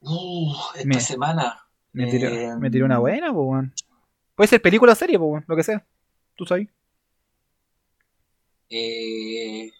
Uh, 0.02 0.54
esta 0.76 0.88
Me- 0.88 1.00
semana. 1.02 1.62
Me 1.92 2.08
tiré, 2.12 2.46
eh, 2.46 2.56
me 2.58 2.70
tiré 2.70 2.84
una 2.86 3.00
buena, 3.00 3.34
pues, 3.34 3.48
weón. 3.48 3.74
Puede 4.36 4.48
ser 4.48 4.62
película 4.62 4.94
o 4.94 4.96
serie, 4.96 5.18
pues, 5.20 5.30
weón, 5.30 5.46
lo 5.48 5.56
que 5.58 5.64
sea. 5.64 5.86
Tú 6.36 6.46
sabes. 6.46 6.70
Eh, 8.70 9.72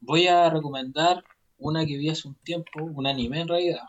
voy 0.00 0.26
a 0.28 0.48
recomendar 0.50 1.22
una 1.58 1.84
que 1.86 1.96
vi 1.96 2.08
hace 2.08 2.28
un 2.28 2.34
tiempo, 2.36 2.82
un 2.82 3.06
anime 3.06 3.40
en 3.40 3.48
realidad. 3.48 3.82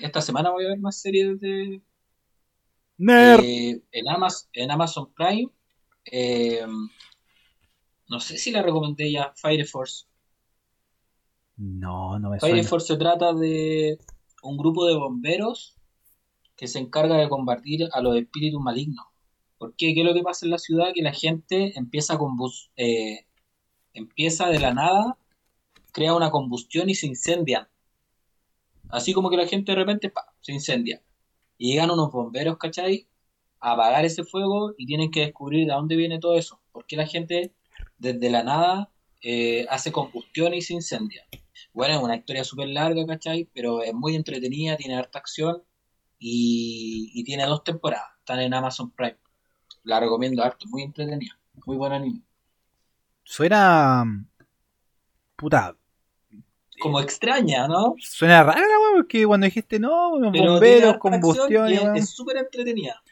Esta 0.00 0.20
semana 0.20 0.50
voy 0.50 0.64
a 0.64 0.70
ver 0.70 0.78
más 0.78 1.00
series 1.00 1.38
de 1.40 1.82
Nerd. 2.96 3.40
eh, 3.40 3.82
en, 3.92 4.08
Amazon, 4.08 4.48
en 4.52 4.70
Amazon 4.70 5.12
Prime. 5.12 5.50
eh, 6.10 6.66
no 8.08 8.20
sé 8.20 8.36
si 8.36 8.50
la 8.50 8.62
recomendé 8.62 9.10
ya, 9.10 9.32
Fire 9.36 9.66
Force. 9.66 10.06
No, 11.56 12.18
no 12.18 12.30
me 12.30 12.38
Fire 12.38 12.54
suena. 12.56 12.68
Force 12.68 12.86
se 12.88 12.96
trata 12.96 13.32
de 13.32 13.98
un 14.42 14.56
grupo 14.56 14.86
de 14.86 14.94
bomberos 14.94 15.76
que 16.56 16.66
se 16.66 16.78
encarga 16.78 17.16
de 17.16 17.28
combatir 17.28 17.88
a 17.92 18.00
los 18.00 18.16
espíritus 18.16 18.60
malignos. 18.60 19.06
¿Por 19.58 19.74
qué? 19.74 19.94
¿Qué 19.94 20.00
es 20.00 20.06
lo 20.06 20.14
que 20.14 20.22
pasa 20.22 20.46
en 20.46 20.50
la 20.50 20.58
ciudad? 20.58 20.92
Que 20.94 21.02
la 21.02 21.12
gente 21.12 21.76
empieza 21.78 22.14
a 22.14 22.18
combus- 22.18 22.70
eh, 22.76 23.26
empieza 23.92 24.48
de 24.48 24.60
la 24.60 24.74
nada, 24.74 25.16
crea 25.94 26.14
una 26.14 26.30
combustión 26.30 26.90
y 26.90 26.94
se 26.94 27.06
incendian. 27.06 27.68
Así 28.90 29.14
como 29.14 29.30
que 29.30 29.36
la 29.36 29.46
gente 29.46 29.72
de 29.72 29.76
repente 29.76 30.10
¡pa! 30.10 30.34
se 30.40 30.52
incendia. 30.52 31.00
Y 31.56 31.72
llegan 31.72 31.90
unos 31.90 32.12
bomberos, 32.12 32.58
¿cachai? 32.58 33.06
A 33.60 33.72
apagar 33.72 34.04
ese 34.04 34.24
fuego 34.24 34.74
y 34.76 34.86
tienen 34.86 35.10
que 35.10 35.20
descubrir 35.20 35.66
de 35.66 35.72
dónde 35.72 35.96
viene 35.96 36.18
todo 36.18 36.36
eso. 36.36 36.60
¿Por 36.72 36.84
qué 36.84 36.96
la 36.96 37.06
gente 37.06 37.54
desde 37.96 38.28
la 38.28 38.42
nada 38.42 38.90
eh, 39.22 39.66
hace 39.70 39.92
combustión 39.92 40.52
y 40.52 40.62
se 40.62 40.74
incendia? 40.74 41.24
Bueno, 41.72 41.94
es 41.94 42.02
una 42.02 42.16
historia 42.16 42.44
súper 42.44 42.68
larga, 42.68 43.06
¿cachai? 43.06 43.48
Pero 43.54 43.82
es 43.82 43.94
muy 43.94 44.16
entretenida, 44.16 44.76
tiene 44.76 44.96
harta 44.96 45.20
acción 45.20 45.62
y, 46.18 47.22
tiene 47.24 47.46
dos 47.46 47.62
temporadas. 47.62 48.10
están 48.18 48.40
en 48.40 48.52
Amazon 48.52 48.90
Prime. 48.90 49.18
La 49.84 50.00
recomiendo 50.00 50.42
harto, 50.42 50.66
muy 50.68 50.82
entretenida. 50.82 51.38
Muy 51.66 51.76
buen 51.76 51.92
anime. 51.92 52.20
Suena. 53.22 54.04
Puta. 55.36 55.76
Como 56.84 57.00
extraña, 57.00 57.66
¿no? 57.66 57.94
Suena 57.98 58.42
rara 58.42 58.60
la 58.60 58.78
weá, 58.78 58.90
porque 58.96 59.26
cuando 59.26 59.46
dijiste 59.46 59.78
no, 59.78 60.10
bomberos, 60.20 60.98
combustión. 60.98 61.70
y 61.72 61.98
es- 61.98 62.10
súper 62.10 62.36
entretenida. 62.36 63.02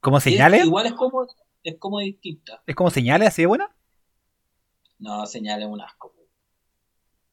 ¿Como 0.00 0.16
es- 0.16 0.24
señales? 0.24 0.64
igual 0.64 0.86
es 0.86 0.94
como, 0.94 1.26
es 1.62 1.76
como 1.78 1.98
distinta. 2.00 2.62
¿Es 2.66 2.74
como 2.74 2.90
señales 2.90 3.28
así 3.28 3.42
de 3.42 3.46
buena? 3.46 3.68
No, 4.98 5.26
señales 5.26 5.68
un 5.68 5.80
asco. 5.80 6.14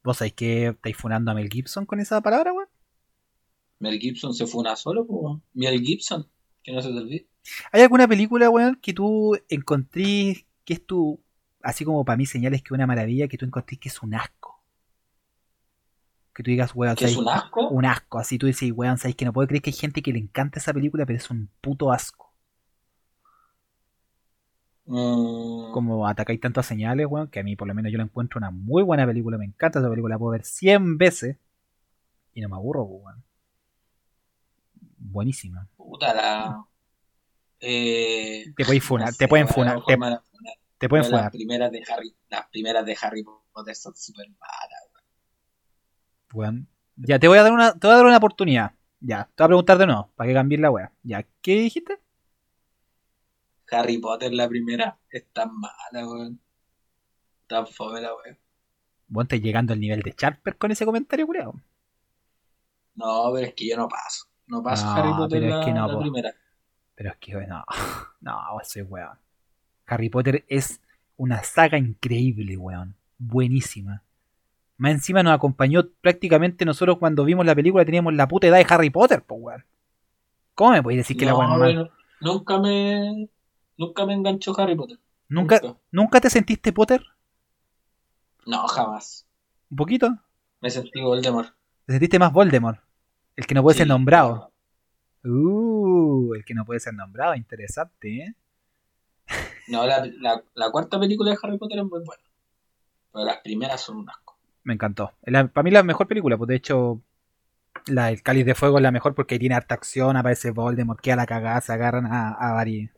¿Vos 0.03 0.17
sabés 0.17 0.33
que 0.33 0.67
estáis 0.67 0.97
funando 0.97 1.31
a 1.31 1.33
Mel 1.33 1.49
Gibson 1.49 1.85
con 1.85 1.99
esa 2.01 2.19
palabra, 2.21 2.51
weón? 2.53 2.67
Mel 3.79 3.97
Gibson 3.97 4.33
se 4.33 4.45
fue 4.45 4.61
una 4.61 4.75
solo, 4.75 5.05
pues. 5.07 5.37
Mel 5.53 5.81
Gibson, 5.81 6.29
que 6.61 6.73
no 6.73 6.81
se 6.81 6.89
te 6.89 6.97
olvide. 6.97 7.27
¿Hay 7.71 7.81
alguna 7.81 8.07
película, 8.07 8.49
weón, 8.49 8.75
que 8.81 8.93
tú 8.93 9.37
encontrís 9.49 10.45
que 10.65 10.73
es 10.73 10.85
tu. 10.85 11.23
Así 11.63 11.85
como 11.85 12.03
para 12.05 12.17
mí 12.17 12.25
señales 12.25 12.61
que 12.61 12.67
es 12.67 12.71
una 12.71 12.85
maravilla, 12.85 13.27
que 13.27 13.37
tú 13.37 13.45
encontrís 13.45 13.79
que 13.79 13.89
es 13.89 14.03
un 14.03 14.13
asco? 14.13 14.44
Que 16.36 16.43
tú 16.43 16.51
digas, 16.51 16.71
weón, 16.75 16.95
¿Que 16.95 17.05
es 17.05 17.17
un 17.17 17.27
asco? 17.29 17.69
un 17.69 17.86
asco. 17.86 18.19
Así 18.19 18.38
tú 18.38 18.45
dices, 18.47 18.71
weón, 18.75 18.97
sabes 18.99 19.15
que 19.15 19.25
no 19.25 19.33
puedo 19.33 19.47
creer 19.47 19.63
que 19.63 19.71
hay 19.71 19.75
gente 19.75 20.03
que 20.03 20.13
le 20.13 20.19
encanta 20.19 20.59
esa 20.59 20.73
película, 20.73 21.05
pero 21.07 21.17
es 21.17 21.29
un 21.31 21.49
puto 21.61 21.91
asco. 21.91 22.33
Mm, 24.88 25.71
Como 25.71 26.07
atacáis 26.07 26.39
tantas 26.39 26.65
señales, 26.65 27.07
weón, 27.09 27.27
que 27.29 27.39
a 27.39 27.43
mí 27.43 27.55
por 27.55 27.67
lo 27.67 27.73
menos 27.73 27.91
yo 27.91 27.97
la 27.97 28.03
encuentro 28.03 28.38
una 28.38 28.51
muy 28.51 28.83
buena 28.83 29.05
película. 29.05 29.38
Me 29.38 29.45
encanta 29.45 29.79
esa 29.79 29.89
película, 29.89 30.15
la 30.15 30.19
puedo 30.19 30.31
ver 30.33 30.43
100 30.45 30.97
veces 30.97 31.38
y 32.33 32.41
no 32.41 32.49
me 32.49 32.55
aburro, 32.55 32.83
weón. 32.83 33.23
Buenísima. 34.97 35.67
Puta 35.77 36.13
la. 36.13 36.65
Eh, 37.59 38.53
Te 38.55 38.65
pueden 38.65 38.81
no 38.81 38.86
funar, 38.88 39.13
sé, 39.13 39.17
te 39.17 39.27
pueden 39.27 39.47
weón, 39.47 39.55
funar, 39.55 39.83
te, 39.86 39.95
funar. 39.95 40.21
te 40.77 40.89
pueden 40.89 41.05
Pero 41.05 41.17
Las 41.17 41.31
funar. 41.31 41.31
primeras 41.31 41.71
de 41.71 41.83
Harry, 41.89 42.15
las 42.29 42.47
primeras 42.49 42.86
de 42.86 42.97
Harry 43.01 43.23
Potter 43.53 43.75
son 43.75 43.95
súper 43.95 44.27
malas. 44.29 44.94
Weón. 46.36 46.67
Ya, 46.97 47.17
te 47.17 47.27
voy 47.27 47.38
a 47.38 47.43
dar 47.43 47.53
una, 47.53 47.73
te 47.73 47.88
voy 47.88 47.93
a 47.93 47.97
dar 47.97 48.05
una 48.05 48.17
oportunidad. 48.17 48.73
Ya, 48.99 49.29
te 49.36 49.43
voy 49.43 49.45
a 49.45 49.47
preguntar 49.47 49.77
de 49.77 49.86
nuevo, 49.88 50.11
para 50.15 50.27
que 50.27 50.33
cambies 50.33 50.61
la 50.61 50.71
weá. 50.71 50.91
Ya, 51.03 51.25
¿qué 51.41 51.55
dijiste? 51.55 51.99
Harry 53.71 53.97
Potter, 53.97 54.33
la 54.33 54.47
primera, 54.47 54.97
es 55.09 55.25
tan 55.31 55.49
mala, 55.57 56.07
weón. 56.07 56.39
Tan 57.47 57.65
fome 57.67 58.01
la 58.01 58.13
weón. 58.13 58.38
Vos 59.07 59.23
estás 59.23 59.41
llegando 59.41 59.73
al 59.73 59.79
nivel 59.79 60.01
de 60.01 60.13
Charper 60.13 60.57
con 60.57 60.71
ese 60.71 60.86
comentario, 60.86 61.25
culiao. 61.25 61.53
No, 62.95 63.31
pero 63.33 63.47
es 63.47 63.53
que 63.53 63.69
yo 63.69 63.77
no 63.77 63.88
paso. 63.88 64.25
No 64.47 64.61
paso 64.61 64.86
No, 64.86 64.91
Harry 64.93 65.13
Potter 65.13 65.39
pero 65.41 65.53
es 65.53 65.59
la, 65.59 65.65
que 65.65 65.73
no, 65.73 65.88
la 65.88 65.99
primera. 65.99 66.33
Pero 66.95 67.09
es 67.11 67.17
que, 67.17 67.33
no, 67.33 67.63
no, 68.21 68.59
soy 68.63 68.81
weón. 68.81 69.17
Harry 69.86 70.09
Potter 70.09 70.45
es 70.47 70.81
una 71.17 71.43
saga 71.43 71.77
increíble, 71.77 72.57
weón. 72.57 72.95
Buenísima. 73.17 74.03
Más 74.78 74.91
encima 74.91 75.23
nos 75.23 75.34
acompañó 75.34 75.88
prácticamente 76.01 76.65
nosotros 76.65 76.97
cuando 76.97 77.23
vimos 77.23 77.45
la 77.45 77.55
película 77.55 77.86
teníamos 77.86 78.13
la 78.13 78.28
puta 78.28 78.47
edad 78.47 78.57
de 78.57 78.65
Harry 78.69 78.89
Potter, 78.89 79.23
pues 79.23 79.39
weón. 79.41 79.65
¿Cómo 80.53 80.71
me 80.71 80.84
podéis 80.84 80.99
decir 81.01 81.17
que 81.17 81.26
la 81.26 81.32
No, 81.32 81.39
weón 81.39 81.51
es 81.53 81.57
mala? 81.59 81.73
bueno, 81.73 81.89
nunca 82.21 82.59
me. 82.59 83.30
Nunca 83.78 84.05
me 84.05 84.13
enganchó 84.13 84.57
Harry 84.59 84.76
Potter. 84.76 84.97
¿Nunca, 85.28 85.59
nunca. 85.61 85.80
¿Nunca 85.91 86.21
te 86.21 86.30
sentiste 86.30 86.71
Potter? 86.73 87.03
No, 88.45 88.67
jamás. 88.67 89.26
¿Un 89.69 89.78
poquito? 89.78 90.09
Me 90.61 90.69
sentí 90.69 91.01
Voldemort. 91.01 91.53
¿Te 91.86 91.93
sentiste 91.93 92.19
más 92.19 92.32
Voldemort? 92.32 92.80
El 93.36 93.45
que 93.45 93.53
no 93.55 93.63
puede 93.63 93.78
ser 93.78 93.88
nombrado. 93.88 94.51
Uh, 95.23 96.34
el 96.36 96.45
que 96.45 96.53
no 96.53 96.63
puede 96.65 96.80
ser 96.80 96.93
nombrado, 96.93 97.36
interesante, 97.36 98.17
¿eh? 98.17 98.36
No, 99.67 99.86
la, 99.88 100.05
la, 100.21 100.43
la 100.53 100.71
cuarta 100.71 100.99
película 100.99 101.32
de 101.32 101.38
Harry 101.41 101.57
Potter 101.57 101.80
es 101.80 101.86
muy 101.86 102.03
buena. 102.05 102.23
Pero 103.11 103.26
las 103.26 103.38
primeras 103.38 103.82
son 103.82 103.97
un 103.97 104.09
asco. 104.09 104.34
Me 104.66 104.74
encantó. 104.76 105.13
La- 105.24 105.47
para 105.47 105.63
mí 105.63 105.72
la 105.72 105.84
mejor 105.84 106.07
película, 106.09 106.38
pues 106.38 106.49
de 106.49 106.55
hecho, 106.57 107.01
la, 107.88 108.11
el 108.11 108.24
Cáliz 108.24 108.45
de 108.45 108.55
Fuego 108.55 108.78
es 108.80 108.84
la 108.84 108.91
mejor 108.91 109.16
porque 109.16 109.39
tiene 109.39 109.55
harta 109.55 109.76
acción, 109.76 110.18
aparece 110.18 110.51
Voldemort, 110.51 110.99
queda 111.01 111.18
la 111.18 111.28
cagada, 111.28 111.61
se 111.61 111.74
agarran 111.74 112.07
a, 112.07 112.32
a, 112.34 112.53
vari- 112.55 112.91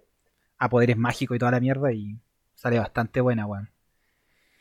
a 0.60 0.70
poderes 0.70 0.98
mágicos 0.98 1.38
y 1.38 1.40
toda 1.40 1.52
la 1.52 1.62
mierda 1.62 1.94
y 1.94 2.18
sale 2.56 2.80
bastante 2.80 3.22
buena, 3.22 3.46
weón. 3.48 3.70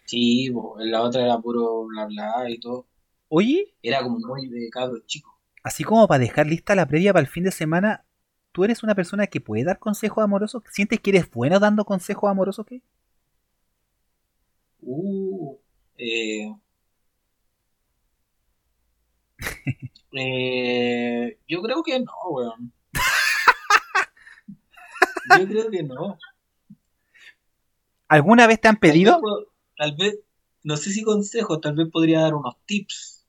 Sí, 0.05 0.47
en 0.47 0.91
la 0.91 1.03
otra 1.03 1.23
era 1.23 1.39
puro 1.39 1.85
bla 1.87 2.07
bla 2.07 2.49
y 2.51 2.59
todo. 2.59 2.87
Oye, 3.29 3.75
Era 3.83 4.03
como 4.03 4.19
muy 4.19 4.49
de 4.49 4.71
cabros 4.71 5.07
chicos. 5.07 5.33
así 5.63 5.85
como 5.85 6.09
para 6.09 6.21
dejar 6.21 6.47
lista 6.47 6.75
la 6.75 6.87
previa 6.89 7.13
para 7.13 7.21
el 7.21 7.27
fin 7.31 7.45
de 7.45 7.51
semana, 7.53 8.07
¿tú 8.53 8.65
eres 8.65 8.83
una 8.83 8.95
persona 8.95 9.27
que 9.27 9.41
puede 9.43 9.65
dar 9.65 9.79
consejos 9.79 10.25
amorosos? 10.25 10.63
¿Sientes 10.71 10.99
que 11.01 11.11
eres 11.11 11.31
bueno 11.31 11.61
dando 11.61 11.85
consejos 11.85 12.31
amorosos? 12.31 12.65
¿qué? 12.67 12.81
Uh, 14.83 15.59
eh, 15.99 16.51
eh, 20.13 21.39
yo 21.49 21.63
creo 21.63 21.83
que 21.83 22.01
no, 22.01 22.13
weón. 22.31 22.73
Yo 25.39 25.47
creo 25.47 25.71
que 25.71 25.83
no. 25.83 26.19
¿Alguna 28.09 28.47
vez 28.47 28.61
te 28.61 28.69
han 28.69 28.77
Tal 28.77 28.81
vez 28.81 28.93
pedido? 28.93 29.21
Tal 29.77 29.97
vez, 29.97 30.21
no 30.63 30.77
sé 30.77 30.91
si 30.91 31.03
consejos, 31.03 31.61
tal 31.61 31.75
vez 31.75 31.89
podría 31.91 32.21
dar 32.21 32.35
unos 32.35 32.57
tips. 32.65 33.27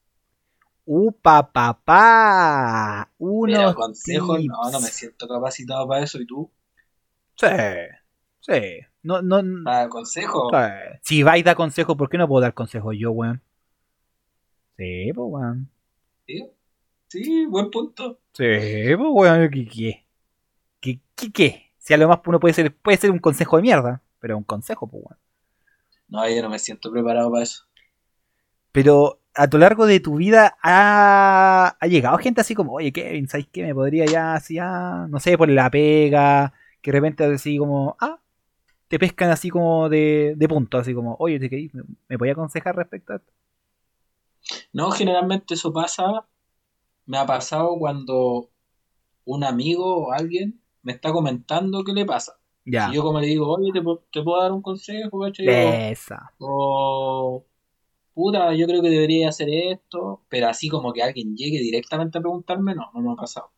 ¡Upa, 0.85 1.51
papá! 1.51 3.11
Unos 3.17 3.75
consejos, 3.75 4.39
no, 4.45 4.71
no 4.71 4.79
me 4.79 4.87
siento 4.87 5.27
capacitado 5.27 5.87
para 5.87 6.03
eso. 6.03 6.21
¿Y 6.21 6.25
tú? 6.25 6.49
Sí, 7.35 7.47
sí. 8.39 8.79
No, 9.03 9.21
no, 9.21 9.41
¿Para 9.65 9.89
consejos? 9.89 10.49
sí. 10.49 10.99
Si 11.01 11.23
vais 11.23 11.43
a 11.43 11.47
dar 11.47 11.55
consejos, 11.55 11.97
¿por 11.97 12.09
qué 12.09 12.17
no 12.17 12.27
puedo 12.27 12.41
dar 12.41 12.53
consejos 12.53 12.95
yo, 12.97 13.11
weón? 13.11 13.41
Sí, 14.77 15.11
pues, 15.13 15.27
weón. 15.29 15.69
Sí, 16.27 16.47
sí, 17.09 17.45
buen 17.47 17.71
punto. 17.71 18.19
Sí, 18.33 18.43
pues, 18.95 19.09
weón. 19.11 19.49
¿Qué, 19.51 19.67
qué? 19.67 20.05
¿Qué, 20.81 21.01
qué, 21.15 21.31
qué? 21.33 21.73
Si 21.79 21.93
a 21.93 21.97
lo 21.97 22.07
más 22.09 22.19
uno 22.25 22.39
puede 22.39 22.53
ser, 22.55 22.75
puede 22.77 22.97
ser 22.97 23.11
un 23.11 23.19
consejo 23.19 23.57
de 23.57 23.63
mierda, 23.63 24.03
pero 24.19 24.37
un 24.37 24.43
consejo, 24.45 24.87
pues, 24.89 25.03
weón. 25.05 25.19
No, 26.09 26.27
yo 26.29 26.41
no 26.41 26.49
me 26.49 26.59
siento 26.59 26.91
preparado 26.91 27.31
para 27.31 27.43
eso. 27.43 27.63
Pero 28.71 29.21
a 29.33 29.47
lo 29.47 29.57
largo 29.59 29.85
de 29.85 29.99
tu 29.99 30.15
vida 30.17 30.57
ha, 30.63 31.77
ha 31.79 31.87
llegado 31.87 32.17
gente 32.17 32.41
así 32.41 32.55
como, 32.55 32.73
oye, 32.73 32.91
Kevin, 32.91 33.27
¿sabes 33.27 33.47
qué? 33.51 33.63
Me 33.63 33.73
podría 33.73 34.05
ya, 34.05 34.33
así, 34.35 34.55
ya, 34.55 35.07
no 35.09 35.19
sé, 35.19 35.37
por 35.37 35.49
la 35.49 35.69
pega, 35.69 36.53
que 36.81 36.91
de 36.91 36.97
repente 36.97 37.23
así 37.25 37.57
como, 37.57 37.95
ah, 37.99 38.19
te 38.89 38.99
pescan 38.99 39.31
así 39.31 39.49
como 39.49 39.89
de, 39.89 40.35
de 40.37 40.49
punto, 40.49 40.77
así 40.79 40.93
como, 40.93 41.15
oye, 41.19 41.39
¿te 41.39 41.49
querís? 41.49 41.73
¿Me, 41.75 41.83
me 42.09 42.19
podía 42.19 42.33
aconsejar 42.33 42.75
respecto 42.75 43.13
a 43.13 43.17
esto? 43.17 43.33
No, 44.77 44.91
generalmente 44.91 45.55
eso 45.55 45.73
pasa, 45.73 46.27
me 47.07 47.17
ha 47.17 47.25
pasado 47.25 47.75
cuando 47.79 48.51
un 49.25 49.43
amigo 49.43 50.05
o 50.05 50.11
alguien 50.11 50.61
me 50.83 50.91
está 50.91 51.11
comentando 51.11 51.83
qué 51.83 51.93
le 51.93 52.05
pasa. 52.05 52.39
Ya, 52.63 52.91
Y 52.91 52.95
yo 52.95 53.01
como 53.01 53.19
le 53.19 53.25
digo, 53.25 53.47
oye, 53.47 53.71
¿te, 53.73 53.81
te 54.11 54.21
puedo 54.21 54.39
dar 54.39 54.51
un 54.51 54.61
consejo, 54.61 55.25
esa. 55.25 56.31
O, 56.37 57.43
puta, 58.13 58.53
yo 58.53 58.67
creo 58.67 58.83
que 58.83 58.89
debería 58.91 59.29
hacer 59.29 59.49
esto, 59.49 60.21
pero 60.29 60.47
así 60.47 60.69
como 60.69 60.93
que 60.93 61.01
alguien 61.01 61.35
llegue 61.35 61.57
directamente 61.57 62.19
a 62.19 62.21
preguntarme, 62.21 62.75
no, 62.75 62.91
no 62.93 63.01
me 63.01 63.13
ha 63.13 63.15
pasado. 63.15 63.49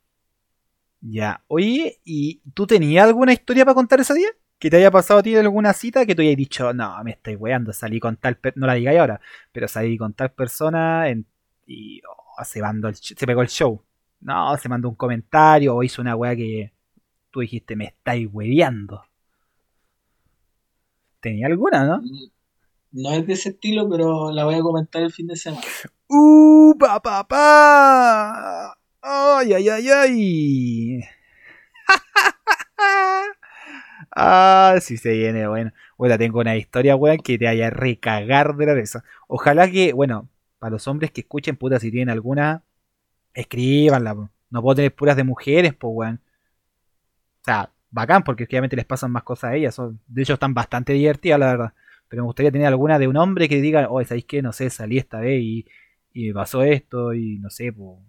Ya, 1.02 1.44
oye, 1.50 2.00
¿y 2.06 2.40
tú 2.54 2.66
tenías 2.66 3.06
alguna 3.06 3.34
historia 3.34 3.66
para 3.66 3.76
contar 3.76 4.00
ese 4.00 4.14
día? 4.14 4.30
¿Que 4.60 4.70
te 4.70 4.78
haya 4.78 4.92
pasado 4.92 5.22
a 5.22 5.24
ti 5.24 5.36
alguna 5.36 5.72
cita 5.74 6.06
que 6.06 6.14
tú 6.16 6.22
hayas 6.22 6.36
dicho, 6.36 6.74
no, 6.74 7.02
me 7.04 7.12
estoy 7.12 7.36
weando, 7.36 7.72
salí 7.72 8.00
con 8.00 8.18
tal, 8.18 8.38
no 8.56 8.68
la 8.68 8.74
digáis 8.74 9.00
ahora, 9.00 9.22
pero 9.54 9.68
salí 9.70 9.98
con 9.98 10.14
tal 10.14 10.32
persona 10.34 11.08
en- 11.10 11.26
y 11.66 12.02
oh, 12.06 12.44
se, 12.44 12.62
mandó 12.62 12.90
el 12.90 12.96
se 12.96 13.16
pegó 13.26 13.42
el 13.42 13.48
show? 13.48 13.82
No, 14.22 14.58
se 14.58 14.68
mandó 14.68 14.90
un 14.90 14.96
comentario 14.96 15.76
o 15.76 15.84
hizo 15.84 16.02
una 16.02 16.16
weá 16.16 16.36
que 16.36 16.74
tú 17.32 17.40
dijiste, 17.40 17.76
me 17.78 17.86
estáis 17.86 18.28
weando. 18.32 19.04
¿Tenía 21.22 21.48
alguna, 21.48 21.86
no? 21.86 22.02
No 22.92 23.12
es 23.12 23.28
de 23.28 23.34
ese 23.34 23.50
estilo, 23.50 23.90
pero 23.90 24.32
la 24.32 24.44
voy 24.46 24.56
a 24.56 24.62
comentar 24.62 25.02
el 25.04 25.12
fin 25.14 25.28
de 25.28 25.36
semana. 25.38 25.62
¡Uh, 26.08 26.78
pa, 26.78 27.00
pa, 27.02 27.26
pa! 27.28 28.78
¡Ay, 29.02 29.54
ay, 29.54 29.70
ay, 29.70 29.90
ay! 29.90 31.00
ah, 34.16 34.76
sí 34.82 34.98
se 34.98 35.14
viene, 35.14 35.48
bueno. 35.48 35.72
Bueno, 35.98 36.18
tengo 36.18 36.40
una 36.40 36.56
historia, 36.56 36.96
weón, 36.96 37.18
que 37.20 37.38
te 37.38 37.48
haya 37.48 37.70
recagar 37.70 38.56
de 38.56 38.66
la 38.66 38.74
risa. 38.76 39.04
Ojalá 39.28 39.70
que, 39.70 39.94
bueno, 39.94 40.30
para 40.60 40.72
los 40.72 40.88
hombres 40.88 41.12
que 41.12 41.22
escuchen, 41.22 41.56
puta, 41.58 41.80
si 41.80 41.92
tienen 41.92 42.10
alguna, 42.10 42.64
escríbanla. 43.34 44.16
po. 44.16 44.30
No 44.50 44.62
puedo 44.62 44.76
tener 44.76 44.94
puras 44.96 45.16
de 45.18 45.24
mujeres, 45.24 45.74
pues, 45.76 45.92
weón. 45.94 46.22
O 47.42 47.46
sea, 47.46 47.72
bacán, 47.92 48.24
porque 48.24 48.46
obviamente 48.46 48.76
les 48.76 48.86
pasan 48.86 49.12
más 49.12 49.24
cosas 49.24 49.52
a 49.52 49.56
ellas. 49.56 49.76
Son, 49.76 50.00
de 50.08 50.22
hecho, 50.24 50.34
están 50.34 50.54
bastante 50.54 50.94
divertidas, 50.94 51.40
la 51.40 51.48
verdad. 51.48 51.74
Pero 52.08 52.24
me 52.24 52.28
gustaría 52.28 52.52
tener 52.52 52.68
alguna 52.68 53.00
de 53.00 53.08
un 53.08 53.18
hombre 53.18 53.48
que 53.50 53.62
diga, 53.62 53.88
oh, 53.90 54.04
¿sabéis 54.04 54.26
qué? 54.26 54.42
No 54.42 54.52
sé, 54.54 54.70
salí 54.70 54.98
esta 54.98 55.20
vez 55.20 55.42
y, 55.42 55.66
y 56.14 56.28
me 56.30 56.34
pasó 56.34 56.64
esto 56.64 57.14
y 57.14 57.38
no 57.40 57.50
sé, 57.50 57.72
po, 57.72 58.02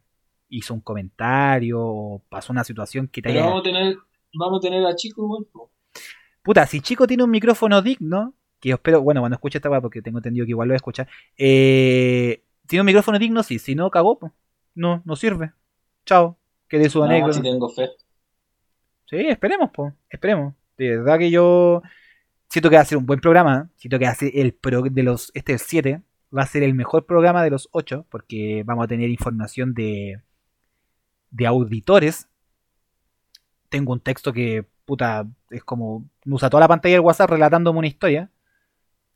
hizo 0.49 0.75
un 0.75 0.81
comentario 0.81 1.79
o 1.81 2.23
pasó 2.29 2.53
una 2.53 2.65
situación 2.65 3.09
que 3.09 3.23
te 3.23 3.29
Pero 3.29 3.41
haya... 3.41 3.49
vamos 3.49 3.61
a 3.61 3.65
tener, 3.65 3.97
vamos 4.35 4.59
a 4.59 4.63
tener 4.63 4.87
a 4.87 4.95
Chico 4.97 5.23
igual. 5.23 5.47
Puta, 6.51 6.67
si 6.67 6.81
Chico 6.81 7.07
tiene 7.07 7.23
un 7.23 7.31
micrófono 7.31 7.81
digno, 7.81 8.35
que 8.59 8.71
yo 8.71 8.75
espero, 8.75 9.01
bueno, 9.03 9.21
cuando 9.21 9.37
escuche 9.37 9.59
esta 9.59 9.71
weá, 9.71 9.81
porque 9.81 10.03
tengo 10.03 10.19
entendido 10.19 10.45
que 10.45 10.51
igual 10.51 10.67
lo 10.67 10.73
voy 10.73 10.75
a 10.75 10.83
escuchar, 10.83 11.07
eh, 11.39 12.43
tiene 12.67 12.81
un 12.81 12.87
micrófono 12.87 13.21
digno, 13.21 13.45
sí, 13.45 13.61
si 13.61 13.77
no, 13.77 13.89
cagó, 13.89 14.19
po. 14.19 14.33
no, 14.75 15.01
no 15.05 15.15
sirve. 15.15 15.53
Chao, 16.05 16.37
que 16.67 16.81
de 16.81 16.91
su 16.91 16.99
No, 16.99 17.05
anécdota. 17.05 17.35
si 17.35 17.43
tengo 17.43 17.69
fe. 17.69 17.91
Sí, 19.09 19.19
esperemos, 19.29 19.71
po, 19.71 19.95
esperemos. 20.09 20.55
De 20.77 20.97
verdad 20.97 21.21
que 21.21 21.31
yo 21.31 21.85
siento 22.49 22.69
que 22.69 22.75
va 22.75 22.83
a 22.83 22.85
ser 22.85 22.99
un 22.99 23.07
buen 23.07 23.21
programa. 23.21 23.69
¿eh? 23.69 23.73
Siento 23.77 24.01
que 24.01 24.07
va 24.07 24.11
a 24.11 24.17
ser 24.17 24.33
el 24.35 24.53
pro 24.53 24.83
de 24.83 25.03
los. 25.05 25.31
Este 25.35 25.53
es 25.53 25.63
el 25.63 25.69
7. 25.69 26.03
Va 26.37 26.43
a 26.43 26.47
ser 26.47 26.65
el 26.65 26.75
mejor 26.75 27.07
programa 27.07 27.45
de 27.45 27.51
los 27.51 27.69
8. 27.71 28.07
Porque 28.11 28.65
vamos 28.67 28.87
a 28.87 28.89
tener 28.89 29.09
información 29.09 29.73
de. 29.73 30.21
de 31.31 31.47
auditores. 31.47 32.29
Tengo 33.69 33.93
un 33.93 34.01
texto 34.01 34.33
que. 34.33 34.67
Puta. 34.91 35.25
es 35.51 35.63
como. 35.63 36.05
usa 36.27 36.51
toda 36.51 36.63
la 36.63 36.69
pantalla 36.69 36.95
del 36.97 37.05
WhatsApp 37.05 37.31
relatándome 37.31 37.79
una 37.79 37.89
historia. 37.89 38.29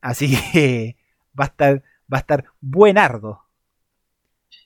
Así 0.00 0.36
que. 0.52 0.96
va 1.38 1.44
a 1.44 1.48
estar. 1.48 1.82
va 2.12 2.18
a 2.18 2.20
estar 2.20 2.44
buenardo. 2.60 3.42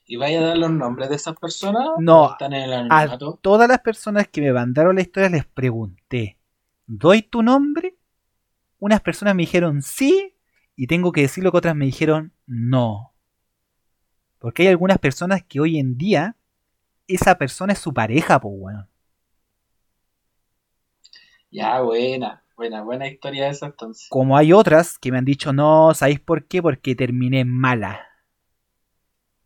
¿Y 0.05 0.17
vaya 0.17 0.39
a 0.39 0.43
dar 0.43 0.57
los 0.57 0.71
nombres 0.71 1.09
de 1.09 1.15
esas 1.15 1.35
personas? 1.35 1.87
No, 1.97 2.23
¿O 2.23 2.31
¿Están 2.31 2.53
en 2.53 2.69
el 2.69 2.87
A 2.91 3.17
todas 3.41 3.67
las 3.67 3.79
personas 3.79 4.27
que 4.27 4.41
me 4.41 4.53
mandaron 4.53 4.95
la 4.95 5.01
historia 5.01 5.29
les 5.29 5.45
pregunté, 5.45 6.37
¿doy 6.85 7.23
tu 7.23 7.41
nombre? 7.41 7.95
Unas 8.79 9.01
personas 9.01 9.35
me 9.35 9.43
dijeron 9.43 9.81
sí 9.81 10.35
y 10.75 10.87
tengo 10.87 11.11
que 11.11 11.21
decirlo 11.21 11.51
que 11.51 11.57
otras 11.57 11.75
me 11.75 11.85
dijeron 11.85 12.33
no. 12.45 13.13
Porque 14.39 14.63
hay 14.63 14.67
algunas 14.69 14.99
personas 14.99 15.43
que 15.43 15.59
hoy 15.59 15.79
en 15.79 15.97
día 15.97 16.35
esa 17.07 17.37
persona 17.37 17.73
es 17.73 17.79
su 17.79 17.93
pareja, 17.93 18.39
pues 18.39 18.53
bueno. 18.57 18.87
Ya, 21.51 21.81
buena. 21.81 22.43
Buena, 22.55 22.83
buena 22.83 23.07
historia 23.07 23.49
esa 23.49 23.67
entonces. 23.67 24.07
Como 24.09 24.35
hay 24.35 24.51
otras 24.51 24.97
que 24.99 25.11
me 25.11 25.17
han 25.17 25.25
dicho 25.25 25.53
no, 25.53 25.93
¿sabéis 25.93 26.19
por 26.19 26.45
qué? 26.45 26.61
Porque 26.61 26.93
terminé 26.93 27.45
mala. 27.45 28.01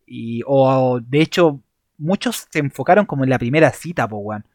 Y, 0.05 0.41
o 0.47 0.99
de 0.99 1.21
hecho, 1.21 1.61
muchos 1.97 2.47
se 2.49 2.59
enfocaron 2.59 3.05
como 3.05 3.23
en 3.23 3.29
la 3.29 3.39
primera 3.39 3.71
cita, 3.71 4.07
pues 4.07 4.21
weón. 4.23 4.45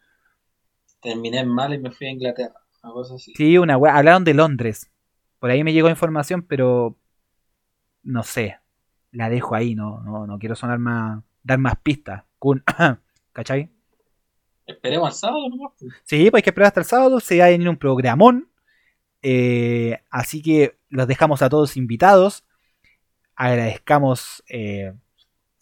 Terminé 1.01 1.45
mal 1.45 1.73
y 1.73 1.79
me 1.79 1.93
fui 1.93 2.09
a 2.09 2.11
Inglaterra. 2.11 2.61
Una 2.83 2.93
cosa 2.93 3.15
así. 3.15 3.33
Sí, 3.37 3.57
una 3.59 3.77
wea. 3.77 3.97
Hablaron 3.97 4.25
de 4.25 4.35
Londres. 4.35 4.91
Por 5.39 5.51
ahí 5.51 5.63
me 5.63 5.73
llegó 5.73 5.89
información, 5.89 6.43
pero 6.43 6.97
no 8.03 8.23
sé. 8.25 8.59
La 9.13 9.31
dejo 9.31 9.55
ahí, 9.55 9.75
no, 9.75 10.01
no, 10.03 10.27
no 10.27 10.39
quiero 10.39 10.57
sonar 10.57 10.79
más, 10.79 11.23
dar 11.45 11.59
más 11.59 11.77
pistas. 11.83 12.25
¿Cachai? 13.33 13.71
Esperemos 14.69 15.09
al 15.09 15.15
sábado 15.15 15.49
nomás. 15.49 15.73
pues. 15.79 15.93
Sí, 16.05 16.31
pues 16.31 16.41
hay 16.41 16.43
que 16.43 16.51
esperar 16.51 16.69
hasta 16.69 16.81
el 16.81 16.87
sábado. 16.87 17.21
Se 17.21 17.39
va 17.39 17.47
a 17.47 17.49
venir 17.49 17.69
un 17.69 17.77
programón. 17.77 18.51
Eh, 19.23 19.99
así 20.11 20.43
que 20.43 20.79
los 20.91 21.09
dejamos 21.09 21.43
a 21.43 21.49
todos 21.49 21.77
invitados. 21.77 22.45
Agradezcamos, 23.35 24.45
eh, 24.49 24.95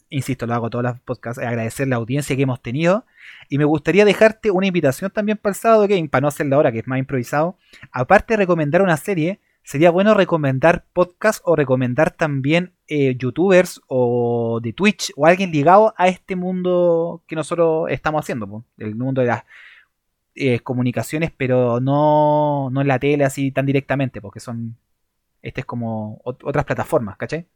insisto, 0.09 0.47
lo 0.47 0.55
hago 0.55 0.71
todos 0.71 0.85
los 0.85 1.01
podcasts, 1.01 1.43
agradecer 1.43 1.89
la 1.89 1.97
audiencia 1.97 2.35
que 2.35 2.43
hemos 2.43 2.61
tenido. 2.63 3.05
Y 3.49 3.59
me 3.59 3.65
gustaría 3.65 4.05
dejarte 4.05 4.51
una 4.51 4.67
invitación 4.67 5.11
también 5.11 5.39
para 5.39 5.53
el 5.53 5.57
sábado, 5.57 5.87
Game, 5.89 6.09
para 6.09 6.23
no 6.23 6.29
hacerla 6.29 6.57
ahora, 6.57 6.73
que 6.73 6.81
es 6.81 6.87
más 6.87 6.99
improvisado. 6.99 7.59
Aparte 7.93 8.37
recomendar 8.37 8.83
una 8.83 8.97
serie, 8.97 9.41
sería 9.67 9.91
bueno 9.91 10.15
recomendar 10.15 10.85
podcast 10.93 11.43
o 11.45 11.57
recomendar 11.57 12.13
también 12.13 12.73
eh, 12.87 13.17
youtubers 13.19 13.81
o 13.89 14.61
de 14.63 14.73
Twitch 14.73 15.13
o 15.17 15.27
alguien 15.27 15.51
ligado 15.51 15.93
a 15.97 16.07
este 16.07 16.37
mundo 16.37 17.23
que 17.27 17.35
nosotros 17.35 17.91
estamos 17.91 18.21
haciendo, 18.21 18.47
po, 18.49 18.65
el 18.79 18.95
mundo 18.95 19.23
de 19.23 19.27
las 19.27 19.43
eh, 20.37 20.61
comunicaciones, 20.61 21.33
pero 21.37 21.81
no, 21.81 22.71
no 22.71 22.81
en 22.81 22.87
la 22.89 22.99
tele 23.01 23.25
así 23.25 23.51
tan 23.51 23.67
directamente, 23.67 24.21
porque 24.21 24.39
son. 24.41 24.77
Este 25.43 25.63
es 25.63 25.67
como 25.67 26.21
ot- 26.25 26.43
otras 26.45 26.65
plataformas, 26.65 27.17
¿cachai? 27.17 27.47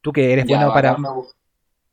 Tú 0.00 0.12
que 0.12 0.32
eres 0.32 0.46
Ya, 0.46 0.56
bueno 0.58 0.72
para. 0.74 0.96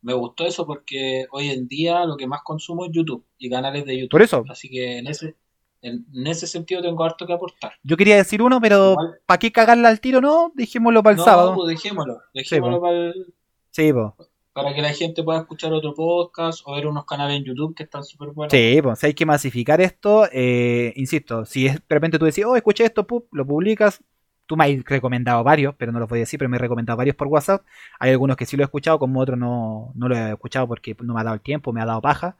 me 0.02 0.14
gustó 0.14 0.44
eso 0.44 0.66
porque 0.66 1.26
hoy 1.30 1.50
en 1.50 1.68
día 1.68 2.04
lo 2.04 2.16
que 2.16 2.26
más 2.26 2.42
consumo 2.42 2.84
es 2.86 2.90
YouTube 2.92 3.24
y 3.38 3.48
canales 3.48 3.84
de 3.84 3.94
YouTube. 3.96 4.10
Por 4.10 4.22
eso, 4.22 4.44
Así 4.48 4.68
que 4.68 4.98
en 4.98 5.06
ese, 5.06 5.34
en, 5.82 6.06
en 6.14 6.26
ese 6.26 6.46
sentido 6.46 6.80
tengo 6.80 7.04
harto 7.04 7.26
que 7.26 7.32
aportar. 7.32 7.72
yo 7.82 7.96
quería 7.96 8.16
decir 8.16 8.40
uno, 8.40 8.60
pero 8.60 8.96
¿para 9.26 9.38
qué 9.38 9.52
cagarla 9.52 9.88
al 9.88 10.00
tiro? 10.00 10.20
No, 10.20 10.52
dijémoslo 10.54 11.02
para 11.02 11.12
el 11.12 11.18
no, 11.18 11.24
sábado. 11.24 11.54
pues 11.56 11.68
dejémoslo. 11.68 12.20
Dejémoslo 12.32 12.76
po. 12.76 12.82
para, 12.82 12.96
el- 12.96 13.34
Sí, 13.70 13.92
po. 13.92 14.16
para 14.52 14.74
que 14.74 14.82
la 14.82 14.92
gente 14.92 15.22
pueda 15.22 15.40
escuchar 15.40 15.72
otro 15.72 15.94
podcast 15.94 16.60
o 16.66 16.74
ver 16.74 16.86
unos 16.86 17.04
canales 17.06 17.36
en 17.38 17.44
YouTube 17.44 17.74
que 17.74 17.82
están 17.84 18.04
súper 18.04 18.28
buenos. 18.30 18.52
Sí, 18.52 18.80
pues 18.82 18.98
si 18.98 19.06
hay 19.06 19.14
que 19.14 19.26
masificar 19.26 19.80
esto, 19.80 20.28
eh, 20.32 20.92
insisto, 20.96 21.44
si 21.44 21.66
es, 21.66 21.74
de 21.76 21.82
repente 21.88 22.18
tú 22.18 22.26
decís, 22.26 22.44
oh, 22.44 22.54
escuché 22.54 22.84
esto, 22.84 23.06
pup, 23.06 23.26
lo 23.32 23.46
publicas, 23.46 24.02
tú 24.46 24.56
me 24.56 24.64
has 24.66 24.84
recomendado 24.84 25.42
varios, 25.42 25.74
pero 25.76 25.90
no 25.90 25.98
los 25.98 26.08
voy 26.08 26.18
a 26.18 26.20
decir, 26.20 26.38
pero 26.38 26.50
me 26.50 26.56
he 26.56 26.60
recomendado 26.60 26.96
varios 26.98 27.16
por 27.16 27.28
WhatsApp, 27.28 27.64
hay 27.98 28.10
algunos 28.10 28.36
que 28.36 28.44
sí 28.44 28.56
lo 28.56 28.62
he 28.62 28.66
escuchado, 28.66 28.98
como 28.98 29.20
otros 29.20 29.38
no, 29.38 29.92
no 29.94 30.08
lo 30.08 30.16
he 30.16 30.30
escuchado 30.32 30.68
porque 30.68 30.94
no 31.02 31.14
me 31.14 31.20
ha 31.20 31.24
dado 31.24 31.34
el 31.34 31.40
tiempo, 31.40 31.72
me 31.72 31.80
ha 31.80 31.86
dado 31.86 32.02
paja, 32.02 32.36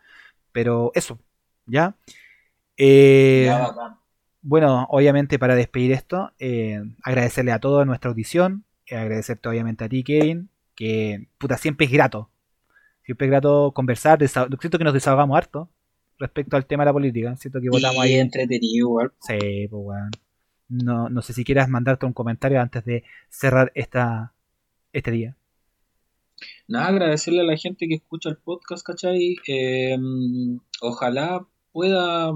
pero 0.53 0.91
eso, 0.95 1.19
¿ya? 1.65 1.95
Eh, 2.85 3.47
Ya, 3.47 3.99
bueno, 4.43 4.87
obviamente 4.91 5.39
para 5.39 5.55
despedir 5.55 5.93
esto, 5.93 6.33
eh, 6.39 6.83
agradecerle 7.03 7.53
a 7.53 7.61
toda 7.61 7.85
nuestra 7.85 8.11
audición, 8.11 8.65
eh, 8.87 8.97
agradecerte 8.97 9.49
obviamente 9.49 9.85
a 9.85 9.89
ti, 9.89 10.03
Kevin, 10.05 10.49
que 10.75 11.29
puta, 11.39 11.57
siempre 11.59 11.87
es 11.87 11.93
grato. 11.93 12.29
Siempre 13.05 13.27
es 13.27 13.31
grato 13.31 13.73
conversar, 13.75 14.19
siento 14.29 14.79
que 14.79 14.85
nos 14.85 14.95
desahogamos 14.95 15.37
harto 15.37 15.69
respecto 16.19 16.57
al 16.57 16.67
tema 16.67 16.85
de 16.85 16.87
la 16.89 16.93
política, 16.93 17.37
siento 17.37 17.61
que 17.61 17.71
votamos 17.71 18.05
Y 18.07 18.15
ahí. 18.15 18.15
entretenido 18.15 18.75
igual. 18.89 19.13
Sí, 19.21 19.69
pues 19.71 19.83
weón. 19.85 20.11
No, 20.69 21.09
no 21.11 21.23
sé 21.23 21.33
si 21.35 21.45
quieras 21.45 21.69
mandarte 21.69 22.07
un 22.07 22.13
comentario 22.15 22.61
antes 22.61 22.85
de 22.85 23.05
cerrar 23.29 23.73
esta, 23.75 24.33
este 24.93 25.11
día. 25.13 25.37
Nada, 26.69 26.89
agradecerle 26.89 27.41
a 27.43 27.45
la 27.45 27.57
gente 27.57 27.87
que 27.89 27.95
escucha 27.95 28.29
el 28.31 28.37
podcast, 28.37 28.85
¿cachai? 28.85 29.37
Eh, 29.47 29.97
ojalá 30.81 31.47
pueda 31.73 32.33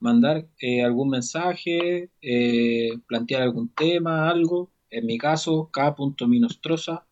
mandar 0.00 0.46
eh, 0.60 0.82
algún 0.82 1.10
mensaje, 1.10 2.10
eh, 2.22 2.90
plantear 3.06 3.42
algún 3.42 3.68
tema, 3.68 4.28
algo. 4.28 4.70
En 4.90 5.06
mi 5.06 5.18
caso, 5.18 5.70
k.minostroza, 5.72 7.06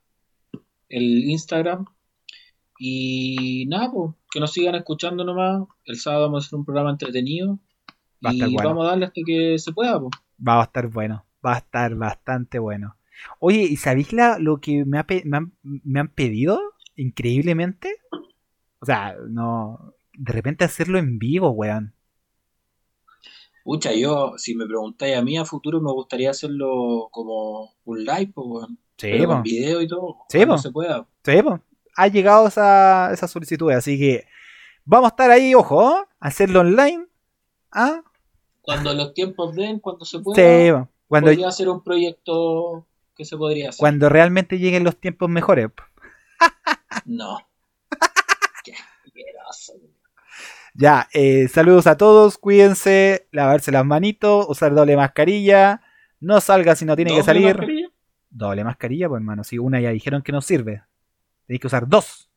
el 0.89 1.24
Instagram. 1.24 1.84
Y 2.78 3.66
nada, 3.68 3.91
pues, 3.93 4.14
que 4.30 4.41
nos 4.41 4.53
sigan 4.53 4.74
escuchando 4.74 5.24
nomás. 5.24 5.66
El 5.84 5.97
sábado 5.97 6.24
vamos 6.26 6.45
a 6.45 6.47
hacer 6.47 6.59
un 6.59 6.64
programa 6.64 6.91
entretenido. 6.91 7.59
Va 8.24 8.30
a 8.30 8.32
estar 8.32 8.49
y 8.49 8.55
bueno. 8.55 8.70
vamos 8.70 8.84
a 8.86 8.89
darle 8.91 9.07
hasta 9.07 9.20
que 9.24 9.59
se 9.59 9.72
pueda, 9.72 10.01
pues. 10.01 10.11
Va 10.47 10.61
a 10.61 10.64
estar 10.64 10.89
bueno, 10.89 11.24
va 11.45 11.55
a 11.55 11.59
estar 11.59 11.95
bastante 11.95 12.59
bueno. 12.59 12.97
Oye, 13.40 13.62
¿y 13.62 13.77
sabéis 13.77 14.12
la- 14.12 14.39
lo 14.39 14.60
que 14.60 14.85
me, 14.85 14.98
ha 14.98 15.06
me 15.24 15.36
han, 15.36 15.52
me 15.62 16.01
han 16.01 16.09
pedido 16.09 16.60
increíblemente? 16.97 17.97
O 18.81 18.86
sea, 18.86 19.16
no. 19.28 19.94
De 20.15 20.32
repente 20.32 20.65
hacerlo 20.65 20.98
en 20.98 21.19
vivo, 21.19 21.51
weón. 21.51 21.94
Pucha, 23.69 23.93
yo, 23.93 24.32
si 24.39 24.55
me 24.55 24.65
preguntáis 24.65 25.15
a 25.15 25.20
mí 25.20 25.36
a 25.36 25.45
futuro, 25.45 25.78
me 25.82 25.93
gustaría 25.93 26.31
hacerlo 26.31 27.09
como 27.11 27.74
un 27.85 28.03
live, 28.03 28.32
pues. 28.35 28.66
Sí, 28.97 29.09
Pero 29.11 29.27
con 29.27 29.43
video 29.43 29.82
y 29.82 29.86
todo. 29.86 30.16
Sí, 30.31 30.47
po. 30.47 30.57
se 30.57 30.70
pueda. 30.70 31.07
Sí, 31.23 31.43
po. 31.43 31.61
Ha 31.95 32.09
llegado 32.09 32.49
esa, 32.49 33.12
esa 33.12 33.28
solicitud, 33.28 33.70
así 33.73 33.99
que 33.99 34.27
vamos 34.86 35.09
a 35.09 35.12
estar 35.12 35.31
ahí, 35.31 35.55
ojo, 35.55 35.99
¿eh? 35.99 36.05
hacerlo 36.19 36.61
online. 36.61 37.09
¿Ah? 37.70 38.01
Cuando 38.62 38.95
los 38.95 39.12
tiempos 39.12 39.55
den, 39.55 39.81
cuando 39.81 40.07
se 40.07 40.20
pueda, 40.20 40.36
Sí, 40.43 40.86
cuando, 41.07 41.28
podría 41.28 41.51
ser 41.51 41.69
un 41.69 41.85
proyecto 41.85 42.86
que 43.15 43.27
se 43.27 43.36
podría 43.36 43.69
hacer. 43.69 43.81
cuando 43.81 44.09
realmente 44.09 44.59
lleguen 44.59 44.82
los 44.82 44.97
tiempos 44.97 45.28
mejores. 45.28 45.69
No. 47.05 47.39
Qué 48.65 48.73
asqueroso. 49.05 49.74
Ya, 50.80 51.09
eh, 51.12 51.48
saludos 51.48 51.88
a 51.88 51.96
todos, 51.96 52.38
cuídense, 52.38 53.26
lavarse 53.32 53.72
las 53.72 53.84
manitos, 53.84 54.46
usar 54.48 54.76
doble 54.76 54.96
mascarilla, 54.96 55.82
no 56.20 56.40
salga 56.40 56.76
si 56.76 56.84
no 56.84 56.94
tiene 56.94 57.10
que 57.10 57.16
¿Doble 57.16 57.24
salir. 57.24 57.46
mascarilla? 57.48 57.88
Doble 58.30 58.62
mascarilla, 58.62 59.09
pues 59.09 59.18
hermano, 59.18 59.42
si 59.42 59.59
una 59.59 59.80
ya 59.80 59.90
dijeron 59.90 60.22
que 60.22 60.30
no 60.30 60.40
sirve, 60.40 60.84
tenéis 61.46 61.60
que 61.60 61.66
usar 61.66 61.88
dos. 61.88 62.30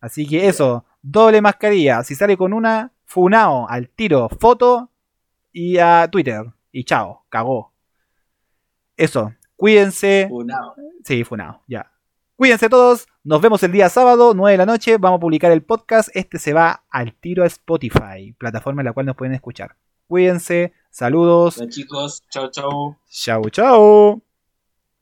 Así 0.00 0.28
que 0.28 0.48
eso, 0.48 0.84
doble 1.00 1.40
mascarilla, 1.40 2.04
si 2.04 2.14
sale 2.14 2.36
con 2.36 2.52
una, 2.52 2.92
funao, 3.06 3.66
al 3.70 3.88
tiro, 3.88 4.28
foto 4.28 4.90
y 5.52 5.78
a 5.78 6.06
Twitter. 6.12 6.44
Y 6.72 6.84
chao, 6.84 7.24
cagó. 7.30 7.72
Eso, 8.98 9.32
cuídense. 9.56 10.26
Funado. 10.28 10.74
Sí, 11.04 11.24
funado, 11.24 11.62
ya. 11.66 11.90
Cuídense 12.36 12.68
todos, 12.68 13.06
nos 13.24 13.40
vemos 13.40 13.62
el 13.62 13.72
día 13.72 13.88
sábado, 13.88 14.34
9 14.34 14.52
de 14.52 14.58
la 14.58 14.66
noche, 14.66 14.98
vamos 14.98 15.16
a 15.16 15.20
publicar 15.20 15.52
el 15.52 15.62
podcast, 15.62 16.10
este 16.12 16.38
se 16.38 16.52
va 16.52 16.84
al 16.90 17.14
tiro 17.14 17.44
a 17.44 17.46
Spotify, 17.46 18.34
plataforma 18.36 18.82
en 18.82 18.86
la 18.86 18.92
cual 18.92 19.06
nos 19.06 19.16
pueden 19.16 19.34
escuchar. 19.34 19.76
Cuídense, 20.06 20.74
saludos, 20.90 21.58
chicos, 21.70 22.22
chao, 22.28 22.50
chao. 22.50 22.98
chau 23.08 23.48
chau. 23.48 24.25